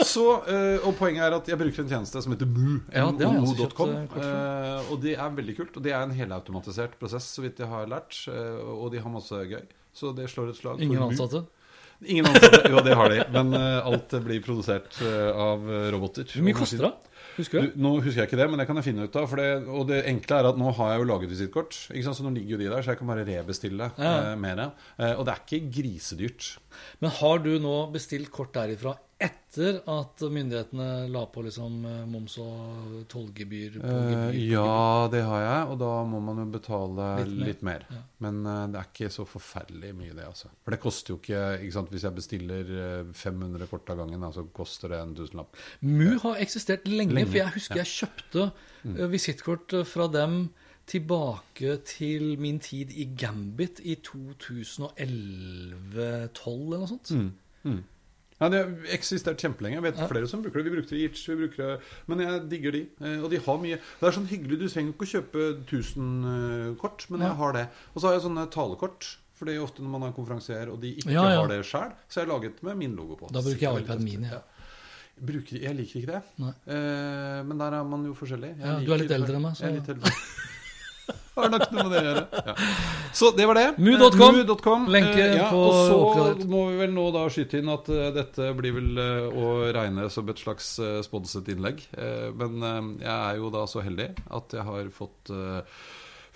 Så, 0.00 0.24
eh, 0.48 0.80
og 0.82 0.96
poenget 0.98 1.22
er 1.22 1.36
at 1.36 1.46
jeg 1.46 1.58
bruker 1.60 1.84
en 1.84 1.88
tjeneste 1.92 2.22
som 2.24 2.32
heter 2.32 2.48
Moo. 2.50 2.80
Ja, 2.90 3.04
kjøpt, 3.12 4.16
eh, 4.18 4.90
og 4.90 5.00
det 5.04 5.14
er 5.14 5.30
veldig 5.36 5.54
kult. 5.60 5.76
Og 5.76 5.82
det 5.84 5.92
er 5.92 6.02
en 6.02 6.10
helautomatisert 6.16 6.98
prosess, 6.98 7.28
så 7.36 7.44
vidt 7.44 7.58
jeg 7.62 7.68
har 7.68 7.86
lært. 7.86 8.16
og 8.28 8.90
de 8.90 8.98
har 8.98 9.10
masse 9.10 9.30
gøy. 9.30 9.62
Så 9.94 10.14
det 10.16 10.26
slår 10.30 10.50
et 10.50 10.56
slag 10.56 10.80
Ingen 10.82 11.02
ansatte? 11.02 11.44
Ingen 12.06 12.26
ansatte. 12.26 12.70
Jo, 12.72 12.80
det 12.80 12.96
har 12.96 13.08
de. 13.12 13.22
Men 13.30 13.54
alt 13.54 14.08
blir 14.24 14.40
produsert 14.42 14.98
av 15.02 15.62
roboter. 15.92 16.24
Hvor 16.24 16.42
mye 16.42 16.54
koster 16.58 16.78
det? 16.88 16.92
Husker 17.40 17.64
Du, 17.66 17.72
du? 17.72 17.80
nå 17.80 17.92
husker 18.04 18.22
jeg 18.22 18.28
ikke 18.30 18.40
det, 18.42 18.48
men 18.52 18.60
det 18.62 18.66
kan 18.70 18.76
jeg 18.80 18.86
finne 18.90 19.08
ut 19.08 19.16
av. 19.20 19.26
For 19.32 19.40
det, 19.40 19.48
og 19.68 19.86
det 19.90 20.00
enkle 20.10 20.38
er 20.42 20.48
at 20.52 20.60
nå 20.60 20.70
har 20.78 20.92
jeg 20.94 21.02
jo 21.02 21.08
laget 21.10 21.30
visittkort. 21.34 21.76
Så 21.90 22.22
nå 22.26 22.34
ligger 22.36 22.56
jo 22.56 22.62
de 22.62 22.70
der, 22.70 22.82
så 22.84 22.92
jeg 22.94 23.00
kan 23.02 23.10
bare 23.12 23.26
rebestille 23.28 23.90
Ja. 23.98 24.14
eh, 24.32 24.36
mer. 24.38 24.64
Eh, 24.98 25.14
og 25.18 25.24
det 25.26 25.34
er 25.34 25.44
ikke 25.46 25.70
grisedyrt. 25.80 26.50
Men 27.00 27.10
har 27.20 27.38
du 27.44 27.52
nå 27.58 27.76
bestilt 27.92 28.30
kort 28.30 28.52
derifra 28.54 28.96
etter 29.20 29.80
at 29.90 30.22
myndighetene 30.32 30.88
la 31.12 31.22
på 31.30 31.44
liksom 31.46 31.78
eh, 31.86 32.02
moms 32.10 32.36
og 32.42 33.04
tollgebyr? 33.12 33.78
på 33.78 33.86
Eh, 33.86 34.00
gebyr 34.10 34.26
på 34.26 34.44
ja, 34.50 35.08
det 35.12 35.22
har 35.28 35.44
jeg, 35.44 35.68
og 35.70 35.80
da 35.82 35.92
må 36.10 36.20
man 36.24 36.42
jo 36.42 36.48
betale 36.56 37.08
Litt 37.28 37.46
litt 37.50 37.64
mer. 37.66 37.86
Ja. 37.90 38.02
Men 38.26 38.42
eh, 38.46 38.66
det 38.72 38.80
er 38.80 38.90
ikke 38.90 39.12
så 39.14 39.26
forferdelig 39.28 39.94
mye, 39.94 40.14
det. 40.16 40.26
altså. 40.26 40.50
For 40.64 40.74
det 40.74 40.82
koster 40.82 41.14
jo 41.14 41.20
ikke 41.20 41.42
ikke 41.60 41.76
sant? 41.78 41.94
Hvis 41.94 42.06
jeg 42.08 42.18
bestiller 42.18 42.74
eh, 42.82 43.14
500 43.14 43.70
kort 43.70 43.94
av 43.94 44.02
gangen, 44.02 44.26
så 44.32 44.40
så 44.40 44.46
koster 44.56 44.94
det 44.94 45.00
en 45.02 45.14
tusenlapp. 45.18 45.60
Mu 45.84 46.18
har 46.24 46.40
eksistert 46.42 46.88
lenge, 46.88 47.14
Lenge, 47.14 47.28
for 47.30 47.40
jeg 47.42 47.54
husker 47.58 47.80
jeg 47.82 47.92
kjøpte 47.92 48.48
eh, 48.48 49.06
visittkort 49.12 49.76
fra 49.88 50.08
dem 50.12 50.42
tilbake 50.90 51.76
til 51.86 52.34
min 52.42 52.58
tid 52.62 52.90
i 52.98 53.04
Gambit 53.18 53.80
i 53.86 53.94
2011-12 54.02 54.96
eller 55.76 56.80
noe 56.82 56.90
sånt. 56.90 57.12
Ja, 58.40 58.48
Det 58.48 58.58
har 58.62 58.94
eksistert 58.96 59.36
kjempelenge. 59.42 59.76
Jeg 59.76 59.82
vet 59.82 59.98
flere 60.08 60.26
som 60.30 60.40
bruker 60.42 60.62
det. 60.62 60.70
Vi 60.70 60.76
brukte 60.78 60.94
det 60.96 61.00
i 61.00 61.04
Itch, 61.10 61.26
vi 61.28 61.36
bruker 61.42 61.56
det, 61.66 61.80
men 62.08 62.18
jeg 62.24 62.44
digger 62.48 62.72
de. 62.72 62.82
Eh, 63.04 63.18
Og 63.22 63.30
de 63.30 63.36
har 63.44 63.58
mye 63.60 63.76
Det 64.00 64.08
er 64.08 64.16
sånn 64.16 64.28
hyggelig, 64.30 64.58
du 64.58 64.68
trenger 64.68 64.94
ikke 64.94 65.08
å 65.08 65.12
kjøpe 65.14 65.42
1000 65.66 66.06
eh, 66.30 66.74
kort, 66.80 67.04
men 67.10 67.20
jeg 67.26 67.36
har 67.36 67.52
det. 67.52 67.66
Og 67.94 68.00
så 68.00 68.06
har 68.08 68.14
jeg 68.16 68.24
sånne 68.24 68.46
talekort. 68.50 69.16
For 69.40 69.44
det 69.48 69.54
er 69.54 69.56
jo 69.60 69.64
ofte 69.64 69.80
når 69.80 69.90
man 69.94 70.02
har 70.02 70.12
konferansier 70.12 70.68
og 70.68 70.80
de 70.82 70.94
ikke 71.00 71.12
Ja, 71.14 71.22
ja. 71.32 71.36
har 71.40 71.48
det 71.48 71.62
sjøl, 71.64 71.92
så 72.08 72.20
jeg 72.20 72.26
har 72.28 72.32
laget 72.34 72.62
med 72.62 72.76
min 72.76 72.96
logo 72.96 73.16
på. 73.16 73.30
Da 73.32 73.40
bruker 73.40 73.60
jeg 73.60 73.84
iPad 73.86 74.02
Mini, 74.04 74.28
ja. 74.28 74.40
Bruker, 75.20 75.60
jeg 75.60 75.76
liker 75.76 76.00
ikke 76.00 76.12
det. 76.12 76.22
Eh, 76.68 77.40
men 77.44 77.56
der 77.60 77.72
er 77.76 77.84
man 77.84 78.04
jo 78.04 78.12
forskjellig. 78.16 78.54
Du 78.84 78.92
er 78.92 78.98
litt 79.04 79.10
eldre 79.16 79.36
enn 79.36 79.42
meg, 79.42 79.56
så- 79.56 79.64
Jeg 79.64 79.72
er 79.72 79.80
litt 79.80 79.88
eldre. 79.96 80.12
Har 81.36 81.48
nok 81.52 81.64
noe 81.72 81.84
med 81.86 81.92
det 81.94 82.00
å 82.00 82.06
gjøre. 82.08 82.42
Ja. 82.50 82.54
Så 83.16 83.30
det 83.36 83.46
var 83.48 83.58
det. 83.58 83.66
Mu.com. 83.78 84.86
Eh, 84.88 84.92
Lenke 84.92 85.20
Eh, 85.20 85.36
ja, 85.38 85.46
på 85.52 85.60
Og 85.62 85.72
så 85.76 85.96
oppgradert. 85.96 86.44
må 86.50 86.64
vi 86.70 86.80
vel 86.82 86.92
nå 86.96 87.06
da 87.14 87.22
skyte 87.32 87.60
inn 87.62 87.70
at 87.72 87.88
eh, 87.94 88.10
dette 88.16 88.50
blir 88.58 88.74
vel 88.76 89.00
å 89.00 89.54
regne 89.76 90.08
som 90.12 90.28
et 90.32 90.42
slags 90.42 90.72
sponset 91.06 91.48
innlegg. 91.54 91.82
Men 92.36 92.60
jeg 93.00 93.10
er 93.14 93.40
jo 93.40 93.50
da 93.54 93.64
så 93.70 93.82
heldig 93.84 94.10
at 94.36 94.56
jeg 94.58 94.66
har 94.68 94.90
fått 94.94 95.32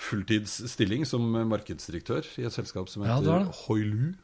fulltidsstilling 0.05 1.05
som 1.07 1.27
markedsdirektør 1.51 2.27
i 2.41 2.47
et 2.49 2.55
selskap 2.55 2.89
som 2.91 3.05
heter 3.07 3.31
er. 3.41 3.51
Hoilu. 3.65 4.15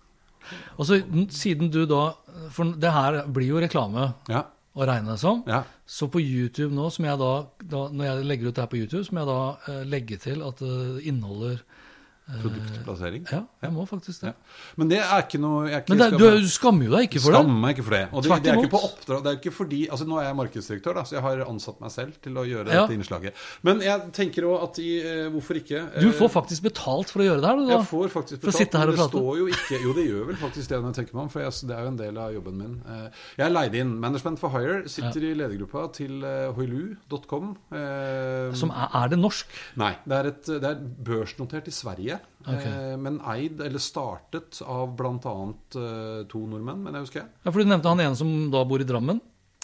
Og 0.81 0.87
så 0.89 0.97
siden 1.37 1.69
du 1.71 1.83
da 1.85 2.15
For 2.55 2.73
det 2.81 2.91
her 2.95 3.19
blir 3.29 3.51
jo 3.51 3.61
reklame 3.61 4.07
Ja. 4.31 4.47
Å 4.75 4.87
regne 4.87 5.15
det 5.15 5.21
som. 5.23 5.43
ja. 5.51 5.65
Så 5.91 6.07
på 6.07 6.21
YouTube 6.23 6.71
nå, 6.75 6.87
som 6.95 7.05
jeg 7.05 7.19
da, 7.19 7.31
da 7.73 7.89
Når 7.91 8.07
jeg 8.07 8.27
legger 8.31 8.49
ut 8.49 8.55
det 8.55 8.63
her 8.63 8.71
på 8.71 8.79
YouTube, 8.79 9.05
så 9.05 9.15
må 9.15 9.25
jeg 9.25 9.31
da 9.31 9.73
eh, 9.73 9.87
legge 9.91 10.19
til 10.23 10.45
at 10.47 10.63
det 10.63 11.07
inneholder 11.11 11.65
Produktplassering. 12.41 13.25
Ja, 13.33 13.41
jeg 13.65 13.73
må 13.75 13.85
faktisk 13.91 14.23
det. 14.25 14.31
Ja. 14.33 14.57
Men 14.81 14.91
det 14.93 14.99
er 15.03 15.23
ikke 15.25 15.41
noe 15.43 15.67
ikke 15.71 15.91
Men 15.95 15.99
det, 16.03 16.09
du, 16.21 16.25
du 16.45 16.49
skammer 16.53 16.87
jo 16.87 16.93
deg 16.95 17.09
ikke 17.09 17.23
for 17.25 17.35
det. 17.35 17.41
Skammer 17.41 17.59
meg 17.65 17.75
ikke 17.77 17.87
for 17.89 17.97
det. 17.97 18.03
Og 18.13 18.23
det, 18.27 18.39
det 18.45 18.53
er 18.53 18.61
ikke 18.63 18.73
på 18.75 18.83
oppdrag. 18.87 19.23
Det 19.27 19.33
er 19.33 19.39
ikke 19.41 19.53
fordi, 19.57 19.81
altså 19.91 20.07
Nå 20.11 20.19
er 20.21 20.29
jeg 20.29 20.37
markedsdirektør, 20.41 20.95
da, 21.01 21.05
så 21.09 21.17
jeg 21.19 21.25
har 21.27 21.43
ansatt 21.47 21.81
meg 21.83 21.95
selv 21.95 22.17
til 22.25 22.39
å 22.41 22.45
gjøre 22.47 22.71
Ja. 22.71 22.85
dette 22.87 22.97
innslaget. 22.99 23.43
Men 23.67 23.83
jeg 23.85 24.13
tenker 24.17 24.47
jo 24.47 24.55
at 24.63 24.79
i 24.83 24.89
eh, 25.01 25.27
Hvorfor 25.35 25.59
ikke? 25.61 25.83
Du 26.01 26.09
eh, 26.09 26.15
får 26.21 26.33
faktisk 26.37 26.67
betalt 26.71 27.11
for 27.13 27.25
å 27.25 27.29
gjøre 27.29 27.41
det 27.43 27.51
her, 27.51 27.61
du 27.61 27.67
da. 27.67 27.75
jeg 27.81 27.89
får 27.91 28.09
faktisk 28.15 28.37
betalt. 28.39 28.47
For 28.47 28.55
å 28.55 28.61
sitte 28.65 28.79
her 28.85 28.93
og 28.93 28.95
det 28.97 29.01
prate. 29.03 29.19
står 29.19 29.41
jo 29.43 29.51
ikke 29.57 29.83
Jo, 29.85 29.95
det 29.99 30.07
gjør 30.09 30.25
vel 30.31 30.41
faktisk 30.41 30.71
det 30.73 30.81
når 30.81 30.89
jeg 30.95 30.99
tenker 31.01 31.19
meg 31.19 31.25
om, 31.27 31.33
for 31.35 31.45
jeg, 31.45 31.57
det 31.71 31.77
er 31.77 31.83
jo 31.87 31.93
en 31.95 32.01
del 32.01 32.21
av 32.25 32.35
jobben 32.39 32.59
min. 32.63 32.75
Eh, 32.87 33.21
Jeg 33.41 33.47
er 33.49 33.55
leid 33.55 33.75
inn. 33.83 33.93
Management 34.01 34.39
for 34.43 34.55
Hire 34.55 34.81
sitter 34.91 35.27
i 35.31 35.35
ledergruppa 35.39 35.87
til 35.97 36.23
eh, 36.25 36.49
hoilu.com. 36.57 37.53
Eh, 37.75 38.55
Som 38.59 38.71
er, 38.75 38.89
er 39.03 39.13
det 39.13 39.19
norsk? 39.21 39.51
Nei, 39.81 39.93
det 40.07 40.17
er, 40.21 40.31
et, 40.33 40.51
det 40.63 40.71
er 40.75 40.81
børsnotert 41.11 41.69
i 41.71 41.75
Sverige, 41.75 42.20
Ok. 42.47 42.65
eh, 42.67 42.97
men 42.97 43.19
eid, 43.21 43.61
eller 43.61 43.79
startet 43.83 44.63
av 44.65 44.95
bl.a. 44.97 45.35
Eh, 45.77 46.23
to 46.31 46.45
nordmenn, 46.47 46.83
men 46.87 46.95
jeg 46.97 47.07
husker 47.07 47.21
jeg. 47.23 47.29
Ja, 47.45 47.51
for 47.51 47.61
Du 47.61 47.69
nevnte 47.69 47.89
han 47.93 48.01
ene 48.01 48.17
som 48.17 48.31
da 48.53 48.65
bor 48.65 48.81
i 48.81 48.89
Drammen. 48.89 49.21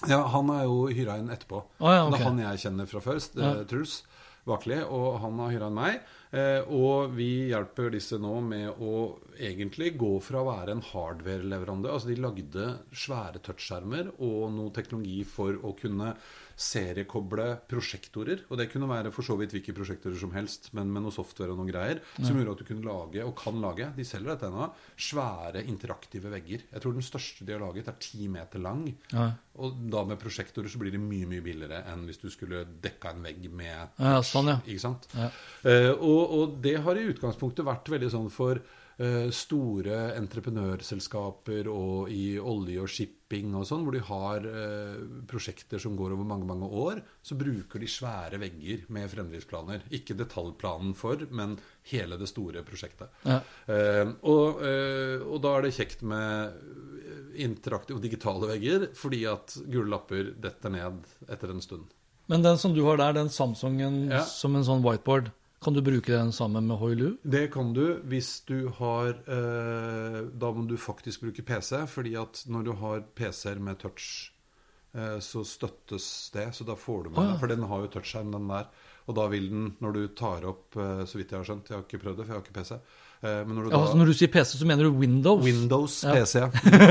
Ja, 0.08 0.26
Han 0.28 0.50
er 0.52 0.64
jo 0.68 0.86
hyra 0.92 1.16
inn 1.18 1.30
etterpå. 1.32 1.62
Ah, 1.80 1.94
ja, 1.94 2.02
okay. 2.04 2.18
Det 2.18 2.20
er 2.20 2.28
han 2.28 2.38
jeg 2.44 2.62
kjenner 2.66 2.86
fra 2.90 3.00
før, 3.00 3.22
Ja. 3.40 3.54
Truls 3.64 4.02
Vakli, 4.46 4.76
og 4.84 5.16
han 5.24 5.38
har 5.42 5.50
hyra 5.50 5.66
inn 5.72 5.74
meg. 5.74 6.00
Eh, 6.36 6.60
og 6.68 7.14
vi 7.16 7.48
hjelper 7.48 7.90
disse 7.90 8.18
nå 8.20 8.34
med 8.44 8.76
å 8.82 9.16
egentlig 9.40 9.96
gå 9.98 10.20
fra 10.22 10.42
å 10.42 10.46
være 10.50 10.74
en 10.74 10.82
hardware-leverandør 10.82 11.94
Altså 11.96 12.10
de 12.10 12.16
lagde 12.20 12.66
svære 12.92 13.40
touchskjermer 13.46 14.10
og 14.18 14.52
noe 14.54 14.70
teknologi 14.74 15.22
for 15.24 15.56
å 15.64 15.72
kunne 15.78 16.12
seriekoble 16.56 17.46
prosjektorer. 17.68 18.46
Og 18.48 18.60
det 18.60 18.70
kunne 18.72 18.88
være 18.88 19.12
for 19.14 19.26
så 19.26 19.36
vidt 19.38 19.52
hvilke 19.54 19.74
prosjektorer 19.76 20.16
som 20.20 20.32
helst, 20.34 20.70
men 20.76 20.88
med 20.92 21.04
noe 21.04 21.14
software 21.14 21.52
og 21.52 21.60
noen 21.60 21.70
greier. 21.70 22.00
Som 22.16 22.38
gjorde 22.40 22.56
at 22.56 22.62
du 22.62 22.68
kunne 22.70 22.86
lage, 22.86 23.24
og 23.24 23.34
kan 23.38 23.60
lage, 23.62 23.90
de 23.96 24.06
selger 24.08 24.32
dette 24.32 24.48
ennå, 24.48 24.70
svære 25.08 25.64
interaktive 25.68 26.32
vegger. 26.32 26.64
Jeg 26.72 26.82
tror 26.82 26.96
den 26.96 27.04
største 27.04 27.46
de 27.46 27.54
har 27.54 27.62
laget, 27.62 27.90
er 27.92 28.00
ti 28.00 28.30
meter 28.32 28.62
lang. 28.64 28.86
Ja. 29.12 29.28
Og 29.60 29.76
da 29.92 30.02
med 30.08 30.20
prosjektorer 30.20 30.68
så 30.72 30.80
blir 30.80 30.96
det 30.96 31.00
mye 31.00 31.28
mye 31.28 31.44
billigere 31.44 31.82
enn 31.92 32.04
hvis 32.08 32.20
du 32.20 32.28
skulle 32.32 32.64
dekka 32.84 33.14
en 33.14 33.22
vegg 33.24 33.46
med 33.52 34.00
Ja, 34.00 34.18
sånn, 34.24 34.50
ja. 34.52 34.58
Ikke 34.64 34.84
sant? 34.84 35.08
Ja. 35.16 35.30
Uh, 35.64 35.92
og, 35.94 36.34
og 36.38 36.58
det 36.64 36.76
har 36.84 36.98
i 36.98 37.06
utgangspunktet 37.12 37.66
vært 37.66 37.88
veldig 37.92 38.10
sånn 38.12 38.28
for 38.32 38.60
store 38.96 39.96
entreprenørselskaper 40.16 41.68
og 41.68 42.08
i 42.12 42.38
olje 42.40 42.80
og 42.80 42.88
shipping 42.88 43.52
og 43.58 43.66
sånn, 43.68 43.82
hvor 43.84 43.92
de 43.96 44.00
har 44.08 44.46
eh, 44.48 45.02
prosjekter 45.28 45.80
som 45.82 45.96
går 45.98 46.14
over 46.14 46.24
mange 46.28 46.46
mange 46.48 46.68
år, 46.70 47.02
så 47.20 47.36
bruker 47.36 47.82
de 47.82 47.90
svære 47.90 48.40
vegger 48.40 48.86
med 48.96 49.10
fremdriftsplaner. 49.12 49.84
Ikke 49.96 50.16
detaljplanen 50.16 50.94
for, 50.96 51.26
men 51.30 51.58
hele 51.92 52.16
det 52.20 52.30
store 52.30 52.64
prosjektet. 52.66 53.12
Ja. 53.28 53.40
Eh, 53.68 54.14
og, 54.24 54.62
eh, 54.64 55.20
og 55.26 55.42
da 55.44 55.56
er 55.58 55.66
det 55.68 55.74
kjekt 55.76 56.00
med 56.06 56.56
interaktive 57.36 57.98
og 57.98 58.04
digitale 58.06 58.48
vegger, 58.54 58.88
fordi 58.96 59.24
at 59.28 59.58
gule 59.68 59.90
lapper 59.92 60.32
detter 60.40 60.72
ned 60.72 61.04
etter 61.28 61.52
en 61.52 61.60
stund. 61.64 61.92
Men 62.32 62.42
den 62.42 62.56
som 62.58 62.72
du 62.74 62.80
har 62.88 62.96
der, 62.98 63.12
den 63.20 63.28
Samsungen 63.30 64.08
Ja. 64.10 64.24
som 64.24 64.56
en 64.56 64.64
sånn 64.64 64.82
whiteboard, 64.82 65.28
kan 65.66 65.74
du 65.76 65.82
bruke 65.84 66.12
den 66.14 66.30
sammen 66.34 66.68
med 66.70 66.78
Hoilu? 66.80 67.08
Det 67.26 67.48
kan 67.54 67.72
du 67.74 67.84
hvis 68.06 68.30
du 68.48 68.68
har 68.78 69.12
eh, 69.26 70.18
Da 70.30 70.50
må 70.54 70.64
du 70.70 70.76
faktisk 70.80 71.26
bruke 71.26 71.42
PC, 71.46 71.82
fordi 71.90 72.14
at 72.20 72.44
når 72.46 72.66
du 72.68 72.72
har 72.80 73.02
PC-er 73.18 73.58
med 73.62 73.80
touch, 73.82 74.30
eh, 74.94 75.18
så 75.20 75.42
støttes 75.46 76.06
det. 76.34 76.48
Så 76.56 76.66
da 76.68 76.76
får 76.78 77.04
du 77.08 77.10
med 77.10 77.18
ah, 77.18 77.24
ja. 77.26 77.32
det. 77.34 77.40
For 77.42 77.52
den 77.52 77.66
har 77.66 77.82
jo 77.84 77.90
touchskjerm, 77.96 78.30
den 78.38 78.46
der. 78.52 78.70
Og 79.06 79.14
da 79.18 79.26
vil 79.30 79.50
den, 79.52 79.66
når 79.82 79.92
du 79.94 80.06
tar 80.18 80.46
opp, 80.50 80.78
eh, 80.78 81.02
så 81.06 81.18
vidt 81.20 81.34
jeg 81.34 81.38
har 81.42 81.46
skjønt 81.50 81.68
Jeg 81.70 81.76
har 81.78 81.84
ikke 81.86 82.02
prøvd 82.02 82.22
det, 82.22 82.26
for 82.26 82.34
jeg 82.34 82.40
har 82.40 82.46
ikke 82.46 82.56
PC. 82.56 82.72
Eh, 83.22 83.42
men 83.46 83.54
når 83.54 83.62
du 83.62 83.68
Ja, 83.70 83.76
da 83.76 83.82
altså 83.84 84.00
når 84.00 84.10
du 84.10 84.16
sier 84.18 84.32
PC, 84.34 84.56
så 84.58 84.66
mener 84.70 84.86
du 84.88 84.98
Windows? 85.02 85.44
Windows 85.44 86.00
Ja. 86.06 86.14
PC, 86.16 86.34
ja. 86.42 86.48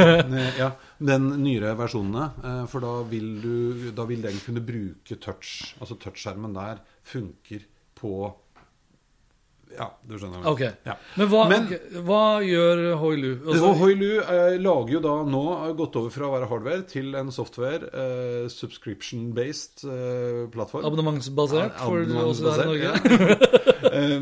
ja. 0.64 0.70
Den 1.12 1.30
nyere 1.44 1.76
versjonene. 1.80 2.30
eh, 2.44 2.64
For 2.72 2.84
da 2.84 2.94
vil, 3.12 3.30
du, 3.44 3.92
da 3.96 4.08
vil 4.10 4.24
den 4.28 4.40
kunne 4.46 4.64
bruke 4.64 5.20
touch. 5.20 5.76
Altså 5.80 5.96
touchskjermen 6.00 6.56
der 6.56 6.84
funker 7.04 7.68
på 7.96 8.16
Ja, 9.78 9.88
du 10.08 10.16
skjønner. 10.18 10.42
Meg. 10.42 10.48
Okay. 10.54 10.72
Ok. 10.76 10.88
Ja. 10.90 10.96
Men 11.20 11.30
hva, 11.32 11.42
Men- 11.50 11.66
okay, 11.68 12.02
hva 12.08 12.22
gjør 12.46 12.84
Hoilu? 13.02 13.32
Altså, 13.46 13.74
Hoilu 13.82 14.10
eh, 14.22 14.58
lager 14.62 14.94
jo 14.98 15.02
da 15.06 15.16
nå 15.30 15.44
har 15.62 15.74
gått 15.80 15.96
over 16.02 16.14
fra 16.16 16.30
å 16.30 16.34
være 16.36 16.50
hardware 16.52 16.86
til 16.92 17.16
en 17.20 17.32
software, 17.36 17.90
eh, 17.92 18.48
subscription-based 18.52 19.86
eh, 19.90 20.42
plattform. 20.54 20.86
abonnementsbasert 20.90 21.78
for 21.82 22.02
oss 22.26 22.42
her 22.46 22.64
i 22.64 22.70
Norge? 22.72 22.90
ja. 22.90 23.52
Eh, 23.96 24.20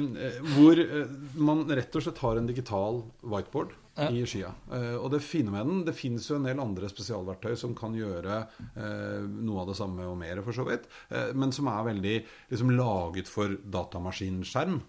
hvor 0.53 0.77
eh, 0.77 1.07
man 1.39 1.63
rett 1.71 1.95
og 1.95 2.03
slett 2.03 2.19
har 2.21 2.37
en 2.37 2.45
digital 2.49 2.99
whiteboard 3.23 3.71
i 3.93 4.23
skia. 4.25 4.49
Eh, 4.73 4.95
og 4.97 5.11
det 5.13 5.19
fine 5.21 5.51
med 5.53 5.67
den 5.69 5.83
Det 5.85 5.93
finnes 5.93 6.25
jo 6.29 6.39
en 6.39 6.47
del 6.47 6.61
andre 6.61 6.89
spesialverktøy 6.89 7.53
som 7.59 7.75
kan 7.77 7.93
gjøre 7.93 8.39
eh, 8.73 9.21
noe 9.21 9.61
av 9.61 9.69
det 9.69 9.77
samme 9.77 10.07
og 10.09 10.17
mer, 10.17 10.41
for 10.45 10.55
så 10.57 10.65
vidt. 10.65 10.87
Eh, 11.13 11.29
men 11.37 11.53
som 11.53 11.69
er 11.69 11.85
veldig 11.91 12.15
liksom, 12.49 12.73
laget 12.77 13.29
for 13.29 13.53
datamaskinskjerm. 13.53 14.79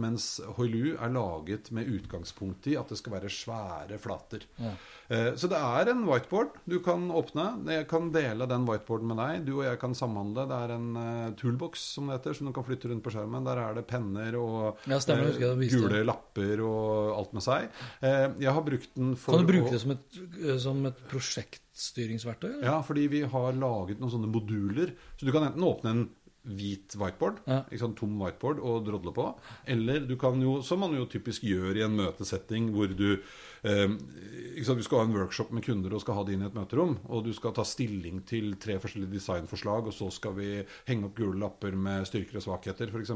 Mens 0.00 0.32
Hoilu 0.58 0.96
er 0.96 1.12
laget 1.14 1.70
med 1.76 1.88
utgangspunkt 1.88 2.68
i 2.70 2.76
at 2.76 2.90
det 2.92 2.98
skal 3.00 3.16
være 3.16 3.32
svære 3.32 4.00
flater. 4.02 4.44
Eh, 4.60 4.88
så 5.10 5.48
det 5.50 5.58
er 5.58 5.88
en 5.90 6.04
whiteboard 6.06 6.52
du 6.70 6.76
kan 6.84 7.08
åpne. 7.10 7.44
Jeg 7.66 7.88
kan 7.90 8.12
dele 8.14 8.46
den 8.46 8.64
whiteboarden 8.68 9.08
med 9.10 9.18
deg. 9.18 9.44
Du 9.48 9.56
og 9.58 9.64
jeg 9.66 9.78
kan 9.82 9.94
samhandle. 9.98 10.44
Det 10.46 10.58
er 10.62 10.74
en 10.76 10.88
eh, 10.96 11.32
toolbox 11.40 11.80
som 11.96 12.06
det 12.06 12.20
heter, 12.20 12.36
som 12.38 12.46
du 12.46 12.52
kan 12.54 12.66
flytte 12.68 12.88
rundt 12.92 13.02
på 13.02 13.10
skjermen. 13.10 13.44
Der 13.48 13.58
er 13.58 13.74
det 13.74 13.86
penner 13.90 14.36
og 14.38 14.78
Ja, 14.86 15.00
stemmer, 15.02 15.34
eh, 15.34 15.64
gule 15.72 16.04
lapper 16.06 16.62
og 16.62 17.16
alt 17.18 17.32
med 17.34 17.42
seg. 17.42 17.66
Eh, 18.06 18.28
jeg 18.46 18.54
har 18.54 18.62
brukt 18.62 18.94
den 18.94 19.16
for 19.16 19.34
Kan 19.34 19.46
du 19.46 19.52
bruke 19.52 19.68
å- 19.68 19.74
det 19.74 19.80
som 19.82 19.90
et, 19.96 20.60
som 20.62 20.86
et 20.86 21.02
prosjektstyringsverktøy? 21.10 22.50
eller? 22.54 22.64
Ja, 22.70 22.78
fordi 22.82 23.08
vi 23.10 23.22
har 23.26 23.52
laget 23.52 23.98
noen 24.00 24.10
sånne 24.14 24.30
moduler. 24.30 24.92
Så 25.18 25.26
du 25.26 25.32
kan 25.32 25.42
enten 25.48 25.62
åpne 25.66 25.90
en 25.90 26.08
hvit 26.46 26.94
whiteboard, 26.96 27.40
Ja. 27.46 27.64
sant, 27.76 27.96
tom 27.98 28.14
whiteboard, 28.20 28.58
og 28.64 28.84
drodle 28.86 29.12
på. 29.12 29.26
Eller 29.68 30.00
du 30.08 30.16
kan 30.16 30.40
jo, 30.40 30.62
som 30.62 30.80
man 30.80 30.94
jo 30.96 31.04
typisk 31.06 31.42
gjør 31.44 31.76
i 31.76 31.82
en 31.84 31.96
møtesetting 31.98 32.70
hvor 32.72 32.88
du 32.96 33.20
eh, 33.62 33.88
sant, 34.64 34.78
Du 34.78 34.82
skal 34.82 34.98
ha 34.98 35.04
en 35.04 35.12
workshop 35.14 35.50
med 35.52 35.62
kunder 35.66 35.92
og 35.92 36.00
skal 36.00 36.14
ha 36.16 36.24
det 36.24 36.32
inn 36.34 36.42
i 36.42 36.46
et 36.48 36.54
møterom. 36.56 36.94
Og 37.12 37.24
du 37.26 37.32
skal 37.36 37.52
ta 37.52 37.62
stilling 37.68 38.22
til 38.24 38.54
tre 38.56 38.78
forskjellige 38.80 39.18
designforslag, 39.18 39.86
og 39.86 39.92
så 39.92 40.08
skal 40.10 40.32
vi 40.38 40.48
henge 40.88 41.04
opp 41.10 41.16
gule 41.20 41.38
lapper 41.38 41.76
med 41.76 42.06
styrker 42.08 42.40
og 42.40 42.46
svakheter, 42.46 42.88
f.eks. 42.88 43.12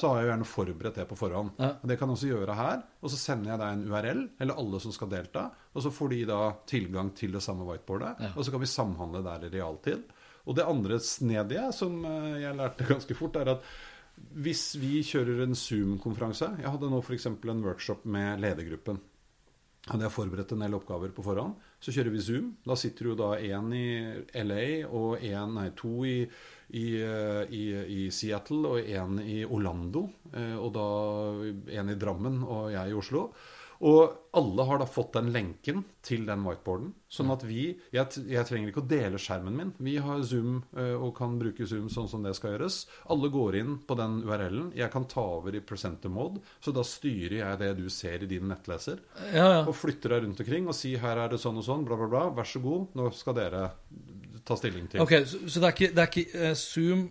Så 0.00 0.08
har 0.08 0.22
jeg 0.22 0.26
jo 0.28 0.32
gjerne 0.32 0.48
forberedt 0.48 0.94
det 1.02 1.08
på 1.12 1.18
forhånd. 1.20 1.52
Ja. 1.60 1.74
Det 1.84 1.98
kan 2.00 2.08
jeg 2.08 2.16
også 2.16 2.32
gjøre 2.32 2.56
her. 2.56 2.82
Og 3.02 3.10
så 3.12 3.20
sender 3.20 3.52
jeg 3.52 3.60
deg 3.60 3.76
en 3.76 3.86
URL, 3.92 4.24
eller 4.40 4.58
alle 4.58 4.80
som 4.80 4.92
skal 4.96 5.12
delta. 5.12 5.50
Og 5.74 5.82
så 5.84 5.92
får 5.92 6.08
de 6.16 6.24
da 6.32 6.40
tilgang 6.68 7.12
til 7.16 7.32
det 7.36 7.42
samme 7.44 7.64
whiteboardet. 7.68 8.32
Og 8.36 8.44
så 8.44 8.50
kan 8.50 8.60
vi 8.64 8.66
samhandle 8.70 9.22
der 9.24 9.44
i 9.48 9.52
realtid. 9.58 10.04
Og 10.46 10.56
det 10.58 10.66
andre 10.66 10.98
snedige 11.02 11.68
som 11.76 12.00
eh, 12.08 12.42
jeg 12.42 12.58
lærte 12.58 12.88
ganske 12.88 13.16
fort, 13.18 13.36
er 13.38 13.54
at 13.56 13.72
hvis 14.36 14.74
vi 14.76 15.00
kjører 15.06 15.40
en 15.42 15.56
Zoom-konferanse 15.56 16.50
Jeg 16.60 16.68
hadde 16.68 16.90
nå 16.92 16.98
f.eks. 17.00 17.26
en 17.32 17.64
workshop 17.64 18.04
med 18.04 18.42
ledergruppen. 18.44 19.00
Hadde 19.88 20.04
jeg 20.06 20.14
forberedt 20.14 20.52
en 20.54 20.60
del 20.62 20.76
oppgaver 20.76 21.10
på 21.10 21.24
forhånd, 21.26 21.56
så 21.82 21.90
kjører 21.90 22.12
vi 22.14 22.20
Zoom. 22.22 22.50
Da 22.62 22.76
sitter 22.78 23.08
jo 23.08 23.16
da 23.18 23.32
én 23.42 23.72
i 23.74 23.86
LA 24.44 24.66
og 24.86 25.24
en, 25.26 25.56
nei, 25.56 25.64
to 25.74 26.04
i, 26.06 26.20
i, 26.70 26.84
eh, 27.02 27.40
i, 27.50 27.64
i 28.04 28.04
Seattle 28.14 28.76
og 28.76 28.92
én 28.92 29.18
i 29.24 29.40
Orlando. 29.42 30.04
eh, 30.30 30.54
Og 30.60 30.70
da 30.76 30.86
en 31.80 31.90
i 31.90 31.98
Drammen 31.98 32.44
og 32.44 32.70
jeg 32.76 32.92
i 32.92 32.98
Oslo. 33.00 33.24
Og 33.82 34.12
alle 34.38 34.64
har 34.68 34.78
da 34.78 34.86
fått 34.86 35.16
den 35.16 35.32
lenken 35.34 35.82
til 36.06 36.22
den 36.28 36.44
whiteboarden. 36.46 36.92
Sånn 37.12 37.32
at 37.34 37.42
vi 37.44 37.64
Jeg, 37.92 38.22
jeg 38.30 38.46
trenger 38.48 38.70
ikke 38.70 38.82
å 38.84 38.88
dele 38.88 39.18
skjermen 39.20 39.56
min. 39.58 39.72
Vi 39.82 39.96
har 40.02 40.22
Zoom 40.26 40.60
eh, 40.78 40.94
og 40.94 41.16
kan 41.18 41.34
bruke 41.40 41.66
Zoom 41.68 41.88
sånn 41.92 42.08
som 42.10 42.22
det 42.24 42.34
skal 42.38 42.54
gjøres. 42.54 42.78
Alle 43.12 43.30
går 43.32 43.58
inn 43.58 43.76
på 43.86 43.96
den 43.98 44.20
URL-en. 44.22 44.70
Jeg 44.78 44.90
kan 44.94 45.08
ta 45.10 45.24
over 45.36 45.58
i 45.58 45.64
presenter 45.66 46.12
mode, 46.12 46.44
så 46.62 46.74
da 46.74 46.86
styrer 46.86 47.40
jeg 47.40 47.60
det 47.64 47.72
du 47.80 47.86
ser 47.92 48.22
i 48.22 48.30
din 48.30 48.48
nettleser. 48.52 49.02
Ja, 49.32 49.48
ja. 49.58 49.60
Og 49.66 49.74
flytter 49.76 50.14
deg 50.14 50.26
rundt 50.28 50.42
omkring 50.46 50.70
og 50.70 50.78
sier 50.78 51.02
her 51.02 51.24
er 51.24 51.34
det 51.34 51.42
sånn 51.42 51.58
og 51.58 51.66
sånn, 51.66 51.86
bla, 51.88 51.98
bla, 51.98 52.10
bla. 52.12 52.28
Vær 52.38 52.48
så 52.48 52.62
god, 52.62 52.94
nå 52.98 53.10
skal 53.18 53.36
dere 53.40 53.66
ta 54.46 54.56
stilling 54.58 54.88
til. 54.90 55.02
Ok, 55.02 55.18
så, 55.26 55.42
så 55.46 55.62
det 55.62 55.68
er 55.68 55.76
ikke, 55.76 55.90
det 55.92 56.04
er 56.06 56.12
ikke 56.12 56.46
eh, 56.46 56.54
Zoom 56.58 57.04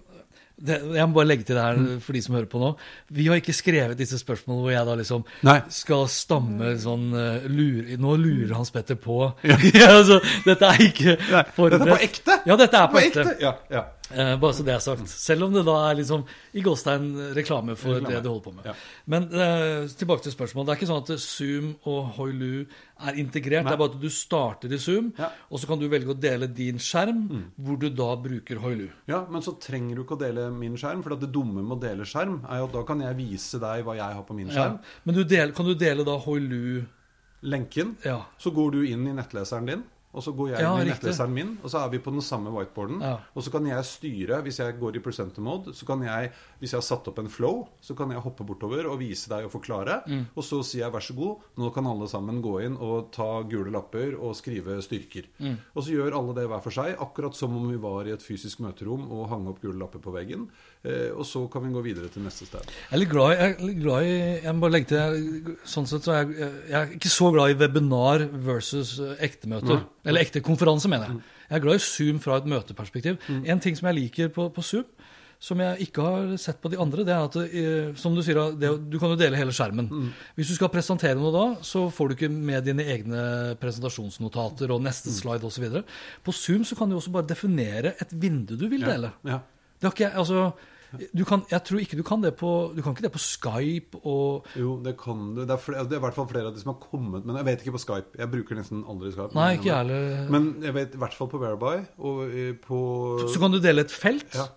det, 0.62 0.78
Jeg 0.96 1.10
må 1.10 1.18
bare 1.18 1.30
legge 1.30 1.48
til 1.48 1.58
det 1.58 1.64
her 1.66 1.80
for 2.06 2.18
de 2.18 2.24
som 2.26 2.38
hører 2.38 2.50
på 2.52 2.62
nå. 2.62 2.72
Vi 3.18 3.28
har 3.30 3.42
ikke 3.42 3.56
skrevet 3.56 4.00
disse 4.00 4.20
spørsmålene 4.22 4.66
hvor 4.66 4.74
jeg 4.76 4.90
da 4.90 4.98
liksom 5.00 5.26
Nei. 5.48 5.58
skal 5.74 6.06
stamme 6.12 6.76
sånn 6.82 7.08
lur, 7.52 7.96
Nå 8.02 8.18
lurer 8.22 8.54
Hans 8.58 8.74
Petter 8.74 9.00
på. 9.00 9.24
Ja. 9.48 9.58
altså, 9.98 10.22
dette 10.46 10.70
er 10.70 10.86
ikke 10.86 11.18
forberedt. 11.56 11.82
Dette 11.82 11.90
er 11.90 11.96
på 11.96 12.06
ekte! 12.10 12.38
Ja, 12.46 12.60
dette 12.60 12.84
er 12.86 12.94
på, 12.94 13.02
ekte. 13.02 13.28
Ja, 13.42 13.56
ja. 13.74 13.88
Eh, 14.14 14.36
bare 14.40 14.54
så 14.54 14.64
det 14.66 14.74
er 14.76 14.80
sagt. 14.84 15.08
Selv 15.08 15.44
om 15.48 15.54
det 15.54 15.64
da 15.66 15.76
er 15.90 15.96
liksom 15.96 16.26
i 16.54 16.62
gåstegn 16.62 17.34
reklame 17.36 17.76
for 17.78 17.96
Reklame. 17.96 18.10
det 18.16 18.24
du 18.24 18.30
holder 18.30 18.44
på 18.44 18.54
med. 18.56 18.66
Ja. 18.66 18.74
Men 19.08 19.24
eh, 19.32 19.88
tilbake 19.88 20.24
til 20.24 20.32
spørsmålet. 20.34 20.68
Det 20.68 20.74
er 20.74 20.80
ikke 20.82 20.90
sånn 20.92 21.04
at 21.04 21.20
Zoom 21.20 21.76
og 21.86 22.12
Hoilu 22.18 22.66
er 23.02 23.14
integrert. 23.18 23.66
Det 23.66 23.74
er 23.74 23.78
bare 23.82 23.94
at 23.96 24.00
du 24.02 24.10
starter 24.10 24.72
i 24.74 24.78
Zoom, 24.78 25.14
Ja. 25.18 25.30
Mm. 25.32 25.48
og 25.52 25.60
så 25.60 25.68
kan 25.68 25.80
du 25.80 25.88
velge 25.90 26.12
å 26.14 26.20
dele 26.20 26.48
din 26.48 26.78
skjerm, 26.78 27.24
hvor 27.58 27.80
du 27.80 27.90
da 27.90 28.16
bruker 28.16 28.60
Hoilu. 28.62 28.90
Ja, 29.08 29.26
men 29.30 29.42
så 29.42 29.56
trenger 29.60 29.96
du 29.96 30.04
ikke 30.04 30.18
å 30.18 30.22
dele 30.22 30.50
min 30.52 30.76
skjerm, 30.78 31.02
for 31.04 31.16
det 31.16 31.32
dumme 31.32 31.64
med 31.64 31.78
å 31.78 31.82
dele 31.82 32.04
skjerm 32.06 32.42
er 32.50 32.60
jo 32.60 32.66
at 32.66 32.74
da 32.74 32.84
kan 32.84 33.00
jeg 33.02 33.16
vise 33.18 33.60
deg 33.60 33.84
hva 33.86 33.96
jeg 33.96 34.14
har 34.20 34.24
på 34.24 34.36
min 34.36 34.48
Ja. 34.48 34.54
skjerm. 34.54 34.80
Men 35.06 35.16
du 35.16 35.24
del, 35.24 35.52
kan 35.52 35.66
du 35.66 35.74
dele 35.76 36.04
da 36.06 36.18
Hoilu 36.20 36.84
Lenken. 37.44 37.96
Ja. 38.06 38.20
Så 38.38 38.52
går 38.54 38.72
du 38.72 38.84
inn 38.86 39.08
i 39.08 39.14
nettleseren 39.18 39.66
din, 39.66 39.84
og 40.12 40.24
så 40.26 40.34
går 40.36 40.50
jeg 40.52 40.64
Ja, 40.66 40.72
inn 40.76 40.88
i 40.88 40.92
nettleseren 40.92 41.34
min, 41.34 41.52
og 41.64 41.72
så 41.72 41.82
er 41.86 41.92
vi 41.94 42.00
på 42.04 42.12
den 42.12 42.24
samme 42.26 42.52
whiteboarden. 42.52 43.00
Ja. 43.04 43.14
Og 43.36 43.46
så 43.46 43.52
kan 43.54 43.68
jeg 43.70 43.88
styre, 43.88 44.42
hvis 44.44 44.60
jeg 44.60 44.78
går 44.80 44.98
i 45.00 45.04
presenter 45.04 45.44
mode, 45.46 45.74
så 45.78 45.88
kan 45.88 46.04
jeg, 46.04 46.32
hvis 46.60 46.74
jeg 46.74 46.82
har 46.82 46.88
satt 46.88 47.08
opp 47.08 47.22
en 47.22 47.32
flow, 47.32 47.62
så 47.82 47.96
kan 47.96 48.12
jeg 48.12 48.24
hoppe 48.24 48.44
bortover 48.48 48.90
og 48.92 49.00
vise 49.00 49.32
deg 49.32 49.48
og 49.48 49.54
forklare. 49.56 50.02
Mm. 50.08 50.26
Og 50.36 50.44
så 50.44 50.60
sier 50.68 50.86
jeg 50.86 50.96
vær 50.96 51.06
så 51.06 51.16
god, 51.16 51.48
nå 51.62 51.72
kan 51.76 51.88
alle 51.88 52.10
sammen 52.12 52.42
gå 52.44 52.58
inn 52.68 52.76
og 52.76 53.12
ta 53.16 53.30
gule 53.48 53.72
lapper 53.72 54.18
og 54.20 54.36
skrive 54.36 54.82
styrker. 54.84 55.32
Mm. 55.40 55.56
Og 55.76 55.86
så 55.86 55.96
gjør 55.96 56.20
alle 56.20 56.36
det 56.42 56.48
hver 56.52 56.66
for 56.66 56.76
seg, 56.76 56.98
akkurat 57.00 57.38
som 57.38 57.56
om 57.56 57.70
vi 57.72 57.80
var 57.82 58.10
i 58.10 58.16
et 58.16 58.26
fysisk 58.26 58.60
møterom 58.66 59.08
og 59.08 59.30
hang 59.32 59.48
opp 59.52 59.64
gule 59.64 59.80
lapper 59.80 60.04
på 60.04 60.14
veggen. 60.16 60.50
Eh, 60.82 61.12
og 61.14 61.26
så 61.30 61.44
kan 61.52 61.62
vi 61.62 61.70
gå 61.76 61.82
videre 61.86 62.10
til 62.10 62.24
neste 62.26 62.48
sted. 62.50 62.66
Jeg 62.66 62.96
er 62.96 63.02
litt 63.04 63.12
glad 63.12 63.36
i, 63.36 63.36
jeg 63.38 63.68
litt 63.68 63.82
glad 63.84 64.08
i 64.08 64.14
Jeg 64.42 64.54
må 64.56 64.64
bare 64.64 64.74
legge 64.74 64.90
til 64.90 65.52
Sånn 65.70 65.86
sett 65.90 66.08
så 66.08 66.16
er 66.16 66.24
jeg, 66.32 66.48
jeg 66.72 66.78
er 66.80 66.96
ikke 66.96 67.12
så 67.14 67.30
glad 67.36 67.54
i 67.54 67.60
webinar 67.60 68.26
versus 68.48 68.96
ektemøter. 68.98 69.28
ekte 69.28 69.52
møter. 69.52 69.84
Eller 70.10 70.26
ekte 70.26 70.42
konferanse, 70.46 70.90
mener 70.90 71.12
jeg. 71.12 71.22
Jeg 71.52 71.60
er 71.60 71.66
glad 71.68 71.78
i 71.78 71.86
Zoom 71.86 72.22
fra 72.24 72.40
et 72.42 72.50
møteperspektiv. 72.50 73.22
En 73.30 73.62
ting 73.62 73.78
som 73.78 73.92
jeg 73.92 74.00
liker 74.00 74.34
på, 74.34 74.48
på 74.56 74.64
Zoom, 74.66 74.90
som 75.42 75.62
jeg 75.62 75.88
ikke 75.88 76.04
har 76.06 76.34
sett 76.42 76.60
på 76.62 76.70
de 76.70 76.78
andre, 76.82 77.04
det 77.06 77.14
er 77.14 77.28
at 77.28 77.38
eh, 77.44 77.94
som 77.98 78.14
du 78.18 78.22
sier, 78.26 78.40
det, 78.62 78.70
du 78.90 78.98
kan 79.02 79.14
jo 79.14 79.18
dele 79.20 79.38
hele 79.38 79.54
skjermen. 79.54 79.90
Hvis 80.38 80.54
du 80.54 80.58
skal 80.58 80.70
presentere 80.74 81.18
noe 81.18 81.32
da, 81.34 81.46
så 81.66 81.88
får 81.94 82.10
du 82.10 82.18
ikke 82.18 82.30
med 82.34 82.66
dine 82.70 82.86
egne 82.94 83.24
presentasjonsnotater 83.62 84.74
og 84.74 84.82
neste 84.86 85.14
slide 85.14 85.46
osv. 85.46 85.82
På 86.26 86.34
Zoom 86.34 86.66
så 86.66 86.78
kan 86.78 86.90
du 86.90 86.98
også 86.98 87.14
bare 87.14 87.30
definere 87.30 87.96
et 88.02 88.14
vindu 88.14 88.54
du 88.58 88.70
vil 88.72 88.86
dele. 88.86 89.14
Ja. 89.30 89.42
Har 89.42 89.61
ikke 89.90 90.06
jeg, 90.06 90.14
altså 90.14 90.52
du 91.16 91.24
kan, 91.24 91.46
Jeg 91.48 91.64
tror 91.64 91.80
ikke 91.80 91.98
du 91.98 92.04
kan 92.04 92.24
det 92.24 92.34
på 92.36 92.50
Du 92.76 92.82
kan 92.84 92.92
ikke 92.92 93.06
det 93.06 93.14
på 93.14 93.22
Skype 93.24 94.02
og 94.04 94.48
Jo, 94.60 94.74
det 94.84 94.98
kan 95.00 95.36
du. 95.36 95.42
Det 95.48 95.56
er, 95.56 95.62
flere, 95.62 95.86
det 95.88 95.96
er 95.96 96.02
i 96.02 96.06
hvert 96.06 96.18
fall 96.18 96.28
flere 96.28 96.50
av 96.52 96.56
de 96.56 96.60
som 96.60 96.74
har 96.74 96.82
kommet 96.84 97.26
Men 97.26 97.40
jeg 97.40 97.48
vet 97.48 97.64
ikke 97.64 97.76
på 97.78 97.84
Skype. 97.86 98.18
Jeg 98.20 98.32
bruker 98.34 98.60
nesten 98.60 98.84
aldri 98.84 99.14
Skype. 99.14 99.32
Nei, 99.38 99.54
ikke 99.56 99.70
jeg 99.70 99.78
heller. 99.78 100.26
Men 100.36 100.50
jeg 100.66 100.76
vet 100.76 100.98
i 100.98 101.02
hvert 101.02 101.16
fall 101.16 101.32
på 101.32 101.40
Whereby 101.42 101.76
og 102.04 102.26
eh, 102.28 102.52
på 102.60 102.82
Så 103.32 103.40
kan 103.40 103.56
du 103.56 103.62
dele 103.64 103.86
et 103.88 103.94
felt. 103.96 104.36
Ja. 104.36 104.50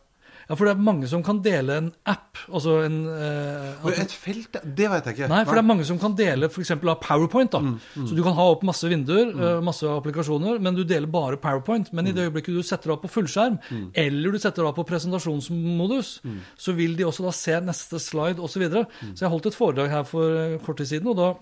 Ja, 0.49 0.55
For 0.57 0.66
det 0.69 0.75
er 0.77 0.81
mange 0.83 1.09
som 1.09 1.23
kan 1.25 1.39
dele 1.43 1.77
en 1.81 1.93
app. 2.07 2.37
Altså 2.53 2.85
en 2.85 3.07
eh, 3.09 3.87
at- 3.89 3.99
Et 4.05 4.12
felt? 4.12 4.53
Det 4.65 4.89
vet 4.91 5.05
jeg 5.07 5.15
ikke. 5.16 5.29
Nei, 5.29 5.45
for 5.45 5.55
det 5.55 5.62
er 5.65 5.69
mange 5.71 5.85
som 5.89 5.99
kan 5.99 6.15
dele 6.15 6.49
f.eks. 6.51 6.71
av 6.71 7.01
PowerPoint. 7.01 7.51
da. 7.51 7.61
Mm, 7.61 7.79
Så 8.09 8.15
du 8.15 8.23
kan 8.23 8.35
ha 8.35 8.43
opp 8.51 8.62
masse 8.62 8.85
vinduer, 8.89 9.33
mm. 9.33 9.62
masse 9.65 9.83
applikasjoner, 9.89 10.61
men 10.61 10.75
du 10.75 10.85
deler 10.85 11.07
bare 11.07 11.37
PowerPoint. 11.37 11.93
Men 11.93 12.07
i 12.07 12.11
Mm. 12.12 12.15
det 12.16 12.27
øyeblikket 12.33 12.55
du 12.55 12.62
setter 12.62 12.91
av 12.93 13.01
på 13.03 13.09
fullskjerm, 13.09 13.59
eller 13.95 14.33
du 14.33 14.39
setter 14.39 14.65
av 14.66 14.75
på 14.77 14.85
presentasjonsmodus, 14.87 16.21
Mm. 16.25 16.41
så 16.59 16.75
vil 16.75 16.97
de 16.97 17.05
også 17.05 17.23
da 17.25 17.31
se 17.33 17.53
neste 17.61 17.99
slide 18.01 18.39
osv. 18.39 18.55
Så, 18.55 18.61
videre. 18.61 18.87
så 19.15 19.21
jeg 19.27 19.31
holdt 19.31 19.47
et 19.47 19.55
foredrag 19.59 19.91
her 19.91 20.05
for 20.05 20.31
eh, 20.37 20.59
kort 20.59 20.77
tid 20.77 20.87
siden, 20.87 21.09
og 21.09 21.16
da 21.16 21.35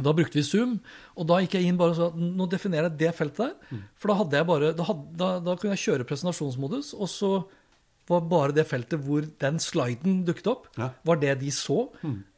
da 0.00 0.12
brukte 0.14 0.34
vi 0.38 0.42
Zoom, 0.42 0.80
og 1.18 1.26
da 1.26 1.34
gikk 1.42 1.50
jeg 1.58 1.64
inn 1.66 1.76
bare 1.76 1.90
og 1.90 1.96
sa 1.96 2.10
nå 2.16 2.46
definerer 2.48 2.88
jeg 2.88 2.96
det 2.98 3.14
feltet 3.16 3.36
der. 3.36 3.52
Mm. 3.70 3.82
For 3.98 4.08
da 4.08 4.14
hadde 4.14 4.32
jeg 4.38 4.46
bare, 4.46 4.72
da, 4.72 4.84
hadde, 4.84 5.16
da, 5.16 5.28
da 5.40 5.56
kunne 5.56 5.74
jeg 5.76 5.82
kjøre 5.84 6.06
presentasjonsmodus, 6.06 6.94
og 6.94 7.08
så 7.10 7.44
var 8.10 8.24
bare 8.26 8.54
det 8.56 8.64
feltet 8.66 9.00
hvor 9.06 9.22
den 9.40 9.60
sliden 9.62 10.24
dukket 10.26 10.48
opp, 10.50 10.66
Ja. 10.76 10.88
Mm. 10.90 10.94
var 11.06 11.20
det 11.22 11.34
de 11.40 11.50
så, 11.54 11.76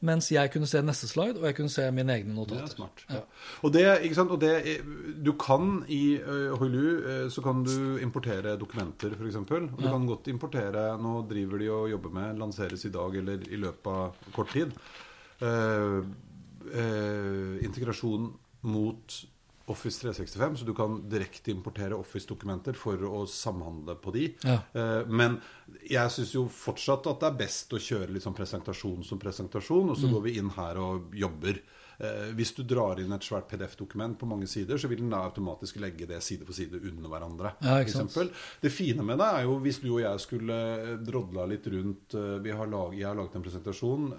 mens 0.05 0.29
jeg 0.31 0.51
kunne 0.53 0.69
se 0.69 0.81
neste 0.85 1.07
slide, 1.09 1.39
og 1.41 1.47
jeg 1.49 1.55
kunne 1.57 1.73
se 1.73 1.87
mine 1.91 2.13
egne 2.13 2.35
notater. 2.35 2.61
Det 2.61 2.71
er 2.71 2.75
smart. 2.75 3.03
Ja. 3.09 3.21
Og 3.63 3.73
det, 3.73 3.83
ikke 4.05 4.15
sant? 4.19 4.31
Og 4.31 4.39
det, 4.41 4.53
du 5.25 5.31
kan 5.33 5.83
i 5.89 6.19
uh, 6.21 6.53
Hulu 6.61 7.29
så 7.33 7.41
kan 7.41 7.63
du 7.65 7.97
importere 8.03 8.55
dokumenter, 8.61 9.15
f.eks. 9.17 9.35
Og 9.41 9.79
du 9.81 9.87
kan 9.89 10.05
godt 10.07 10.27
importere 10.31 10.85
Nå 11.01 11.23
driver 11.29 11.57
de 11.59 11.69
og 11.73 11.89
jobber 11.89 12.13
med 12.13 12.37
lanseres 12.39 12.85
i 12.85 12.93
dag 12.93 13.15
eller 13.15 13.43
i 13.49 13.57
løpet 13.57 13.87
av 13.87 14.31
kort 14.35 14.53
tid. 14.53 14.71
Uh, 15.41 16.05
uh, 16.69 17.57
integrasjon 17.65 18.29
mot 18.63 19.15
Office 19.71 20.01
365, 20.01 20.57
så 20.59 20.65
du 20.67 20.73
kan 20.75 20.97
direkte 21.07 21.53
importere 21.53 21.95
Office-dokumenter 21.95 22.75
for 22.75 22.99
å 23.07 23.21
samhandle 23.29 23.95
på 23.95 24.11
de. 24.11 24.25
Ja. 24.43 24.57
Eh, 24.75 25.05
Men 25.07 25.37
jeg 25.87 26.11
syns 26.11 26.33
jo 26.35 26.49
fortsatt 26.51 27.07
at 27.07 27.21
det 27.21 27.29
er 27.29 27.39
best 27.45 27.71
å 27.71 27.79
kjøre 27.79 28.19
sånn 28.19 28.35
presentasjon 28.35 29.05
som 29.07 29.21
presentasjon, 29.21 29.93
og 29.93 29.97
så 29.97 30.11
går 30.11 30.25
vi 30.27 30.37
inn 30.41 30.51
her 30.57 30.81
og 30.83 31.15
jobber. 31.15 31.61
Eh, 32.03 32.31
hvis 32.37 32.53
du 32.57 32.63
drar 32.67 32.99
inn 33.01 33.13
et 33.15 33.25
svært 33.25 33.47
PDF-dokument 33.51 34.17
på 34.19 34.29
mange 34.29 34.47
sider, 34.49 34.79
så 34.79 34.89
vil 34.91 35.01
den 35.01 35.13
da 35.13 35.23
automatisk 35.27 35.79
legge 35.83 36.07
det 36.09 36.19
side 36.23 36.47
for 36.47 36.55
side 36.57 36.81
under 36.81 37.11
hverandre. 37.11 37.53
Ja. 37.63 37.79
Det 38.61 38.71
fine 38.73 39.05
med 39.05 39.19
det 39.21 39.29
er 39.29 39.47
jo 39.47 39.57
hvis 39.63 39.79
du 39.83 39.89
og 39.93 40.01
jeg 40.03 40.23
skulle 40.23 40.59
eh, 40.73 40.93
drodla 41.03 41.47
litt 41.49 41.67
rundt 41.73 42.17
eh, 42.19 42.37
vi 42.43 42.53
har 42.53 42.69
lag, 42.69 42.95
Jeg 42.97 43.07
har 43.07 43.17
laget 43.17 43.37
en 43.37 43.45
presentasjon. 43.45 44.09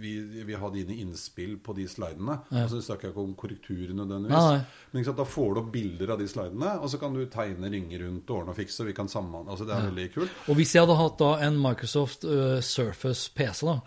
Vi, 0.00 0.12
vi 0.46 0.56
har 0.58 0.70
dine 0.74 0.96
innspill 1.02 1.58
på 1.64 1.74
de 1.76 1.86
slidene. 1.88 2.38
Altså, 2.50 2.78
det 2.78 2.86
snakker 2.86 3.08
jeg 3.08 3.14
ikke 3.14 3.24
om 3.24 3.34
korrekturer 3.38 3.94
nødvendigvis. 3.96 4.48
Nei. 4.52 4.86
Men 4.92 5.06
sant, 5.06 5.18
da 5.20 5.26
får 5.28 5.54
du 5.54 5.60
opp 5.62 5.72
bilder 5.72 6.14
av 6.14 6.22
de 6.22 6.28
slidene, 6.30 6.74
og 6.82 6.90
så 6.92 7.00
kan 7.00 7.16
du 7.16 7.24
tegne 7.32 7.70
ringer 7.72 8.04
rundt, 8.04 8.30
ordne 8.34 8.54
og 8.54 8.58
fikse. 8.58 8.86
Vi 8.88 8.96
kan 8.96 9.10
sammen, 9.10 9.48
altså 9.48 9.66
Det 9.68 9.76
er 9.76 9.88
veldig 9.90 10.08
kult. 10.14 10.38
Og 10.48 10.58
hvis 10.58 10.74
jeg 10.74 10.84
hadde 10.84 10.98
hatt 10.98 11.18
da 11.20 11.30
en 11.46 11.60
Microsoft 11.62 12.24
uh, 12.28 12.58
Surface 12.64 13.30
PC, 13.34 13.66
da, 13.68 13.78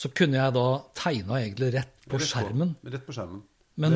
så 0.00 0.08
kunne 0.16 0.38
jeg 0.40 0.54
da 0.56 0.66
tegna 0.96 1.40
egentlig 1.42 1.74
rett 1.76 1.94
på 2.08 2.18
Rett 2.20 2.30
skjermen. 2.32 2.74
Rett 2.88 3.04
på 3.06 3.12
skjermen. 3.16 3.42
Men 3.80 3.94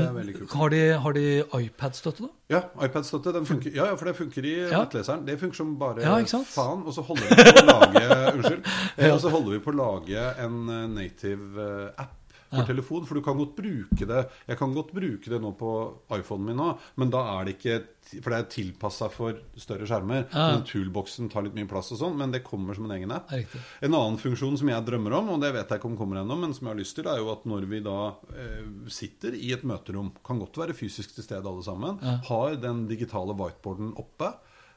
har 0.55 0.71
de, 0.73 0.79
har 0.97 1.13
de 1.13 1.25
iPad-støtte, 1.59 2.25
da? 2.25 2.29
Ja, 2.55 2.61
iPad-støtte. 2.87 3.33
Ja, 3.75 3.91
ja, 3.91 3.97
for 4.01 4.09
det 4.09 4.15
funker 4.17 4.47
i 4.49 4.53
Ja. 4.71 4.79
nettleseren. 4.85 5.27
Det 5.27 5.35
funker 5.41 5.57
som 5.59 5.75
bare 5.81 6.01
Ja, 6.01 6.15
faen. 6.49 6.85
Og 6.89 6.95
så 6.97 7.03
holder 7.05 7.29
vi 7.29 7.35
på 7.37 7.61
å 7.61 7.67
lage 7.69 8.05
Unnskyld. 8.35 8.71
Eh, 8.97 9.13
Og 9.13 9.21
så 9.21 9.33
holder 9.35 9.51
vi 9.59 9.61
på 9.67 9.75
å 9.75 9.77
lage 9.77 10.25
en 10.45 10.57
eh, 10.73 10.87
native 10.95 11.67
eh, 11.69 12.03
app 12.05 12.24
for 12.55 12.69
telefon. 12.71 13.05
For 13.09 13.15
du 13.19 13.23
kan 13.27 13.37
godt 13.39 13.57
bruke 13.59 14.07
det 14.09 14.23
Jeg 14.49 14.59
kan 14.61 14.73
godt 14.75 14.93
bruke 14.95 15.31
det 15.33 15.41
nå 15.43 15.51
på 15.59 15.71
iPhonen 16.17 16.47
min 16.51 16.57
nå, 16.61 16.69
men 16.97 17.11
da 17.11 17.23
er 17.39 17.45
det 17.49 17.57
ikke 17.59 17.77
For 18.21 18.31
det 18.35 18.39
er 18.39 18.49
tilpassa 18.53 19.09
for 19.11 19.39
større 19.57 19.87
skjermer. 19.89 20.27
Ja. 20.33 20.47
Den 20.55 20.65
toolboxen 20.69 21.31
tar 21.33 21.43
litt 21.47 21.55
mye 21.57 21.69
plass 21.71 21.89
og 21.95 21.99
sånn, 22.03 22.19
men 22.21 22.31
det 22.35 22.43
kommer 22.45 22.77
som 22.77 22.85
en 22.85 22.97
egen 22.99 23.11
app. 23.17 23.31
Riktig. 23.33 23.61
En 23.81 23.95
annen 23.97 24.19
funksjon 24.21 24.59
som 24.61 24.69
jeg 24.69 24.85
drømmer 24.85 25.15
om, 25.17 25.31
og 25.35 25.41
det 25.41 25.55
vet 25.57 25.71
jeg 25.73 25.81
ikke 25.81 25.89
om 25.89 25.97
kommer 25.97 26.21
ennå, 26.21 26.37
men 26.37 26.53
som 26.53 26.67
jeg 26.69 26.75
har 26.75 26.81
lyst 26.83 26.99
til, 26.99 27.09
er 27.09 27.23
jo 27.23 27.31
at 27.33 27.47
når 27.49 27.65
vi 27.71 27.81
da 27.87 27.97
eh, 28.37 28.67
sitter 28.93 29.33
i 29.39 29.53
et 29.57 29.65
møterom, 29.65 30.13
kan 30.25 30.39
godt 30.43 30.59
være 30.61 30.77
fysisk 30.77 31.15
til 31.17 31.25
stede 31.25 31.49
alle 31.49 31.65
sammen, 31.65 31.97
har 32.29 32.59
den 32.61 32.85
digitale 32.91 33.33
whiteboarden 33.39 33.95
oppe. 33.97 34.35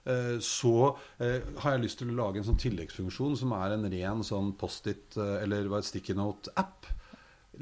eh, 0.07 0.37
Så 0.39 0.95
eh, 1.19 1.41
har 1.59 1.75
jeg 1.75 1.83
lyst 1.83 1.99
til 1.99 2.13
å 2.13 2.15
lage 2.23 2.39
en 2.39 2.47
sånn 2.47 2.61
tilleggsfunksjon 2.63 3.35
som 3.43 3.51
er 3.59 3.75
en 3.75 3.83
ren 3.91 4.23
sånn 4.23 4.53
Post-It 4.57 5.17
eh, 5.19 5.43
eller 5.43 5.67
sticky 5.83 6.15
note-app. 6.15 6.87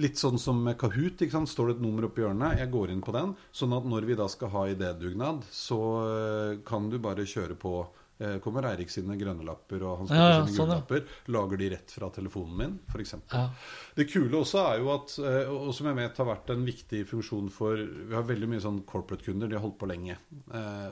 Litt 0.02 0.20
sånn 0.20 0.40
som 0.42 0.64
med 0.66 0.78
Kahoot. 0.82 1.22
ikke 1.22 1.38
sant? 1.38 1.52
Står 1.52 1.70
det 1.72 1.78
et 1.78 1.84
nummer 1.86 2.08
oppi 2.08 2.24
hjørnet, 2.24 2.60
jeg 2.60 2.72
går 2.74 2.92
inn 2.94 3.04
på 3.06 3.14
den. 3.16 3.36
Sånn 3.56 3.76
at 3.78 3.86
når 3.88 4.08
vi 4.10 4.18
da 4.20 4.28
skal 4.32 4.52
ha 4.56 4.66
idédugnad, 4.72 5.46
så 5.54 5.80
eh, 6.08 6.58
kan 6.68 6.90
du 6.92 7.00
bare 7.04 7.28
kjøre 7.28 7.56
på. 7.60 7.78
Eh, 8.18 8.38
kommer 8.40 8.64
Eirik 8.70 8.88
sine 8.94 9.18
grønne 9.20 9.44
lapper 9.44 9.82
og 9.84 9.98
Hans 10.00 10.12
Ja, 10.14 10.16
Petter 10.16 10.30
ja, 10.32 10.44
sine 10.46 10.56
sånn, 10.56 10.70
grønne 10.70 10.76
ja. 10.78 10.84
lapper. 10.84 11.32
Lager 11.36 11.60
de 11.60 11.70
rett 11.74 11.96
fra 11.98 12.10
telefonen 12.16 12.60
min, 12.62 12.78
f.eks. 12.88 13.16
Ja. 13.34 13.42
Det 13.98 14.06
kule 14.08 14.40
også 14.40 14.62
er 14.62 14.84
jo 14.84 14.92
at, 14.94 15.16
eh, 15.20 15.52
og 15.52 15.74
som 15.76 15.90
jeg 15.92 16.00
vet 16.00 16.22
har 16.24 16.30
vært 16.30 16.54
en 16.56 16.64
viktig 16.68 17.02
funksjon 17.12 17.50
for 17.52 17.80
Vi 17.80 18.16
har 18.16 18.28
veldig 18.28 18.52
mye 18.54 18.64
sånn 18.64 18.84
corporate-kunder, 18.88 19.52
de 19.52 19.60
har 19.60 19.66
holdt 19.66 19.80
på 19.82 19.90
lenge. 19.92 20.16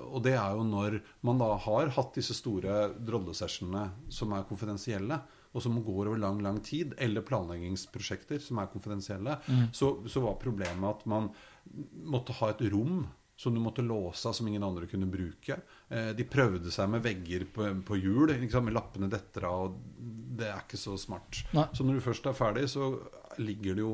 Og 0.09 0.19
det 0.25 0.35
er 0.35 0.57
jo 0.57 0.65
når 0.67 0.99
man 1.23 1.39
da 1.39 1.53
har 1.63 1.93
hatt 1.95 2.19
disse 2.19 2.35
store 2.35 2.89
drollesessionene 2.99 4.11
som 4.11 4.35
er 4.35 4.47
konfidensielle, 4.49 5.21
og 5.53 5.61
som 5.61 5.79
går 5.85 6.09
over 6.09 6.17
lang, 6.17 6.41
lang 6.41 6.59
tid, 6.65 6.95
eller 6.97 7.25
planleggingsprosjekter 7.25 8.41
som 8.41 8.57
er 8.59 8.71
konfidensielle, 8.73 9.37
så, 9.71 9.91
så 10.09 10.23
var 10.23 10.39
problemet 10.41 10.89
at 10.89 11.05
man 11.09 11.29
måtte 12.09 12.33
ha 12.39 12.49
et 12.49 12.63
rom 12.73 13.03
som 13.35 13.53
du 13.53 13.59
måtte 13.59 13.81
låse 13.81 14.29
av, 14.29 14.33
som 14.33 14.47
ingen 14.47 14.63
andre 14.63 14.87
kunne 14.87 15.05
bruke. 15.09 15.57
Eh, 15.89 16.11
de 16.15 16.25
prøvde 16.29 16.71
seg 16.71 16.89
med 16.89 17.03
vegger 17.03 17.45
på, 17.53 17.67
på 17.85 17.97
hjul, 17.99 18.29
liksom, 18.39 18.67
med 18.67 18.75
lappene 18.77 19.09
detter 19.11 19.47
av, 19.49 19.65
og 19.67 19.79
det 20.37 20.49
er 20.51 20.61
ikke 20.61 20.79
så 20.79 20.95
smart. 21.01 21.41
Nei. 21.55 21.65
Så 21.75 21.85
når 21.85 21.97
du 21.97 22.05
først 22.05 22.29
er 22.29 22.37
ferdig, 22.37 22.67
så 22.71 22.93
ligger 23.41 23.77
det 23.77 23.85
jo 23.85 23.93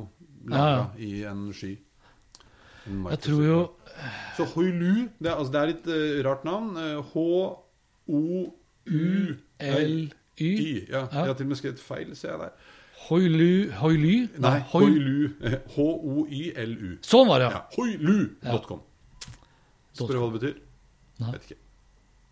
Ja, 0.50 0.52
lagra 0.52 0.76
ja. 0.76 0.90
i 1.08 1.24
en 1.28 1.48
sky. 1.56 1.74
En 2.90 3.04
Jeg 3.12 3.20
tror 3.26 3.42
jo 3.44 3.58
Så 4.38 4.46
Hoilu, 4.54 5.10
det 5.20 5.32
altså, 5.34 5.52
det 5.54 5.60
er 5.62 5.72
litt 5.74 5.90
uh, 5.92 6.22
rart 6.28 6.46
navn. 6.48 6.70
Eh, 6.80 7.02
H-O-U-L-Y. 10.40 10.74
Y. 10.80 10.86
Ja, 10.90 11.02
Ja. 11.04 11.08
jeg 11.12 11.28
har 11.28 11.34
til 11.40 11.46
og 11.46 11.50
med 11.54 11.58
skrevet 11.62 11.80
feil, 11.84 12.16
ser 12.16 12.30
jeg 12.34 12.40
der. 12.40 12.76
Hoilu 13.10 13.72
Hoily? 13.80 14.16
Nei, 14.44 14.60
Hoilu. 14.74 15.30
H-O-Y-L-U. 15.76 16.90
Sånn 17.06 17.28
var 17.30 17.40
det, 17.44 17.52
Ja, 17.52 17.62
ja. 17.62 17.68
Hoilu.com. 17.78 18.82
Spør 20.00 20.20
hva 20.22 20.28
det 20.32 20.40
betyr? 20.40 20.58
Nei. 21.20 21.32
Vet 21.36 21.48
ikke. 21.50 21.60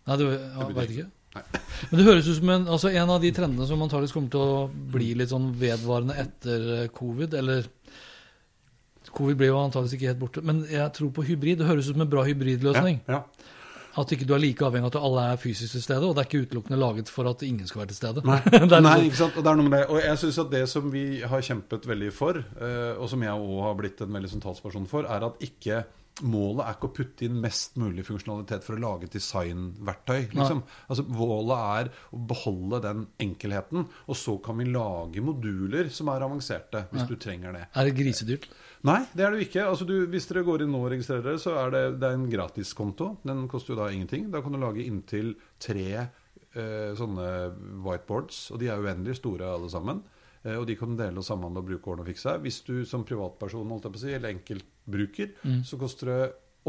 Nei, 0.08 0.16
du 0.20 0.26
ja, 0.32 0.68
veit 0.76 0.92
ikke. 0.94 1.08
Nei. 1.36 1.42
Men 1.90 2.00
det 2.00 2.06
høres 2.08 2.28
ut 2.30 2.38
som 2.38 2.52
en, 2.54 2.68
altså 2.72 2.88
en 2.96 3.10
av 3.12 3.20
de 3.24 3.32
trendene 3.36 3.66
som 3.68 3.82
antakeligvis 3.84 4.14
kommer 4.16 4.30
til 4.32 4.40
å 4.40 4.62
bli 4.94 5.10
litt 5.20 5.32
sånn 5.32 5.50
vedvarende 5.60 6.16
etter 6.22 6.64
eh, 6.82 6.86
covid, 6.94 7.34
eller 7.42 7.68
Covid 9.08 9.38
blir 9.40 9.48
jo 9.48 9.56
antakeligvis 9.62 9.94
ikke 9.96 10.08
helt 10.10 10.18
borte, 10.20 10.42
men 10.44 10.58
jeg 10.68 10.84
tror 10.94 11.08
på 11.16 11.22
hybrid. 11.24 11.56
Det 11.62 11.66
høres 11.68 11.86
ut 11.88 11.94
som 11.96 12.02
en 12.04 12.10
bra 12.12 12.26
hybridløsning. 12.28 12.98
Ja, 13.08 13.22
Ja, 13.22 13.54
At 13.96 14.12
ikke 14.12 14.26
du 14.28 14.34
er 14.36 14.42
like 14.42 14.64
avhengig 14.64 14.90
av 14.90 14.96
at 14.96 15.02
alle 15.08 15.26
er 15.32 15.40
fysisk 15.42 15.72
til 15.72 15.82
stede, 15.82 16.06
og 16.06 16.14
det 16.14 16.22
er 16.24 16.28
ikke 16.28 16.42
utelukkende 16.46 16.78
laget 16.78 17.08
for 17.08 17.28
at 17.30 17.42
ingen 17.42 17.66
skal 17.66 17.82
være 17.82 17.92
til 17.94 17.96
stede. 17.96 18.24
Nei, 18.28 18.38
er 18.52 18.66
Nei 18.66 18.80
liksom- 18.80 19.06
ikke 19.08 19.20
sant? 19.22 19.36
Og 19.38 19.44
det 19.44 19.50
er 19.52 19.60
noe 19.62 19.68
med 19.68 19.78
det. 19.78 19.86
Og 19.88 20.02
jeg 20.04 20.18
synes 20.18 20.38
at 20.44 20.50
det 20.50 20.64
som 20.68 20.90
vi 20.92 21.04
har 21.22 21.40
kjempet 21.40 21.86
veldig 21.88 22.12
for, 22.12 22.38
eh, 22.38 22.92
og 22.98 23.08
som 23.08 23.22
jeg 23.22 23.32
òg 23.32 23.62
har 23.62 23.78
blitt 23.80 24.02
en 24.04 24.12
veldig 24.12 24.30
sånn 24.34 24.44
talsperson 24.44 24.86
for, 24.90 25.08
er 25.08 25.24
at 25.30 25.40
ikke 25.40 25.84
Målet 26.26 26.64
er 26.66 26.74
ikke 26.74 26.88
å 26.88 26.94
putte 26.96 27.26
inn 27.28 27.36
mest 27.38 27.76
mulig 27.78 28.02
funksjonalitet 28.02 28.64
for 28.66 28.74
å 28.74 28.80
lage 28.82 29.06
designverktøy. 29.12 30.32
Liksom. 30.34 30.62
Altså, 30.90 31.04
målet 31.14 31.60
er 31.84 31.90
å 32.10 32.22
beholde 32.32 32.80
den 32.82 33.04
enkelheten, 33.22 33.84
og 33.86 34.18
så 34.18 34.34
kan 34.42 34.58
vi 34.58 34.66
lage 34.66 35.22
moduler 35.22 35.92
som 35.94 36.10
er 36.10 36.24
avanserte, 36.26 36.88
hvis 36.90 37.06
du 37.06 37.14
trenger 37.22 37.54
det. 37.54 37.64
Er 37.70 37.86
det 37.86 37.94
grisedyrt? 38.00 38.48
Nei, 38.86 39.00
det 39.10 39.24
er 39.24 39.32
det 39.34 39.40
jo 39.40 39.46
ikke. 39.48 39.64
Altså, 39.66 39.86
du, 39.88 39.94
hvis 40.12 40.28
dere 40.30 40.44
går 40.46 40.62
inn 40.62 40.70
nå 40.70 40.84
og 40.84 40.92
registrerer 40.92 41.24
dere, 41.24 41.40
så 41.42 41.56
er 41.64 41.72
det, 41.74 41.82
det 41.98 42.08
er 42.08 42.18
en 42.18 42.28
gratiskonto. 42.30 43.08
Den 43.26 43.46
koster 43.50 43.74
jo 43.74 43.80
da 43.80 43.88
ingenting. 43.90 44.28
Da 44.30 44.42
kan 44.44 44.54
du 44.54 44.60
lage 44.62 44.84
inntil 44.86 45.32
tre 45.58 45.88
eh, 45.98 46.92
sånne 46.98 47.26
whiteboards, 47.84 48.44
og 48.54 48.62
de 48.62 48.70
er 48.70 48.84
uendelig 48.84 49.18
store 49.18 49.50
alle 49.56 49.70
sammen. 49.72 50.04
Eh, 50.44 50.54
og 50.54 50.68
de 50.68 50.78
kan 50.78 50.94
du 50.94 51.00
dele 51.00 51.18
og 51.18 51.26
samhandle 51.26 51.64
og 51.64 51.72
bruke 51.72 51.90
årene 51.90 52.06
og 52.06 52.12
fikse. 52.12 52.36
Hvis 52.44 52.60
du 52.68 52.76
som 52.86 53.06
privatperson 53.08 53.74
holdt 53.74 53.88
jeg 53.88 53.96
på 53.96 54.02
å 54.02 54.04
si, 54.04 54.14
eller 54.14 54.36
enkeltbruker, 54.36 55.34
så 55.66 55.80
koster 55.80 56.12
det 56.12 56.20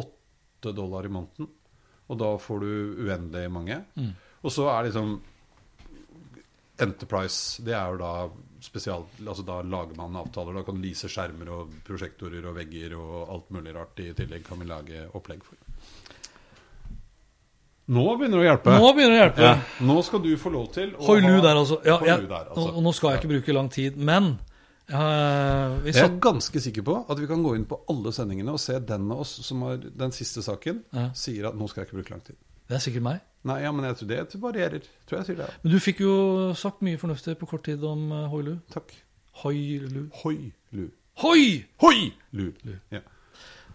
åtte 0.02 0.74
dollar 0.76 1.06
i 1.06 1.14
måneden. 1.14 1.52
Og 2.10 2.18
da 2.18 2.34
får 2.42 2.66
du 2.66 2.72
uendelig 3.06 3.52
mange. 3.54 3.84
Og 4.42 4.52
så 4.56 4.66
er 4.74 4.88
liksom 4.90 5.20
Enterprise, 6.80 7.60
det 7.68 7.74
er 7.76 7.90
jo 7.92 7.98
da 8.00 8.12
spesial 8.64 9.06
Altså 9.26 9.46
da 9.48 9.62
lager 9.62 9.98
man 9.98 10.18
avtaler. 10.20 10.60
Da 10.60 10.66
kan 10.68 10.78
du 10.78 10.84
lease 10.84 11.10
skjermer 11.12 11.52
og 11.56 11.74
prosjektorer 11.88 12.46
og 12.50 12.58
vegger 12.58 12.96
og 13.00 13.34
alt 13.36 13.50
mulig 13.56 13.76
rart 13.76 14.02
i 14.04 14.12
tillegg 14.18 14.46
kan 14.48 14.62
vi 14.62 14.70
lage 14.70 15.06
opplegg 15.18 15.44
for. 15.46 15.60
Nå 17.90 18.04
begynner 18.20 18.38
det 18.38 18.44
å 18.44 18.50
hjelpe. 18.52 18.76
Nå 18.78 18.92
begynner 18.94 19.16
det 19.16 19.18
å 19.18 19.24
hjelpe. 19.24 19.48
ja. 19.48 19.86
Nå 19.90 19.96
skal 20.06 20.22
du 20.22 20.30
få 20.38 20.52
lov 20.54 20.68
til 20.76 20.92
å 20.94 21.08
Hoilu 21.08 21.40
der, 21.42 21.56
altså. 21.58 21.80
Ja, 21.88 21.98
ja, 22.06 22.20
der, 22.22 22.52
altså. 22.52 22.68
og 22.70 22.86
nå 22.86 22.94
skal 22.94 23.16
jeg 23.16 23.24
ikke 23.24 23.32
bruke 23.32 23.56
lang 23.58 23.72
tid, 23.74 23.98
men 23.98 24.36
uh, 24.94 25.80
vi 25.82 25.96
Jeg 25.96 26.06
er 26.06 26.20
ganske 26.22 26.62
sikker 26.62 26.86
på 26.86 27.00
at 27.10 27.22
vi 27.22 27.30
kan 27.32 27.42
gå 27.46 27.56
inn 27.58 27.66
på 27.70 27.82
alle 27.90 28.14
sendingene 28.14 28.54
og 28.54 28.62
se 28.62 28.78
den 28.78 29.10
av 29.10 29.24
oss 29.26 29.40
som 29.48 29.66
har 29.66 29.82
den 29.82 30.14
siste 30.14 30.46
saken, 30.46 30.84
sier 31.18 31.50
at 31.50 31.58
nå 31.58 31.70
skal 31.72 31.82
jeg 31.84 31.90
ikke 31.90 32.02
bruke 32.04 32.14
lang 32.14 32.24
tid. 32.30 32.38
Det 32.70 32.78
er 32.78 32.86
sikkert 32.86 33.08
meg. 33.08 33.26
Nei, 33.48 33.62
ja, 33.64 33.72
men 33.72 33.86
jeg 33.88 33.96
tror 34.00 34.10
det 34.10 34.42
varierer. 34.42 34.88
Tror 35.08 35.22
jeg 35.22 35.30
sier 35.30 35.38
det. 35.40 35.50
Men 35.64 35.72
du 35.72 35.80
fikk 35.80 36.02
jo 36.04 36.16
sagt 36.60 36.82
mye 36.84 37.00
fornuftig 37.00 37.38
på 37.40 37.48
kort 37.48 37.64
tid 37.70 37.84
om 37.88 38.10
uh, 38.12 38.26
Hoilu. 38.32 38.58
Takk. 38.74 38.92
Hoilu. 39.44 40.10
Hoilu. 40.24 40.90
Hoi! 41.20 41.66
Hoilu! 41.82 42.52
Ja. 42.92 43.02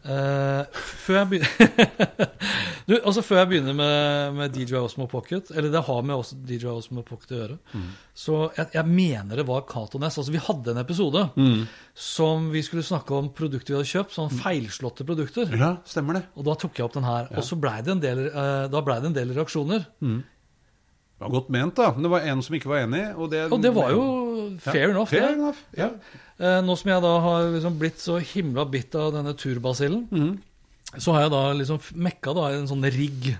Eh, 0.04 0.80
før 1.00 1.16
jeg 1.16 1.28
begynner 1.30 2.08
du, 2.88 2.92
altså 3.08 3.22
Før 3.24 3.38
jeg 3.40 3.48
begynner 3.54 3.76
med, 3.78 4.34
med 4.36 4.52
DJI 4.52 4.76
Osmo 4.76 5.06
Pocket, 5.08 5.48
eller 5.56 5.70
det 5.72 5.80
har 5.86 6.02
med 6.04 6.34
DJI 6.44 6.68
Osmo 6.74 7.00
Pocket 7.08 7.32
å 7.32 7.38
gjøre, 7.38 7.56
så 8.12 8.40
jeg, 8.58 8.66
jeg 8.76 8.84
mener 8.90 9.40
det 9.40 9.46
var 9.48 9.64
Cato 9.70 9.96
Ness. 10.02 10.18
Altså, 10.20 10.34
vi 10.34 10.42
hadde 10.44 10.74
en 10.74 10.82
episode 10.82 11.22
som 11.96 12.50
vi 12.52 12.60
skulle 12.66 12.84
snakke 12.84 13.16
om 13.16 13.30
produkter 13.32 13.72
vi 13.72 13.78
hadde 13.80 13.92
kjøpt, 13.94 14.12
sånn 14.18 14.34
feilslåtte 14.42 15.06
produkter. 15.08 15.48
ja, 15.56 15.72
stemmer 15.88 16.20
det. 16.20 16.24
Og 16.36 16.44
da 16.50 16.58
tok 16.60 16.76
jeg 16.78 16.84
opp 16.90 16.98
den 16.98 17.08
her. 17.08 17.32
Og 17.32 17.48
så 17.48 17.56
blei 17.60 17.78
det, 17.86 17.96
del, 18.04 18.26
da 18.68 18.84
ble 18.84 19.00
det 19.00 19.10
en 19.14 19.16
del 19.16 19.32
reaksjoner. 19.40 19.88
Det 20.04 21.22
var 21.24 21.30
godt 21.32 21.48
ment, 21.54 21.76
da. 21.78 21.92
Men 21.94 22.04
det 22.08 22.12
var 22.12 22.28
en 22.28 22.40
som 22.44 22.56
ikke 22.58 22.68
var 22.74 22.84
enig. 22.84 23.04
Og 23.16 23.32
det, 23.32 23.44
Og 23.54 23.60
det 23.62 23.70
var 23.72 23.92
jo 23.94 24.04
fair 24.60 24.90
enough, 24.90 25.08
Fair 25.08 25.28
det. 25.30 25.36
enough. 25.38 25.60
Ja. 25.78 25.88
Eh, 26.40 26.60
nå 26.66 26.74
som 26.76 26.90
jeg 26.90 27.02
da 27.04 27.12
har 27.22 27.48
liksom 27.54 27.78
blitt 27.78 28.00
så 28.02 28.18
himla 28.18 28.64
bitt 28.66 28.94
av 28.98 29.12
denne 29.14 29.34
turbasillen, 29.38 30.06
så 30.98 31.14
har 31.14 31.26
jeg 31.26 31.34
da 31.34 31.42
liksom 31.54 31.80
mekka 31.94 32.34
da 32.34 32.48
en 32.54 32.66
sånn 32.70 32.86
rigg 32.94 33.36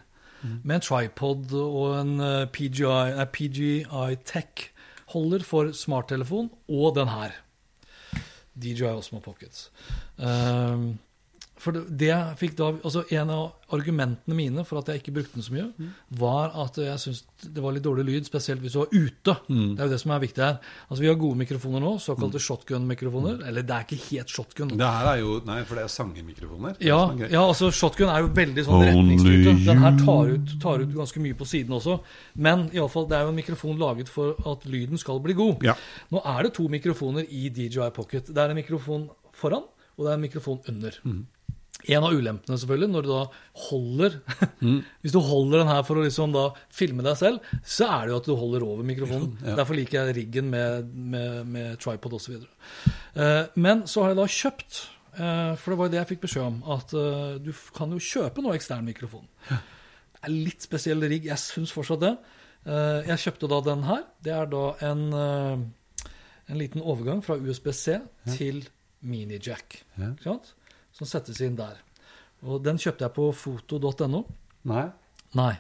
med 0.63 0.77
en 0.77 0.85
tripod 0.85 1.53
og 1.57 1.95
en 1.99 2.21
eh, 2.21 2.45
PGI, 2.53 3.15
nei, 3.17 3.27
PGI 3.33 4.19
Tech-holder 4.29 5.43
for 5.47 5.73
smarttelefon, 5.73 6.51
og 6.69 6.95
den 6.99 7.09
her. 7.09 7.41
DJI 8.55 8.93
Osmo 8.93 9.19
Pockets. 9.25 9.71
Eh, 10.19 10.85
for 11.65 11.73
det, 11.75 12.07
jeg 12.11 12.37
fikk 12.41 12.57
da, 12.61 12.67
altså 12.85 13.03
En 13.11 13.31
av 13.33 13.53
argumentene 13.75 14.37
mine 14.37 14.63
for 14.69 14.79
at 14.79 14.87
jeg 14.93 15.01
ikke 15.01 15.15
brukte 15.17 15.35
den 15.39 15.43
så 15.47 15.55
mye, 15.55 15.65
Mm. 15.81 15.89
var 16.21 16.53
at 16.63 16.77
jeg 16.79 16.99
syntes 17.03 17.23
det 17.55 17.63
var 17.65 17.73
litt 17.75 17.83
dårlig 17.83 18.05
lyd, 18.07 18.27
spesielt 18.29 18.61
hvis 18.63 18.73
du 18.77 18.79
var 18.83 18.93
ute. 18.93 19.35
Mm. 19.49 19.73
Det 19.75 19.81
er 19.83 19.89
jo 19.89 19.93
det 19.95 20.01
som 20.01 20.13
er 20.15 20.21
viktig 20.23 20.43
her. 20.45 20.59
Altså 20.91 21.01
Vi 21.03 21.09
har 21.09 21.17
gode 21.19 21.37
mikrofoner 21.41 21.81
nå, 21.83 21.95
såkalte 22.05 22.39
shotgun-mikrofoner. 22.41 23.41
Eller 23.49 23.63
det 23.67 23.75
er 23.75 23.85
ikke 23.89 23.99
helt 24.13 24.29
shotgun. 24.29 24.69
Det 24.77 24.87
her 24.87 25.09
er 25.15 25.19
jo 25.25 25.41
Nei, 25.45 25.59
for 25.65 25.75
det 25.81 25.85
er 25.85 25.93
sangemikrofoner. 25.93 26.77
Er 26.79 26.87
Ja, 26.87 27.01
er 27.11 27.29
ja, 27.35 27.43
altså 27.43 27.71
shotgun 27.73 28.09
er 28.09 28.21
jo 28.23 28.29
veldig 28.37 28.65
sånn 28.69 28.85
retningsstyrte. 28.85 29.57
Den 29.67 29.79
her 29.83 29.99
tar 30.05 30.33
ut, 30.37 30.55
tar 30.61 30.79
ut 30.85 30.95
ganske 30.95 31.21
mye 31.21 31.35
på 31.35 31.47
siden 31.49 31.75
også. 31.75 31.99
Men 32.37 32.69
i 32.73 32.79
alle 32.79 32.89
fall, 32.93 33.07
det 33.09 33.19
er 33.19 33.23
jo 33.27 33.29
en 33.35 33.41
mikrofon 33.41 33.79
laget 33.79 34.09
for 34.09 34.37
at 34.47 34.65
lyden 34.67 34.99
skal 34.99 35.21
bli 35.21 35.35
god. 35.35 35.63
Ja. 35.65 35.75
Nå 36.13 36.23
er 36.25 36.43
det 36.45 36.55
to 36.55 36.69
mikrofoner 36.69 37.27
i 37.29 37.49
DJI 37.51 37.91
Pocket. 37.97 38.27
Det 38.33 38.39
er 38.39 38.51
en 38.55 38.57
mikrofon 38.61 39.09
foran, 39.33 39.65
og 39.99 40.05
det 40.07 40.11
er 40.13 40.15
en 40.15 40.21
mikrofon 40.29 40.61
under. 40.69 40.91
Mm. 41.05 41.27
En 41.93 42.07
av 42.07 42.15
ulempene, 42.17 42.57
selvfølgelig, 42.61 42.89
når 42.95 43.07
du 43.07 43.11
da 43.13 43.23
holder 43.69 44.19
Mm. 44.65 44.79
Hvis 45.03 45.13
du 45.13 45.19
holder 45.21 45.61
den 45.61 45.69
her 45.69 45.83
for 45.85 45.99
å 46.01 46.05
liksom 46.05 46.33
da 46.33 46.45
filme 46.73 47.05
deg 47.05 47.19
selv, 47.21 47.49
så 47.69 47.89
er 47.91 48.07
det 48.07 48.15
jo 48.15 48.19
at 48.23 48.29
du 48.31 48.33
holder 48.39 48.65
over 48.65 48.87
mikrofonen. 48.87 49.35
Ja. 49.43 49.57
Derfor 49.59 49.77
liker 49.77 49.99
jeg 49.99 50.17
riggen 50.17 50.49
med, 50.53 50.89
med, 50.95 51.43
med 51.51 51.77
tripod 51.83 52.17
osv. 52.17 52.39
Uh, 53.13 53.45
men 53.61 53.85
så 53.91 54.05
har 54.05 54.15
jeg 54.15 54.21
da 54.23 54.27
kjøpt, 54.37 54.79
eh, 55.19 55.53
for 55.61 55.75
det 55.75 55.79
var 55.81 55.91
jo 55.91 55.93
det 55.93 56.01
jeg 56.01 56.11
fikk 56.15 56.23
beskjed 56.25 56.47
om, 56.47 56.57
at 56.79 56.95
eh, 56.97 57.37
du 57.45 57.53
kan 57.77 57.93
jo 57.93 58.01
kjøpe 58.01 58.45
noe 58.45 58.57
ekstern 58.57 58.89
mikrofon. 58.89 59.29
Det 59.51 60.23
er 60.23 60.33
litt 60.33 60.65
spesiell 60.65 61.05
rigg, 61.05 61.29
jeg 61.29 61.43
syns 61.43 61.75
fortsatt 61.77 62.03
det. 62.07 62.15
Eh, 62.65 63.01
jeg 63.11 63.21
kjøpte 63.27 63.51
da 63.53 63.61
den 63.69 63.85
her. 63.85 64.05
Det 64.25 64.33
er 64.33 64.49
da 64.49 64.65
en, 64.89 65.05
eh, 65.13 66.11
en 66.49 66.61
liten 66.61 66.81
overgang 66.81 67.21
fra 67.25 67.37
USB-C 67.37 67.99
til 68.33 68.65
mini-jack. 69.05 69.83
Ja. 69.99 70.15
Ikke 70.15 70.31
sant? 70.31 70.55
Som 70.95 71.09
settes 71.11 71.41
inn 71.43 71.57
der. 71.59 71.81
Og 72.45 72.63
den 72.65 72.79
kjøpte 72.81 73.07
jeg 73.07 73.15
på 73.17 73.29
foto.no. 73.35 74.25
Nei. 74.71 74.87
Nei. 75.35 75.53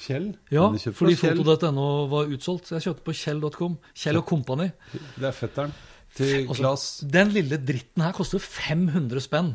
Kjell? 0.00 0.30
Ja, 0.52 0.70
fordi 0.96 1.16
foto.no 1.18 1.86
var 2.10 2.30
utsolgt. 2.32 2.70
Jeg 2.72 2.86
kjøpte 2.86 3.04
på 3.06 3.14
kjell.com. 3.20 3.76
Kjell 4.02 4.20
og 4.20 4.26
Company. 4.28 4.70
Det 4.92 5.28
er 5.28 5.36
fetteren 5.36 5.74
til 6.16 6.48
Altså, 6.50 7.06
Den 7.06 7.34
lille 7.34 7.58
dritten 7.62 8.02
her 8.02 8.14
koster 8.16 8.42
500 8.42 9.22
spenn. 9.22 9.52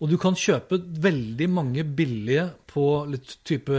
Og 0.00 0.08
du 0.10 0.16
kan 0.20 0.36
kjøpe 0.36 0.80
veldig 1.04 1.48
mange 1.52 1.84
billige 1.84 2.48
på 2.70 2.84
litt 3.10 3.38
type 3.46 3.76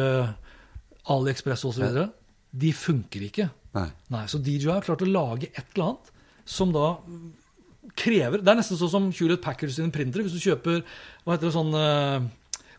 AliExpress 1.12 1.66
osv. 1.70 2.06
De 2.52 2.72
funker 2.78 3.26
ikke. 3.28 3.49
Nei. 3.76 3.88
Nei, 4.14 4.26
Så 4.30 4.41
DJI 4.44 4.70
har 4.70 4.86
klart 4.86 5.03
å 5.03 5.10
lage 5.10 5.49
et 5.52 5.66
eller 5.74 5.91
annet 5.91 6.12
som 6.45 6.74
da 6.76 6.94
krever 7.98 8.38
Det 8.44 8.52
er 8.52 8.56
nesten 8.60 8.78
sånn 8.80 8.91
som 8.94 9.06
Hewlett 9.12 9.41
Packard 9.44 9.72
sine 9.74 9.91
printere. 9.94 10.24
Hvis 10.28 10.36
du 10.38 10.41
kjøper 10.44 10.76
hva 11.26 11.32
heter 11.36 11.48
det, 11.49 11.56
sånn 11.56 11.74
uh, 11.76 12.20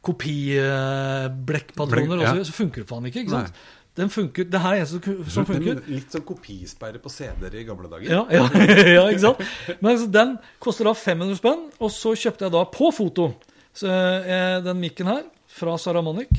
kopiblekkpatroner, 0.02 2.18
ja. 2.22 2.32
så 2.46 2.52
funker 2.56 2.78
det 2.82 2.88
faen 2.90 3.06
ikke. 3.10 3.20
ikke 3.24 3.34
sant? 3.36 3.50
Nei. 3.52 3.58
Den 3.92 4.08
funker, 4.08 4.46
det 4.48 4.56
her 4.62 4.72
er 4.72 4.78
eneste 4.80 4.98
som- 5.04 5.28
som 5.28 5.44
funker. 5.44 5.82
Litt 5.86 6.10
sånn 6.14 6.24
kopisperre 6.24 6.98
på 7.02 7.10
CD-er 7.12 7.54
i 7.60 7.64
gamle 7.68 7.88
dager. 7.92 8.08
Ja, 8.08 8.22
ja, 8.32 8.46
ja, 8.96 9.04
ikke 9.12 9.20
sant? 9.20 9.36
Men 9.82 9.90
altså, 9.92 10.08
den 10.10 10.38
koster 10.58 10.84
da 10.88 10.94
500 10.96 11.36
spenn, 11.36 11.66
og 11.78 11.90
så 11.92 12.14
kjøpte 12.16 12.44
jeg 12.46 12.52
da 12.56 12.62
på 12.72 12.88
foto 12.96 13.26
så, 13.74 13.86
eh, 14.24 14.60
den 14.64 14.80
mikken 14.80 15.06
her 15.12 15.22
fra 15.46 15.76
Saramonic. 15.76 16.32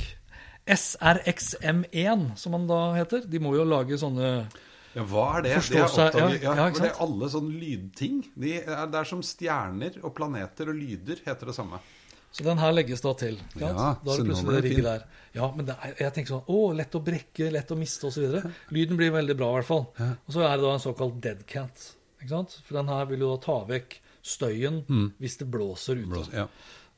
SRXM1, 0.66 2.34
som 2.40 2.54
han 2.58 2.66
da 2.68 2.94
heter. 2.96 3.22
De 3.28 3.40
må 3.44 3.52
jo 3.54 3.64
lage 3.68 3.98
sånne 4.00 4.48
Ja, 4.94 5.04
hva 5.10 5.26
er 5.40 5.46
det? 5.48 5.56
Forstå 5.58 5.74
det 5.74 5.82
er 5.82 5.88
oppdaget, 5.88 6.44
ja, 6.44 6.54
ja, 6.60 6.70
det 6.78 6.88
er 6.92 7.02
alle 7.06 7.30
sånne 7.34 7.60
lydting. 7.64 8.22
De 8.38 8.54
er, 8.60 8.86
det 8.94 9.00
er 9.00 9.10
som 9.10 9.24
stjerner 9.26 9.98
og 10.04 10.14
planeter 10.18 10.70
og 10.70 10.78
lyder 10.78 11.24
heter 11.26 11.50
det 11.50 11.56
samme. 11.58 11.80
Så 12.34 12.46
den 12.46 12.58
her 12.58 12.72
legges 12.74 13.02
da 13.06 13.12
til. 13.18 13.36
Ja, 13.62 13.72
da 13.74 13.90
er 13.94 14.22
det 14.22 14.26
plutselig 14.26 14.56
det 14.56 14.62
rigget 14.66 14.88
der. 14.88 15.04
Ja, 15.38 15.50
men 15.54 15.68
er, 15.70 15.92
jeg 16.00 16.14
tenker 16.16 16.36
sånn 16.36 16.48
Å, 16.50 16.62
lett 16.78 16.96
å 16.98 17.02
brekke, 17.06 17.50
lett 17.54 17.74
å 17.74 17.78
miste 17.78 18.10
osv. 18.10 18.40
Lyden 18.74 18.98
blir 18.98 19.14
veldig 19.14 19.36
bra, 19.38 19.52
i 19.52 19.60
hvert 19.60 19.70
fall. 19.70 19.84
Og 20.14 20.34
så 20.34 20.46
er 20.46 20.56
det 20.56 20.66
da 20.66 20.72
en 20.78 20.82
såkalt 20.82 21.20
dead 21.22 21.44
cat. 21.50 21.90
Ikke 22.22 22.32
sant? 22.34 22.58
For 22.66 22.80
den 22.80 22.90
her 22.90 23.06
vil 23.12 23.26
jo 23.26 23.34
da 23.36 23.42
ta 23.44 23.60
vekk 23.70 24.00
støyen 24.24 24.82
hvis 25.22 25.38
det 25.42 25.50
blåser 25.54 26.02
ute. 26.02 26.24
Mm. 26.32 26.40
Ja. 26.44 26.48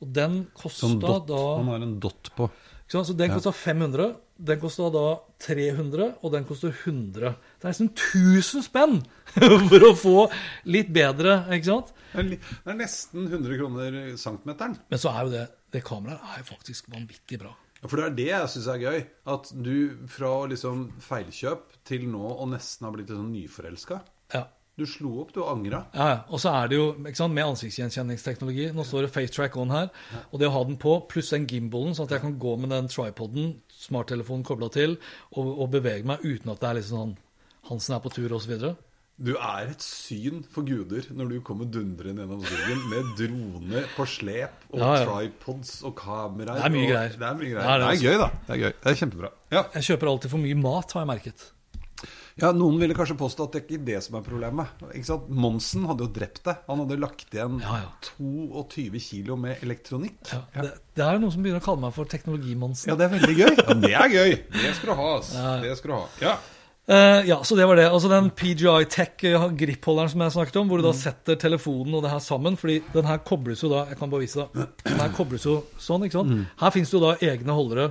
Og 0.04 0.12
den 0.16 0.40
kosta 0.56 0.88
da 1.28 1.42
Han 1.58 1.70
har 1.72 1.84
en 1.84 1.96
dot 2.00 2.32
på. 2.36 2.48
Så 2.86 3.02
den 3.18 3.32
kosta 3.34 3.50
500, 3.50 4.12
den 4.46 4.60
kosta 4.62 4.88
da 4.94 5.04
300, 5.42 6.12
og 6.22 6.32
den 6.32 6.44
koster 6.46 6.70
100. 6.70 7.32
Det 7.58 7.66
er 7.66 7.72
nesten 7.72 7.90
1000 7.90 8.62
spenn 8.62 9.00
for 9.70 9.86
å 9.88 9.92
få 9.98 10.16
litt 10.70 10.92
bedre, 10.94 11.40
ikke 11.56 11.70
sant? 11.72 11.90
Det 12.12 12.22
er 12.22 12.28
det 12.36 12.72
er 12.72 12.78
nesten 12.78 13.26
100 13.26 13.58
kroner 13.58 13.96
centimeteren. 14.20 14.78
Men 14.92 15.02
så 15.02 15.12
er 15.12 15.26
jo 15.26 15.34
det 15.34 15.46
det 15.74 15.82
kameraet 15.84 16.34
er 16.34 16.42
jo 16.42 16.50
faktisk 16.54 16.86
vanvittig 16.92 17.40
bra. 17.42 17.50
Ja, 17.82 17.88
For 17.90 17.98
det 18.00 18.06
er 18.06 18.14
det 18.16 18.28
jeg 18.30 18.52
syns 18.54 18.68
er 18.72 18.84
gøy. 18.84 19.00
At 19.34 19.50
du 19.52 19.74
fra 20.10 20.30
liksom 20.48 20.86
feilkjøp 21.04 21.80
til 21.86 22.06
nå 22.08 22.22
og 22.36 22.48
nesten 22.54 22.86
har 22.86 22.94
blitt 22.94 23.12
sånn 23.12 23.32
nyforelska. 23.34 23.98
Ja. 24.34 24.46
Du 24.76 24.84
slo 24.84 25.22
opp, 25.22 25.30
du 25.32 25.40
angra. 25.48 25.86
Ja, 25.96 26.06
ja. 26.10 26.16
Og 26.28 26.40
så 26.42 26.50
er 26.52 26.68
det 26.68 26.76
jo 26.76 26.86
ikke 27.00 27.16
sant, 27.16 27.32
med 27.32 27.46
ansiktsgjenkjenningsteknologi 27.48 28.66
Nå 28.76 28.84
står 28.84 29.06
det 29.06 29.12
FaceTrack 29.14 29.56
on 29.56 29.70
her. 29.72 29.88
Og 30.30 30.40
det 30.42 30.48
å 30.50 30.52
ha 30.52 30.64
den 30.68 30.76
på, 30.82 30.98
pluss 31.08 31.30
den 31.32 31.46
gimbalen, 31.48 31.94
sånn 31.96 32.04
at 32.10 32.16
jeg 32.18 32.24
kan 32.26 32.34
gå 32.42 32.56
med 32.60 32.74
den 32.74 32.90
tripoden, 32.92 33.54
smarttelefonen 33.72 34.44
kobla 34.44 34.68
til, 34.74 34.98
og, 35.32 35.48
og 35.64 35.70
bevege 35.78 36.04
meg 36.04 36.20
uten 36.26 36.52
at 36.52 36.60
det 36.60 36.68
er 36.68 36.78
liksom 36.82 36.98
sånn 36.98 37.16
Hansen 37.66 37.96
er 37.96 38.02
på 38.04 38.12
tur, 38.14 38.30
osv. 38.36 38.52
Du 39.16 39.32
er 39.40 39.72
et 39.72 39.80
syn 39.82 40.42
for 40.52 40.62
guder 40.68 41.08
når 41.16 41.30
du 41.32 41.36
kommer 41.42 41.66
dundrende 41.72 42.22
gjennom 42.22 42.44
skogen 42.44 42.84
med 42.92 43.08
drone 43.18 43.80
på 43.96 44.04
slep 44.12 44.68
og 44.70 44.78
Ja, 44.84 44.90
ja. 45.00 45.06
tripods 45.08 45.72
og 45.88 45.96
kameraer. 45.98 46.60
Det 46.60 46.68
er 46.68 46.74
mye 46.76 46.84
og- 46.84 46.92
greier. 46.92 47.16
Det 47.16 47.26
er 47.26 47.34
mye 47.40 47.48
Det 47.48 47.54
greier. 47.56 47.66
er 47.72 47.78
Det 47.80 47.88
det, 47.88 47.96
er 47.96 48.04
gøy, 48.12 48.18
da. 48.20 48.28
Det 48.46 48.54
er 48.54 48.60
gøy. 48.62 48.72
Det 48.84 48.92
er 48.92 49.00
kjempebra. 49.00 49.30
Ja. 49.56 49.62
Jeg 49.74 49.82
kjøper 49.88 50.12
alltid 50.12 50.30
for 50.36 50.44
mye 50.44 50.54
mat, 50.60 50.92
har 50.92 51.00
jeg 51.06 51.10
merket. 51.16 51.52
Ja, 52.36 52.50
Noen 52.52 52.76
ville 52.82 52.92
kanskje 52.96 53.14
påstå 53.16 53.46
at 53.46 53.54
det 53.56 53.60
ikke 53.64 53.78
er 53.78 53.84
det 53.86 54.00
som 54.04 54.18
er 54.18 54.24
problemet. 54.26 54.72
Ikke 54.90 55.08
sant? 55.08 55.28
Monsen 55.32 55.86
hadde 55.88 56.04
jo 56.04 56.10
drept 56.18 56.42
deg. 56.44 56.58
Han 56.68 56.82
hadde 56.84 56.98
lagt 57.00 57.32
igjen 57.32 57.60
Ja, 57.64 57.78
ja. 57.86 57.92
22 58.18 59.00
kilo 59.00 59.38
med 59.40 59.62
elektronikk. 59.64 60.18
Ja, 60.32 60.42
Det, 60.58 60.74
det 60.98 61.06
er 61.06 61.16
jo 61.16 61.22
noen 61.24 61.32
som 61.32 61.46
begynner 61.46 61.62
å 61.62 61.66
kalle 61.66 61.80
meg 61.86 61.94
for 61.96 62.10
teknologimonsen. 62.12 62.90
Ja, 62.92 62.98
det 63.00 63.06
er 63.08 63.14
veldig 63.14 63.36
gøy. 63.38 63.54
Ja, 63.62 63.78
det 63.86 63.94
er 64.02 64.12
gøy. 64.12 64.36
Det 64.52 64.74
skal 64.76 64.92
du 64.92 64.94
ha. 65.00 65.08
ass. 65.16 65.32
Det 65.64 65.72
skal 65.80 65.92
du 65.92 65.96
ha. 65.96 66.04
Ja. 66.26 66.34
Uh, 66.86 67.24
ja, 67.26 67.40
så 67.42 67.56
det 67.58 67.64
var 67.66 67.80
det. 67.80 67.88
Altså 67.90 68.06
den 68.12 68.28
PGI 68.30 68.84
Tech-grippholderen 68.94 70.12
som 70.12 70.20
jeg 70.22 70.34
snakket 70.36 70.58
om, 70.60 70.68
hvor 70.70 70.78
du 70.78 70.86
da 70.86 70.92
setter 70.94 71.38
telefonen 71.40 71.96
og 71.98 72.04
det 72.04 72.12
her 72.12 72.20
sammen. 72.22 72.54
fordi 72.60 72.76
den 72.92 73.08
her 73.08 73.18
kobles 73.26 73.64
jo 73.64 73.72
da 73.72 73.86
Jeg 73.90 73.98
kan 73.98 74.12
bare 74.12 74.22
vise 74.22 74.44
deg. 74.44 74.68
Den 74.84 75.00
her 75.02 75.10
kobles 75.16 75.48
jo 75.48 75.56
sånn, 75.82 76.04
ikke 76.06 76.20
sant. 76.20 76.46
Her 76.60 76.70
fins 76.76 76.92
det 76.92 76.98
jo 77.00 77.02
da 77.08 77.16
egne 77.32 77.56
holdere. 77.56 77.88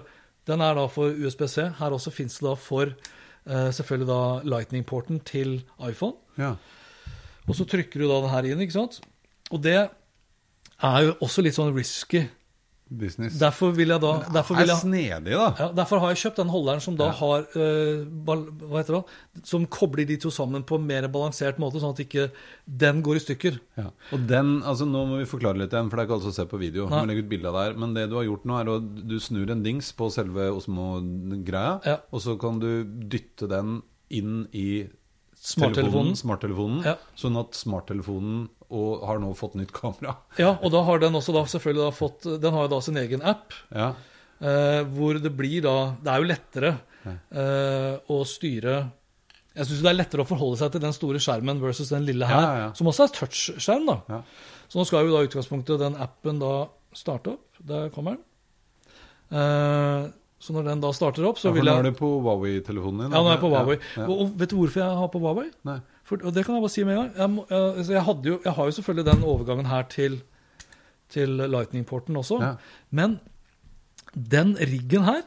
Den 0.47 0.61
er 0.61 0.77
da 0.77 0.85
for 0.87 1.09
USB-C. 1.11 1.71
Her 1.81 1.97
også 1.97 2.13
fins 2.13 2.37
det 2.39 2.45
da 2.47 2.53
for 2.55 2.85
eh, 2.93 3.11
selvfølgelig 3.45 4.07
da 4.09 4.21
Lightning-porten 4.55 5.19
til 5.27 5.59
iPhone. 5.89 6.17
ja. 6.37 6.55
Og 7.45 7.53
så 7.53 7.61
trykker 7.69 8.01
du 8.01 8.07
da 8.09 8.15
det 8.23 8.29
her 8.31 8.47
inn, 8.49 8.61
ikke 8.65 8.73
sant. 8.73 8.95
Og 9.53 9.59
det 9.61 9.75
er 9.77 11.01
jo 11.05 11.11
også 11.21 11.43
litt 11.45 11.53
sånn 11.53 11.75
risky. 11.75 12.23
Business. 12.87 13.33
Derfor 13.41 13.71
vil 13.73 13.89
jeg 13.89 14.01
da 14.03 14.11
derfor 14.29 14.59
vil 14.59 14.69
jeg, 14.69 14.77
snedig, 14.77 15.33
da. 15.33 15.47
ja, 15.57 15.67
Derfor 15.73 16.03
har 16.03 16.11
jeg 16.13 16.19
kjøpt 16.21 16.37
den 16.43 16.51
holderen 16.53 16.83
som 16.83 16.95
da 16.99 17.07
har 17.17 17.47
uh, 17.55 18.03
Hva 18.27 18.35
heter 18.77 18.99
det? 18.99 19.01
Som 19.49 19.65
kobler 19.65 20.05
de 20.05 20.17
to 20.21 20.29
sammen 20.29 20.61
på 20.63 20.77
en 20.77 20.85
mer 20.85 21.07
balansert 21.09 21.57
måte, 21.57 21.81
sånn 21.81 21.95
at 21.95 22.03
ikke 22.05 22.27
den 22.69 23.01
går 23.05 23.17
i 23.17 23.23
stykker. 23.23 23.57
Ja. 23.81 23.87
Og 24.13 24.27
den, 24.29 24.59
altså 24.61 24.85
Nå 24.85 25.01
må 25.09 25.17
vi 25.17 25.25
forklare 25.29 25.57
litt 25.63 25.73
igjen, 25.73 25.89
for 25.89 25.97
det 25.97 26.03
er 26.05 26.09
ikke 26.11 26.17
alle 26.19 26.27
som 26.27 26.35
ser 26.37 26.51
på 26.51 26.61
video. 26.61 26.85
Nei. 26.91 27.01
Vi 27.01 27.09
legger 27.15 27.25
ut 27.25 27.49
av 27.49 27.79
Men 27.81 27.95
det 27.97 28.05
du 28.11 28.15
har 28.19 28.27
gjort 28.29 28.45
nå, 28.45 28.59
er 28.61 28.69
at 28.77 29.07
du 29.09 29.17
snur 29.19 29.49
en 29.55 29.63
dings 29.65 29.89
på 29.97 30.11
selve 30.13 30.51
Osmo-greia, 30.53 31.79
Ja. 31.89 31.97
og 32.11 32.21
så 32.21 32.37
kan 32.39 32.59
du 32.61 32.83
dytte 32.85 33.49
den 33.49 33.81
inn 34.13 34.45
i 34.53 34.85
Smarttelefonen. 35.35 36.13
telefonen, 36.13 36.15
smarttelefonen 36.15 36.83
Ja. 36.85 36.95
sånn 37.17 37.37
at 37.39 37.53
smarttelefonen 37.53 38.49
og 38.75 39.05
har 39.07 39.21
nå 39.23 39.29
fått 39.39 39.55
nytt 39.59 39.71
kamera. 39.75 40.17
Ja, 40.41 40.51
og 40.59 40.73
da 40.73 40.81
har 40.87 40.99
den 41.01 41.15
også 41.17 41.33
da 41.35 41.45
selvfølgelig 41.49 41.85
da 41.87 41.93
fått 41.95 42.27
Den 42.43 42.53
har 42.57 42.67
jo 42.67 42.71
da 42.75 42.81
sin 42.83 42.99
egen 43.01 43.23
app, 43.23 43.55
Ja, 43.71 43.93
eh, 44.41 44.81
hvor 44.95 45.17
det 45.23 45.31
blir 45.37 45.63
da 45.65 45.75
Det 46.03 46.11
er 46.11 46.21
jo 46.23 46.29
lettere 46.29 46.73
eh, 47.05 47.95
å 48.11 48.19
styre 48.27 48.75
Jeg 49.55 49.69
syns 49.69 49.81
det 49.85 49.91
er 49.93 49.97
lettere 50.01 50.25
å 50.25 50.27
forholde 50.29 50.59
seg 50.59 50.73
til 50.75 50.83
den 50.83 50.95
store 50.97 51.21
skjermen 51.23 51.61
versus 51.63 51.89
den 51.93 52.03
lille 52.07 52.27
her, 52.27 52.41
Ja, 52.43 52.55
ja, 52.65 52.69
som 52.75 52.87
også 52.91 53.05
er 53.07 53.13
touchskjerm. 53.15 53.85
da. 53.87 53.97
Ja. 54.11 54.21
Så 54.67 54.79
nå 54.81 54.85
skal 54.89 55.07
jo 55.07 55.15
da 55.15 55.23
utgangspunktet 55.23 55.79
den 55.79 55.95
appen 55.95 56.39
da 56.41 56.53
starte 56.95 57.35
opp. 57.37 57.59
Der 57.63 57.87
kommer 57.95 58.17
den. 58.17 58.23
Eh, 59.31 60.09
så 60.45 60.53
når 60.53 60.67
den 60.67 60.81
da 60.83 60.91
starter 60.93 61.25
opp, 61.29 61.39
så 61.39 61.47
ja 61.47 61.53
jeg 61.53 61.61
vil 61.61 61.69
nå 61.71 61.77
er 61.79 61.87
det 61.87 61.95
på 61.97 62.09
Huawei-telefonen 62.21 63.05
din? 63.05 63.15
Ja, 63.15 63.21
nå 63.23 63.29
er 63.31 63.37
jeg 63.37 63.41
på 63.45 63.51
Huawei. 63.53 63.77
Og, 64.05 64.11
og 64.25 64.33
vet 64.41 64.51
du 64.51 64.57
hvorfor 64.59 64.83
jeg 64.83 64.97
har 64.99 65.09
på 65.13 65.21
Huawei? 65.23 65.47
Nei. 65.65 65.77
For, 66.05 66.21
og 66.21 66.33
det 66.35 66.43
kan 66.45 66.53
jeg 66.55 66.61
bare 66.61 66.69
si 66.73 66.83
med 66.85 66.93
en 66.95 66.99
gang. 67.01 67.13
Jeg, 67.49 67.77
jeg, 67.77 67.85
jeg, 67.97 68.17
jo, 68.29 68.39
jeg 68.45 68.53
har 68.53 68.67
jo 68.69 68.73
selvfølgelig 68.77 69.05
den 69.11 69.23
overgangen 69.25 69.65
her 69.71 69.87
til, 69.89 70.19
til 71.09 71.29
Lightning-porten 71.49 72.17
også. 72.21 72.37
Ja. 72.43 72.51
Men 72.93 73.15
den 74.15 74.53
riggen 74.59 75.03
her 75.07 75.23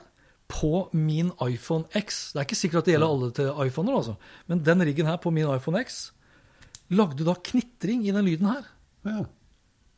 på 0.48 0.88
min 0.96 1.32
iPhone 1.44 1.84
X 1.98 2.30
Det 2.32 2.38
er 2.40 2.46
ikke 2.46 2.56
sikkert 2.56 2.78
at 2.80 2.86
det 2.86 2.94
gjelder 2.94 3.10
alle 3.12 3.30
til 3.36 3.50
iPhoner, 3.66 3.96
altså. 3.98 4.14
Men 4.46 4.62
den 4.64 4.80
riggen 4.86 5.06
her 5.10 5.16
på 5.20 5.30
min 5.34 5.50
iPhone 5.54 5.82
X 5.84 5.98
lagde 6.88 7.26
da 7.26 7.34
knitring 7.44 8.06
i 8.08 8.14
den 8.16 8.24
lyden 8.24 8.46
her. 8.48 8.62
Ja. 9.04 9.24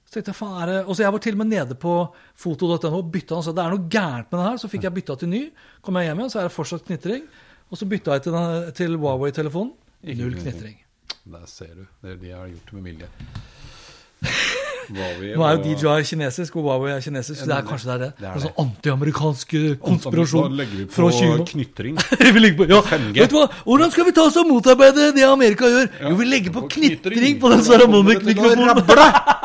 Så 0.08 0.16
tenkte 0.16 0.32
jeg, 0.32 0.38
faen 0.40 0.56
er 0.62 0.66
det... 0.72 0.78
Og 0.90 0.96
så 0.98 1.04
jeg 1.04 1.12
var 1.14 1.22
til 1.22 1.36
og 1.36 1.38
med 1.44 1.46
nede 1.52 1.76
på 1.78 1.92
foto.no 2.34 2.96
og 2.98 3.12
bytta 3.14 3.36
den. 3.36 3.44
Så 3.46 3.52
det 3.54 3.62
er 3.62 3.76
noe 3.76 3.84
gærent 3.92 4.32
med 4.32 4.40
den 4.40 4.48
her. 4.48 4.56
Så 4.58 4.70
fikk 4.72 4.88
jeg 4.88 4.96
bytta 4.96 5.14
til 5.20 5.30
ny. 5.30 5.42
Kom 5.86 6.00
jeg 6.00 6.08
hjem 6.08 6.18
igjen, 6.24 6.32
så 6.32 6.40
er 6.40 6.48
det 6.48 6.54
fortsatt 6.56 6.88
knitring. 6.88 7.28
Og 7.70 7.78
så 7.78 7.86
bytta 7.86 8.16
jeg 8.16 8.24
til, 8.26 8.32
den- 8.34 8.72
til 8.80 8.96
Huawei-telefonen. 8.98 9.70
Null 10.02 10.32
knitring. 10.34 10.52
knitring. 10.52 10.76
Der 11.32 11.46
ser 11.46 11.74
du. 11.76 11.84
Det 12.02 12.12
er 12.12 12.16
de 12.16 12.30
har 12.30 12.46
gjort 12.48 12.70
det 12.70 12.74
med 12.74 12.82
vilje. 12.82 13.08
Huawei 14.90 15.34
Nå 15.38 15.44
er 15.46 15.52
jo 15.54 15.74
DJI 15.78 16.02
kinesisk, 16.08 16.56
og 16.58 16.64
Huawei 16.66 16.90
er 16.96 17.02
kinesisk, 17.04 17.38
så 17.40 17.46
det 17.46 17.54
er 17.56 17.66
kanskje 17.68 17.86
det 17.90 17.94
er 17.94 18.00
det. 18.02 18.08
Det 18.18 18.26
er 18.26 18.32
En 18.32 18.40
det. 18.40 18.42
sånn 18.48 18.56
antiamerikansk 18.64 19.54
eh, 19.54 19.68
konspirasjon 19.84 20.56
fra 20.90 21.04
på 21.04 21.10
Kina. 21.14 21.44
knytring. 21.52 22.00
vi 22.34 22.42
legger 22.42 22.56
på, 22.58 22.66
ja. 22.72 22.80
5G. 22.88 23.12
Vet 23.20 23.30
du 23.30 23.36
hva? 23.38 23.46
Hvordan 23.68 23.94
skal 23.94 24.08
vi 24.08 24.14
ta 24.16 24.24
oss 24.26 24.38
og 24.40 24.48
motarbeide 24.50 25.10
det 25.14 25.26
Amerika 25.28 25.70
gjør? 25.70 25.86
jo, 26.08 26.14
vi 26.18 26.26
legger 26.26 26.56
på 26.56 26.64
knitring 26.74 27.38
på 27.40 27.52
den 27.54 27.64
Saramonic-mikrofonen. 27.68 28.82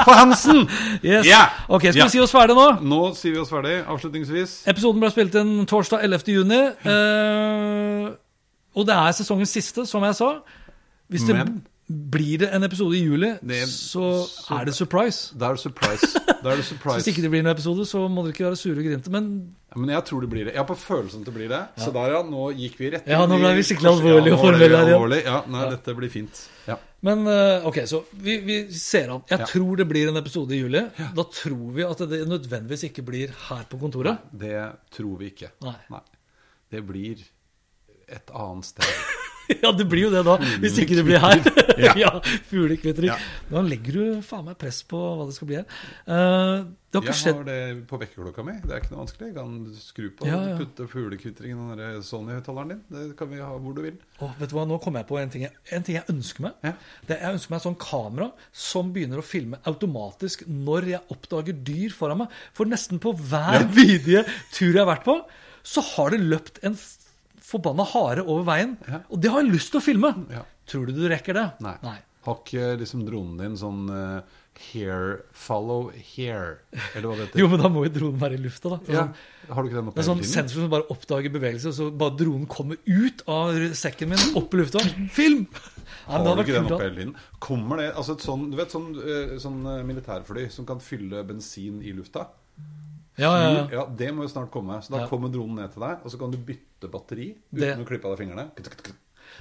for 0.06 0.14
Hansen! 0.18 0.66
Yes. 1.06 1.26
Yeah. 1.28 1.52
Ok, 1.70 1.82
skal 1.92 2.00
yeah. 2.00 2.08
vi 2.10 2.14
si 2.16 2.20
oss 2.24 2.34
ferdig 2.34 2.56
nå? 2.58 2.66
Nå 2.82 3.00
sier 3.18 3.36
vi 3.36 3.40
oss 3.44 3.52
ferdig, 3.54 3.78
avslutningsvis. 3.86 4.64
Episoden 4.72 5.02
ble 5.04 5.12
spilt 5.14 5.36
inn 5.38 5.54
torsdag 5.70 6.02
11. 6.08 6.32
juni. 6.40 6.62
eh, 6.90 8.14
og 8.76 8.86
det 8.86 8.96
er 8.96 9.12
sesongens 9.18 9.50
siste, 9.56 9.86
som 9.88 10.04
jeg 10.04 10.16
sa. 10.16 10.40
Hvis 11.10 11.26
det 11.28 11.36
Men- 11.36 11.64
blir 11.88 12.40
det 12.42 12.48
en 12.54 12.64
episode 12.64 12.96
i 12.98 13.04
juli, 13.06 13.38
Det- 13.46 13.68
så, 13.70 14.26
så- 14.26 14.60
er 14.60 14.66
det 14.66 14.74
surprise. 14.74 15.38
Da 15.38 15.52
er 15.52 15.56
surprise. 15.56 16.08
Det 16.18 16.52
er 16.52 16.56
det 16.58 16.66
Hvis 16.98 17.08
ikke 17.08 17.22
det 17.22 17.30
blir 17.32 17.40
en 17.40 17.48
episode, 17.48 17.86
så 17.86 18.08
må 18.10 18.24
dere 18.24 18.34
ikke 18.34 18.46
være 18.50 18.56
sure 18.58 18.78
og 18.80 18.84
grinte. 18.86 19.10
Men 19.12 19.56
Men 19.76 19.90
jeg 19.90 20.04
tror 20.06 20.22
det 20.22 20.30
blir 20.30 20.46
det. 20.46 20.54
Jeg 20.56 20.64
har 20.64 20.66
på 20.66 20.76
følelsen 20.78 21.20
at 21.22 21.26
det 21.26 21.34
blir 21.36 21.48
det. 21.50 21.62
Så 21.78 21.92
der, 21.94 22.08
ja. 22.16 22.22
Nå 22.24 22.50
gikk 22.58 22.78
vi 22.80 22.90
rett 22.92 23.06
Ja, 23.08 23.26
nå 23.28 23.38
ble 23.38 23.54
vi 23.56 23.62
skikkelig 23.62 23.92
alvorlige 23.92 24.34
og 24.34 24.40
Ja, 24.40 24.44
formelle 24.44 24.78
her, 24.78 25.22
ja. 25.26 25.42
nei, 25.48 25.62
Ja, 25.64 25.70
dette 25.76 25.96
blir 25.96 26.10
fint. 26.10 26.48
Ja. 26.68 26.78
Men 27.04 27.28
eh, 27.28 27.62
ok, 27.68 27.76
så 27.86 28.04
vi, 28.14 28.40
vi 28.40 28.72
ser 28.74 29.12
an. 29.14 29.22
Jeg 29.30 29.40
Ja. 29.40 29.46
tror 29.46 29.76
det 29.78 29.88
blir 29.88 30.08
en 30.10 30.18
episode 30.18 30.52
i 30.56 30.62
juli. 30.64 30.80
Da 30.98 31.24
tror 31.24 31.72
vi 31.76 31.84
at 31.84 31.98
det 32.10 32.26
nødvendigvis 32.28 32.84
ikke 32.90 33.06
blir 33.06 33.30
her 33.50 33.64
på 33.70 33.78
kontoret. 33.80 34.18
Det 34.34 34.74
tror 34.96 35.18
vi 35.20 35.30
ikke. 35.30 35.52
Nei. 35.62 36.00
Det 36.72 36.82
blir 36.88 37.18
et 38.10 38.36
annet 38.36 38.74
sted. 38.74 38.92
Ja, 39.62 39.70
det 39.78 39.86
blir 39.86 40.08
jo 40.08 40.10
det 40.10 40.24
da, 40.26 40.40
hvis 40.58 40.80
ikke 40.82 40.96
det 40.98 41.04
blir 41.06 41.20
her. 41.22 41.38
Ja. 41.86 41.92
ja, 42.00 42.10
Fuglekvittring. 42.50 43.12
Ja. 43.12 43.18
Nå 43.52 43.62
legger 43.68 43.94
du 43.94 44.22
faen 44.26 44.46
meg 44.48 44.56
press 44.58 44.80
på 44.90 44.98
hva 44.98 45.28
det 45.28 45.36
skal 45.36 45.50
bli 45.52 45.58
her. 45.60 45.66
Uh, 46.08 46.64
det 46.90 46.98
har 47.02 47.10
Jeg 47.12 47.18
skjedd 47.20 47.38
har 47.42 47.46
det 47.50 47.58
på 47.92 48.00
vekkerklokka 48.02 48.46
mi. 48.48 48.56
Det 48.64 48.74
er 48.74 48.80
ikke 48.82 48.94
noe 48.96 49.02
vanskelig. 49.04 49.28
Jeg 49.30 49.36
kan 49.36 49.54
skru 49.78 50.08
på 50.18 50.30
Ja, 50.32 50.40
ja. 50.50 50.56
putte 50.58 50.88
fuglekvittring 50.90 51.54
i 51.76 51.92
Sony-høyttaleren 52.08 52.72
din. 52.74 52.82
Det 52.96 53.06
kan 53.20 53.30
vi 53.36 53.44
ha 53.44 53.52
hvor 53.54 53.78
du 53.78 53.84
vil. 53.86 54.02
Oh, 54.18 54.34
vet 54.40 54.50
du 54.50 54.58
hva, 54.58 54.66
Nå 54.72 54.80
kom 54.82 54.98
jeg 54.98 55.10
på 55.12 55.20
en 55.22 55.36
ting 55.36 55.46
jeg, 55.46 55.54
en 55.78 55.86
ting 55.86 56.00
jeg 56.00 56.10
ønsker 56.16 56.48
meg. 56.48 56.58
Ja. 56.66 56.74
Det, 57.06 57.20
jeg 57.22 57.38
ønsker 57.38 57.54
meg 57.54 57.62
et 57.62 57.68
sånn 57.70 57.80
kamera 57.86 58.32
som 58.66 58.90
begynner 58.98 59.22
å 59.22 59.30
filme 59.30 59.62
automatisk 59.70 60.48
når 60.50 60.90
jeg 60.96 61.06
oppdager 61.14 61.62
dyr 61.70 61.94
foran 61.94 62.24
meg. 62.24 62.42
For 62.58 62.66
nesten 62.72 62.98
på 63.04 63.14
hver 63.20 63.62
Ja. 63.62 63.66
videre 63.84 64.26
tur 64.50 64.72
jeg 64.72 64.82
har 64.82 64.90
vært 64.96 65.06
på, 65.06 65.20
så 65.62 65.86
har 65.94 66.16
det 66.16 66.24
løpt 66.26 66.64
en 66.66 66.80
forbanna 67.46 67.86
hare 67.94 68.26
over 68.26 68.46
veien. 68.48 68.76
Ja. 68.90 69.04
Og 69.10 69.22
det 69.22 69.32
har 69.34 69.44
jeg 69.44 69.54
lyst 69.54 69.74
til 69.74 69.82
å 69.82 69.86
filme. 69.86 70.12
Ja. 70.34 70.44
Tror 70.70 70.90
du 70.90 70.98
du 70.98 71.06
rekker 71.12 71.38
det? 71.38 71.46
Nei. 71.66 72.00
Har 72.26 72.42
ikke 72.42 72.72
liksom 72.82 73.04
dronen 73.06 73.38
din 73.38 73.56
sånn 73.60 73.84
uh, 73.94 74.40
hair 74.72 75.20
Follow 75.38 75.92
hair, 75.94 76.56
eller 76.96 77.06
hva 77.06 77.18
det 77.20 77.28
heter? 77.28 77.40
Jo, 77.44 77.50
men 77.52 77.62
da 77.62 77.70
må 77.70 77.84
jo 77.86 77.92
dronen 78.00 78.22
være 78.24 78.40
i 78.40 78.42
lufta, 78.42 78.72
da. 78.74 78.80
ja. 78.90 79.04
Sånn, 79.04 79.52
Har 79.52 79.62
du 79.62 79.70
ikke 79.70 79.78
den 79.78 79.92
det 79.92 80.02
er 80.02 80.08
sånn 80.08 80.24
sensor 80.26 80.64
som 80.64 80.72
bare 80.74 80.88
oppdager 80.96 81.34
bevegelse, 81.36 81.74
så 81.78 81.92
bare 81.94 82.18
dronen 82.18 82.48
kommer 82.50 82.80
ut 82.90 83.22
av 83.30 83.60
sekken 83.78 84.10
min, 84.16 84.24
opp 84.42 84.56
i 84.58 84.62
lufta. 84.64 84.82
Film! 85.14 85.46
Har 86.10 86.26
du 86.26 86.42
ikke 86.42 86.58
den 86.58 86.70
oppe 86.70 86.82
hele 86.82 86.98
tiden? 86.98 87.14
Kommer 87.42 87.82
det 87.82 87.92
altså 87.94 88.16
et 88.18 88.26
sånn, 88.26 88.50
Du 88.52 88.58
vet 88.58 88.74
sånn, 88.74 88.90
eh, 89.02 89.38
sånn 89.42 89.62
eh, 89.70 89.84
militærfly 89.86 90.48
som 90.54 90.66
kan 90.70 90.82
fylle 90.82 91.22
bensin 91.30 91.80
i 91.86 91.94
lufta? 91.98 92.28
Ja, 93.18 93.32
ja, 93.40 93.68
ja. 93.72 93.86
Det 93.96 94.10
må 94.14 94.26
jo 94.26 94.32
snart 94.32 94.52
komme. 94.52 94.82
Så 94.84 94.92
da 94.92 95.06
kommer 95.08 95.32
dronen 95.32 95.56
ned 95.62 95.72
til 95.74 95.82
deg, 95.86 96.04
og 96.04 96.12
så 96.12 96.20
kan 96.20 96.32
du 96.34 96.38
bytte 96.38 96.90
batteri 96.92 97.30
uten 97.54 97.60
Det- 97.62 97.78
å 97.80 97.86
klippe 97.88 98.06
av 98.10 98.18
deg 98.18 98.28
fingrene. 98.28 98.50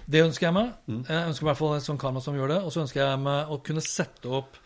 Det 0.07 0.23
ønsker 0.25 0.47
jeg 0.47 0.55
meg. 0.55 0.73
Mm. 0.89 1.05
Jeg 1.09 1.29
ønsker 1.29 1.43
i 1.45 1.49
hvert 1.49 1.59
fall 1.59 1.75
et 1.77 1.83
sånt 1.83 2.01
kamera 2.01 2.23
som 2.23 2.35
gjør 2.35 2.49
det. 2.49 2.61
Og 2.65 2.73
så 2.73 2.83
ønsker 2.85 3.01
jeg 3.03 3.19
meg 3.21 3.49
å 3.49 3.59
kunne 3.63 3.81
sette 3.85 4.31
opp 4.31 4.57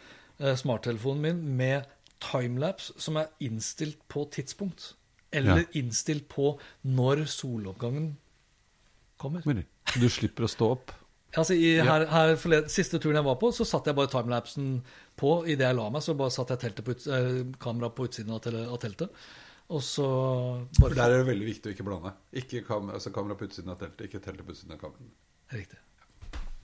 eh, 0.40 0.54
smarttelefonen 0.54 1.20
min 1.20 1.56
med 1.56 1.86
timelapse 2.20 2.92
som 3.00 3.16
er 3.16 3.28
innstilt 3.40 3.98
på 4.08 4.26
tidspunkt. 4.30 4.94
Eller 5.32 5.64
innstilt 5.76 6.28
på 6.28 6.58
når 6.84 7.26
soloppgangen 7.28 8.16
kommer. 9.18 9.42
Du 9.98 10.08
slipper 10.08 10.44
å 10.44 10.48
stå 10.48 10.70
opp? 10.76 10.92
Altså, 11.38 11.54
i, 11.56 11.74
her, 11.84 12.04
her 12.10 12.34
forled, 12.40 12.68
Siste 12.72 12.98
turen 13.02 13.18
jeg 13.20 13.26
var 13.26 13.36
på, 13.40 13.50
så 13.54 13.66
satte 13.68 13.92
jeg 13.92 13.98
bare 13.98 14.10
timelapsen 14.12 14.70
på 15.18 15.32
idet 15.46 15.66
jeg 15.68 15.78
la 15.78 15.88
meg. 15.94 16.02
Så 16.04 16.14
bare 16.18 16.34
satte 16.34 16.56
jeg 16.56 16.64
teltet 16.66 16.86
på 16.86 16.94
ut, 16.96 17.06
eh, 17.14 17.42
kameraet 17.62 17.94
på 17.98 18.08
utsiden 18.08 18.34
av, 18.36 18.40
tele, 18.44 18.64
av 18.68 18.80
teltet. 18.82 19.14
Og 19.68 19.82
så 19.84 20.06
bare 20.78 20.88
For 20.88 20.96
Der 20.96 21.12
er 21.12 21.20
det 21.22 21.26
veldig 21.28 21.48
viktig 21.50 21.70
å 21.70 21.74
ikke 21.76 21.84
blande. 21.88 22.14
Ikke 22.40 22.62
kam 22.66 22.88
altså 22.94 23.12
kamera 23.12 23.36
på 23.36 23.48
utsiden 23.50 23.74
av 23.74 23.78
teltet, 23.82 24.06
ikke 24.08 24.22
teltet 24.24 24.46
på 24.48 24.54
utsiden 24.56 24.74
av 24.78 24.80
kameraet. 24.80 25.12
Riktig. 25.52 25.78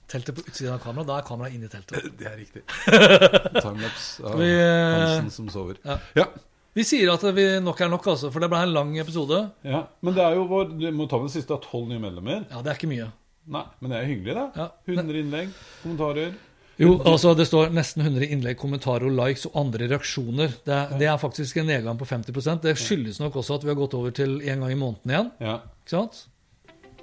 Teltet 0.09 0.37
på 0.37 0.43
utsiden 0.45 0.73
av 0.73 0.81
kameraet, 0.83 1.07
da 1.09 1.19
er 1.19 1.27
kameraet 1.29 1.55
inni 1.57 1.69
teltet. 1.69 2.09
Det 2.19 2.27
er 2.31 2.35
riktig. 2.41 2.65
Timelapse 3.63 4.25
av 4.25 4.39
vi, 4.41 4.49
eh, 4.57 4.97
Hansen 4.99 5.31
som 5.33 5.49
sover. 5.53 5.79
ja. 5.85 5.99
Ja. 6.17 6.27
Vi 6.75 6.83
sier 6.83 7.07
at 7.13 7.21
vi 7.37 7.43
nok 7.63 7.79
er 7.85 7.87
nok, 7.87 8.03
altså, 8.11 8.27
for 8.33 8.43
det 8.43 8.49
ble 8.51 8.59
en 8.65 8.73
lang 8.75 8.89
episode. 8.99 9.37
ja. 9.63 9.85
Men 10.03 10.17
det 10.17 10.23
er 10.25 10.33
jo 10.35 10.41
vår 10.49 10.73
Du 10.75 10.89
må 10.91 11.05
ta 11.07 11.21
med 11.21 11.29
det 11.29 11.37
siste 11.37 11.55
tolv 11.63 11.87
nye 11.87 12.01
medlemmer. 12.03 12.41
Ja, 12.51 12.59
det 12.65 12.73
er 12.73 12.75
ikke 12.75 12.89
mye. 12.91 13.05
Nei, 13.45 13.63
men 13.79 13.91
det 13.93 13.97
er 13.99 14.07
hyggelig, 14.09 14.35
da. 14.35 14.45
Ja. 14.57 14.67
100 14.89 15.21
innlegg, 15.21 15.55
kommentarer. 15.83 16.35
Jo, 16.81 16.97
altså 17.07 17.31
det 17.37 17.45
står 17.47 17.69
nesten 17.71 18.03
100 18.03 18.27
innlegg, 18.35 18.57
kommentarer 18.59 19.07
og 19.07 19.15
likes 19.15 19.45
og 19.47 19.59
andre 19.61 19.87
reaksjoner. 19.93 20.57
Det 20.65 20.73
er, 20.75 20.95
det 20.99 21.07
er 21.07 21.19
faktisk 21.21 21.61
en 21.61 21.69
nedgang 21.71 21.99
på 21.99 22.07
50% 22.09 22.65
Det 22.65 22.73
skyldes 22.79 23.21
nok 23.23 23.37
også 23.39 23.59
at 23.59 23.63
vi 23.67 23.71
har 23.71 23.77
gått 23.79 23.95
over 23.95 24.11
til 24.15 24.41
én 24.43 24.59
gang 24.63 24.73
i 24.73 24.79
måneden 24.79 25.13
igjen. 25.13 25.29
Ja. 25.39 25.59
Ikke 25.85 25.93
sant? 25.93 26.25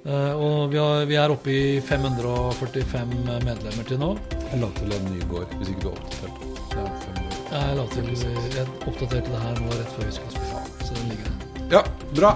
Eh, 0.03 0.33
og 0.35 0.69
vi, 0.73 0.77
har, 0.77 1.07
vi 1.09 1.17
er 1.17 1.33
oppe 1.33 1.49
i 1.55 1.63
545 1.81 3.17
medlemmer 3.47 3.89
til 3.89 4.01
nå. 4.03 4.11
Jeg 4.43 4.61
la 4.61 4.71
til 4.77 4.95
en 4.99 5.09
ny 5.09 5.25
gård, 5.31 5.57
hvis 5.57 5.73
ikke 5.73 5.87
du 5.87 5.89
har 5.89 5.99
oppdatert. 6.03 6.47
Det 6.73 6.83
er 6.83 6.95
fem 7.07 7.19
år. 7.23 7.35
Jeg, 7.53 7.75
la 7.79 7.89
til, 7.95 8.13
jeg 8.59 8.69
oppdaterte 8.83 9.25
det 9.31 9.43
her 9.47 9.61
nå 9.63 9.75
rett 9.79 9.93
før 9.97 10.09
vi 10.09 10.15
skulle 10.19 10.37
spille. 10.37 10.63
Så 10.83 11.01
den 11.01 11.13
ligger 11.15 11.31
der. 11.31 11.67
Ja, 11.79 11.85
bra. 12.13 12.35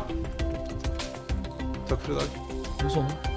Takk 1.88 2.00
for 2.02 2.14
i 2.16 2.22
dag. 2.24 2.46
God 2.82 2.94
sommer. 2.98 3.37